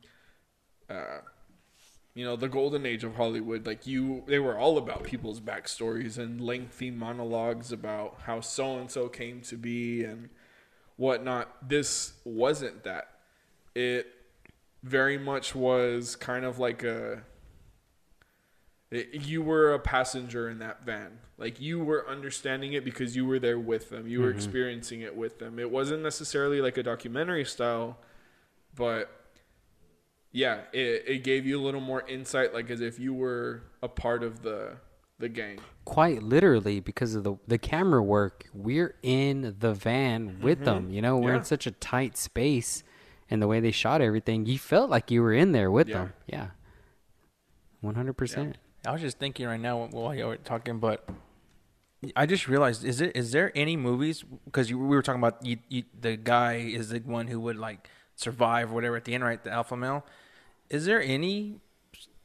uh, 0.88 1.18
you 2.14 2.24
know, 2.24 2.34
the 2.34 2.48
golden 2.48 2.86
age 2.86 3.04
of 3.04 3.16
Hollywood, 3.16 3.66
like 3.66 3.86
you, 3.86 4.24
they 4.26 4.38
were 4.38 4.56
all 4.56 4.78
about 4.78 5.02
people's 5.02 5.38
backstories 5.38 6.16
and 6.16 6.40
lengthy 6.40 6.90
monologues 6.90 7.72
about 7.72 8.20
how 8.22 8.40
so 8.40 8.78
and 8.78 8.90
so 8.90 9.08
came 9.08 9.42
to 9.42 9.56
be 9.56 10.02
and 10.02 10.30
whatnot. 10.96 11.68
This 11.68 12.14
wasn't 12.24 12.84
that. 12.84 13.10
It 13.74 14.06
very 14.82 15.18
much 15.18 15.54
was 15.54 16.16
kind 16.16 16.46
of 16.46 16.58
like 16.58 16.82
a 16.82 17.22
Eh, 18.92 19.04
you 19.12 19.42
were 19.42 19.74
a 19.74 19.78
passenger 19.78 20.48
in 20.48 20.58
that 20.60 20.84
van. 20.84 21.18
Like 21.38 21.60
you 21.60 21.80
were 21.80 22.08
understanding 22.08 22.72
it 22.72 22.84
because 22.84 23.16
you 23.16 23.26
were 23.26 23.38
there 23.38 23.58
with 23.58 23.90
them. 23.90 24.06
You 24.06 24.20
were 24.20 24.28
mm-hmm. 24.28 24.38
experiencing 24.38 25.00
it 25.00 25.16
with 25.16 25.38
them. 25.38 25.58
It 25.58 25.70
wasn't 25.70 26.02
necessarily 26.02 26.60
like 26.60 26.76
a 26.78 26.82
documentary 26.82 27.44
style, 27.44 27.98
but 28.74 29.10
yeah, 30.32 30.60
it, 30.72 31.04
it 31.06 31.24
gave 31.24 31.46
you 31.46 31.60
a 31.60 31.62
little 31.62 31.80
more 31.80 32.06
insight, 32.08 32.54
like 32.54 32.70
as 32.70 32.80
if 32.80 32.98
you 32.98 33.12
were 33.14 33.62
a 33.82 33.88
part 33.88 34.22
of 34.22 34.42
the 34.42 34.76
the 35.18 35.28
gang. 35.30 35.58
quite 35.86 36.22
literally 36.22 36.78
because 36.78 37.14
of 37.14 37.24
the 37.24 37.36
the 37.48 37.56
camera 37.56 38.02
work 38.02 38.44
we're 38.52 38.94
in 39.02 39.56
the 39.60 39.72
van 39.72 40.38
with 40.42 40.58
mm-hmm. 40.58 40.64
them 40.64 40.90
you 40.90 41.00
know 41.00 41.16
we're 41.16 41.30
Yeah. 41.30 41.38
in 41.38 41.44
such 41.44 41.66
a 41.66 41.70
tight 41.70 42.18
space 42.18 42.84
and 43.30 43.40
the 43.40 43.46
way 43.46 43.60
they 43.60 43.70
shot 43.70 44.02
everything 44.02 44.44
you 44.44 44.58
felt 44.58 44.90
like 44.90 45.10
you 45.10 45.22
were 45.22 45.32
in 45.32 45.52
there 45.52 45.70
with 45.70 45.88
Yeah. 45.88 45.94
them 45.94 46.12
yeah 46.26 46.46
100% 47.82 48.56
I 48.86 48.92
was 48.92 49.00
just 49.00 49.18
thinking 49.18 49.46
right 49.46 49.60
now 49.60 49.86
while 49.90 50.14
you 50.14 50.26
were 50.26 50.36
talking, 50.36 50.78
but 50.78 51.08
I 52.14 52.26
just 52.26 52.46
realized 52.48 52.84
is 52.84 52.98
there 52.98 53.10
is 53.10 53.32
there 53.32 53.50
any 53.54 53.76
movies 53.76 54.24
because 54.44 54.72
we 54.72 54.76
were 54.76 55.02
talking 55.02 55.20
about 55.20 55.44
you, 55.44 55.58
you, 55.68 55.82
the 56.00 56.16
guy 56.16 56.54
is 56.56 56.90
the 56.90 57.00
one 57.00 57.26
who 57.26 57.40
would 57.40 57.56
like 57.56 57.88
survive 58.14 58.70
or 58.70 58.74
whatever 58.74 58.96
at 58.96 59.04
the 59.04 59.14
end, 59.14 59.24
right? 59.24 59.42
The 59.42 59.50
alpha 59.50 59.76
male. 59.76 60.04
Is 60.70 60.84
there 60.84 61.00
any 61.02 61.60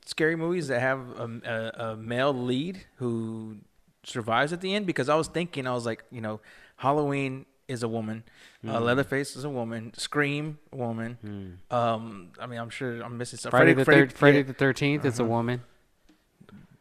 scary 0.05 0.35
movies 0.35 0.67
that 0.67 0.79
have 0.81 0.99
a, 1.17 1.73
a, 1.79 1.85
a 1.91 1.95
male 1.97 2.33
lead 2.33 2.85
who 2.97 3.57
survives 4.03 4.51
at 4.53 4.61
the 4.61 4.73
end? 4.75 4.85
Because 4.85 5.09
I 5.09 5.15
was 5.15 5.27
thinking, 5.27 5.67
I 5.67 5.73
was 5.73 5.85
like, 5.85 6.03
you 6.11 6.21
know, 6.21 6.41
Halloween 6.77 7.45
is 7.67 7.83
a 7.83 7.87
woman, 7.87 8.23
uh, 8.67 8.77
Hmm. 8.79 8.83
Leatherface 8.83 9.35
is 9.37 9.45
a 9.45 9.49
woman, 9.49 9.93
Scream 9.95 10.57
woman. 10.73 11.59
Um, 11.71 12.31
I 12.39 12.45
mean, 12.45 12.59
I'm 12.59 12.69
sure 12.69 13.01
I'm 13.01 13.17
missing 13.17 13.39
something. 13.39 13.57
friday 13.57 13.73
the 13.73 13.85
Freddy- 13.85 14.01
third 14.01 14.13
friday 14.13 14.41
the 14.43 14.53
13th 14.53 15.05
is 15.05 15.19
a 15.19 15.23
woman 15.23 15.61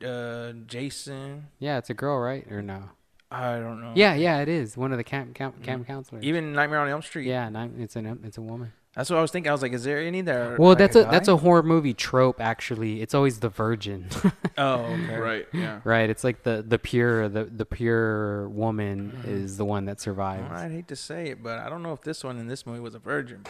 uh, 0.04 0.52
Jason. 0.66 1.46
yeah 1.58 1.78
it's 1.78 1.90
a 1.90 1.94
girl 1.94 2.18
right 2.18 2.46
or 2.50 2.62
no 2.62 2.84
I 3.30 3.58
don't 3.60 3.80
know. 3.80 3.92
yeah 3.94 4.14
yeah 4.14 4.40
it 4.40 4.48
is 4.48 4.76
one 4.76 4.90
of 4.92 4.98
the 4.98 5.04
camp 5.04 5.34
camp, 5.34 5.62
camp 5.62 5.86
counselors 5.86 6.24
Even 6.24 6.52
Nightmare 6.52 6.80
on 6.80 6.88
Elm 6.88 7.02
Street. 7.02 7.26
yeah 7.26 7.48
nine, 7.48 7.74
it's 7.78 7.94
an 7.96 8.20
it's 8.24 8.38
a 8.38 8.42
woman 8.42 8.72
That's 8.94 9.08
what 9.08 9.20
I 9.20 9.22
was 9.22 9.30
thinking. 9.30 9.48
I 9.50 9.52
was 9.52 9.62
like, 9.62 9.72
is 9.72 9.84
there 9.84 10.00
any 10.00 10.20
there? 10.20 10.56
well 10.58 10.70
like 10.70 10.78
that's 10.78 10.96
a, 10.96 11.04
guy? 11.04 11.10
that's 11.12 11.28
a 11.28 11.36
horror 11.36 11.62
movie 11.62 11.94
trope 11.94 12.40
actually 12.40 13.00
it's 13.02 13.14
always 13.14 13.38
the 13.38 13.48
virgin 13.48 14.08
Oh, 14.58 14.80
okay. 14.80 15.16
Right. 15.16 15.46
Yeah. 15.52 15.80
right 15.84 16.10
it's 16.10 16.24
like 16.24 16.42
the 16.42 16.64
the 16.66 16.78
pure 16.78 17.28
the 17.28 17.44
the 17.44 17.64
pure 17.66 18.48
woman 18.48 19.12
Mm-hmm. 19.16 19.30
is 19.44 19.56
the 19.56 19.64
one 19.64 19.84
that 19.84 20.00
survives 20.00 20.50
Well, 20.50 20.58
I'd 20.58 20.72
hate 20.72 20.88
to 20.88 20.96
say 20.96 21.28
it, 21.30 21.40
but 21.42 21.58
I 21.60 21.68
don't 21.70 21.82
know 21.84 21.92
if 21.92 22.00
this 22.02 22.24
one 22.24 22.36
in 22.38 22.48
this 22.48 22.66
movie 22.66 22.80
was 22.80 22.94
a 22.96 22.98
virgin. 22.98 23.44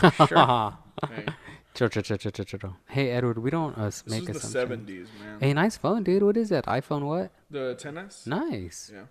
But 0.00 0.10
sure. 0.28 0.74
Hey, 1.10 1.26
Chill, 1.74 1.88
chill, 1.88 2.02
chill, 2.02 2.16
chill, 2.16 2.30
chill, 2.30 2.44
chill, 2.44 2.58
chill. 2.60 2.76
Hey, 2.88 3.10
Edward, 3.10 3.38
we 3.38 3.50
don't 3.50 3.76
uh, 3.76 3.86
s- 3.86 4.02
this 4.02 4.10
make 4.12 4.20
was 4.28 4.28
the 4.28 4.30
assumptions. 4.38 4.52
seventies, 4.52 5.08
man. 5.20 5.40
Hey, 5.40 5.52
nice 5.52 5.76
phone, 5.76 6.04
dude. 6.04 6.22
What 6.22 6.36
is 6.36 6.48
that? 6.50 6.66
iPhone 6.66 7.02
what? 7.04 7.32
The 7.50 7.74
10s. 7.80 8.26
Nice. 8.26 8.90
Yeah. 8.94 9.02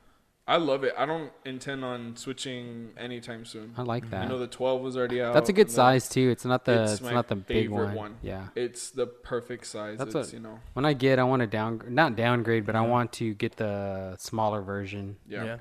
I 0.45 0.57
love 0.57 0.83
it. 0.83 0.93
I 0.97 1.05
don't 1.05 1.31
intend 1.45 1.85
on 1.85 2.17
switching 2.17 2.89
anytime 2.97 3.45
soon. 3.45 3.73
I 3.77 3.81
like 3.81 4.09
that. 4.09 4.17
I 4.17 4.19
that. 4.25 4.29
know 4.29 4.39
the 4.39 4.47
12 4.47 4.81
was 4.81 4.97
already 4.97 5.21
out. 5.21 5.33
That's 5.33 5.47
a 5.47 5.53
good 5.53 5.71
size 5.71 6.09
too. 6.09 6.29
It's 6.31 6.43
not 6.43 6.65
the 6.65 6.83
It's 6.83 6.91
it's, 6.93 7.01
my 7.01 7.13
not 7.13 7.29
the 7.29 7.35
big 7.37 7.69
one. 7.69 7.95
one. 7.95 8.15
Yeah. 8.21 8.47
It's 8.55 8.91
the 8.91 9.07
perfect 9.07 9.65
size. 9.67 9.97
That's 9.99 10.13
it's, 10.15 10.27
what- 10.27 10.33
you 10.33 10.39
know. 10.41 10.59
When 10.73 10.83
I 10.85 10.91
get, 10.93 11.17
I 11.17 11.23
want 11.23 11.39
to 11.41 11.47
down 11.47 11.81
not 11.87 12.17
downgrade, 12.17 12.65
but 12.65 12.75
I 12.75 12.81
want 12.81 13.13
to 13.13 13.33
get 13.33 13.55
the 13.55 14.15
smaller 14.19 14.61
version. 14.61 15.15
Yeah. 15.27 15.43
Yeah. 15.45 15.57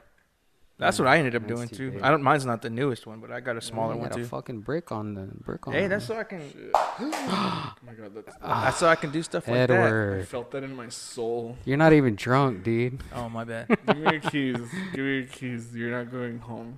That's 0.83 0.99
what 0.99 1.09
I 1.09 1.18
ended 1.18 1.35
up 1.37 1.47
doing 1.47 1.68
too 1.68 1.93
too. 1.93 2.01
I 2.03 2.11
don't. 2.11 2.22
Mine's 2.22 2.45
not 2.45 2.61
the 2.62 2.70
newest 2.70 3.07
one, 3.07 3.20
but 3.20 3.30
I 3.30 3.41
got 3.41 3.57
a 3.57 3.61
smaller 3.61 3.95
You 3.95 4.01
one 4.01 4.09
got 4.11 4.18
a 4.18 4.22
too. 4.22 4.26
fucking 4.28 4.61
brick 4.61 4.91
on 4.93 5.14
the 5.14 5.28
brick 5.45 5.66
on. 5.66 5.72
Hey, 5.74 5.87
that's 5.87 6.05
so 6.07 6.16
I 6.18 6.24
can. 6.24 6.43
Oh 7.01 7.74
my 7.87 7.93
god, 7.95 8.14
that's, 8.14 8.37
That's 8.41 8.76
so 8.78 8.87
I 8.89 8.95
can 8.97 9.11
do 9.11 9.22
stuff 9.22 9.49
like 9.49 9.68
that. 9.68 10.18
I 10.20 10.22
felt 10.24 10.51
that 10.53 10.62
in 10.62 10.74
my 10.76 10.89
soul. 10.89 11.57
You're 11.64 11.76
not 11.78 11.93
even 11.93 12.14
drunk, 12.16 12.62
dude. 12.64 13.01
Oh 13.14 13.28
my 13.28 13.45
bad. 13.45 13.68
Give 13.87 13.97
me 13.97 14.03
your 14.11 14.20
keys. 14.20 14.57
Give 14.95 15.05
me 15.05 15.14
your 15.18 15.24
keys. 15.24 15.74
You're 15.74 15.91
not 15.91 16.11
going 16.12 16.39
home. 16.39 16.76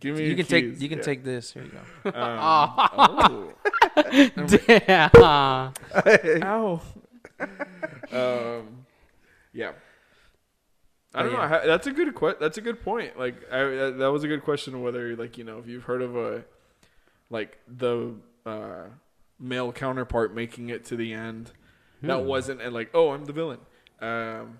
Give 0.00 0.14
me 0.16 0.22
you 0.22 0.28
your 0.28 0.36
can 0.36 0.46
take. 0.46 0.80
You 0.80 0.88
can 0.88 0.98
Yeah. 0.98 1.04
take 1.04 1.24
this. 1.24 1.52
Here 1.52 1.64
you 1.64 1.70
go. 1.70 2.10
Um, 2.18 3.52
Damn. 4.46 5.10
oh. 5.16 5.72
Ow. 6.42 6.80
um, 8.12 8.84
yeah. 9.52 9.72
I 11.14 11.22
don't 11.22 11.32
know. 11.32 11.38
yeah. 11.38 11.44
I 11.44 11.48
ha- 11.48 11.60
That's 11.66 11.86
a 11.86 11.92
good 11.92 12.14
que- 12.14 12.36
That's 12.38 12.58
a 12.58 12.60
good 12.60 12.82
point. 12.82 13.18
Like, 13.18 13.36
I, 13.50 13.58
that, 13.64 13.96
that 13.98 14.12
was 14.12 14.24
a 14.24 14.28
good 14.28 14.42
question. 14.44 14.82
Whether 14.82 15.16
like 15.16 15.38
you 15.38 15.44
know 15.44 15.58
if 15.58 15.66
you've 15.66 15.84
heard 15.84 16.02
of 16.02 16.16
a 16.16 16.44
like 17.30 17.58
the 17.66 18.14
uh, 18.46 18.84
male 19.38 19.72
counterpart 19.72 20.34
making 20.34 20.68
it 20.68 20.84
to 20.86 20.96
the 20.96 21.12
end, 21.14 21.52
that 22.02 22.20
Hmm. 22.20 22.26
wasn't 22.26 22.60
and 22.60 22.74
like 22.74 22.90
oh 22.94 23.10
I'm 23.12 23.24
the 23.24 23.32
villain. 23.32 23.58
Um, 24.00 24.58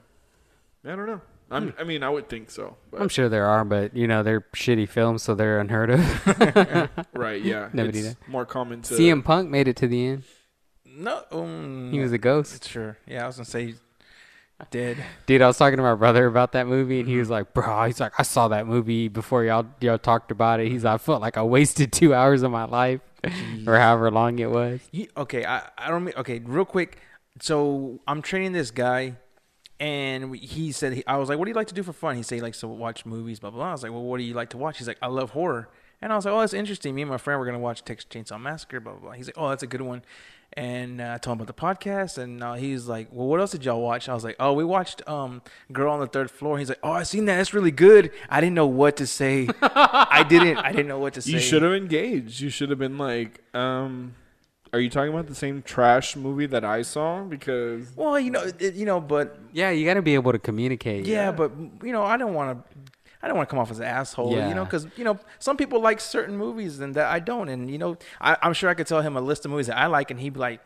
I 0.84 0.96
don't 0.96 1.06
know. 1.06 1.20
I'm, 1.50 1.68
Hmm. 1.70 1.80
I 1.80 1.84
mean, 1.84 2.02
I 2.02 2.10
would 2.10 2.28
think 2.28 2.50
so. 2.50 2.76
But, 2.90 3.00
I'm 3.00 3.08
sure 3.08 3.28
there 3.30 3.46
are, 3.46 3.64
but 3.64 3.94
you 3.96 4.06
know 4.06 4.22
they're 4.22 4.42
shitty 4.54 4.88
films, 4.88 5.22
so 5.22 5.34
they're 5.34 5.60
unheard 5.60 5.90
of. 5.90 6.90
right? 7.14 7.42
Yeah, 7.42 7.68
Nobody 7.74 8.00
it's 8.00 8.16
more 8.26 8.44
common 8.46 8.82
to 8.82 8.94
CM 8.94 9.24
Punk 9.24 9.48
made 9.50 9.68
it 9.68 9.76
to 9.76 9.86
the 9.86 10.06
end. 10.06 10.22
No. 10.84 11.22
Um, 11.30 11.90
He 11.92 12.00
was 12.00 12.12
a 12.12 12.18
ghost. 12.18 12.68
Sure. 12.68 12.98
Yeah, 13.06 13.24
I 13.24 13.26
was 13.28 13.36
gonna 13.36 13.44
say 13.46 13.74
dead. 14.70 14.96
Dude, 15.26 15.40
I 15.42 15.46
was 15.46 15.56
talking 15.56 15.76
to 15.76 15.82
my 15.82 15.94
brother 15.94 16.26
about 16.26 16.52
that 16.52 16.66
movie, 16.66 16.98
and 17.00 17.08
he 17.08 17.14
Mm-hmm. 17.14 17.20
was 17.20 17.30
like, 17.30 17.54
"Bro, 17.54 17.84
he's 17.86 18.00
like, 18.00 18.12
I 18.18 18.22
saw 18.22 18.48
that 18.48 18.66
movie 18.66 19.08
before 19.08 19.44
y'all 19.44 19.66
y'all 19.80 19.98
talked 19.98 20.30
about 20.30 20.60
it. 20.60 20.68
He's 20.68 20.84
like, 20.84 20.94
I 20.94 20.98
felt 20.98 21.20
like 21.22 21.36
I 21.36 21.42
wasted 21.42 21.92
two 22.00 22.14
hours 22.14 22.42
of 22.42 22.50
my 22.50 22.64
life, 22.64 23.00
or 23.66 23.78
however 23.78 24.10
long 24.10 24.38
it 24.38 24.50
was." 24.50 24.80
You, 24.90 25.06
okay, 25.16 25.44
I, 25.44 25.68
I 25.78 25.88
don't 25.88 26.04
mean 26.04 26.14
okay. 26.16 26.40
Real 26.40 26.64
quick, 26.64 26.98
so 27.40 28.00
I'm 28.08 28.20
training 28.22 28.52
this 28.52 28.70
guy, 28.70 29.14
and 29.80 30.34
he 30.36 30.72
said 30.72 30.92
he, 30.94 31.06
I 31.06 31.16
was 31.18 31.28
like, 31.28 31.38
"What 31.38 31.44
do 31.44 31.50
you 31.50 31.54
like 31.54 31.68
to 31.68 31.74
do 31.74 31.82
for 31.82 31.92
fun?" 31.92 32.16
He 32.16 32.22
said 32.22 32.36
he 32.36 32.40
likes 32.42 32.60
to 32.60 32.68
watch 32.68 33.06
movies, 33.06 33.38
blah 33.40 33.50
blah. 33.50 33.58
blah. 33.60 33.68
I 33.68 33.72
was 33.72 33.82
like, 33.82 33.92
"Well, 33.92 34.02
what 34.02 34.18
do 34.18 34.24
you 34.24 34.34
like 34.34 34.50
to 34.50 34.58
watch?" 34.58 34.78
He's 34.78 34.88
like, 34.88 34.98
"I 35.00 35.06
love 35.06 35.30
horror," 35.30 35.68
and 36.02 36.12
I 36.12 36.16
was 36.16 36.24
like, 36.24 36.34
"Oh, 36.34 36.40
that's 36.40 36.52
interesting." 36.54 36.94
Me 36.96 37.02
and 37.02 37.10
my 37.10 37.18
friend 37.18 37.38
were 37.38 37.46
gonna 37.46 37.58
watch 37.60 37.84
Texas 37.84 38.08
Chainsaw 38.10 38.40
Massacre, 38.40 38.80
blah 38.80 38.92
blah 38.94 39.02
blah. 39.02 39.12
He's 39.12 39.26
like, 39.28 39.38
"Oh, 39.38 39.50
that's 39.50 39.62
a 39.62 39.68
good 39.68 39.82
one," 39.82 40.02
and 40.54 41.00
uh, 41.00 41.12
I 41.14 41.18
told 41.18 41.36
him 41.36 41.42
about 41.42 41.54
the 41.54 41.60
podcast, 41.60 42.18
and 42.18 42.42
uh, 42.42 42.54
he's 42.54 42.86
like, 42.88 43.08
"Well, 43.12 43.26
what 43.26 43.40
else 43.40 43.52
did 43.52 43.64
y'all 43.64 43.80
watch?" 43.80 44.08
I 44.08 44.14
was 44.14 44.24
like, 44.24 44.36
"Oh, 44.40 44.52
we 44.54 44.64
watched 44.64 45.06
um 45.08 45.42
Girl 45.72 45.92
on 45.92 46.00
the 46.00 46.06
Third 46.06 46.30
Floor." 46.30 46.58
He's 46.58 46.68
like, 46.68 46.80
"Oh, 46.82 46.92
I 46.92 47.02
seen 47.02 47.26
that. 47.26 47.36
That's 47.36 47.54
really 47.54 47.70
good." 47.70 48.10
I 48.28 48.40
didn't 48.40 48.54
know 48.54 48.66
what 48.66 48.96
to 48.96 49.06
say. 49.06 49.48
I 49.62 50.24
didn't. 50.28 50.56
I 50.58 50.72
didn't 50.72 50.88
know 50.88 50.98
what 50.98 51.14
to 51.14 51.22
say. 51.22 51.32
You 51.32 51.40
should 51.40 51.62
have 51.62 51.72
engaged. 51.74 52.40
You 52.40 52.50
should 52.50 52.70
have 52.70 52.78
been 52.78 52.98
like, 52.98 53.40
um, 53.54 54.14
"Are 54.72 54.80
you 54.80 54.90
talking 54.90 55.12
about 55.12 55.26
the 55.26 55.34
same 55.34 55.62
trash 55.62 56.16
movie 56.16 56.46
that 56.46 56.64
I 56.64 56.82
saw?" 56.82 57.22
Because 57.22 57.92
Well, 57.94 58.18
you 58.18 58.30
know, 58.30 58.50
it, 58.58 58.74
you 58.74 58.86
know, 58.86 59.00
but 59.00 59.38
Yeah, 59.52 59.70
you 59.70 59.84
got 59.84 59.94
to 59.94 60.02
be 60.02 60.14
able 60.14 60.32
to 60.32 60.38
communicate. 60.38 61.06
Yeah, 61.06 61.30
but 61.30 61.52
you 61.82 61.92
know, 61.92 62.02
I 62.02 62.16
don't 62.16 62.34
want 62.34 62.66
to. 62.74 62.87
I 63.22 63.28
don't 63.28 63.36
want 63.36 63.48
to 63.48 63.50
come 63.50 63.58
off 63.58 63.70
as 63.70 63.78
an 63.80 63.86
asshole, 63.86 64.32
you 64.48 64.54
know, 64.54 64.64
because 64.64 64.86
you 64.96 65.04
know 65.04 65.18
some 65.38 65.56
people 65.56 65.80
like 65.80 66.00
certain 66.00 66.36
movies 66.36 66.78
and 66.80 66.94
that 66.94 67.08
I 67.08 67.18
don't, 67.18 67.48
and 67.48 67.70
you 67.70 67.78
know, 67.78 67.96
I, 68.20 68.36
I'm 68.42 68.52
sure 68.52 68.70
I 68.70 68.74
could 68.74 68.86
tell 68.86 69.00
him 69.02 69.16
a 69.16 69.20
list 69.20 69.44
of 69.44 69.50
movies 69.50 69.66
that 69.66 69.76
I 69.76 69.86
like, 69.86 70.10
and 70.10 70.20
he'd 70.20 70.34
be 70.34 70.40
like, 70.40 70.60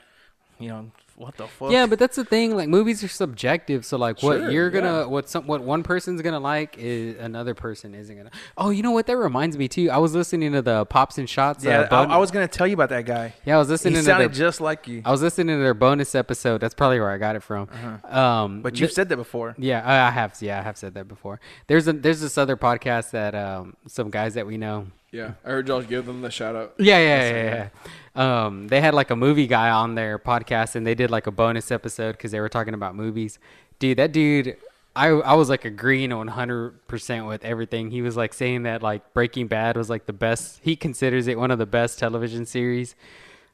you 0.59 0.69
know, 0.69 0.91
what 1.17 1.37
the 1.37 1.47
fuck? 1.47 1.71
Yeah, 1.71 1.87
but 1.87 1.99
that's 1.99 2.17
the 2.17 2.25
thing. 2.25 2.57
Like 2.57 2.69
movies 2.69 3.03
are 3.05 3.09
subjective, 3.09 3.85
so 3.85 3.97
like 3.99 4.23
what 4.23 4.39
Sure, 4.39 4.51
you're 4.51 4.71
gonna, 4.71 5.01
yeah. 5.01 5.05
what 5.07 5.29
some, 5.29 5.47
what 5.47 5.61
one 5.63 5.83
person's 5.83 6.21
gonna 6.23 6.41
like 6.41 6.77
is 6.79 7.17
another 7.19 7.55
person 7.55 7.95
isn't 7.95 8.17
gonna. 8.17 8.31
Oh, 8.57 8.71
you 8.71 8.83
know 8.83 8.91
what? 8.91 9.07
That 9.07 9.17
reminds 9.17 9.57
me 9.57 9.69
too. 9.69 9.91
I 9.91 9.99
was 9.99 10.15
listening 10.15 10.53
to 10.53 10.63
the 10.63 10.85
Pops 10.87 11.19
and 11.19 11.29
Shots. 11.29 11.65
yeah. 11.65 11.81
uh, 11.81 11.89
bon- 11.89 12.11
I, 12.11 12.15
I 12.15 12.17
was 12.19 12.31
gonna 12.31 12.49
tell 12.49 12.67
you 12.67 12.75
about 12.75 12.89
that 12.91 13.07
guy. 13.07 13.35
yeah, 13.45 13.57
I 13.57 13.59
was 13.59 13.69
He 13.69 13.73
listening 13.73 13.95
to 13.95 14.03
sounded 14.03 14.29
their, 14.33 14.35
just 14.35 14.61
like 14.61 14.89
you, 14.89 15.03
I 15.05 15.11
was 15.11 15.23
listening 15.23 15.57
to 15.57 15.63
their 15.63 15.75
bonus 15.75 16.15
episode. 16.15 16.59
That's 16.61 16.75
probably 16.75 16.99
where 17.01 17.11
I 17.11 17.19
got 17.19 17.37
it 17.37 17.43
from. 17.43 17.69
Um, 18.09 18.63
but 18.63 18.79
you've 18.81 18.93
said 18.93 19.09
that 19.11 19.17
before. 19.17 19.55
Yeah, 19.59 19.83
I 19.85 20.09
I 20.09 20.11
have. 20.11 20.37
Yeah, 20.41 20.59
I 20.59 20.63
have 20.63 20.77
said 20.77 20.95
that 20.95 21.09
before. 21.09 21.41
There's 21.67 21.89
a 21.89 21.93
there's 21.93 22.21
this 22.21 22.37
other 22.39 22.57
podcast 22.57 23.11
that 23.11 23.35
um 23.35 23.77
some 23.87 24.11
guys 24.11 24.35
that 24.35 24.47
we 24.47 24.57
know. 24.57 24.87
Yeah, 25.13 25.33
I 25.45 25.51
heard 25.51 25.69
y'all 25.69 25.83
give 25.83 26.07
them 26.07 26.23
the 26.23 26.31
shout 26.31 26.57
out. 26.57 26.75
Yeah, 26.79 26.99
yeah, 26.99 27.31
yeah, 27.31 27.69
yeah. 28.15 28.45
Um, 28.47 28.69
they 28.69 28.81
had 28.81 28.95
like 28.95 29.11
a 29.11 29.17
movie 29.17 29.47
guy 29.47 29.71
on 29.71 29.95
their 29.95 30.19
podcast, 30.19 30.75
and 30.75 30.87
they 30.87 30.95
did 30.95 31.11
like 31.11 31.27
a 31.27 31.31
bonus 31.31 31.71
episode 31.71 32.13
because 32.13 32.31
they 32.33 32.41
were 32.41 32.49
talking 32.49 32.73
about 32.73 32.97
movies. 32.97 33.39
Dude, 33.79 33.99
that 33.99 34.13
dude, 34.13 34.57
I 34.97 35.09
I 35.09 35.35
was 35.35 35.51
like 35.51 35.67
agreeing 35.67 36.17
100 36.17 36.87
percent 36.89 37.27
with 37.27 37.45
everything. 37.45 37.91
He 37.91 38.01
was 38.01 38.17
like 38.17 38.33
saying 38.33 38.63
that 38.63 38.83
like 38.83 39.13
Breaking 39.13 39.49
Bad 39.49 39.77
was 39.77 39.91
like 39.91 40.07
the 40.07 40.15
best. 40.15 40.61
He 40.63 40.77
considers 40.77 41.27
it 41.27 41.39
one 41.39 41.51
of 41.51 41.59
the 41.59 41.67
best 41.67 41.99
television 41.99 42.47
series. 42.47 42.95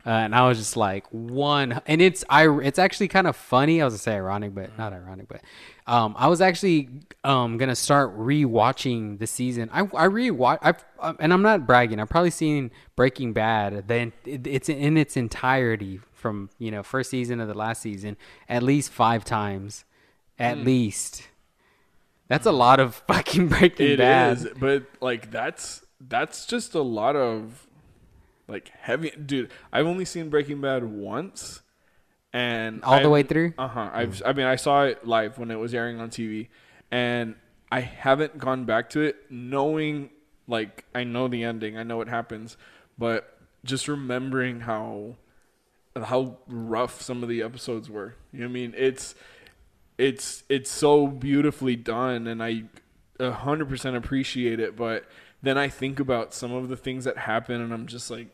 Uh, 0.07 0.11
and 0.11 0.35
I 0.35 0.49
was 0.49 0.59
just 0.59 0.77
like 0.77 1.07
one, 1.11 1.81
and 1.87 2.01
it's 2.01 2.25
I 2.31 2.49
it's 2.61 2.79
actually 2.79 3.09
kind 3.09 3.27
of 3.27 3.37
funny. 3.37 3.83
I 3.83 3.85
was 3.85 3.95
gonna 3.95 3.99
say 3.99 4.15
ironic, 4.15 4.55
but 4.55 4.79
not 4.79 4.93
ironic. 4.93 5.29
But 5.29 5.43
um, 5.87 6.15
I 6.17 6.29
was 6.29 6.41
actually 6.41 6.89
um 7.25 7.59
gonna 7.59 7.75
start 7.77 8.17
rewatching 8.19 9.19
the 9.19 9.27
season. 9.27 9.69
I 9.73 9.81
I 9.81 10.07
rewatch. 10.07 10.59
I've 10.63 10.85
um, 11.01 11.17
and 11.21 11.33
I'm 11.33 11.43
not 11.43 11.67
bragging. 11.67 12.01
I've 12.01 12.09
probably 12.09 12.31
seen 12.31 12.71
Breaking 12.97 13.33
Bad. 13.33 13.89
Then 13.89 14.13
it, 14.25 14.47
it's 14.47 14.69
in 14.69 14.97
its 14.97 15.17
entirety 15.17 16.01
from 16.15 16.49
you 16.59 16.71
know 16.71 16.83
first 16.83 17.11
season 17.11 17.39
to 17.39 17.47
the 17.47 17.55
last 17.55 17.83
season 17.83 18.17
at 18.49 18.63
least 18.63 18.91
five 18.91 19.25
times, 19.25 19.85
at 20.39 20.59
least. 20.59 21.29
That's 22.29 22.47
a 22.47 22.53
lot 22.53 22.79
of 22.81 22.95
fucking 23.09 23.49
Breaking 23.49 23.89
It 23.89 23.99
Bad. 23.99 24.37
is, 24.39 24.49
but 24.59 24.85
like 25.01 25.31
that's 25.31 25.83
that's 26.01 26.47
just 26.47 26.75
a 26.75 26.83
lot 26.83 27.17
of 27.17 27.67
like 28.49 28.71
heavy 28.81 29.11
dude. 29.11 29.51
I've 29.73 29.87
only 29.87 30.05
seen 30.05 30.31
Breaking 30.31 30.61
Bad 30.61 30.83
once, 30.85 31.61
and 32.33 32.83
All 32.83 32.95
the 32.95 33.01
I've- 33.01 33.09
way 33.09 33.23
through? 33.23 33.55
Uh 33.59 33.69
huh. 33.69 33.91
I've 33.93 34.23
I 34.25 34.33
mean 34.33 34.47
I 34.47 34.57
saw 34.57 34.85
it 34.85 35.07
live 35.07 35.39
when 35.39 35.51
it 35.51 35.57
was 35.57 35.75
airing 35.75 36.01
on 36.01 36.11
TV, 36.11 36.49
and 36.91 37.35
I 37.71 37.81
haven't 37.81 38.39
gone 38.39 38.65
back 38.65 38.91
to 38.91 39.01
it 39.03 39.17
knowing 39.31 40.11
like 40.47 40.85
I 40.95 41.05
know 41.05 41.29
the 41.29 41.45
ending, 41.45 41.77
I 41.77 41.83
know 41.83 41.97
what 41.99 42.09
happens, 42.09 42.57
but 42.97 43.39
just 43.65 43.87
remembering 43.89 44.61
how 44.61 45.17
how 45.97 46.39
rough 46.47 47.03
some 47.03 47.23
of 47.23 47.29
the 47.29 47.43
episodes 47.43 47.91
were. 47.91 48.15
You 48.33 48.41
know 48.41 48.47
what 48.47 48.51
I 48.51 48.53
mean? 48.53 48.75
It's 48.77 49.15
it's 49.99 50.45
it's 50.49 50.71
so 50.71 51.07
beautifully 51.07 51.77
done, 51.77 52.27
and 52.27 52.43
I 52.43 52.65
a 53.21 53.33
hundred 53.33 53.69
percent 53.69 53.97
appreciate 53.97 54.61
it. 54.61 54.77
But 54.77 55.05
then 55.43 55.59
I 55.59 55.69
think 55.69 55.99
about 56.01 56.33
some 56.33 56.53
of 56.53 56.69
the 56.69 56.77
things 56.77 57.05
that 57.05 57.19
happen, 57.19 57.61
and 57.61 57.73
I'm 57.75 57.87
just 57.87 58.11
like, 58.11 58.29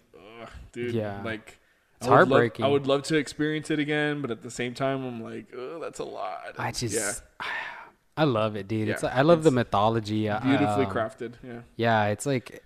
dude, 0.75 0.95
Yeah. 0.95 1.23
like. 1.25 1.59
It's 1.99 2.09
I 2.09 2.11
would 2.11 2.17
love- 2.29 2.29
heartbreaking. 2.31 2.65
I 2.65 2.69
would 2.69 2.87
love 2.87 3.03
to 3.05 3.17
experience 3.17 3.71
it 3.71 3.79
again, 3.79 4.21
but 4.21 4.31
at 4.31 4.43
the 4.43 4.51
same 4.51 4.75
time, 4.75 5.05
I'm 5.07 5.23
like, 5.23 5.47
oh, 5.57 5.79
that's 5.81 6.01
a 6.01 6.05
lot. 6.05 6.55
I 6.59 6.71
just, 6.73 6.95
yeah, 6.95 7.13
I 8.17 8.25
love 8.25 8.57
it, 8.57 8.69
dude. 8.69 8.89
It's 8.89 9.03
Yeah, 9.03 9.09
like, 9.11 9.17
I 9.19 9.23
love 9.23 9.43
the 9.45 9.51
mythology. 9.53 10.29
uh, 10.29 10.41
beautifully 10.41 10.85
um, 10.87 10.91
crafted. 10.93 11.35
Yeah, 11.43 11.61
Yeah, 11.77 12.07
it's 12.09 12.27
like, 12.27 12.63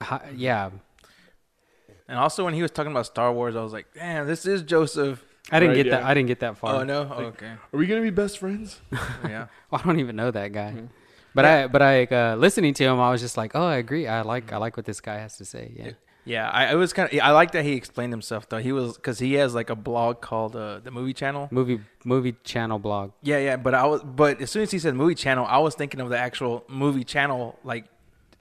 yeah. 0.34 0.70
And 2.08 2.18
also 2.18 2.44
when 2.44 2.54
he 2.54 2.62
was 2.62 2.70
talking 2.70 2.90
about 2.92 3.06
Star 3.06 3.32
Wars, 3.32 3.56
I 3.56 3.62
was 3.62 3.72
like, 3.72 3.86
damn, 3.94 4.26
this 4.26 4.44
is 4.46 4.62
Joseph. 4.62 5.24
I 5.50 5.60
didn't 5.60 5.76
Right, 5.76 5.84
get 5.84 5.90
that. 5.90 6.00
yeah. 6.02 6.08
I 6.08 6.14
didn't 6.14 6.28
get 6.28 6.40
that 6.40 6.56
far. 6.56 6.74
Oh 6.76 6.84
no, 6.84 7.02
oh, 7.14 7.22
okay, 7.26 7.48
are 7.72 7.78
we 7.78 7.86
gonna 7.86 8.00
be 8.00 8.10
best 8.10 8.38
friends? 8.38 8.80
yeah. 9.24 9.46
I 9.72 9.82
don't 9.82 10.00
even 10.00 10.16
know 10.16 10.30
that 10.30 10.52
guy. 10.52 10.72
Mhm. 10.76 10.88
But 11.34 11.44
I, 11.44 11.66
but 11.66 11.82
I, 11.82 12.04
uh, 12.04 12.36
listening 12.36 12.74
to 12.74 12.84
him, 12.84 13.00
I 13.00 13.10
was 13.10 13.20
just 13.20 13.36
like, 13.36 13.52
oh, 13.54 13.66
I 13.66 13.76
agree. 13.76 14.06
I 14.06 14.22
like, 14.22 14.52
I 14.52 14.56
like 14.56 14.76
what 14.76 14.86
this 14.86 15.00
guy 15.00 15.18
has 15.18 15.36
to 15.38 15.44
say. 15.44 15.72
Yeah. 15.76 15.90
Yeah, 16.24 16.48
I, 16.48 16.68
I 16.68 16.74
was 16.74 16.92
kind 16.92 17.12
of. 17.12 17.18
I 17.20 17.30
like 17.30 17.52
that 17.52 17.64
he 17.64 17.72
explained 17.72 18.12
himself 18.12 18.48
though. 18.48 18.58
He 18.58 18.72
was 18.72 18.96
because 18.96 19.18
he 19.18 19.34
has 19.34 19.54
like 19.54 19.70
a 19.70 19.74
blog 19.76 20.20
called 20.20 20.56
uh, 20.56 20.80
the 20.80 20.90
Movie 20.90 21.12
Channel. 21.12 21.48
Movie, 21.50 21.80
movie 22.04 22.34
channel 22.44 22.78
blog. 22.78 23.12
Yeah, 23.22 23.38
yeah. 23.38 23.56
But 23.56 23.74
I 23.74 23.86
was, 23.86 24.02
but 24.02 24.40
as 24.40 24.50
soon 24.50 24.62
as 24.62 24.70
he 24.70 24.78
said 24.78 24.94
Movie 24.94 25.14
Channel, 25.14 25.44
I 25.46 25.58
was 25.58 25.74
thinking 25.74 26.00
of 26.00 26.08
the 26.08 26.18
actual 26.18 26.64
movie 26.68 27.04
channel, 27.04 27.58
like 27.62 27.84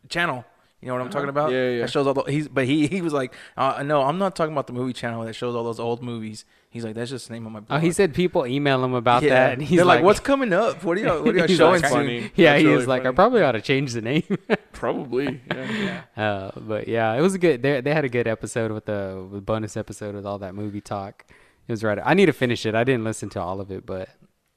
channel. 0.09 0.45
You 0.83 0.89
know 0.89 0.95
what 0.95 1.01
I'm 1.01 1.09
talking 1.09 1.29
about? 1.29 1.51
Yeah, 1.51 1.69
yeah. 1.69 1.79
That 1.81 1.91
shows 1.91 2.07
all 2.07 2.13
the. 2.13 2.23
He's, 2.23 2.49
but 2.49 2.65
he 2.65 2.87
he 2.87 3.01
was 3.01 3.13
like, 3.13 3.33
uh, 3.55 3.81
no, 3.83 4.03
I'm 4.03 4.17
not 4.17 4.35
talking 4.35 4.51
about 4.51 4.67
the 4.67 4.73
movie 4.73 4.91
channel 4.91 5.23
that 5.23 5.33
shows 5.33 5.55
all 5.55 5.63
those 5.63 5.79
old 5.79 6.03
movies. 6.03 6.43
He's 6.69 6.83
like, 6.83 6.93
that's 6.93 7.09
just 7.09 7.29
the 7.29 7.33
name 7.35 7.45
of 7.45 7.53
my. 7.53 7.61
Oh, 7.69 7.77
he 7.79 7.93
said 7.93 8.13
people 8.13 8.45
email 8.45 8.83
him 8.83 8.93
about 8.93 9.23
yeah. 9.23 9.29
that, 9.29 9.53
and 9.53 9.61
he's 9.67 9.77
They're 9.77 9.85
like, 9.85 9.99
like, 9.99 10.05
what's 10.05 10.19
coming 10.19 10.51
up? 10.51 10.83
What 10.83 10.97
are 10.97 11.01
y'all, 11.01 11.23
what 11.23 11.35
are 11.35 11.37
y'all 11.47 11.47
showing 11.47 11.81
like, 11.81 11.91
soon? 11.91 11.97
funny. 11.99 12.31
Yeah, 12.35 12.51
That's 12.51 12.61
he 12.61 12.65
really 12.67 12.77
was 12.79 12.87
like, 12.87 13.05
I 13.05 13.11
probably 13.13 13.43
ought 13.43 13.53
to 13.53 13.61
change 13.61 13.93
the 13.93 14.01
name. 14.01 14.37
Probably. 14.73 15.39
Yeah. 15.49 16.01
Uh, 16.17 16.51
but 16.57 16.89
yeah, 16.89 17.13
it 17.13 17.21
was 17.21 17.33
a 17.35 17.37
good. 17.39 17.61
They 17.61 17.79
they 17.79 17.93
had 17.93 18.03
a 18.03 18.09
good 18.09 18.27
episode 18.27 18.71
with 18.71 18.85
the 18.85 19.25
with 19.31 19.45
bonus 19.45 19.77
episode 19.77 20.15
with 20.15 20.25
all 20.25 20.39
that 20.39 20.53
movie 20.53 20.81
talk. 20.81 21.25
It 21.67 21.71
was 21.71 21.81
right. 21.81 21.97
I 22.03 22.13
need 22.13 22.25
to 22.25 22.33
finish 22.33 22.65
it. 22.65 22.75
I 22.75 22.83
didn't 22.83 23.05
listen 23.05 23.29
to 23.29 23.39
all 23.41 23.61
of 23.61 23.71
it, 23.71 23.85
but 23.85 24.09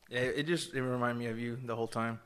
Yeah, 0.08 0.20
it 0.20 0.46
just 0.48 0.74
it 0.74 0.82
reminded 0.82 1.18
me 1.18 1.26
of 1.26 1.38
you 1.38 1.56
the 1.64 1.76
whole 1.76 1.86
time. 1.86 2.18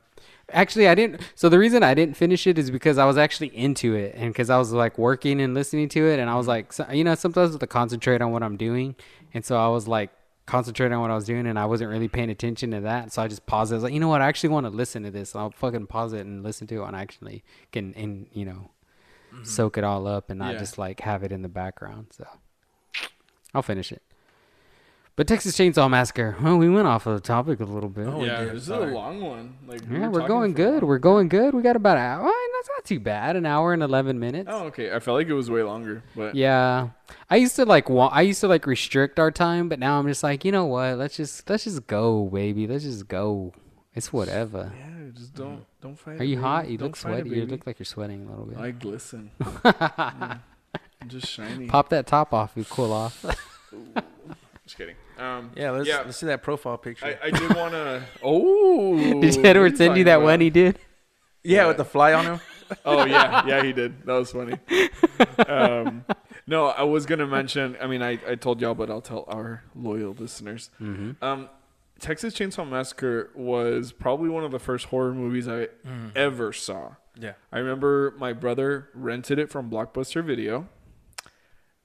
Actually, 0.51 0.87
I 0.87 0.95
didn't. 0.95 1.21
So 1.35 1.49
the 1.49 1.59
reason 1.59 1.83
I 1.83 1.93
didn't 1.93 2.17
finish 2.17 2.47
it 2.47 2.57
is 2.57 2.71
because 2.71 2.97
I 2.97 3.05
was 3.05 3.17
actually 3.17 3.55
into 3.55 3.95
it, 3.95 4.15
and 4.15 4.31
because 4.31 4.49
I 4.49 4.57
was 4.57 4.71
like 4.71 4.97
working 4.97 5.41
and 5.41 5.53
listening 5.53 5.89
to 5.89 6.07
it, 6.07 6.19
and 6.19 6.29
I 6.29 6.35
was 6.35 6.43
mm-hmm. 6.43 6.49
like, 6.49 6.73
so, 6.73 6.85
you 6.91 7.03
know, 7.03 7.15
sometimes 7.15 7.49
I 7.49 7.53
have 7.53 7.59
to 7.59 7.67
concentrate 7.67 8.21
on 8.21 8.31
what 8.31 8.43
I'm 8.43 8.57
doing, 8.57 8.95
and 9.33 9.43
so 9.45 9.57
I 9.57 9.67
was 9.67 9.87
like 9.87 10.11
concentrating 10.45 10.95
on 10.95 11.01
what 11.01 11.11
I 11.11 11.15
was 11.15 11.25
doing, 11.25 11.47
and 11.47 11.57
I 11.57 11.65
wasn't 11.65 11.89
really 11.91 12.07
paying 12.07 12.29
attention 12.29 12.71
to 12.71 12.81
that. 12.81 13.13
So 13.13 13.21
I 13.21 13.27
just 13.27 13.45
paused. 13.45 13.71
it. 13.71 13.75
I 13.75 13.77
was 13.77 13.83
like, 13.83 13.93
you 13.93 13.99
know 13.99 14.09
what? 14.09 14.21
I 14.21 14.27
actually 14.27 14.49
want 14.49 14.65
to 14.65 14.69
listen 14.69 15.03
to 15.03 15.11
this. 15.11 15.35
I'll 15.35 15.51
fucking 15.51 15.87
pause 15.87 16.13
it 16.13 16.25
and 16.25 16.43
listen 16.43 16.67
to 16.67 16.83
it, 16.83 16.87
and 16.87 16.95
I 16.95 17.01
actually 17.01 17.43
can, 17.71 17.93
and 17.95 18.27
you 18.33 18.45
know, 18.45 18.71
mm-hmm. 19.33 19.43
soak 19.43 19.77
it 19.77 19.83
all 19.83 20.07
up 20.07 20.29
and 20.29 20.39
not 20.39 20.53
Yeah. 20.53 20.59
just 20.59 20.77
like 20.77 21.01
have 21.01 21.23
it 21.23 21.31
in 21.31 21.41
the 21.41 21.49
background. 21.49 22.07
So 22.11 22.27
I'll 23.53 23.61
finish 23.61 23.91
it. 23.91 24.01
But 25.21 25.27
Texas 25.27 25.55
Chainsaw 25.55 25.87
Massacre. 25.87 26.35
Well, 26.41 26.57
we 26.57 26.67
went 26.67 26.87
off 26.87 27.05
of 27.05 27.13
the 27.13 27.19
topic 27.21 27.59
a 27.59 27.63
little 27.63 27.91
bit. 27.91 28.07
Oh, 28.07 28.17
we 28.17 28.25
yeah, 28.25 28.39
did. 28.43 28.53
this 28.55 28.63
is 28.63 28.69
Sorry. 28.69 28.91
a 28.91 28.95
long 28.95 29.21
one. 29.21 29.55
Like 29.67 29.81
we 29.87 29.97
yeah, 29.99 30.07
were 30.07 30.21
we're 30.21 30.27
going 30.27 30.53
good. 30.53 30.81
We're 30.83 30.97
going 30.97 31.27
good. 31.29 31.53
We 31.53 31.61
got 31.61 31.75
about 31.75 31.97
an 31.97 32.03
hour. 32.05 32.21
Oh, 32.25 32.51
that's 32.57 32.69
not 32.75 32.85
too 32.85 32.99
bad. 32.99 33.35
An 33.35 33.45
hour 33.45 33.71
and 33.71 33.83
eleven 33.83 34.19
minutes. 34.19 34.49
Oh, 34.51 34.63
okay. 34.65 34.91
I 34.91 34.99
felt 34.99 35.19
like 35.19 35.27
it 35.27 35.35
was 35.35 35.47
way 35.51 35.61
longer, 35.61 36.01
but 36.15 36.33
Yeah, 36.33 36.89
I 37.29 37.35
used 37.35 37.55
to 37.57 37.65
like 37.65 37.87
wa- 37.87 38.07
I 38.11 38.23
used 38.23 38.41
to 38.41 38.47
like 38.47 38.65
restrict 38.65 39.19
our 39.19 39.29
time, 39.29 39.69
but 39.69 39.77
now 39.77 39.99
I'm 39.99 40.07
just 40.07 40.23
like, 40.23 40.43
you 40.43 40.51
know 40.51 40.65
what? 40.65 40.97
Let's 40.97 41.17
just 41.17 41.47
let's 41.47 41.65
just 41.65 41.85
go, 41.85 42.23
baby. 42.25 42.65
Let's 42.65 42.83
just 42.83 43.07
go. 43.07 43.53
It's 43.93 44.11
whatever. 44.11 44.71
yeah, 44.75 45.11
just 45.13 45.35
don't 45.35 45.63
don't 45.83 45.99
fight. 45.99 46.19
Are 46.19 46.23
you 46.23 46.37
baby. 46.37 46.41
hot? 46.47 46.67
You 46.67 46.79
Don't 46.79 46.87
look 46.87 46.95
sweaty. 46.95 47.29
you 47.29 47.45
look 47.45 47.67
like 47.67 47.77
you're 47.77 47.85
sweating 47.85 48.25
a 48.25 48.29
little 48.31 48.45
bit. 48.47 48.57
I 48.57 48.71
glisten. 48.71 49.29
Mm. 49.39 50.39
I'm 51.03 51.09
just 51.09 51.27
shiny. 51.27 51.67
Pop 51.67 51.89
that 51.89 52.07
top 52.07 52.33
off. 52.33 52.53
You 52.55 52.63
cool 52.63 52.91
off. 52.91 53.23
Just 54.65 54.77
kidding. 54.77 54.95
Um, 55.21 55.51
Yeah, 55.55 55.71
let's 55.71 55.87
Yeah. 55.87 56.01
let's 56.05 56.17
see 56.17 56.25
that 56.27 56.41
profile 56.43 56.77
picture. 56.77 57.05
I, 57.05 57.27
I 57.27 57.31
did 57.31 57.53
want 57.55 57.73
to. 57.73 58.03
Oh, 58.23 59.21
did 59.21 59.45
Edward 59.45 59.77
send 59.77 59.97
you 59.97 60.03
that 60.05 60.15
about? 60.15 60.25
one 60.25 60.41
he 60.41 60.49
did? 60.49 60.79
yeah, 61.43 61.67
with 61.67 61.77
the 61.77 61.85
fly 61.85 62.13
on 62.13 62.25
him. 62.25 62.39
Oh 62.85 63.03
yeah, 63.05 63.45
yeah, 63.45 63.61
he 63.63 63.73
did. 63.73 64.05
That 64.05 64.13
was 64.13 64.31
funny. 64.31 64.57
Um, 65.47 66.05
no, 66.47 66.67
I 66.67 66.83
was 66.83 67.05
gonna 67.05 67.27
mention. 67.27 67.75
I 67.81 67.87
mean, 67.87 68.01
I, 68.01 68.17
I 68.27 68.35
told 68.35 68.61
y'all, 68.61 68.73
but 68.75 68.89
I'll 68.89 69.01
tell 69.01 69.25
our 69.27 69.63
loyal 69.75 70.13
listeners. 70.17 70.69
Mm-hmm. 70.79 71.21
Um, 71.23 71.49
Texas 71.99 72.33
Chainsaw 72.33 72.67
Massacre 72.67 73.29
was 73.35 73.91
probably 73.91 74.29
one 74.29 74.43
of 74.45 74.51
the 74.51 74.59
first 74.59 74.85
horror 74.85 75.13
movies 75.13 75.47
I 75.49 75.67
ever 76.15 76.53
saw. 76.53 76.91
Yeah. 77.19 77.33
I 77.51 77.59
remember 77.59 78.15
my 78.17 78.31
brother 78.33 78.87
rented 78.93 79.37
it 79.37 79.49
from 79.49 79.69
Blockbuster 79.69 80.23
Video, 80.23 80.69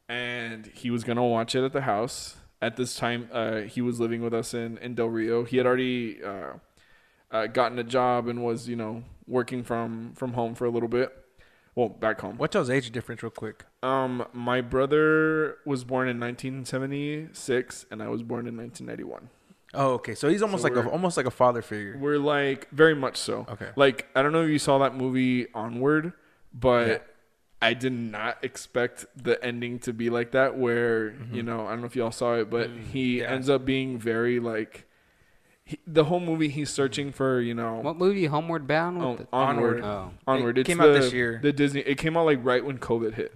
and 0.09 0.67
he 0.67 0.91
was 0.91 1.05
gonna 1.05 1.27
watch 1.27 1.55
it 1.55 1.65
at 1.65 1.73
the 1.73 1.83
house. 1.83 2.37
At 2.63 2.77
this 2.77 2.97
time, 2.97 3.29
uh, 3.33 3.61
he 3.63 3.81
was 3.83 4.01
living 4.01 4.23
with 4.23 4.33
us 4.35 4.55
in 4.55 4.79
in 4.79 4.95
Del 4.95 5.09
Rio. 5.09 5.45
He 5.45 5.59
had 5.59 5.67
already 5.67 6.23
uh, 6.23 6.55
uh, 7.31 7.47
gotten 7.49 7.79
a 7.79 7.85
job 7.85 8.29
and 8.29 8.43
was, 8.45 8.69
you 8.69 8.77
know, 8.77 9.05
working 9.27 9.63
from 9.63 10.15
from 10.15 10.33
home 10.33 10.55
for 10.55 10.65
a 10.65 10.71
little 10.71 10.89
bit. 10.89 11.13
Well, 11.75 11.91
back 11.91 12.23
home. 12.23 12.39
What's 12.39 12.55
y'all's 12.55 12.71
age 12.71 12.91
difference, 12.91 13.23
real 13.23 13.29
quick? 13.29 13.65
Um, 13.83 14.27
my 14.33 14.63
brother 14.63 15.59
was 15.67 15.85
born 15.85 16.09
in 16.09 16.19
1976, 16.19 17.87
and 17.91 18.03
I 18.03 18.09
was 18.09 18.23
born 18.23 18.47
in 18.47 18.57
1991. 18.57 19.29
Oh, 19.75 19.93
okay. 19.95 20.15
So 20.15 20.29
he's 20.29 20.41
almost 20.41 20.63
So 20.63 20.69
like 20.71 20.87
a 20.87 20.89
almost 20.89 21.17
like 21.19 21.27
a 21.27 21.31
father 21.31 21.61
figure. 21.61 21.99
We're 22.01 22.19
like 22.19 22.71
very 22.71 22.95
much 22.95 23.17
so. 23.19 23.47
Okay. 23.51 23.69
Like 23.77 24.07
I 24.15 24.23
don't 24.23 24.33
know 24.33 24.43
if 24.43 24.49
you 24.51 24.59
saw 24.59 24.79
that 24.79 24.95
movie 24.97 25.49
Onward, 25.55 26.13
but 26.55 26.89
Yeah. 26.89 26.99
I 27.63 27.73
did 27.75 27.93
not 27.93 28.39
expect 28.45 29.07
the 29.17 29.43
ending 29.45 29.79
to 29.81 29.93
be 29.93 30.11
like 30.11 30.33
that. 30.33 30.57
Where 30.59 31.15
you 31.33 31.43
know 31.43 31.67
I 31.67 31.71
don't 31.71 31.81
know 31.81 31.87
if 31.87 31.97
y'all 31.97 32.11
saw 32.13 32.35
it, 32.35 32.51
but 32.51 32.71
he 32.93 33.17
Mm-hmm. 33.17 33.23
Yeah. 33.23 33.31
ends 33.33 33.49
up 33.49 33.65
being 33.65 33.99
very 33.99 34.39
like 34.41 34.85
he, 35.65 35.79
the 35.87 36.05
whole 36.05 36.21
movie. 36.21 36.49
He's 36.49 36.71
searching 36.71 37.13
for 37.13 37.41
you 37.41 37.55
know 37.55 37.77
What 37.77 37.97
movie? 37.97 38.27
Homeward 38.27 38.67
Bound. 38.67 39.03
oh, 39.03 39.17
the- 39.17 39.27
Onward. 39.33 39.83
oh. 39.83 40.13
Onward. 40.27 40.59
It 40.59 40.61
it's 40.63 40.67
came 40.69 40.79
the, 40.79 40.85
out 40.85 40.93
this 41.01 41.13
year. 41.13 41.41
The 41.43 41.53
Disney. 41.53 41.81
It 41.81 41.97
came 41.99 42.17
out 42.17 42.27
like 42.27 42.41
right 42.45 42.65
when 42.65 42.79
COVID 42.79 43.15
hit. 43.15 43.35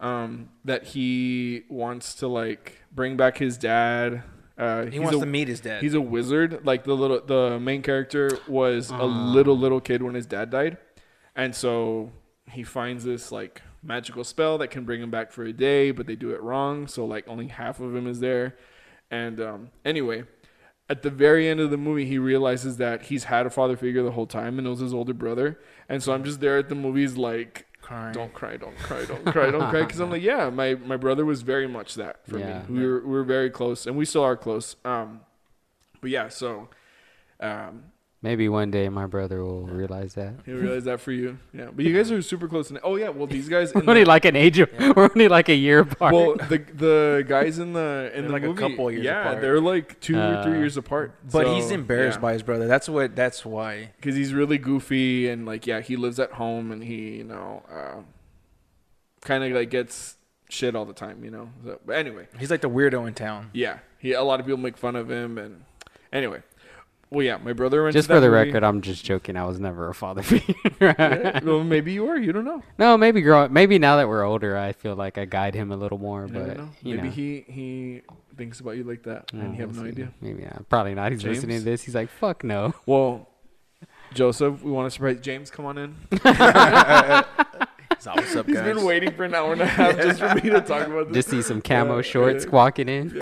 Um, 0.00 0.48
that 0.64 0.84
he 0.84 1.62
wants 1.68 2.14
to 2.16 2.26
like 2.28 2.82
bring 2.92 3.16
back 3.16 3.36
his 3.38 3.56
dad. 3.58 4.22
Uh, 4.58 4.86
He 4.86 4.98
wants 4.98 5.16
a, 5.16 5.20
to 5.20 5.26
meet 5.26 5.46
his 5.48 5.60
dad. 5.60 5.82
He's 5.82 5.94
a 5.94 6.00
wizard. 6.00 6.66
Like 6.66 6.84
the 6.84 6.94
little 6.94 7.20
the 7.20 7.58
main 7.60 7.82
character 7.82 8.38
was 8.48 8.90
a 8.90 8.94
Ah. 8.94 9.04
little 9.04 9.56
little 9.56 9.80
kid 9.80 10.02
when 10.02 10.14
his 10.14 10.26
dad 10.26 10.50
died, 10.50 10.76
and 11.36 11.54
so 11.54 12.12
he 12.52 12.62
finds 12.62 13.04
this 13.04 13.30
like 13.32 13.62
magical 13.82 14.24
spell 14.24 14.58
that 14.58 14.68
can 14.68 14.84
bring 14.84 15.00
him 15.02 15.10
back 15.10 15.32
for 15.32 15.44
a 15.44 15.52
day, 15.52 15.90
but 15.90 16.06
they 16.06 16.16
do 16.16 16.30
it 16.30 16.42
wrong. 16.42 16.86
So 16.86 17.04
like 17.04 17.26
only 17.28 17.48
half 17.48 17.80
of 17.80 17.94
him 17.94 18.06
is 18.06 18.20
there, 18.20 18.56
and 19.10 19.40
um, 19.40 19.70
anyway. 19.84 20.24
At 20.88 21.02
the 21.02 21.10
very 21.10 21.46
end 21.48 21.60
of 21.60 21.70
the 21.70 21.76
movie, 21.76 22.04
he 22.04 22.18
realizes 22.18 22.78
that 22.78 23.02
he's 23.02 23.22
had 23.22 23.46
a 23.46 23.50
father 23.50 23.76
figure 23.76 24.02
the 24.02 24.10
whole 24.10 24.26
time 24.26 24.58
and 24.58 24.66
it 24.66 24.70
was 24.70 24.80
his 24.80 24.92
older 24.92 25.14
brother. 25.14 25.56
And 25.88 26.02
so 26.02 26.12
I'm 26.12 26.24
just 26.24 26.40
there 26.40 26.58
at 26.58 26.68
the 26.68 26.74
movies, 26.74 27.16
like, 27.16 27.66
crying. 27.80 28.12
don't 28.12 28.34
cry, 28.34 28.56
don't 28.56 28.76
cry, 28.76 29.04
don't 29.04 29.24
cry, 29.24 29.52
don't 29.52 29.70
cry. 29.70 29.82
Because 29.82 30.00
I'm 30.00 30.10
like, 30.10 30.20
yeah, 30.24 30.50
my, 30.50 30.74
my 30.74 30.96
brother 30.96 31.24
was 31.24 31.42
very 31.42 31.68
much 31.68 31.94
that 31.94 32.26
for 32.26 32.40
Yeah. 32.40 32.64
me. 32.68 32.80
We 32.80 32.84
were 32.84 33.00
we 33.06 33.12
were 33.12 33.22
very 33.22 33.50
close, 33.50 33.86
and 33.86 33.96
we 33.96 34.04
still 34.04 34.24
are 34.24 34.36
close. 34.36 34.74
Um, 34.84 35.20
but 36.00 36.10
yeah, 36.10 36.26
so 36.26 36.70
um, 37.38 37.84
Maybe 38.22 38.50
one 38.50 38.70
day 38.70 38.90
my 38.90 39.06
brother 39.06 39.42
will 39.42 39.66
realize 39.66 40.12
that. 40.12 40.34
He'll 40.44 40.56
realize 40.58 40.84
that 40.84 41.00
for 41.00 41.10
you. 41.10 41.38
Yeah, 41.54 41.70
but 41.74 41.86
you 41.86 41.96
guys 41.96 42.12
are 42.12 42.20
super 42.20 42.48
close. 42.48 42.68
And 42.68 42.78
oh 42.84 42.96
yeah, 42.96 43.08
well 43.08 43.26
these 43.26 43.48
guys. 43.48 43.72
We're 43.74 43.80
only 43.88 44.02
the, 44.04 44.08
like 44.10 44.26
an 44.26 44.36
age. 44.36 44.58
Of, 44.58 44.68
We're 44.78 45.04
only 45.14 45.26
like 45.28 45.48
a 45.48 45.54
year 45.54 45.78
apart. 45.78 46.12
well, 46.12 46.34
the 46.36 46.58
the 46.58 47.24
guys 47.26 47.58
in 47.58 47.72
the 47.72 48.10
in 48.14 48.20
They're 48.20 48.22
the 48.24 48.28
like 48.28 48.42
a 48.42 48.46
movie, 48.48 48.60
couple 48.60 48.90
years 48.90 49.04
yeah, 49.06 49.22
apart. 49.22 49.40
they're 49.40 49.58
like 49.60 49.98
two 50.00 50.18
or 50.18 50.42
three 50.42 50.52
Uh, 50.52 50.58
years 50.58 50.76
apart. 50.76 51.14
But 51.32 51.46
So, 51.46 51.54
he's 51.54 51.70
embarrassed 51.70 52.18
yeah. 52.18 52.22
by 52.22 52.32
his 52.34 52.42
brother. 52.42 52.66
That's 52.66 52.90
what. 52.90 53.16
That's 53.16 53.46
why. 53.46 53.92
because 53.96 54.16
he's 54.16 54.34
really 54.34 54.58
goofy 54.58 55.26
and 55.30 55.46
like 55.46 55.66
yeah 55.66 55.80
he 55.80 55.96
lives 55.96 56.20
at 56.20 56.32
home 56.32 56.72
and 56.72 56.84
he 56.84 57.16
you 57.16 57.24
know 57.24 57.62
uh, 57.72 58.02
kind 59.22 59.44
of 59.44 59.52
like 59.52 59.70
gets 59.70 60.16
shit 60.50 60.74
all 60.76 60.84
the 60.84 60.92
time 60.92 61.24
you 61.24 61.30
know 61.30 61.48
so, 61.64 61.78
but 61.86 61.94
anyway 61.96 62.26
He's 62.38 62.50
like 62.50 62.60
the 62.60 62.68
weirdo 62.68 63.06
in 63.06 63.14
town. 63.14 63.50
yeah 63.54 63.78
he 63.98 64.12
a 64.12 64.22
lot 64.22 64.40
of 64.40 64.46
people 64.46 64.58
make 64.58 64.76
fun 64.76 64.96
of 64.96 65.10
him 65.10 65.38
and 65.38 65.62
anyway 66.12 66.42
well 67.10 67.24
yeah 67.24 67.36
my 67.38 67.52
brother 67.52 67.82
rented 67.82 67.98
just 67.98 68.08
that 68.08 68.14
for 68.14 68.20
the 68.20 68.28
movie. 68.28 68.48
record, 68.48 68.62
I'm 68.64 68.80
just 68.82 69.04
joking. 69.04 69.36
I 69.36 69.44
was 69.44 69.58
never 69.60 69.88
a 69.88 69.94
father 69.94 70.22
figure. 70.22 70.54
Yeah, 70.80 71.40
well 71.44 71.62
maybe 71.64 71.92
you 71.92 72.08
are 72.08 72.16
you 72.16 72.32
don't 72.32 72.44
know 72.44 72.62
no, 72.78 72.96
maybe 72.96 73.20
grow. 73.20 73.48
Maybe 73.48 73.78
now 73.78 73.96
that 73.96 74.08
we're 74.08 74.24
older, 74.24 74.56
I 74.56 74.72
feel 74.72 74.94
like 74.96 75.18
I 75.18 75.24
guide 75.24 75.54
him 75.54 75.70
a 75.72 75.76
little 75.76 75.98
more. 75.98 76.26
you 76.26 76.32
but 76.32 76.56
know 76.56 76.68
you 76.82 76.96
maybe 76.96 77.08
know, 77.08 77.14
he 77.14 77.44
he 77.48 78.02
thinks 78.36 78.60
about 78.60 78.76
you 78.76 78.84
like 78.84 79.02
that 79.04 79.32
and 79.32 79.42
Oh, 79.42 79.50
you 79.52 79.56
have 79.60 79.70
we'll 79.76 79.84
no 79.84 79.90
see. 79.90 80.02
idea 80.02 80.12
Maybe 80.20 80.42
not. 80.44 80.68
Probably 80.68 80.94
not. 80.94 81.12
He's 81.12 81.24
listening 81.24 81.58
to 81.58 81.64
this. 81.64 81.82
He's 81.82 81.94
like, 81.94 82.08
"Fuck 82.08 82.44
no." 82.44 82.74
well 82.86 83.28
Joseph 84.14 84.62
we 84.62 84.70
want 84.70 84.86
to 84.86 84.90
surprise 84.90 85.18
James 85.20 85.50
come 85.50 85.66
on 85.66 85.78
in 85.78 85.96
So, 87.98 88.12
what's 88.14 88.34
up, 88.34 88.46
he's 88.46 88.56
guys? 88.56 88.74
been 88.74 88.84
waiting 88.84 89.10
for 89.12 89.24
an 89.24 89.34
hour 89.34 89.52
and 89.52 89.60
a 89.60 89.66
half 89.66 89.94
just 89.96 90.20
for 90.20 90.34
me 90.36 90.40
to 90.48 90.62
talk 90.62 90.86
about 90.86 91.08
this 91.08 91.16
Just 91.16 91.28
see 91.30 91.42
some 91.42 91.60
camo 91.60 91.96
Yeah, 91.96 92.02
shorts 92.02 92.44
yeah. 92.46 92.50
walking 92.50 92.88
in. 92.88 93.20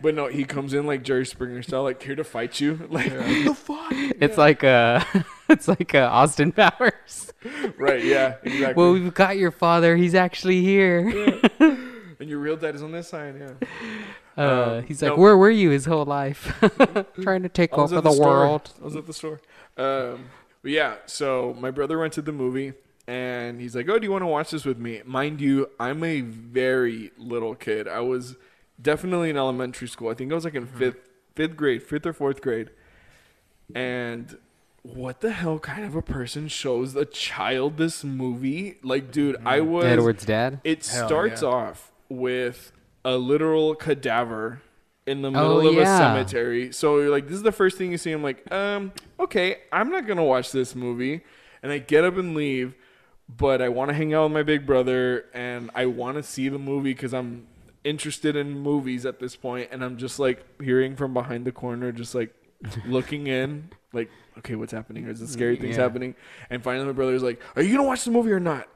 But 0.00 0.14
no, 0.14 0.26
he 0.26 0.44
comes 0.44 0.74
in 0.74 0.86
like 0.86 1.02
Jerry 1.02 1.26
Springer 1.26 1.62
style, 1.62 1.82
like 1.82 2.02
here 2.02 2.16
to 2.16 2.24
fight 2.24 2.60
you. 2.60 2.86
Like 2.90 3.10
the 3.10 3.54
fuck? 3.54 3.92
It's 3.92 4.36
like 4.38 4.64
uh 4.64 5.04
it's 5.48 5.68
like 5.68 5.94
uh, 5.94 6.08
Austin 6.10 6.52
Powers. 6.52 7.32
Right? 7.76 8.02
Yeah, 8.04 8.36
exactly. 8.42 8.74
Well, 8.82 8.92
we've 8.92 9.14
got 9.14 9.36
your 9.36 9.50
father. 9.50 9.96
He's 9.96 10.14
actually 10.14 10.62
here. 10.62 11.08
and 11.60 12.28
your 12.28 12.38
real 12.38 12.56
dad 12.56 12.74
is 12.74 12.82
on 12.82 12.92
this 12.92 13.08
side. 13.08 13.34
Yeah. 13.38 13.68
Uh, 14.36 14.76
Um, 14.78 14.82
he's 14.84 15.02
like, 15.02 15.10
nope. 15.12 15.18
where 15.18 15.36
were 15.36 15.50
you 15.50 15.70
his 15.70 15.84
whole 15.84 16.04
life? 16.04 16.56
Trying 17.22 17.42
to 17.42 17.48
take 17.48 17.72
over 17.72 17.96
at 17.98 18.04
the, 18.04 18.12
world. 18.12 18.70
I 18.80 18.84
was 18.84 18.96
at 18.96 19.06
the 19.06 19.12
store. 19.12 19.40
Um, 19.76 20.26
but 20.62 20.70
yeah, 20.72 20.96
so 21.06 21.56
my 21.58 21.70
brother 21.70 21.98
rented 21.98 22.24
the 22.24 22.32
movie, 22.32 22.72
and 23.06 23.60
he's 23.60 23.74
like, 23.76 23.88
"Oh, 23.88 23.98
do 23.98 24.04
you 24.04 24.10
want 24.12 24.22
to 24.22 24.26
watch 24.26 24.50
this 24.50 24.64
with 24.64 24.78
me?" 24.78 25.02
Mind 25.04 25.40
you, 25.40 25.70
I'm 25.80 26.02
a 26.04 26.20
very 26.20 27.10
little 27.16 27.54
kid. 27.54 27.86
I 27.88 28.00
was 28.00 28.36
definitely 28.80 29.30
in 29.30 29.36
elementary 29.36 29.88
school. 29.88 30.08
I 30.10 30.14
think 30.14 30.30
I 30.32 30.34
was 30.34 30.44
like 30.44 30.54
in 30.54 30.66
Mm-hmm. 30.66 30.78
fifth, 30.78 30.96
fifth 31.34 31.56
grade, 31.56 31.82
fifth 31.82 32.06
or 32.06 32.12
fourth 32.12 32.40
grade. 32.40 32.70
And 33.74 34.38
what 34.82 35.20
the 35.20 35.32
hell 35.32 35.58
kind 35.58 35.84
of 35.84 35.94
a 35.94 36.02
person 36.02 36.48
shows 36.48 36.96
a 36.96 37.04
child 37.04 37.76
this 37.76 38.02
movie? 38.04 38.76
Like, 38.82 39.10
dude, 39.12 39.36
I 39.44 39.60
was 39.60 39.84
Edward's 39.84 40.24
dad. 40.24 40.60
it 40.64 40.86
Hell 40.86 41.06
starts 41.06 41.42
yeah. 41.42 41.48
off 41.48 41.92
with 42.08 42.72
a 43.04 43.16
literal 43.16 43.74
cadaver 43.74 44.62
in 45.06 45.22
the 45.22 45.30
middle 45.30 45.58
Oh, 45.58 45.68
of 45.68 45.74
yeah. 45.74 45.82
a 45.82 45.98
cemetery. 45.98 46.72
So 46.72 46.98
you're 46.98 47.10
like, 47.10 47.26
this 47.26 47.36
is 47.36 47.42
the 47.42 47.52
first 47.52 47.76
thing 47.78 47.90
you 47.92 47.98
see. 47.98 48.12
I'm 48.12 48.22
like, 48.22 48.50
um, 48.52 48.92
okay, 49.18 49.58
I'm 49.72 49.90
not 49.90 50.06
gonna 50.06 50.24
watch 50.24 50.52
this 50.52 50.74
movie. 50.74 51.22
And 51.62 51.72
I 51.72 51.78
get 51.78 52.04
up 52.04 52.16
and 52.16 52.34
leave, 52.36 52.74
but 53.28 53.60
I 53.60 53.68
want 53.68 53.88
to 53.88 53.94
hang 53.94 54.14
out 54.14 54.24
with 54.24 54.32
my 54.32 54.42
big 54.44 54.64
brother 54.64 55.26
and 55.34 55.70
I 55.74 55.86
want 55.86 56.16
to 56.18 56.22
see 56.22 56.48
the 56.48 56.58
movie 56.58 56.92
because 56.94 57.12
I'm 57.12 57.47
interested 57.84 58.36
in 58.36 58.58
movies 58.58 59.06
at 59.06 59.18
this. 59.20 59.36
And 59.44 59.84
I'm 59.84 59.96
just 59.96 60.18
like 60.18 60.44
hearing 60.60 60.96
from 60.96 61.14
behind 61.14 61.44
the 61.44 61.52
corner, 61.52 61.92
just 61.92 62.14
like 62.14 62.34
looking 62.86 63.26
in, 63.26 63.70
like, 63.92 64.10
okay, 64.38 64.54
what's 64.54 64.72
happening? 64.72 65.06
Is 65.06 65.20
it 65.22 65.28
scary 65.28 65.56
things 65.56 65.76
Yeah. 65.76 65.82
happening? 65.82 66.14
And 66.50 66.62
finally, 66.62 66.86
my 66.86 66.92
brother's 66.92 67.22
like, 67.22 67.40
"Are 67.56 67.62
you 67.62 67.76
gonna 67.76 67.86
watch 67.88 68.04
the 68.04 68.10
movie 68.10 68.32
or 68.32 68.40
not?" 68.40 68.68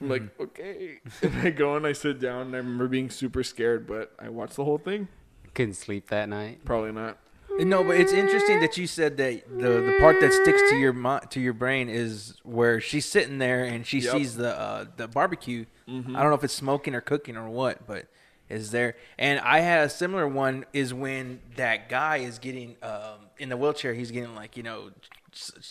I'm 0.00 0.08
like, 0.08 0.22
Mm-hmm. 0.22 0.42
okay. 0.42 0.98
And 1.22 1.46
I 1.46 1.50
go 1.50 1.76
and 1.76 1.86
I 1.86 1.92
sit 1.92 2.20
down, 2.20 2.46
and 2.48 2.54
I 2.54 2.58
remember 2.58 2.88
being 2.88 3.10
super 3.10 3.42
scared, 3.42 3.86
but 3.86 4.12
I 4.18 4.28
watched 4.28 4.56
the 4.56 4.64
whole 4.64 4.78
thing. 4.78 5.08
Couldn't 5.54 5.74
sleep 5.74 6.08
that 6.08 6.28
night. 6.28 6.64
Probably 6.64 6.92
not. 6.92 7.18
No, 7.58 7.82
but 7.82 7.96
it's 7.98 8.12
interesting 8.12 8.60
that 8.60 8.76
you 8.76 8.86
said 8.86 9.16
that 9.16 9.48
the 9.48 9.68
the 9.80 9.96
part 9.98 10.20
that 10.20 10.30
sticks 10.34 10.60
to 10.68 10.76
your 10.76 10.92
mi- 10.92 11.20
to 11.30 11.40
your 11.40 11.54
brain 11.54 11.88
is 11.88 12.34
where 12.42 12.82
she's 12.82 13.06
sitting 13.06 13.38
there 13.38 13.64
and 13.64 13.86
she 13.86 14.00
Yep. 14.00 14.12
sees 14.12 14.36
the 14.36 14.50
uh, 14.58 14.84
the 14.96 15.08
barbecue. 15.08 15.64
I 15.88 15.92
don't 15.92 16.12
know 16.12 16.34
if 16.34 16.44
it's 16.44 16.52
smoking 16.52 16.94
or 16.94 17.00
cooking 17.00 17.36
or 17.38 17.48
what, 17.48 17.86
but 17.86 18.06
is 18.48 18.70
there. 18.70 18.96
And 19.18 19.40
I 19.40 19.60
had 19.60 19.86
a 19.86 19.88
similar 19.88 20.26
one 20.26 20.64
is 20.72 20.94
when 20.94 21.40
that 21.56 21.88
guy 21.88 22.18
is 22.18 22.38
getting 22.38 22.76
um, 22.82 23.28
in 23.38 23.48
the 23.48 23.56
wheelchair. 23.56 23.94
He's 23.94 24.10
getting 24.10 24.34
like 24.34 24.56
you 24.56 24.62
know 24.62 24.90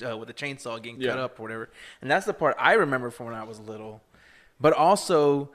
uh, 0.08 0.18
with 0.18 0.30
a 0.30 0.34
chainsaw 0.34 0.82
getting 0.82 1.02
cut 1.02 1.20
up 1.20 1.40
or 1.40 1.44
whatever. 1.44 1.70
And 2.02 2.10
that's 2.10 2.26
the 2.26 2.34
part 2.34 2.56
I 2.60 2.74
remember 2.74 3.10
from 3.10 3.28
when 3.28 3.36
I 3.36 3.44
was 3.44 3.60
little. 3.60 4.02
But 4.60 4.74
also 4.74 5.50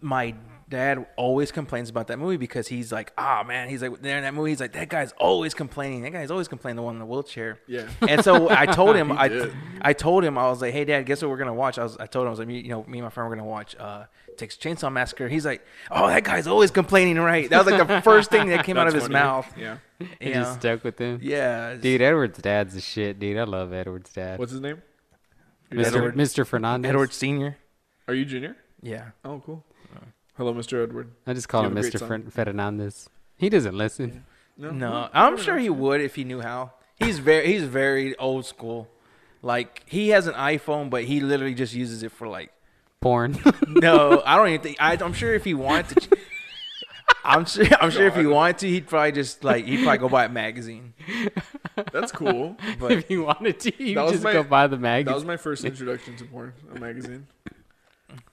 my 0.00 0.34
dad 0.68 1.06
always 1.16 1.52
complains 1.52 1.90
about 1.90 2.06
that 2.08 2.18
movie 2.18 2.36
because 2.36 2.68
he's 2.68 2.90
like, 2.90 3.12
ah, 3.18 3.44
man, 3.46 3.68
he's 3.68 3.82
like, 3.82 4.00
there 4.00 4.16
in 4.16 4.22
that 4.24 4.34
movie, 4.34 4.50
he's 4.50 4.60
like, 4.60 4.72
that 4.72 4.88
guy's 4.88 5.12
always 5.12 5.52
complaining. 5.54 6.02
That 6.02 6.12
guy's 6.12 6.30
always 6.30 6.48
complaining, 6.48 6.76
the 6.76 6.82
one 6.82 6.94
in 6.94 6.98
the 7.00 7.06
wheelchair. 7.06 7.58
Yeah. 7.66 7.88
And 8.08 8.24
so 8.24 8.48
I 8.50 8.66
told 8.66 8.96
him, 8.96 9.12
I, 9.18 9.28
did. 9.28 9.52
I 9.82 9.92
told 9.92 10.24
him, 10.24 10.38
I 10.38 10.48
was 10.48 10.60
like, 10.62 10.72
hey, 10.72 10.84
dad, 10.84 11.02
guess 11.06 11.20
what 11.22 11.30
we're 11.30 11.36
gonna 11.36 11.54
watch? 11.54 11.78
I 11.78 11.82
was, 11.82 11.96
I 11.98 12.06
told 12.06 12.24
him, 12.24 12.28
I 12.28 12.30
was 12.30 12.38
like, 12.38 12.48
you 12.48 12.68
know, 12.68 12.84
me 12.84 12.98
and 12.98 13.04
my 13.04 13.10
friend 13.10 13.28
were 13.28 13.36
gonna 13.36 13.46
watch 13.48 13.76
uh, 13.78 14.04
Texas 14.36 14.60
Chainsaw 14.62 14.90
Massacre. 14.92 15.28
He's 15.28 15.44
like, 15.44 15.64
oh, 15.90 16.06
that 16.08 16.24
guy's 16.24 16.46
always 16.46 16.70
complaining, 16.70 17.18
right? 17.18 17.48
That 17.50 17.64
was 17.64 17.72
like 17.72 17.86
the 17.86 18.00
first 18.02 18.30
thing 18.30 18.48
that 18.48 18.64
came 18.64 18.76
out 18.76 18.86
of 18.86 18.94
That's 18.94 19.04
his 19.06 19.12
funny. 19.12 19.22
mouth. 19.24 19.52
Yeah. 19.56 19.76
It 20.00 20.08
You 20.28 20.34
just 20.34 20.54
know? 20.54 20.58
stuck 20.60 20.84
with 20.84 20.98
him. 20.98 21.20
Yeah, 21.22 21.74
Dude, 21.74 22.00
Edward's 22.02 22.38
dad's 22.38 22.74
the 22.74 22.80
shit, 22.80 23.18
dude. 23.20 23.38
I 23.38 23.44
love 23.44 23.72
Edward's 23.72 24.12
dad. 24.12 24.38
What's 24.38 24.52
his 24.52 24.60
name? 24.60 24.82
Mr. 25.70 25.86
Edward- 25.86 26.16
Mr. 26.16 26.46
Fernandez. 26.46 26.88
Edward 26.88 27.12
Senior. 27.12 27.56
Are 28.08 28.14
you 28.14 28.24
Junior? 28.24 28.56
Yeah. 28.82 29.10
Oh, 29.24 29.40
cool. 29.44 29.64
Hello, 30.36 30.52
Mr. 30.52 30.82
Edward. 30.82 31.10
I 31.26 31.32
just 31.32 31.48
call 31.48 31.62
You 31.62 31.68
him 31.68 31.76
have 31.76 31.84
a 31.84 31.88
Mr. 31.88 31.98
son. 31.98 32.08
Fern- 32.08 32.30
Fernandez. 32.30 33.08
He 33.36 33.48
doesn't 33.48 33.76
listen. 33.76 34.24
No, 34.56 35.08
I'm 35.12 35.36
sure 35.36 35.58
he 35.58 35.70
would 35.70 36.00
if 36.00 36.14
he 36.14 36.24
knew 36.24 36.40
how. 36.40 36.72
He's 36.98 37.18
very 37.18 37.46
he's 37.52 37.64
very 37.64 38.16
old 38.18 38.46
school. 38.46 38.88
Like 39.42 39.82
he 39.86 40.10
has 40.10 40.26
an 40.26 40.34
iPhone, 40.34 40.90
but 40.90 41.04
he 41.04 41.20
literally 41.20 41.54
just 41.54 41.74
uses 41.74 42.02
it 42.02 42.12
for 42.12 42.28
like. 42.28 42.50
Porn. 43.00 43.36
No, 43.68 44.22
I 44.26 44.36
don't 44.36 44.48
even 44.48 44.60
think. 44.60 44.76
I, 44.80 44.96
I'm 45.00 45.12
sure 45.12 45.34
if 45.34 45.44
he 45.44 45.54
wanted 45.54 46.00
to. 46.02 46.16
I'm 47.24 47.44
sure. 47.46 47.66
I'm 47.80 47.90
sure 47.90 48.06
if 48.06 48.14
he 48.16 48.26
wanted 48.26 48.58
to, 48.58 48.68
he'd 48.68 48.86
probably 48.86 49.12
just 49.12 49.42
like 49.44 49.64
he'd 49.66 49.82
probably 49.82 49.98
go 49.98 50.08
buy 50.08 50.24
a 50.26 50.28
magazine. 50.28 50.94
That's 51.92 52.12
cool. 52.12 52.56
But 52.78 52.92
if 52.92 53.10
you 53.10 53.24
wanted 53.24 53.60
to, 53.60 53.82
you 53.84 53.94
That 53.96 54.02
was 54.04 54.12
just 54.12 54.24
my- 54.24 54.32
go 54.32 54.42
buy 54.42 54.66
the 54.68 54.76
that 54.76 54.82
magazine. 54.82 55.14
was 55.14 55.24
my 55.24 55.36
first 55.36 55.64
introduction 55.64 56.16
to 56.16 56.24
porn, 56.24 56.52
a 56.74 56.78
magazine. 56.78 57.26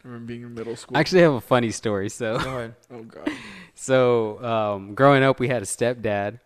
I 0.03 0.07
remember 0.07 0.27
being 0.27 0.41
in 0.41 0.53
middle 0.53 0.75
school. 0.75 0.97
I 0.97 0.99
actually 0.99 1.21
have 1.21 1.33
a 1.33 1.41
funny 1.41 1.71
story. 1.71 2.09
So, 2.09 2.39
go 2.39 2.49
ahead. 2.49 2.75
oh 2.91 3.03
god. 3.03 3.29
so 3.75 4.43
um, 4.43 4.95
growing 4.95 5.23
up, 5.23 5.39
we 5.39 5.47
had 5.47 5.61
a 5.61 5.65
stepdad, 5.65 6.39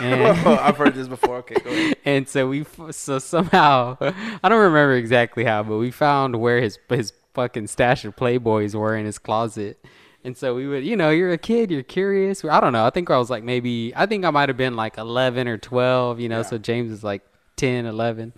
and 0.00 0.22
I've 0.46 0.76
heard 0.76 0.94
this 0.94 1.08
before. 1.08 1.36
Okay, 1.36 1.56
go 1.62 1.70
ahead. 1.70 1.96
and 2.04 2.28
so 2.28 2.48
we 2.48 2.62
f- 2.62 2.94
so 2.94 3.18
somehow 3.18 3.96
I 4.00 4.48
don't 4.48 4.60
remember 4.60 4.94
exactly 4.94 5.44
how, 5.44 5.62
but 5.62 5.76
we 5.78 5.90
found 5.90 6.36
where 6.40 6.60
his 6.60 6.78
his 6.88 7.12
fucking 7.34 7.68
stash 7.68 8.04
of 8.04 8.16
Playboys 8.16 8.74
were 8.74 8.96
in 8.96 9.06
his 9.06 9.18
closet. 9.18 9.84
And 10.24 10.36
so 10.36 10.56
we 10.56 10.66
would, 10.66 10.84
you 10.84 10.96
know, 10.96 11.10
you're 11.10 11.30
a 11.30 11.38
kid, 11.38 11.70
you're 11.70 11.84
curious. 11.84 12.44
I 12.44 12.58
don't 12.58 12.72
know. 12.72 12.84
I 12.84 12.90
think 12.90 13.10
I 13.10 13.18
was 13.18 13.30
like 13.30 13.44
maybe, 13.44 13.92
I 13.94 14.06
think 14.06 14.24
I 14.24 14.30
might 14.30 14.48
have 14.48 14.56
been 14.56 14.74
like 14.74 14.98
11 14.98 15.46
or 15.46 15.56
12, 15.56 16.18
you 16.18 16.28
know, 16.28 16.42
so 16.42 16.58
James 16.58 16.90
is 16.90 17.04
like 17.04 17.22
10, 17.54 17.86
11. 17.86 18.32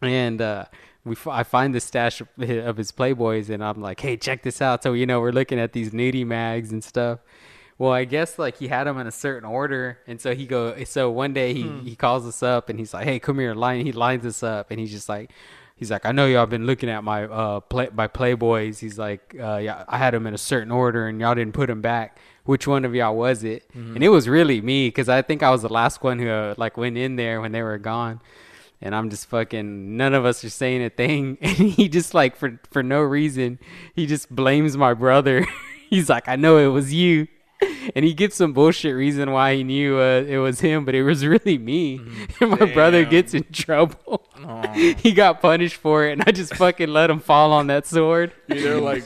And 0.00 0.40
uh, 0.40 0.64
we, 1.08 1.14
f- 1.14 1.26
I 1.26 1.42
find 1.42 1.74
the 1.74 1.80
stash 1.80 2.20
of, 2.38 2.76
his 2.76 2.92
Playboys 2.92 3.50
and 3.50 3.62
I'm 3.64 3.80
like, 3.80 4.00
hey, 4.00 4.16
check 4.16 4.42
this 4.42 4.60
out. 4.62 4.82
So, 4.82 4.92
you 4.92 5.06
know, 5.06 5.20
we're 5.20 5.32
looking 5.32 5.58
at 5.58 5.72
these 5.72 5.90
nudie 5.90 6.26
mags 6.26 6.70
and 6.72 6.82
stuff. 6.82 7.20
Well, 7.78 7.92
I 7.92 8.04
guess 8.04 8.38
like 8.38 8.58
he 8.58 8.66
had 8.68 8.88
them 8.88 8.98
in 8.98 9.06
a 9.06 9.12
certain 9.12 9.48
order, 9.48 9.98
and 10.08 10.20
so 10.20 10.34
he 10.34 10.46
go. 10.46 10.82
So 10.82 11.10
one 11.12 11.32
day 11.32 11.54
he, 11.54 11.62
he 11.84 11.94
calls 11.94 12.26
us 12.26 12.42
up 12.42 12.68
and 12.68 12.76
he's 12.76 12.92
like, 12.92 13.04
"Hey, 13.04 13.20
come 13.20 13.38
here." 13.38 13.54
Line. 13.54 13.86
He 13.86 13.92
lines 13.92 14.26
us 14.26 14.42
up, 14.42 14.72
and 14.72 14.80
he's 14.80 14.90
just 14.90 15.08
like, 15.08 15.30
he's 15.76 15.88
like, 15.88 16.04
"I 16.04 16.10
know 16.10 16.26
y'all 16.26 16.46
been 16.46 16.66
looking 16.66 16.88
at 16.88 17.04
my 17.04 17.26
uh 17.26 17.60
play 17.60 17.88
my 17.94 18.08
Playboys." 18.08 18.80
He's 18.80 18.98
like, 18.98 19.36
uh, 19.40 19.58
"Yeah, 19.58 19.84
I 19.86 19.96
had 19.96 20.12
them 20.12 20.26
in 20.26 20.34
a 20.34 20.38
certain 20.38 20.72
order, 20.72 21.06
and 21.06 21.20
y'all 21.20 21.36
didn't 21.36 21.54
put 21.54 21.68
them 21.68 21.80
back. 21.80 22.18
Which 22.42 22.66
one 22.66 22.84
of 22.84 22.96
y'all 22.96 23.14
was 23.14 23.44
it?" 23.44 23.62
And 23.94 24.02
it 24.02 24.08
was 24.08 24.28
really 24.28 24.60
me 24.60 24.88
because 24.88 25.08
I 25.08 25.22
think 25.22 25.44
I 25.44 25.50
was 25.50 25.62
the 25.62 25.68
last 25.72 26.02
one 26.02 26.18
who 26.18 26.28
uh, 26.28 26.54
like 26.56 26.76
went 26.76 26.98
in 26.98 27.14
there 27.14 27.40
when 27.40 27.52
they 27.52 27.62
were 27.62 27.78
gone. 27.78 28.20
And 28.80 28.94
I'm 28.94 29.10
just 29.10 29.26
fucking. 29.26 29.96
None 29.96 30.14
of 30.14 30.24
us 30.24 30.44
are 30.44 30.50
saying 30.50 30.84
a 30.84 30.90
thing, 30.90 31.38
and 31.42 31.56
he 31.56 31.88
just 31.88 32.14
like 32.14 32.36
for 32.36 32.60
for 32.70 32.82
no 32.82 33.00
reason, 33.00 33.58
he 33.94 34.06
just 34.06 34.34
blames 34.34 34.76
my 34.76 34.94
brother. 34.94 35.46
He's 35.90 36.08
like, 36.08 36.28
"I 36.28 36.36
know 36.36 36.58
it 36.58 36.68
was 36.68 36.92
you." 36.92 37.28
and 37.94 38.04
he 38.04 38.14
gives 38.14 38.36
some 38.36 38.52
bullshit 38.52 38.94
reason 38.94 39.30
why 39.32 39.56
he 39.56 39.64
knew 39.64 39.98
uh, 39.98 40.24
it 40.26 40.38
was 40.38 40.60
him, 40.60 40.84
but 40.84 40.94
it 40.94 41.02
was 41.02 41.24
really 41.26 41.58
me. 41.58 42.00
And 42.40 42.50
my 42.50 42.72
brother 42.72 43.04
gets 43.04 43.34
in 43.34 43.44
trouble. 43.52 44.24
he 44.74 45.12
got 45.12 45.40
punished 45.42 45.76
for 45.76 46.06
it, 46.06 46.12
and 46.12 46.22
I 46.26 46.32
just 46.32 46.54
fucking 46.54 46.88
let 46.88 47.10
him 47.10 47.20
fall 47.20 47.52
on 47.52 47.66
that 47.68 47.86
sword. 47.86 48.32
You're 48.48 48.80
like, 48.80 49.04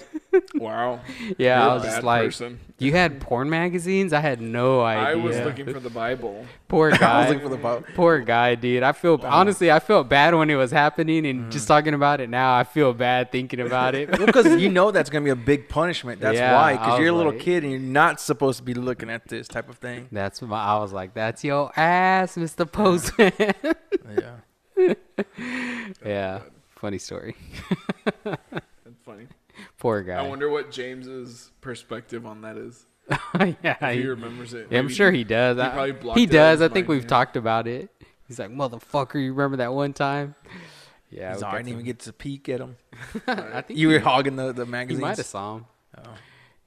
wow. 0.55 1.01
Yeah, 1.39 1.67
I 1.67 1.75
was 1.75 1.83
just 1.83 2.03
like, 2.03 2.27
person. 2.27 2.61
"You 2.79 2.93
had 2.93 3.21
porn 3.21 3.51
magazines? 3.51 4.13
I 4.13 4.21
had 4.21 4.41
no 4.41 4.83
idea." 4.83 5.09
I 5.09 5.15
was 5.17 5.37
looking 5.41 5.67
for 5.73 5.81
the 5.81 5.91
Bible. 5.91 6.47
Poor 6.69 6.91
guy. 6.93 6.97
I 7.13 7.19
was 7.21 7.29
looking 7.31 7.43
for 7.43 7.49
the 7.57 7.63
Bible. 7.63 7.85
Poor 7.95 8.21
guy, 8.21 8.55
dude. 8.55 8.83
I 8.85 8.93
feel 8.93 9.19
honestly, 9.25 9.71
I 9.73 9.81
felt 9.81 10.09
bad 10.09 10.35
when 10.35 10.49
it 10.49 10.55
was 10.55 10.71
happening, 10.71 11.27
and 11.27 11.43
Mm. 11.47 11.51
just 11.51 11.67
talking 11.67 11.95
about 11.95 12.21
it 12.21 12.31
now, 12.31 12.55
I 12.57 12.63
feel 12.65 12.93
bad 12.95 13.33
thinking 13.33 13.61
about 13.61 13.95
it. 13.95 14.11
because 14.11 14.47
you 14.61 14.69
know 14.69 14.91
that's 14.93 15.11
gonna 15.11 15.25
be 15.25 15.31
a 15.31 15.37
big 15.37 15.69
punishment. 15.69 16.21
That's 16.21 16.39
Yeah, 16.39 16.55
why, 16.55 16.73
because 16.75 16.99
you're 17.01 17.09
a 17.09 17.13
little 17.13 17.33
like- 17.33 17.41
kid 17.41 17.63
and 17.65 17.73
you're 17.73 17.81
not 17.81 18.21
supposed 18.21 18.59
to 18.59 18.65
be 18.65 18.75
looking 18.75 19.11
at 19.11 19.27
this 19.29 19.49
type 19.49 19.69
of 19.69 19.77
thing. 19.79 20.07
That's 20.13 20.41
what 20.41 20.53
I 20.57 20.79
was 20.79 20.93
like. 20.93 21.15
That's 21.15 21.43
your 21.43 21.73
ass, 21.77 22.37
Mister 22.37 22.65
Postman. 22.65 23.33
Yeah. 23.39 24.31
yeah, 26.05 26.41
funny 26.77 26.99
story. 26.99 27.37
That's 28.25 29.01
funny. 29.05 29.27
Poor 29.79 30.03
guy. 30.03 30.25
I 30.25 30.29
wonder 30.29 30.49
what 30.49 30.71
James's 30.71 31.51
perspective 31.61 32.27
on 32.27 32.43
that 32.43 32.57
is. 32.57 32.85
yeah, 33.39 33.55
If 33.81 33.95
he 33.97 34.03
he- 34.03 34.07
remembers 34.09 34.55
it. 34.55 34.69
yeah, 34.71 34.79
I'm 34.79 34.89
sure 34.89 35.11
he 35.11 35.25
does. 35.25 35.57
he 35.57 35.63
I- 35.63 35.69
probably 35.71 35.93
blocked 35.93 36.19
he 36.19 36.25
it 36.25 36.35
out 36.35 36.55
of 36.55 36.59
does. 36.59 36.63
I 36.63 36.69
think 36.73 36.87
mind, 36.89 36.97
we've 36.99 37.03
yeah. 37.03 37.09
talked 37.09 37.37
about 37.37 37.67
it. 37.67 37.91
He's 38.29 38.39
like, 38.39 38.51
motherfucker, 38.51 39.23
you 39.23 39.33
remember 39.33 39.59
that 39.59 39.73
one 39.75 39.93
time? 39.93 40.35
Yeah, 41.11 41.33
He's 41.35 41.43
we 41.43 41.47
I 41.49 41.53
didn't 41.59 41.69
even 41.69 41.81
some- 41.81 41.87
get 41.87 41.99
to 42.01 42.13
peek 42.13 42.49
at 42.49 42.61
him. 42.61 42.77
I 43.27 43.61
think 43.63 43.79
You 43.79 43.89
he- 43.91 43.95
were 43.95 44.01
hogging 44.01 44.37
the 44.37 44.53
the 44.53 44.65
He 44.65 44.71
magazines. 44.71 45.01
might 45.03 45.17
have 45.19 45.27
saw 45.27 45.57
him. 45.57 45.67
Oh. 45.99 46.03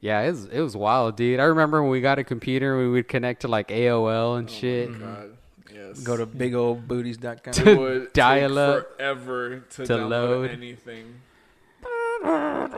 Yeah, 0.02 0.22
it 0.22 0.32
was 0.32 0.46
it 0.46 0.60
was 0.62 0.78
wild, 0.78 1.16
dude. 1.16 1.40
I 1.40 1.46
remember 1.46 1.82
when 1.82 1.90
we 1.90 2.00
got 2.02 2.20
a 2.20 2.24
computer, 2.24 2.78
we 2.78 2.88
would 2.90 3.08
connect 3.08 3.42
to 3.42 3.48
like 3.48 3.70
AOL 3.70 4.38
and 4.38 4.48
oh 4.48 4.52
shit. 4.52 4.90
Oh 4.90 4.94
God. 5.00 5.38
Yes. 5.88 6.02
Go 6.02 6.18
to 6.18 6.26
bigoldbooties.com. 6.26 7.68
It 7.68 7.78
would 7.78 8.14
dial 8.14 8.58
up 8.58 8.98
forever 8.98 9.60
to, 9.60 9.86
to 9.86 9.94
download 9.94 10.10
load. 10.10 10.52
anything. 10.52 11.22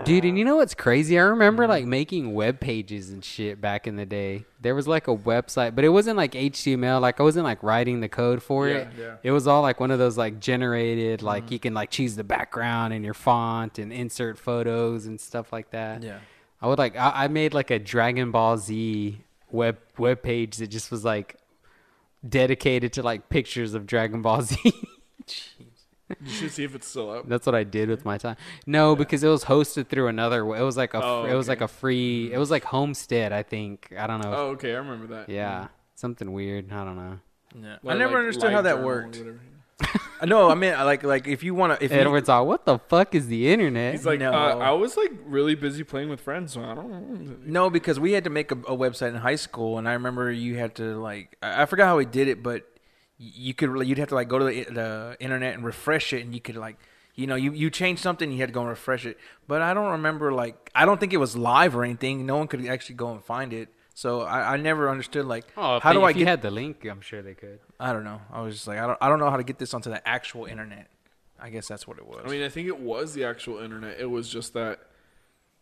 Dude, 0.03 0.25
and 0.25 0.37
you 0.37 0.43
know 0.43 0.57
what's 0.57 0.73
crazy? 0.73 1.17
I 1.17 1.23
remember 1.23 1.63
mm-hmm. 1.63 1.71
like 1.71 1.85
making 1.85 2.33
web 2.33 2.59
pages 2.59 3.09
and 3.09 3.23
shit 3.23 3.61
back 3.61 3.87
in 3.87 3.95
the 3.95 4.05
day. 4.05 4.45
There 4.61 4.75
was 4.75 4.87
like 4.87 5.07
a 5.07 5.15
website, 5.15 5.75
but 5.75 5.85
it 5.85 5.89
wasn't 5.89 6.17
like 6.17 6.33
HTML. 6.33 6.99
Like 6.99 7.19
I 7.19 7.23
wasn't 7.23 7.45
like 7.45 7.63
writing 7.63 8.01
the 8.01 8.09
code 8.09 8.43
for 8.43 8.67
it. 8.67 8.87
Yeah, 8.97 9.03
yeah. 9.03 9.15
It 9.23 9.31
was 9.31 9.47
all 9.47 9.61
like 9.61 9.79
one 9.79 9.91
of 9.91 9.99
those 9.99 10.17
like 10.17 10.39
generated, 10.39 11.21
like 11.21 11.45
mm-hmm. 11.45 11.53
you 11.53 11.59
can 11.59 11.73
like 11.73 11.91
choose 11.91 12.15
the 12.15 12.23
background 12.23 12.93
and 12.93 13.05
your 13.05 13.13
font 13.13 13.79
and 13.79 13.93
insert 13.93 14.37
photos 14.37 15.05
and 15.05 15.19
stuff 15.19 15.53
like 15.53 15.71
that. 15.71 16.03
Yeah. 16.03 16.19
I 16.61 16.67
would 16.67 16.79
like 16.79 16.95
I, 16.97 17.23
I 17.23 17.27
made 17.27 17.53
like 17.53 17.71
a 17.71 17.79
Dragon 17.79 18.31
Ball 18.31 18.57
Z 18.57 19.21
web 19.51 19.77
web 19.97 20.21
page 20.21 20.57
that 20.57 20.67
just 20.67 20.91
was 20.91 21.05
like 21.05 21.37
dedicated 22.27 22.93
to 22.93 23.03
like 23.03 23.29
pictures 23.29 23.73
of 23.73 23.85
Dragon 23.85 24.21
Ball 24.21 24.41
Z. 24.41 24.57
You 26.23 26.31
should 26.31 26.51
see 26.51 26.63
if 26.63 26.73
it's 26.73 26.87
still 26.87 27.11
up. 27.11 27.27
That's 27.27 27.45
what 27.45 27.53
I 27.53 27.65
did 27.65 27.89
with 27.89 28.05
my 28.05 28.17
time. 28.17 28.37
No, 28.65 28.95
because 28.95 29.25
it 29.25 29.27
was 29.27 29.43
hosted 29.43 29.89
through 29.89 30.07
another. 30.07 30.39
It 30.55 30.63
was 30.63 30.77
like 30.77 30.93
a. 30.93 31.03
Oh, 31.03 31.25
it 31.25 31.33
was 31.33 31.49
like 31.49 31.59
a 31.59 31.67
free. 31.67 32.31
It 32.31 32.37
was 32.37 32.49
like 32.49 32.63
Homestead, 32.63 33.33
I 33.33 33.43
think. 33.43 33.93
I 33.97 34.07
don't 34.07 34.21
know. 34.21 34.33
Oh, 34.33 34.47
okay, 34.51 34.71
I 34.71 34.77
remember 34.77 35.07
that. 35.07 35.27
yeah, 35.27 35.67
something 35.95 36.31
weird. 36.31 36.71
I 36.71 36.85
don't 36.85 36.95
know. 36.95 37.19
Yeah. 37.61 37.77
I 37.85 37.95
never 37.95 38.13
like, 38.13 38.19
understood 38.19 38.53
how 38.53 38.61
that 38.61 38.75
journal 38.75 38.89
or 38.89 38.95
worked. 39.03 39.21
Whatever. 39.79 39.99
I 40.21 40.25
know. 40.25 40.49
I 40.49 40.55
mean, 40.55 40.73
like, 40.73 41.03
like 41.03 41.27
if 41.27 41.43
you 41.43 41.53
want 41.53 41.77
to, 41.79 41.85
if 41.85 41.91
you, 41.91 41.97
Edward's 41.97 42.29
all, 42.29 42.47
what 42.47 42.65
the 42.65 42.79
fuck 42.79 43.13
is 43.15 43.27
the 43.27 43.49
internet? 43.51 43.93
He's 43.93 44.05
like, 44.05 44.19
No. 44.19 44.31
uh, 44.33 44.57
I 44.57 44.71
was 44.71 44.97
like 44.97 45.11
really 45.25 45.55
busy 45.55 45.83
playing 45.83 46.09
with 46.09 46.19
friends, 46.19 46.53
so 46.53 46.63
I 46.63 46.73
don't. 46.75 47.45
No, 47.47 47.69
because 47.69 47.99
we 47.99 48.13
had 48.13 48.23
to 48.23 48.29
make 48.29 48.51
a, 48.51 48.55
a 48.55 48.75
website 48.77 49.09
in 49.09 49.15
high 49.15 49.35
school, 49.35 49.77
and 49.77 49.87
I 49.87 49.93
remember 49.93 50.31
you 50.31 50.57
had 50.57 50.75
to 50.75 50.99
like 50.99 51.37
I 51.41 51.63
I 51.63 51.65
forgot 51.65 51.85
how 51.85 51.97
we 51.97 52.05
did 52.05 52.27
it, 52.27 52.41
but 52.41 52.63
you 53.19 53.53
could 53.53 53.69
really- 53.69 53.87
you'd 53.87 53.97
have 53.97 54.09
to 54.09 54.15
like 54.15 54.27
go 54.29 54.39
to 54.39 54.45
the, 54.45 54.63
the 54.65 55.17
internet 55.19 55.53
and 55.55 55.63
refresh 55.65 56.13
it, 56.13 56.23
and 56.23 56.33
you 56.33 56.41
could 56.41 56.55
like 56.55 56.77
you 57.15 57.27
know 57.27 57.35
you 57.35 57.51
you 57.53 57.69
change 57.69 57.99
something, 57.99 58.31
you 58.31 58.39
had 58.39 58.49
to 58.49 58.53
go 58.53 58.61
and 58.61 58.69
refresh 58.69 59.05
it. 59.05 59.17
But 59.47 59.61
I 59.61 59.73
don't 59.75 59.91
remember 59.91 60.31
like 60.33 60.71
I 60.73 60.85
don't 60.85 60.99
think 60.99 61.13
it 61.13 61.17
was 61.17 61.35
live 61.35 61.75
or 61.75 61.83
anything. 61.83 62.25
No 62.25 62.37
one 62.37 62.47
could 62.47 62.65
actually 62.67 62.95
go 62.95 63.11
and 63.11 63.23
find 63.23 63.53
it. 63.53 63.69
So 63.93 64.21
I, 64.21 64.53
I 64.53 64.57
never 64.57 64.89
understood 64.89 65.25
like 65.25 65.45
oh, 65.57 65.79
how 65.79 65.93
they- 65.93 65.99
do 65.99 66.03
I 66.03 66.09
if 66.11 66.17
you 66.17 66.25
get 66.25 66.29
had 66.31 66.41
the 66.41 66.51
link, 66.51 66.85
I'm 66.85 67.01
sure 67.01 67.21
they 67.21 67.33
could. 67.35 67.59
I 67.79 67.93
don't 67.93 68.03
know. 68.03 68.21
I 68.31 68.41
was 68.41 68.55
just 68.55 68.67
like 68.67 68.79
I 68.79 68.87
don't 68.87 68.97
I 69.01 69.07
don't 69.09 69.19
know 69.19 69.29
how 69.29 69.37
to 69.37 69.43
get 69.43 69.59
this 69.59 69.73
onto 69.73 69.89
the 69.89 70.05
actual 70.07 70.45
internet. 70.45 70.87
I 71.39 71.49
guess 71.51 71.67
that's 71.67 71.87
what 71.87 71.97
it 71.99 72.07
was. 72.07 72.21
I 72.25 72.29
mean, 72.29 72.41
I 72.43 72.49
think 72.49 72.67
it 72.67 72.79
was 72.79 73.13
the 73.13 73.23
actual 73.25 73.59
internet. 73.59 73.99
It 73.99 74.09
was 74.09 74.27
just 74.29 74.53
that 74.53 74.79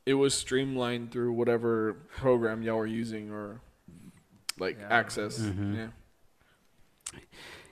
it 0.06 0.14
was 0.14 0.34
streamlined 0.34 1.12
through 1.12 1.34
whatever 1.34 1.94
program 2.16 2.62
y'all 2.62 2.78
were 2.78 2.86
using 2.88 3.32
or 3.32 3.60
like 4.58 4.78
Yeah. 4.80 4.88
access. 4.90 5.40
Mm-hmm. 5.40 5.76
Yeah. 5.76 5.88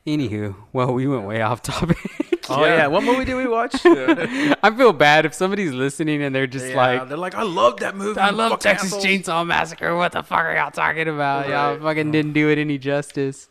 Anywho, 0.06 0.56
well, 0.74 0.94
we 0.94 1.08
went 1.08 1.24
way 1.26 1.42
off 1.42 1.62
topic. 1.62 1.98
oh 2.50 2.66
yeah. 2.66 2.76
yeah. 2.76 2.88
what 2.88 3.04
movie 3.04 3.24
did 3.24 3.36
we 3.36 3.48
watch? 3.48 3.74
I 3.86 4.74
feel 4.76 4.92
bad 4.92 5.26
if 5.26 5.34
somebody's 5.34 5.72
listening 5.72 6.22
and 6.24 6.36
they're 6.36 6.46
just 6.48 6.68
Yeah, 6.68 6.76
like, 6.76 7.08
they're 7.08 7.18
like 7.18 7.36
I 7.36 7.44
love 7.44 7.80
that 7.80 7.96
movie. 7.96 8.20
I 8.20 8.32
love 8.32 8.60
Texas 8.60 8.90
assholes." 8.94 9.06
Chainsaw 9.06 9.48
Massacre. 9.48 9.96
What 9.96 10.12
the 10.12 10.22
fuck 10.24 10.40
are 10.40 10.54
y'all 10.56 10.72
talking 10.72 11.08
about? 11.08 11.48
Y'all 11.48 11.80
fucking 11.80 12.12
didn't 12.12 12.34
do 12.34 12.50
it 12.50 12.58
any 12.58 12.78
justice. 12.78 13.48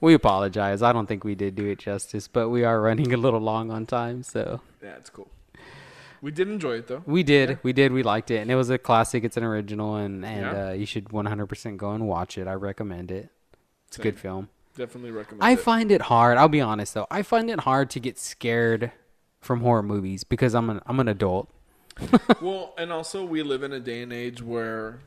We 0.00 0.14
apologize. 0.14 0.82
I 0.82 0.92
don't 0.92 1.06
think 1.06 1.24
we 1.24 1.34
did 1.34 1.54
do 1.54 1.66
it 1.66 1.78
justice, 1.78 2.28
but 2.28 2.50
we 2.50 2.64
are 2.64 2.80
running 2.80 3.12
a 3.12 3.16
little 3.16 3.40
long 3.40 3.70
on 3.70 3.86
time, 3.86 4.22
so 4.22 4.60
Yeah, 4.82 4.96
it's 4.96 5.10
cool. 5.10 5.28
We 6.22 6.30
did 6.30 6.48
enjoy 6.48 6.78
it 6.78 6.86
though. 6.88 7.02
we 7.06 7.22
did, 7.22 7.58
we 7.62 7.72
did, 7.72 7.92
we 7.92 8.02
liked 8.02 8.30
it, 8.30 8.38
and 8.38 8.50
it 8.50 8.56
was 8.56 8.70
a 8.70 8.78
classic. 8.78 9.22
It's 9.24 9.36
an 9.36 9.44
original, 9.44 9.96
and 9.96 10.24
and 10.24 10.40
Yeah. 10.40 10.68
uh, 10.68 10.72
you 10.72 10.86
should 10.86 11.06
100% 11.12 11.76
go 11.76 11.92
and 11.92 12.08
watch 12.08 12.36
it. 12.38 12.46
I 12.48 12.54
recommend 12.54 13.10
it. 13.10 13.30
It's 13.88 13.98
a 13.98 14.02
good 14.02 14.18
film. 14.18 14.48
Definitely 14.76 15.10
recommend 15.12 15.42
I 15.44 15.52
it. 15.52 15.60
find 15.60 15.90
it 15.92 16.02
hard. 16.02 16.36
I'll 16.38 16.48
be 16.48 16.60
honest 16.60 16.94
though. 16.94 17.06
I 17.10 17.22
find 17.22 17.48
it 17.50 17.60
hard 17.60 17.88
to 17.90 18.00
get 18.00 18.18
scared 18.18 18.92
from 19.40 19.60
horror 19.60 19.82
movies 19.82 20.24
because 20.24 20.54
I'm 20.54 20.68
an 20.70 20.80
I'm 20.86 21.00
an 21.00 21.08
adult. 21.08 21.48
well, 22.42 22.74
and 22.76 22.92
also 22.92 23.24
we 23.24 23.42
live 23.42 23.62
in 23.62 23.72
a 23.72 23.80
day 23.80 24.02
and 24.02 24.12
age 24.12 24.42
where 24.42 25.00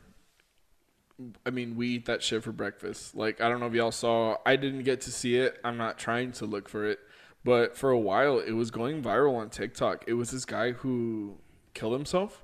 I 1.44 1.50
mean, 1.50 1.76
we 1.76 1.88
eat 1.88 2.06
that 2.06 2.22
shit 2.22 2.42
for 2.42 2.52
breakfast. 2.52 3.14
Like, 3.14 3.40
I 3.40 3.48
don't 3.48 3.60
know 3.60 3.66
if 3.66 3.74
y'all 3.74 3.90
saw, 3.92 4.36
I 4.46 4.56
didn't 4.56 4.84
get 4.84 5.00
to 5.02 5.12
see 5.12 5.36
it. 5.36 5.58
I'm 5.64 5.76
not 5.76 5.98
trying 5.98 6.32
to 6.32 6.46
look 6.46 6.68
for 6.68 6.84
it. 6.86 6.98
But 7.44 7.76
for 7.76 7.90
a 7.90 7.98
while, 7.98 8.38
it 8.38 8.52
was 8.52 8.70
going 8.70 9.02
viral 9.02 9.36
on 9.38 9.48
TikTok. 9.50 10.04
It 10.06 10.12
was 10.14 10.30
this 10.30 10.44
guy 10.44 10.72
who 10.72 11.38
killed 11.74 11.94
himself. 11.94 12.42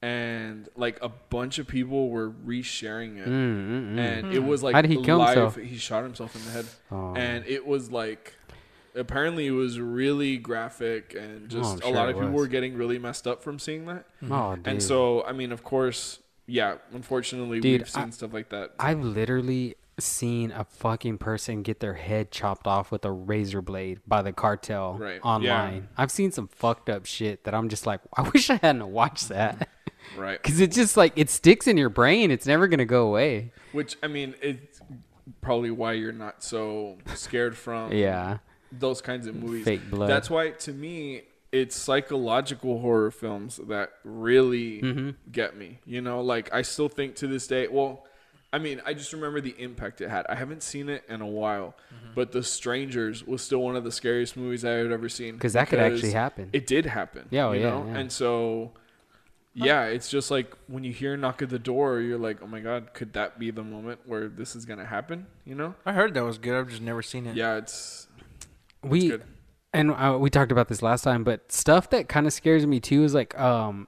And, 0.00 0.68
like, 0.76 0.98
a 1.02 1.08
bunch 1.08 1.58
of 1.58 1.66
people 1.66 2.08
were 2.08 2.30
resharing 2.30 3.18
it. 3.18 3.26
Mm, 3.26 3.68
mm, 3.68 3.94
mm. 3.94 3.98
And 3.98 4.32
it 4.32 4.44
was, 4.44 4.62
like, 4.62 4.74
How 4.74 4.82
did 4.82 4.90
he 4.92 5.02
kill 5.02 5.18
live. 5.18 5.36
himself? 5.36 5.56
He 5.56 5.76
shot 5.76 6.04
himself 6.04 6.36
in 6.36 6.44
the 6.44 6.50
head. 6.52 6.66
Oh. 6.92 7.14
And 7.16 7.44
it 7.46 7.66
was, 7.66 7.90
like, 7.90 8.34
apparently 8.94 9.48
it 9.48 9.52
was 9.52 9.80
really 9.80 10.36
graphic. 10.38 11.14
And 11.18 11.44
Oh, 11.46 11.46
just 11.48 11.78
a 11.80 11.82
sure 11.82 11.92
lot 11.94 12.08
of 12.08 12.14
people 12.14 12.30
was. 12.30 12.42
were 12.42 12.46
getting 12.46 12.76
really 12.76 12.98
messed 13.00 13.26
up 13.26 13.42
from 13.42 13.58
seeing 13.58 13.86
that. 13.86 14.04
Oh. 14.30 14.56
And 14.64 14.80
so, 14.82 15.24
I 15.24 15.32
mean, 15.32 15.50
of 15.50 15.64
course, 15.64 16.20
yeah. 16.48 16.78
Unfortunately, 16.92 17.60
Dude, 17.60 17.82
we've 17.82 17.88
seen 17.88 18.02
I- 18.04 18.10
stuff 18.10 18.32
like 18.32 18.48
that. 18.48 18.72
I've 18.80 19.00
literally 19.04 19.76
seen 20.00 20.52
a 20.52 20.62
fucking 20.64 21.18
person 21.18 21.62
get 21.62 21.80
their 21.80 21.94
head 21.94 22.30
chopped 22.30 22.66
off 22.68 22.92
with 22.92 23.04
a 23.04 23.10
razor 23.10 23.60
blade 23.60 23.98
by 24.06 24.22
the 24.22 24.32
cartel 24.32 24.94
Right. 24.96 25.20
online. 25.24 25.74
Yeah. 25.74 25.80
I've 25.96 26.10
seen 26.12 26.30
some 26.30 26.46
fucked 26.48 26.88
up 26.88 27.04
shit 27.04 27.42
that 27.44 27.54
I'm 27.54 27.68
just 27.68 27.84
like, 27.86 28.00
I 28.16 28.22
wish 28.28 28.48
I 28.48 28.56
hadn't 28.56 28.86
watched 28.92 29.28
that. 29.30 29.68
right. 30.16 30.40
Because 30.42 30.60
it 30.60 30.70
just 30.72 30.96
like, 30.96 31.12
it 31.16 31.30
sticks 31.30 31.66
in 31.66 31.76
your 31.76 31.88
brain. 31.90 32.30
It's 32.30 32.46
never 32.46 32.68
going 32.68 32.78
to 32.78 32.84
go 32.84 33.08
away. 33.08 33.50
Which 33.72 33.96
I 34.02 34.06
mean, 34.06 34.34
it's 34.40 34.80
probably 35.40 35.72
why 35.72 35.94
you're 35.94 36.12
not 36.12 36.44
so 36.44 36.98
scared 37.14 37.56
from 37.56 37.92
Yeah. 37.92 38.38
those 38.70 39.00
kinds 39.00 39.26
of 39.26 39.34
movies. 39.34 39.64
Fake 39.64 39.90
blood. 39.90 40.08
That's 40.08 40.30
why, 40.30 40.50
to 40.50 40.72
me, 40.72 41.22
it's 41.52 41.74
psychological 41.76 42.80
horror 42.80 43.10
films 43.10 43.58
that 43.68 43.90
really 44.04 44.80
Mm-hmm. 44.82 45.10
get 45.32 45.56
me. 45.56 45.78
You 45.86 46.00
know, 46.00 46.20
like 46.20 46.52
I 46.52 46.62
still 46.62 46.88
think 46.88 47.16
to 47.16 47.26
this 47.26 47.46
day. 47.46 47.68
Well, 47.68 48.04
I 48.52 48.58
mean, 48.58 48.80
I 48.86 48.94
just 48.94 49.12
remember 49.12 49.40
the 49.42 49.54
impact 49.58 50.00
it 50.00 50.08
had. 50.08 50.24
I 50.26 50.34
haven't 50.34 50.62
seen 50.62 50.88
it 50.88 51.04
in 51.08 51.20
a 51.20 51.26
while, 51.26 51.74
Mm-hmm. 51.94 52.14
but 52.14 52.32
The 52.32 52.42
Strangers 52.42 53.26
was 53.26 53.42
still 53.42 53.60
one 53.60 53.76
of 53.76 53.84
the 53.84 53.92
scariest 53.92 54.36
movies 54.36 54.64
I 54.64 54.70
had 54.72 54.90
ever 54.92 55.08
seen. 55.08 55.34
Because 55.34 55.52
that 55.54 55.68
could 55.68 55.78
actually 55.80 56.12
happen. 56.12 56.50
It 56.52 56.66
did 56.66 56.86
happen. 56.86 57.26
Yeah, 57.30 57.46
oh, 57.46 57.52
you 57.52 57.60
yeah, 57.60 57.70
know? 57.70 57.86
yeah. 57.88 57.98
And 57.98 58.12
so. 58.12 58.72
Yeah, 59.54 59.86
it's 59.86 60.08
just 60.08 60.30
like 60.30 60.54
when 60.68 60.84
you 60.84 60.92
hear 60.92 61.14
a 61.14 61.16
knock 61.16 61.42
at 61.42 61.48
the 61.48 61.58
door, 61.58 61.98
you're 61.98 62.16
like, 62.18 62.40
"Oh 62.40 62.46
my 62.46 62.60
god, 62.60 62.94
could 62.94 63.12
that 63.14 63.40
be 63.40 63.50
the 63.50 63.64
moment 63.64 63.98
where 64.06 64.28
this 64.28 64.54
is 64.54 64.64
gonna 64.64 64.84
happen?" 64.84 65.26
You 65.44 65.56
know? 65.56 65.74
I 65.84 65.94
heard 65.94 66.14
that 66.14 66.22
was 66.22 66.38
good. 66.38 66.54
I've 66.56 66.68
just 66.68 66.80
never 66.82 67.02
seen 67.02 67.26
it. 67.26 67.34
Yeah, 67.34 67.56
it's 67.56 68.06
we 68.84 69.08
good. 69.08 69.24
And 69.78 69.92
uh, 69.92 70.18
we 70.18 70.28
talked 70.28 70.50
about 70.50 70.68
this 70.68 70.82
last 70.82 71.02
time 71.02 71.22
but 71.22 71.50
stuff 71.52 71.88
that 71.90 72.08
kind 72.08 72.26
of 72.26 72.32
scares 72.32 72.66
me 72.66 72.80
too 72.80 73.04
is 73.04 73.14
like 73.14 73.38
um 73.38 73.86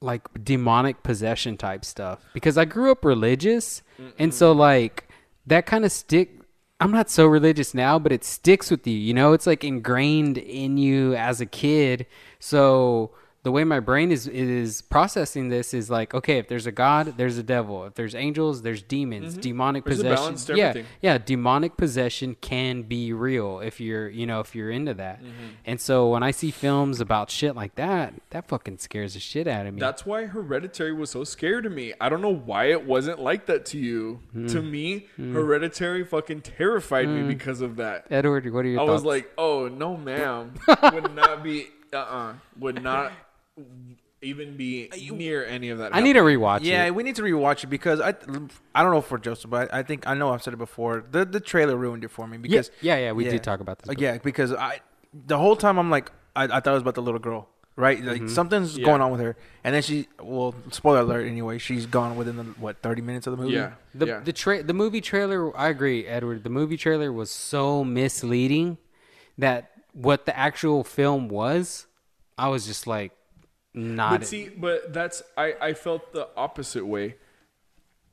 like 0.00 0.22
demonic 0.42 1.02
possession 1.02 1.58
type 1.58 1.84
stuff. 1.84 2.24
Because 2.32 2.56
i 2.56 2.64
grew 2.64 2.90
up 2.90 3.04
religious 3.04 3.82
and 4.18 4.32
so 4.32 4.52
like 4.52 5.08
that 5.46 5.66
kind 5.66 5.84
of 5.84 5.92
stick 5.92 6.40
i'm 6.80 6.90
not 6.90 7.10
so 7.10 7.26
religious 7.26 7.74
now 7.74 7.98
but 7.98 8.12
it 8.12 8.24
sticks 8.24 8.70
with 8.70 8.86
you 8.86 8.96
you 8.96 9.12
know? 9.12 9.34
It's 9.34 9.46
like 9.46 9.62
ingrained 9.62 10.38
in 10.38 10.78
you 10.78 11.14
as 11.14 11.40
a 11.40 11.46
kid. 11.46 12.06
So 12.38 13.10
the 13.42 13.50
way 13.50 13.64
my 13.64 13.80
brain 13.80 14.12
is 14.12 14.26
is 14.26 14.82
processing 14.82 15.48
this 15.48 15.72
is 15.72 15.88
like 15.90 16.12
okay 16.14 16.36
if 16.38 16.46
there's 16.48 16.66
a 16.66 16.72
god 16.72 17.14
there's 17.16 17.38
a 17.38 17.42
devil 17.42 17.84
if 17.86 17.94
there's 17.94 18.14
angels 18.14 18.60
there's 18.62 18.82
demons 18.82 19.34
demonic 19.38 19.84
There's 19.84 20.02
possession 20.02 20.56
yeah 20.56 20.74
yeah 21.00 21.16
demonic 21.16 21.76
possession 21.78 22.36
can 22.40 22.82
be 22.82 23.12
real 23.14 23.60
if 23.60 23.80
you're 23.80 24.08
you 24.08 24.26
know 24.26 24.40
if 24.40 24.54
you're 24.54 24.70
into 24.70 24.94
that 24.94 25.20
Mm-hmm. 25.20 25.46
and 25.64 25.80
so 25.80 26.10
when 26.10 26.22
i 26.22 26.30
see 26.30 26.50
films 26.50 27.00
about 27.00 27.30
shit 27.30 27.56
like 27.56 27.74
that 27.76 28.12
that 28.30 28.46
fucking 28.48 28.78
scares 28.78 29.14
the 29.14 29.20
shit 29.20 29.46
out 29.48 29.66
of 29.66 29.72
me 29.74 29.80
That's 29.80 30.04
why 30.04 30.26
Hereditary 30.26 30.92
was 30.92 31.10
so 31.10 31.24
scary 31.24 31.62
to 31.62 31.70
me. 31.70 31.94
I 32.00 32.08
don't 32.08 32.20
know 32.22 32.34
why 32.34 32.66
it 32.66 32.86
wasn't 32.86 33.20
like 33.20 33.46
that 33.46 33.64
to 33.66 33.78
you. 33.78 34.20
Hmm. 34.32 34.46
To 34.48 34.62
me, 34.62 35.06
Hereditary 35.16 36.04
fucking 36.04 36.42
terrified 36.42 37.08
me 37.08 37.22
because 37.22 37.60
of 37.60 37.76
that. 37.76 38.06
edward 38.10 38.50
what 38.52 38.64
are 38.64 38.68
your 38.68 38.80
I 38.80 38.86
thoughts 38.86 39.02
was 39.02 39.04
like, 39.04 39.30
"Oh 39.38 39.68
no, 39.68 39.96
ma'am," 39.96 40.54
would 40.92 41.14
not 41.14 41.42
be, 41.42 41.68
uh, 41.92 41.96
uh 41.96 42.32
would 42.58 42.82
not 42.82 43.12
even 44.22 44.56
be 44.56 44.90
near 45.12 45.44
any 45.46 45.70
of 45.70 45.78
that. 45.78 45.94
i 45.94 46.00
need 46.00 46.12
to 46.12 46.20
rewatch 46.20 46.58
it. 46.58 46.64
Yeah, 46.64 46.84
it 46.86 46.94
we 46.94 47.02
need 47.02 47.16
to 47.16 47.22
rewatch 47.22 47.64
it 47.64 47.68
because 47.68 48.00
I, 48.00 48.10
I 48.74 48.82
don't 48.82 48.92
know 48.92 49.00
for 49.00 49.18
Joseph, 49.18 49.50
but 49.50 49.72
I, 49.72 49.78
I 49.78 49.82
think 49.82 50.06
I 50.06 50.14
know 50.14 50.30
I've 50.30 50.42
said 50.42 50.52
it 50.52 50.58
before. 50.58 51.04
The 51.10 51.24
the 51.24 51.40
trailer 51.40 51.76
ruined 51.76 52.04
it 52.04 52.10
for 52.10 52.26
me 52.26 52.36
because 52.38 52.70
yeah 52.82 52.96
yeah 52.98 53.12
we 53.12 53.24
did 53.24 53.42
talk 53.42 53.60
about 53.60 53.78
this 53.78 53.88
Uh, 53.88 53.92
before. 53.94 54.04
yeah, 54.04 54.18
because 54.18 54.52
I 54.52 54.80
the 55.26 55.38
whole 55.38 55.56
time 55.56 55.78
I'm 55.78 55.90
like 55.90 56.12
I, 56.36 56.44
I 56.44 56.60
thought 56.60 56.68
it 56.68 56.72
was 56.72 56.82
about 56.82 56.94
the 56.96 57.02
little 57.02 57.18
girl, 57.18 57.48
right? 57.76 57.98
Like 58.04 58.28
something's 58.28 58.76
Yeah. 58.78 58.84
going 58.84 59.00
on 59.00 59.10
with 59.10 59.20
her, 59.22 59.36
and 59.64 59.74
then 59.74 59.82
she 59.82 60.06
well, 60.22 60.54
spoiler 60.70 61.00
alert 61.00 61.26
anyway, 61.26 61.56
she's 61.58 61.86
gone 61.86 62.14
within 62.16 62.36
the 62.36 62.44
what 62.44 62.82
30 62.82 63.00
minutes 63.02 63.26
of 63.26 63.36
the 63.36 63.42
movie. 63.42 63.54
Yeah, 63.54 63.72
The 63.94 64.06
yeah. 64.06 64.20
the 64.20 64.32
tra- 64.34 64.62
the 64.62 64.74
movie 64.74 65.00
trailer, 65.00 65.56
I 65.56 65.68
agree, 65.70 66.06
Edward. 66.06 66.44
The 66.44 66.50
movie 66.50 66.76
trailer 66.76 67.10
was 67.10 67.30
so 67.30 67.82
misleading 67.84 68.76
that 69.38 69.70
what 69.94 70.26
the 70.26 70.36
actual 70.38 70.84
film 70.84 71.28
was, 71.28 71.86
I 72.38 72.48
was 72.48 72.66
just 72.66 72.86
like, 72.86 73.10
not. 73.74 74.20
But 74.20 74.26
see, 74.26 74.48
but 74.48 74.92
that's 74.92 75.22
I 75.36 75.54
I 75.60 75.72
felt 75.74 76.12
the 76.12 76.28
opposite 76.36 76.86
way. 76.86 77.16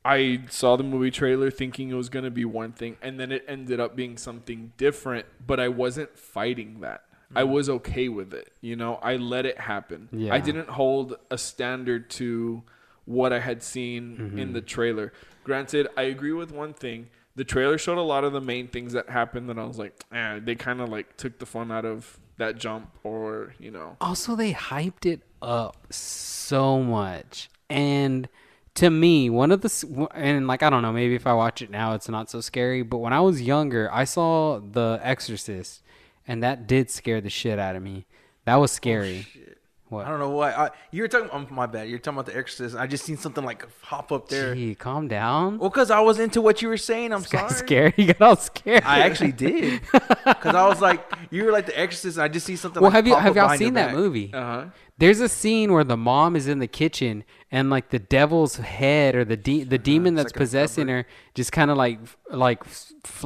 I 0.04 0.44
saw 0.48 0.76
the 0.76 0.84
movie 0.84 1.10
trailer 1.10 1.50
thinking 1.50 1.90
it 1.90 1.94
was 1.94 2.08
going 2.08 2.24
to 2.24 2.30
be 2.30 2.44
one 2.44 2.72
thing 2.72 2.96
and 3.02 3.20
then 3.20 3.30
it 3.30 3.44
ended 3.46 3.78
up 3.78 3.94
being 3.94 4.16
something 4.16 4.72
different, 4.78 5.26
but 5.44 5.60
I 5.60 5.68
wasn't 5.68 6.18
fighting 6.18 6.80
that. 6.80 7.04
I 7.36 7.44
was 7.44 7.68
okay 7.68 8.08
with 8.08 8.32
it. 8.32 8.52
You 8.62 8.74
know, 8.74 8.94
I 9.02 9.16
let 9.16 9.44
it 9.44 9.58
happen. 9.58 10.08
Yeah. 10.12 10.32
I 10.32 10.40
didn't 10.40 10.70
hold 10.70 11.16
a 11.30 11.36
standard 11.36 12.08
to 12.10 12.62
what 13.04 13.34
I 13.34 13.40
had 13.40 13.62
seen 13.62 14.38
in 14.38 14.52
the 14.54 14.62
trailer. 14.62 15.12
Granted, 15.44 15.88
I 15.96 16.02
agree 16.02 16.32
with 16.32 16.52
one 16.52 16.72
thing. 16.72 17.10
The 17.36 17.44
trailer 17.44 17.76
showed 17.76 17.98
a 17.98 18.02
lot 18.02 18.24
of 18.24 18.32
the 18.32 18.40
main 18.40 18.68
things 18.68 18.94
that 18.94 19.10
happened 19.10 19.48
that 19.50 19.58
I 19.58 19.64
was 19.64 19.78
like, 19.78 20.04
eh, 20.10 20.40
they 20.42 20.54
kind 20.54 20.80
of 20.80 20.88
like 20.88 21.16
took 21.16 21.38
the 21.38 21.46
fun 21.46 21.70
out 21.70 21.84
of 21.84 22.18
that 22.38 22.56
jump 22.56 22.90
or, 23.04 23.54
you 23.58 23.70
know. 23.70 23.96
Also, 24.00 24.34
they 24.34 24.52
hyped 24.52 25.04
it 25.04 25.20
up 25.42 25.92
so 25.92 26.82
much, 26.82 27.50
and 27.68 28.28
to 28.74 28.90
me, 28.90 29.28
one 29.28 29.50
of 29.50 29.60
the 29.60 30.08
and 30.14 30.46
like 30.46 30.62
I 30.62 30.70
don't 30.70 30.82
know, 30.82 30.92
maybe 30.92 31.14
if 31.14 31.26
I 31.26 31.32
watch 31.32 31.62
it 31.62 31.70
now, 31.70 31.94
it's 31.94 32.08
not 32.08 32.30
so 32.30 32.40
scary. 32.40 32.82
But 32.82 32.98
when 32.98 33.12
I 33.12 33.20
was 33.20 33.42
younger, 33.42 33.90
I 33.92 34.04
saw 34.04 34.60
The 34.60 35.00
Exorcist, 35.02 35.82
and 36.26 36.42
that 36.42 36.66
did 36.66 36.90
scare 36.90 37.20
the 37.20 37.30
shit 37.30 37.58
out 37.58 37.76
of 37.76 37.82
me. 37.82 38.06
That 38.44 38.56
was 38.56 38.70
scary. 38.70 39.26
Oh, 39.36 39.52
I 39.90 40.08
don't 40.08 40.18
know 40.18 40.30
why. 40.30 40.52
I, 40.52 40.70
you 40.90 41.02
were 41.02 41.08
talking. 41.08 41.30
Oh, 41.32 41.46
my 41.50 41.66
bad. 41.66 41.88
You're 41.88 41.98
talking 41.98 42.18
about 42.18 42.26
the 42.26 42.36
Exorcist. 42.36 42.76
I 42.76 42.86
just 42.86 43.04
seen 43.04 43.16
something 43.16 43.42
like 43.44 43.64
hop 43.80 44.12
up 44.12 44.28
there. 44.28 44.54
Gee, 44.54 44.74
calm 44.74 45.08
down. 45.08 45.58
Well, 45.58 45.70
because 45.70 45.90
I 45.90 46.00
was 46.00 46.18
into 46.18 46.40
what 46.42 46.60
you 46.60 46.68
were 46.68 46.76
saying. 46.76 47.12
I'm 47.12 47.22
sorry. 47.24 47.50
scared. 47.50 47.94
You 47.98 48.06
got 48.12 48.20
all 48.22 48.36
scared. 48.36 48.84
I 48.84 49.00
actually 49.00 49.32
did. 49.32 49.80
Because 50.28 50.54
I 50.54 50.68
was 50.68 50.80
like, 50.82 51.02
you 51.30 51.44
were 51.44 51.52
like 51.52 51.64
the 51.66 51.78
Exorcist, 51.78 52.18
and 52.18 52.24
I 52.24 52.28
just 52.28 52.44
see 52.44 52.54
something. 52.54 52.82
well, 52.82 52.90
like 52.90 52.96
have 52.96 53.06
you 53.06 53.14
have 53.16 53.34
y'all 53.34 53.56
seen 53.56 53.74
that 53.74 53.94
movie? 53.94 54.30
Uh 54.32 54.40
huh. 54.40 54.64
There's 54.98 55.20
a 55.20 55.28
scene 55.28 55.72
where 55.72 55.84
the 55.84 55.96
mom 55.96 56.36
is 56.36 56.48
in 56.48 56.58
the 56.58 56.66
kitchen 56.66 57.24
and 57.50 57.70
like 57.70 57.88
the 57.90 57.98
devil's 57.98 58.56
head 58.56 59.14
or 59.14 59.24
the 59.24 59.36
de- 59.36 59.62
the 59.64 59.78
demon 59.78 60.16
that's 60.16 60.32
like 60.32 60.34
possessing 60.36 60.88
her 60.88 61.06
just 61.34 61.50
kind 61.52 61.70
of 61.70 61.76
like 61.78 61.98
like 62.30 62.62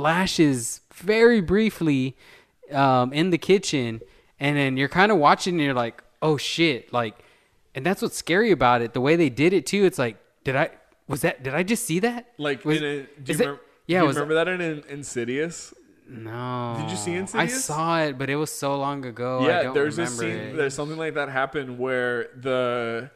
flashes 0.03 0.81
very 0.95 1.41
briefly 1.41 2.17
um, 2.73 3.13
in 3.13 3.31
the 3.31 3.39
kitchen, 3.39 4.01
and 4.41 4.57
then 4.57 4.77
you're 4.77 4.89
kind 4.89 5.11
of 5.13 5.19
watching 5.19 5.55
and 5.55 5.63
you're 5.65 5.75
like, 5.75 6.03
oh 6.23 6.37
shit, 6.37 6.93
like, 6.93 7.15
and 7.75 7.85
that's 7.85 8.01
what's 8.01 8.17
scary 8.17 8.51
about 8.51 8.81
it. 8.83 8.93
The 8.95 9.01
way 9.01 9.17
they 9.17 9.29
did 9.29 9.53
it 9.53 9.67
too. 9.67 9.85
It's 9.85 9.99
like, 9.99 10.17
did 10.45 10.57
I 10.57 10.71
was 11.09 11.21
that? 11.23 11.43
Did 11.43 11.55
I 11.55 11.63
just 11.63 11.85
see 11.85 11.99
that? 12.01 12.29
Like, 12.39 12.65
Was- 12.65 12.79
in 12.79 12.85
a, 12.85 12.89
do 13.03 13.05
you 13.27 13.35
is 13.35 13.41
it- 13.41 13.47
yeah, 13.87 13.99
do 13.99 14.03
you 14.05 14.07
was- 14.09 14.17
remember 14.17 14.35
that 14.35 14.49
in, 14.49 14.61
in 14.61 14.85
Insidious? 14.89 15.75
No. 16.09 16.77
Did 16.79 16.91
you 16.91 16.97
see 16.97 17.15
Insidious? 17.15 17.55
I 17.55 17.57
saw 17.59 18.01
it, 18.03 18.19
but 18.19 18.29
it 18.31 18.37
was 18.37 18.51
so 18.53 18.77
long 18.79 19.05
ago. 19.05 19.41
I 19.41 19.47
yeah, 19.47 19.63
don't 19.65 19.75
there's 19.75 19.99
a 19.99 20.07
scene. 20.07 20.31
it. 20.31 20.57
There's 20.57 20.75
something 20.75 20.99
like 20.99 21.15
that 21.15 21.29
happened 21.29 21.79
where 21.79 22.29
the 22.37 23.11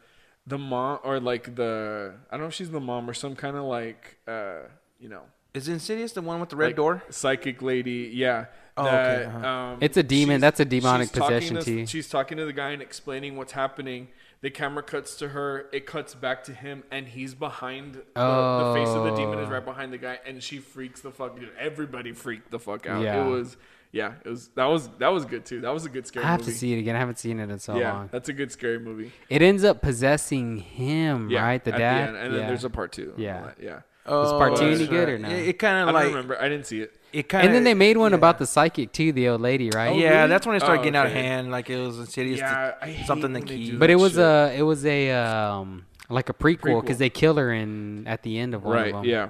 the 0.46 0.56
mom 0.58 1.00
or 1.04 1.18
like 1.20 1.54
the 1.56 2.14
I 2.30 2.34
don't 2.36 2.42
know 2.42 2.46
if 2.48 2.54
she's 2.54 2.70
the 2.70 2.80
mom 2.80 3.10
or 3.10 3.14
some 3.14 3.34
kind 3.34 3.56
of 3.56 3.64
like 3.64 4.18
uh 4.28 4.60
you 5.00 5.08
know 5.08 5.22
Is 5.52 5.68
Insidious 5.68 6.12
the 6.12 6.22
one 6.22 6.38
with 6.40 6.48
the 6.50 6.56
red 6.56 6.66
like, 6.68 6.76
door? 6.76 7.02
psychic 7.10 7.60
lady. 7.60 8.10
Yeah. 8.14 8.46
Oh, 8.78 8.84
that, 8.84 9.18
okay, 9.20 9.24
uh-huh. 9.30 9.46
um, 9.48 9.78
It's 9.80 9.96
a 9.96 10.02
demon. 10.02 10.40
That's 10.40 10.60
a 10.60 10.64
demonic 10.64 11.12
possession 11.12 11.56
to- 11.56 11.62
too. 11.62 11.86
She's 11.86 12.08
talking 12.08 12.36
to 12.38 12.44
the 12.44 12.52
guy 12.52 12.70
and 12.70 12.82
explaining 12.82 13.36
what's 13.36 13.52
happening. 13.52 14.08
The 14.42 14.50
camera 14.50 14.82
cuts 14.82 15.16
to 15.16 15.28
her. 15.28 15.66
It 15.72 15.86
cuts 15.86 16.14
back 16.14 16.44
to 16.44 16.52
him, 16.52 16.84
and 16.90 17.08
he's 17.08 17.34
behind. 17.34 17.94
The, 17.94 18.00
the 18.14 18.72
face 18.74 18.88
of 18.88 19.04
the 19.04 19.14
demon 19.16 19.38
is 19.38 19.48
Oh. 19.48 19.52
right 19.52 19.64
behind 19.64 19.92
the 19.94 19.98
guy, 19.98 20.18
and 20.26 20.42
she 20.42 20.58
freaks 20.58 21.00
the 21.00 21.10
fuck. 21.10 21.38
Dude, 21.40 21.48
everybody 21.58 22.12
freaked 22.12 22.50
the 22.50 22.58
fuck 22.58 22.86
out. 22.86 23.02
Yeah. 23.02 23.24
It 23.26 23.30
was, 23.30 23.56
yeah, 23.92 24.12
it 24.24 24.28
was. 24.28 24.48
That 24.48 24.66
was 24.66 24.88
that 24.98 25.08
was 25.08 25.24
good 25.24 25.46
too. 25.46 25.62
That 25.62 25.72
was 25.72 25.86
a 25.86 25.88
good 25.88 26.06
scary 26.06 26.26
I 26.26 26.28
have 26.32 26.40
movie. 26.40 26.52
to 26.52 26.58
see 26.58 26.74
it 26.74 26.78
again. 26.78 26.94
I 26.96 26.98
haven't 26.98 27.18
seen 27.18 27.40
it 27.40 27.48
in 27.48 27.58
so 27.58 27.76
yeah, 27.78 27.94
long. 27.94 28.08
that's 28.12 28.28
a 28.28 28.34
good 28.34 28.52
scary 28.52 28.78
movie. 28.78 29.10
It 29.30 29.40
ends 29.40 29.64
up 29.64 29.80
possessing 29.80 30.58
him, 30.58 31.30
Yeah, 31.30 31.42
right? 31.42 31.64
The 31.64 31.72
at 31.72 31.78
dad. 31.78 32.08
end, 32.08 32.16
and 32.18 32.34
then 32.34 32.40
yeah. 32.42 32.46
there's 32.48 32.64
a 32.64 32.70
part 32.70 32.92
two. 32.92 33.12
and 33.14 33.18
Yeah. 33.24 33.38
all 33.40 33.46
that, 33.46 33.56
yeah. 33.58 33.80
Was 34.06 34.30
part 34.32 34.56
two 34.56 34.68
that's 34.68 34.80
any 34.82 34.88
good 34.88 35.08
or 35.08 35.18
no? 35.18 35.28
It, 35.30 35.48
it 35.48 35.58
kind 35.58 35.76
I 35.78 35.88
of 35.90 35.94
don't 35.96 36.12
remember. 36.12 36.40
I 36.40 36.48
didn't 36.48 36.66
see 36.66 36.80
it. 36.82 36.94
It 37.18 37.28
kind 37.28 37.42
of. 37.44 37.46
and 37.48 37.54
then 37.56 37.64
they 37.64 37.74
made 37.74 37.96
one 37.96 38.12
about 38.14 38.38
the 38.38 38.46
psychic 38.46 38.92
too, 38.92 39.12
the 39.12 39.28
old 39.28 39.40
lady, 39.40 39.70
right? 39.70 39.90
Oh, 39.92 39.96
yeah, 39.96 40.16
really? 40.18 40.28
that's 40.28 40.46
when 40.46 40.56
it 40.56 40.60
started 40.60 40.80
Oh, 40.80 40.84
getting 40.84 40.96
out 40.96 41.06
of 41.06 41.12
hand. 41.12 41.50
Like 41.50 41.70
it 41.70 41.78
was 41.78 41.98
Insidious. 41.98 42.38
Yeah, 42.40 42.74
I 42.80 42.86
hate 42.90 43.06
something 43.06 43.32
that 43.32 43.40
when 43.44 43.48
they 43.48 43.56
key. 43.70 43.76
but 43.76 43.90
it 43.90 43.96
was 43.96 44.12
shit. 44.12 44.20
a 44.20 44.54
it 44.56 44.62
was 44.62 44.84
a 44.84 45.10
um 45.12 45.86
like 46.08 46.28
a 46.28 46.34
prequel 46.34 46.58
Prequel. 46.60 46.80
because 46.82 46.98
they 46.98 47.10
kill 47.10 47.36
her 47.36 47.52
in 47.52 48.06
at 48.06 48.22
the 48.22 48.38
end 48.38 48.54
of 48.54 48.62
one 48.64 48.76
right. 48.76 48.94
of 48.94 49.02
them. 49.02 49.04
Yeah. 49.04 49.28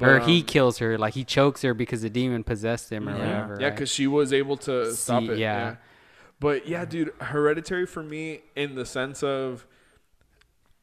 or 0.00 0.18
he 0.20 0.40
um, 0.40 0.46
kills 0.46 0.78
her, 0.78 0.96
like 0.98 1.14
he 1.14 1.24
chokes 1.24 1.62
her 1.62 1.74
because 1.74 2.02
the 2.02 2.10
demon 2.10 2.42
possessed 2.44 2.90
him 2.90 3.08
or 3.08 3.12
Yeah, 3.12 3.18
whatever. 3.18 3.56
yeah, 3.60 3.66
right? 3.66 3.74
because 3.74 3.90
she 3.90 4.06
was 4.06 4.32
able 4.32 4.56
to 4.58 4.92
stop 4.94 5.22
it. 5.24 5.38
yeah. 5.38 5.58
Yeah. 5.70 5.76
but 6.40 6.66
yeah, 6.66 6.84
dude, 6.84 7.12
Hereditary 7.20 7.86
for 7.86 8.02
me 8.02 8.40
in 8.56 8.74
the 8.76 8.86
sense 8.86 9.22
of 9.22 9.66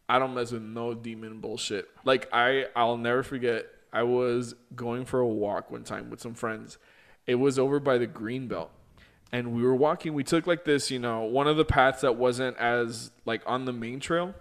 I 0.08 0.20
don't 0.20 0.34
mess 0.34 0.52
with 0.52 0.62
no 0.62 0.94
demon 0.94 1.40
bullshit. 1.40 1.88
Like 2.04 2.28
I, 2.34 2.66
I'll 2.76 2.98
never 2.98 3.24
forget. 3.24 3.66
I 3.94 4.04
was 4.04 4.56
going 4.76 5.06
for 5.06 5.20
a 5.20 5.28
walk 5.28 5.72
one 5.72 5.84
time 5.84 6.10
with 6.10 6.22
some 6.22 6.34
friends. 6.34 6.78
It 7.28 7.36
was 7.36 7.60
over 7.60 7.80
by 7.80 7.98
the 7.98 8.08
green 8.08 8.48
belt, 8.48 8.72
and 9.32 9.54
we 9.54 9.64
were 9.64 9.76
walking. 9.76 10.14
We 10.14 10.24
took 10.24 10.48
like 10.48 10.66
this, 10.66 10.90
you 10.90 11.00
know, 11.00 11.22
one 11.22 11.48
of 11.48 11.58
the 11.58 11.66
paths 11.66 12.02
that 12.02 12.16
wasn't 12.16 12.58
as 12.58 13.12
like 13.26 13.42
on 13.46 13.66
the 13.66 13.74
main 13.74 14.00
trail. 14.00 14.34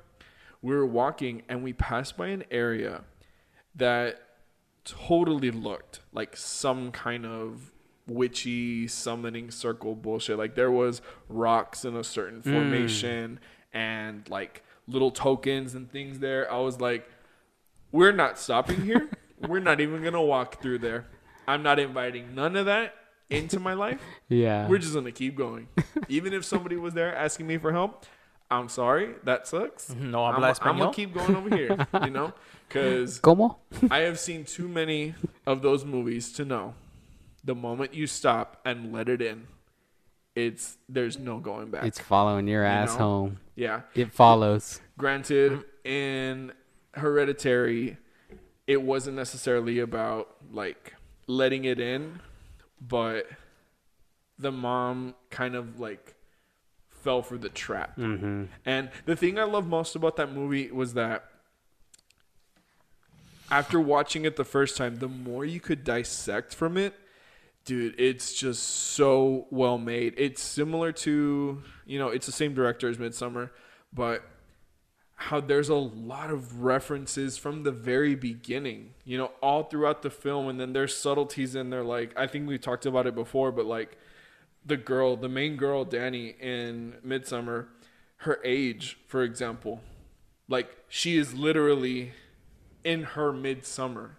We 0.63 0.75
were 0.75 0.87
walking, 0.87 1.43
and 1.49 1.63
we 1.63 1.73
passed 1.73 2.17
by 2.17 2.29
an 2.29 2.45
area 2.51 3.03
that 3.75 4.21
totally 4.85 5.51
looked 5.51 6.01
like 6.13 6.37
some 6.37 6.91
kind 6.91 7.27
of 7.27 7.73
witchy 8.07 8.89
summoning 8.89 9.51
circle 9.51 9.95
bullshit. 9.95 10.39
Like 10.39 10.55
there 10.55 10.71
was 10.71 11.01
rocks 11.29 11.85
in 11.85 11.97
a 11.97 12.05
certain 12.05 12.41
hmm. 12.41 12.53
formation 12.53 13.41
and 13.73 14.29
like 14.29 14.63
little 14.87 15.11
tokens 15.11 15.75
and 15.75 15.91
things 15.91 16.19
there. 16.19 16.51
I 16.53 16.59
was 16.59 16.81
like, 16.81 17.09
we're 17.93 18.13
not 18.13 18.39
stopping 18.39 18.83
here. 18.83 19.09
We're 19.47 19.61
not 19.61 19.81
even 19.81 20.03
gonna 20.03 20.23
walk 20.23 20.61
through 20.61 20.79
there. 20.79 21.07
I'm 21.47 21.63
not 21.63 21.79
inviting 21.79 22.35
none 22.35 22.57
of 22.57 22.67
that 22.67 22.95
into 23.29 23.61
my 23.61 23.75
life. 23.75 24.01
yeah. 24.29 24.69
We're 24.69 24.79
just 24.79 24.95
gonna 24.95 25.13
keep 25.13 25.37
going. 25.37 25.69
Even 26.09 26.33
if 26.33 26.45
somebody 26.45 26.77
was 26.77 26.95
there 26.95 27.15
asking 27.15 27.47
me 27.47 27.59
for 27.59 27.73
help, 27.73 28.05
I'm 28.51 28.69
sorry, 28.69 29.15
that 29.25 29.47
sucks. 29.47 29.91
No 29.95 30.25
I'm, 30.25 30.35
habla 30.35 30.55
I'm 30.63 30.79
gonna 30.79 30.93
keep 30.93 31.15
going 31.15 31.37
over 31.37 31.55
here, 31.55 31.87
you 32.05 32.11
know, 32.11 32.33
because 32.69 33.19
Como? 33.19 33.59
I 33.91 33.99
have 33.99 34.19
seen 34.19 34.45
too 34.45 34.69
many 34.69 35.15
of 35.47 35.63
those 35.63 35.85
movies 35.85 36.33
to 36.33 36.45
know 36.45 36.75
the 37.45 37.55
moment 37.55 37.95
you 37.95 38.07
stop 38.07 38.61
and 38.65 38.93
let 38.93 39.09
it 39.09 39.23
in, 39.23 39.47
it's 40.35 40.77
there's 40.89 41.19
no 41.19 41.39
going 41.39 41.71
back. 41.71 41.85
It's 41.85 41.99
following 41.99 42.47
your 42.49 42.65
ass 42.65 42.93
know? 42.93 42.99
home. 42.99 43.41
yeah. 43.57 43.83
It 43.95 44.13
follows. 44.13 44.81
Granted, 44.99 45.65
in 45.85 46.53
Hereditary, 46.95 47.97
it 48.71 48.81
wasn't 48.81 49.17
necessarily 49.17 49.81
about 49.81 50.29
like 50.53 50.95
letting 51.27 51.65
it 51.65 51.81
in, 51.81 52.21
but 52.81 53.27
the 54.39 54.53
mom 54.53 55.17
kind 55.29 55.57
of 55.57 55.81
like 55.81 56.15
fell 56.89 57.21
for 57.21 57.37
the 57.37 57.49
trap. 57.49 57.97
Mm-hmm. 57.97 58.45
And 58.65 58.91
the 59.07 59.17
thing 59.17 59.41
I 59.41 59.43
love 59.43 59.67
most 59.67 59.97
about 59.97 60.15
that 60.19 60.33
movie 60.33 60.71
was 60.71 60.95
that 60.95 61.25
after 63.51 63.81
watching 63.81 64.25
it 64.25 64.37
the 64.37 64.45
first 64.45 64.77
time, 64.77 65.01
the 65.01 65.09
more 65.09 65.45
you 65.45 65.59
could 65.59 65.83
dissect 65.83 66.55
from 66.55 66.77
it, 66.77 66.95
dude, 67.65 67.97
it's 67.99 68.33
just 68.35 68.63
so 68.63 69.49
well 69.51 69.79
made. 69.79 70.15
It's 70.17 70.41
similar 70.41 70.93
to, 70.93 71.61
you 71.87 71.99
know, 71.99 72.11
it's 72.11 72.27
the 72.27 72.33
same 72.33 72.55
director 72.55 72.89
as 72.89 72.99
Midsommar, 72.99 73.51
but 73.93 74.23
how 75.21 75.39
there's 75.39 75.69
a 75.69 75.75
lot 75.75 76.31
of 76.31 76.63
references 76.63 77.37
from 77.37 77.63
the 77.63 77.71
very 77.71 78.15
beginning, 78.15 78.95
you 79.05 79.19
know, 79.19 79.31
all 79.43 79.65
throughout 79.65 80.01
the 80.01 80.09
film, 80.09 80.49
and 80.49 80.59
then 80.59 80.73
there's 80.73 80.97
subtleties 80.97 81.55
in 81.55 81.69
there. 81.69 81.85
Like 81.85 82.19
I 82.19 82.27
think 82.27 82.49
we 82.49 82.57
talked 82.57 82.87
about 82.87 83.07
it 83.07 83.15
before, 83.15 83.53
but 83.53 83.67
like 83.67 83.99
the 84.65 84.79
girl, 84.79 85.17
the 85.17 85.29
main 85.29 85.57
girl, 85.57 85.85
Dani 85.85 86.39
in 86.41 86.95
Midsommar, 87.07 87.67
her 88.19 88.41
age, 88.45 88.99
for 89.09 89.23
example, 89.23 89.83
like 90.49 90.75
she 90.89 91.19
is 91.19 91.35
literally 91.35 92.13
in 92.83 93.03
her 93.03 93.31
midsummer. 93.31 94.17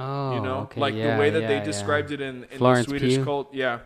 Oh, 0.00 0.34
You 0.34 0.40
know, 0.40 0.58
okay, 0.62 0.80
like 0.80 0.94
yeah, 0.94 1.14
the 1.14 1.20
way 1.20 1.30
that 1.30 1.42
yeah, 1.42 1.48
they 1.48 1.54
yeah. 1.58 1.64
described 1.64 2.10
it 2.10 2.20
in, 2.20 2.44
in 2.50 2.58
Florence 2.58 2.86
the 2.86 2.90
Swedish 2.90 3.14
Pugh? 3.16 3.24
cult. 3.24 3.54
Yeah, 3.54 3.80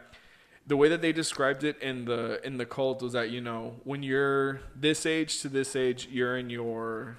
the 0.67 0.77
way 0.77 0.89
that 0.89 1.03
they 1.03 1.13
described 1.13 1.65
it 1.65 1.81
in 1.83 2.05
the 2.05 2.45
in 2.47 2.57
the 2.57 2.67
cult 2.67 3.03
was 3.03 3.13
that 3.13 3.31
you 3.31 3.41
know 3.41 3.77
when 3.85 4.03
you're 4.03 4.61
this 4.77 5.07
age 5.07 5.41
to 5.43 5.49
this 5.49 5.75
age, 5.75 6.09
you're 6.11 6.37
in 6.37 6.51
your 6.51 7.19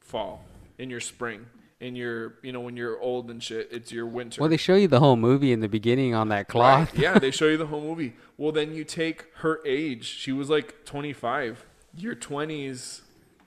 fall, 0.00 0.44
in 0.78 0.90
your 0.90 1.00
spring, 1.00 1.46
in 1.80 1.96
your 1.96 2.34
you 2.42 2.52
know 2.52 2.60
when 2.60 2.76
you're 2.76 3.00
old 3.00 3.30
and 3.30 3.42
shit, 3.42 3.68
it's 3.70 3.92
your 3.92 4.06
winter. 4.06 4.40
Well, 4.40 4.50
they 4.50 4.56
show 4.56 4.74
you 4.74 4.88
the 4.88 5.00
whole 5.00 5.16
movie 5.16 5.52
in 5.52 5.60
the 5.60 5.68
beginning 5.68 6.14
on 6.14 6.28
that 6.28 6.48
cloth. 6.48 6.92
Right. 6.92 7.02
Yeah, 7.02 7.18
they 7.18 7.30
show 7.30 7.48
you 7.48 7.56
the 7.56 7.66
whole 7.72 7.82
movie. 7.82 8.14
Well, 8.36 8.52
then 8.52 8.74
you 8.74 8.84
take 8.84 9.26
her 9.36 9.60
age. 9.66 10.04
She 10.04 10.32
was 10.32 10.48
like 10.48 10.84
25. 10.84 11.66
Your 11.94 12.14
20s 12.14 13.02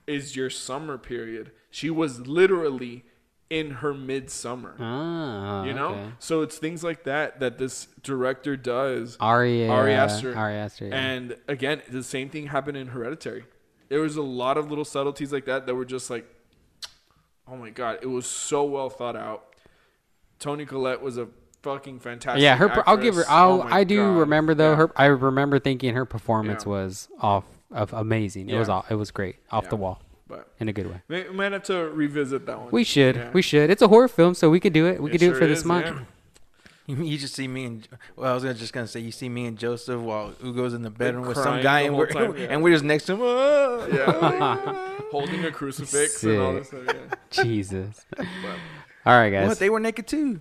is 0.06 0.36
your 0.36 0.50
summer 0.50 0.98
period. 0.98 1.50
She 1.70 1.90
was 1.90 2.26
literally 2.26 3.04
in 3.48 3.70
her 3.70 3.94
midsummer. 3.94 4.74
Ah, 4.80 5.64
you 5.64 5.72
know? 5.72 5.88
okay. 5.88 6.08
So 6.18 6.42
it's 6.42 6.58
things 6.58 6.82
like 6.82 7.04
that 7.04 7.40
that 7.40 7.58
this 7.58 7.86
director 8.02 8.56
does. 8.56 9.16
Ari, 9.20 9.68
Ari 9.68 9.94
uh, 9.94 10.04
Aster. 10.04 10.36
Ari 10.36 10.54
Aster. 10.54 10.86
yeah. 10.88 10.94
And 10.96 11.36
again, 11.48 11.82
the 11.88 12.02
same 12.02 12.28
thing 12.28 12.48
happened 12.48 12.76
in 12.76 12.88
Hereditary. 12.88 13.44
There 13.88 14.00
was 14.00 14.16
a 14.16 14.22
lot 14.22 14.56
of 14.58 14.68
little 14.68 14.84
subtleties 14.84 15.32
like 15.32 15.44
that 15.44 15.66
that 15.66 15.74
were 15.74 15.84
just 15.84 16.10
like, 16.10 16.26
oh 17.46 17.56
my 17.56 17.70
god, 17.70 18.00
it 18.02 18.06
was 18.06 18.26
so 18.26 18.64
well 18.64 18.90
thought 18.90 19.16
out. 19.16 19.54
Toni 20.38 20.66
Collette 20.66 21.00
was 21.00 21.16
a 21.16 21.28
fucking 21.62 22.00
fantastic. 22.00 22.42
Yeah, 22.42 22.56
her. 22.56 22.88
I'll 22.88 22.96
give 22.96 23.14
her. 23.14 23.24
I'll, 23.28 23.62
Oh 23.62 23.68
I 23.70 23.84
do 23.84 23.98
God. 23.98 24.18
remember 24.18 24.54
though. 24.54 24.70
Yeah. 24.72 24.76
Her. 24.76 24.92
I 24.96 25.06
remember 25.06 25.58
thinking 25.58 25.94
her 25.94 26.04
performance 26.04 26.64
Yeah. 26.64 26.70
was 26.72 27.08
off 27.20 27.44
of 27.70 27.92
amazing. 27.92 28.50
It 28.50 28.58
was. 28.58 28.68
It 28.90 28.94
was 28.96 29.10
great. 29.12 29.36
Off 29.50 29.68
the 29.68 29.76
wall 29.76 30.02
But 30.28 30.48
in 30.58 30.68
a 30.68 30.72
good 30.72 30.88
way. 30.90 31.02
we 31.08 31.22
we 31.28 31.34
might 31.36 31.52
have 31.52 31.62
to 31.64 31.88
revisit 31.90 32.46
that 32.46 32.58
one. 32.60 32.70
We 32.72 32.82
should. 32.84 33.16
Yeah. 33.16 33.30
We 33.32 33.42
should. 33.42 33.70
It's 33.70 33.82
a 33.82 33.88
horror 33.88 34.08
film, 34.08 34.34
so 34.34 34.50
we 34.50 34.58
could 34.60 34.72
do 34.72 34.86
it. 34.86 35.00
We 35.00 35.10
It 35.10 35.12
could 35.12 35.20
do 35.20 35.30
it 35.32 35.38
for 35.38 35.46
this 35.46 35.60
is, 35.60 35.64
month. 35.64 35.86
yeah. 35.86 36.00
You, 36.86 36.96
you 37.04 37.18
just 37.18 37.34
see 37.34 37.46
me 37.46 37.64
and 37.64 37.88
well, 38.16 38.32
I 38.32 38.34
was 38.34 38.58
just 38.58 38.72
gonna 38.72 38.86
say 38.88 39.00
you 39.00 39.12
see 39.12 39.28
me 39.28 39.46
and 39.46 39.56
Joseph 39.58 40.00
while 40.00 40.32
Ugo's 40.42 40.74
in 40.74 40.82
the 40.82 40.90
bedroom 40.90 41.26
with 41.26 41.36
some 41.36 41.60
guy 41.62 41.80
and 41.82 41.96
we're 41.96 42.06
time, 42.08 42.36
yeah. 42.38 42.46
and 42.50 42.62
we're 42.62 42.72
just 42.72 42.84
next 42.84 43.04
to 43.06 43.12
him. 43.14 43.20
"Ah." 43.22 43.86
Yeah. 43.86 44.98
Holding 45.12 45.44
a 45.44 45.52
crucifix 45.52 46.22
and 46.24 46.38
all 46.40 46.52
this 46.54 46.68
stuff. 46.68 46.82
Yeah. 46.86 47.44
Jesus. 47.44 48.04
But 48.16 48.26
All 49.06 49.16
right, 49.16 49.30
guys. 49.30 49.46
What 49.48 49.60
they 49.60 49.70
were 49.70 49.78
naked 49.78 50.08
too. 50.08 50.38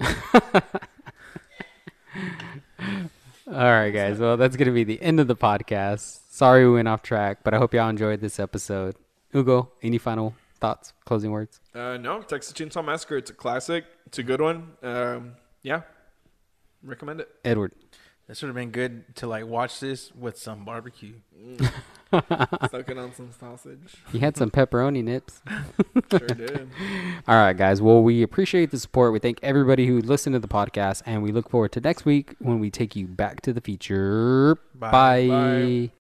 All 3.48 3.54
right, 3.54 3.92
guys. 3.92 4.18
Well, 4.18 4.38
that's 4.38 4.56
going 4.56 4.66
to 4.68 4.72
be 4.74 4.84
the 4.84 5.00
end 5.02 5.20
of 5.20 5.28
the 5.28 5.36
podcast. 5.36 6.22
Sorry 6.32 6.68
we 6.68 6.74
went 6.74 6.88
off 6.88 7.04
track, 7.04 7.40
but 7.44 7.54
I 7.54 7.58
hope 7.58 7.74
y'all 7.76 7.88
enjoyed 7.90 8.20
this 8.22 8.40
episode. 8.40 8.96
Ugo, 9.36 9.72
any 9.84 9.98
final 9.98 10.34
thoughts, 10.60 10.94
closing 11.06 11.32
words? 11.32 11.60
Uh, 11.74 11.98
no, 11.98 12.22
Texas 12.22 12.54
Chainsaw 12.54 12.84
Massacre. 12.84 13.18
It's 13.18 13.30
a 13.30 13.34
classic. 13.34 13.86
It's 14.06 14.18
a 14.18 14.24
good 14.24 14.42
one. 14.42 14.72
Um, 14.82 15.34
yeah, 15.62 15.82
recommend 16.84 17.22
it. 17.22 17.30
Edward. 17.44 17.74
This 18.28 18.42
would 18.42 18.48
have 18.48 18.56
been 18.56 18.72
good 18.72 19.16
to 19.18 19.28
like 19.28 19.46
watch 19.46 19.80
this 19.80 20.12
with 20.16 20.38
some 20.38 20.66
barbecue. 20.66 21.14
Sucking 22.72 22.98
on 22.98 23.14
some 23.14 23.32
sausage. 23.40 23.96
You 24.14 24.20
had 24.20 24.36
some 24.38 24.50
pepperoni 24.50 25.04
nips. 25.04 25.42
Sure 26.12 26.28
did. 26.28 26.70
All 27.28 27.36
right, 27.36 27.56
guys. 27.56 27.82
Well, 27.82 28.04
we 28.04 28.22
appreciate 28.22 28.70
the 28.70 28.78
support. 28.78 29.12
We 29.14 29.20
thank 29.20 29.40
everybody 29.42 29.88
who 29.88 30.02
listened 30.02 30.34
to 30.34 30.40
the 30.40 30.48
podcast, 30.48 31.02
and 31.06 31.24
we 31.24 31.32
look 31.32 31.50
forward 31.50 31.72
to 31.74 31.82
next 31.82 32.06
week 32.06 32.36
when 32.40 32.60
we 32.60 32.70
take 32.70 32.96
you 32.96 33.08
back 33.08 33.42
to 33.42 33.54
the 33.54 33.62
future. 33.62 34.56
Bye. 34.76 34.92
Bye. 34.92 35.28
Bye. 35.28 35.92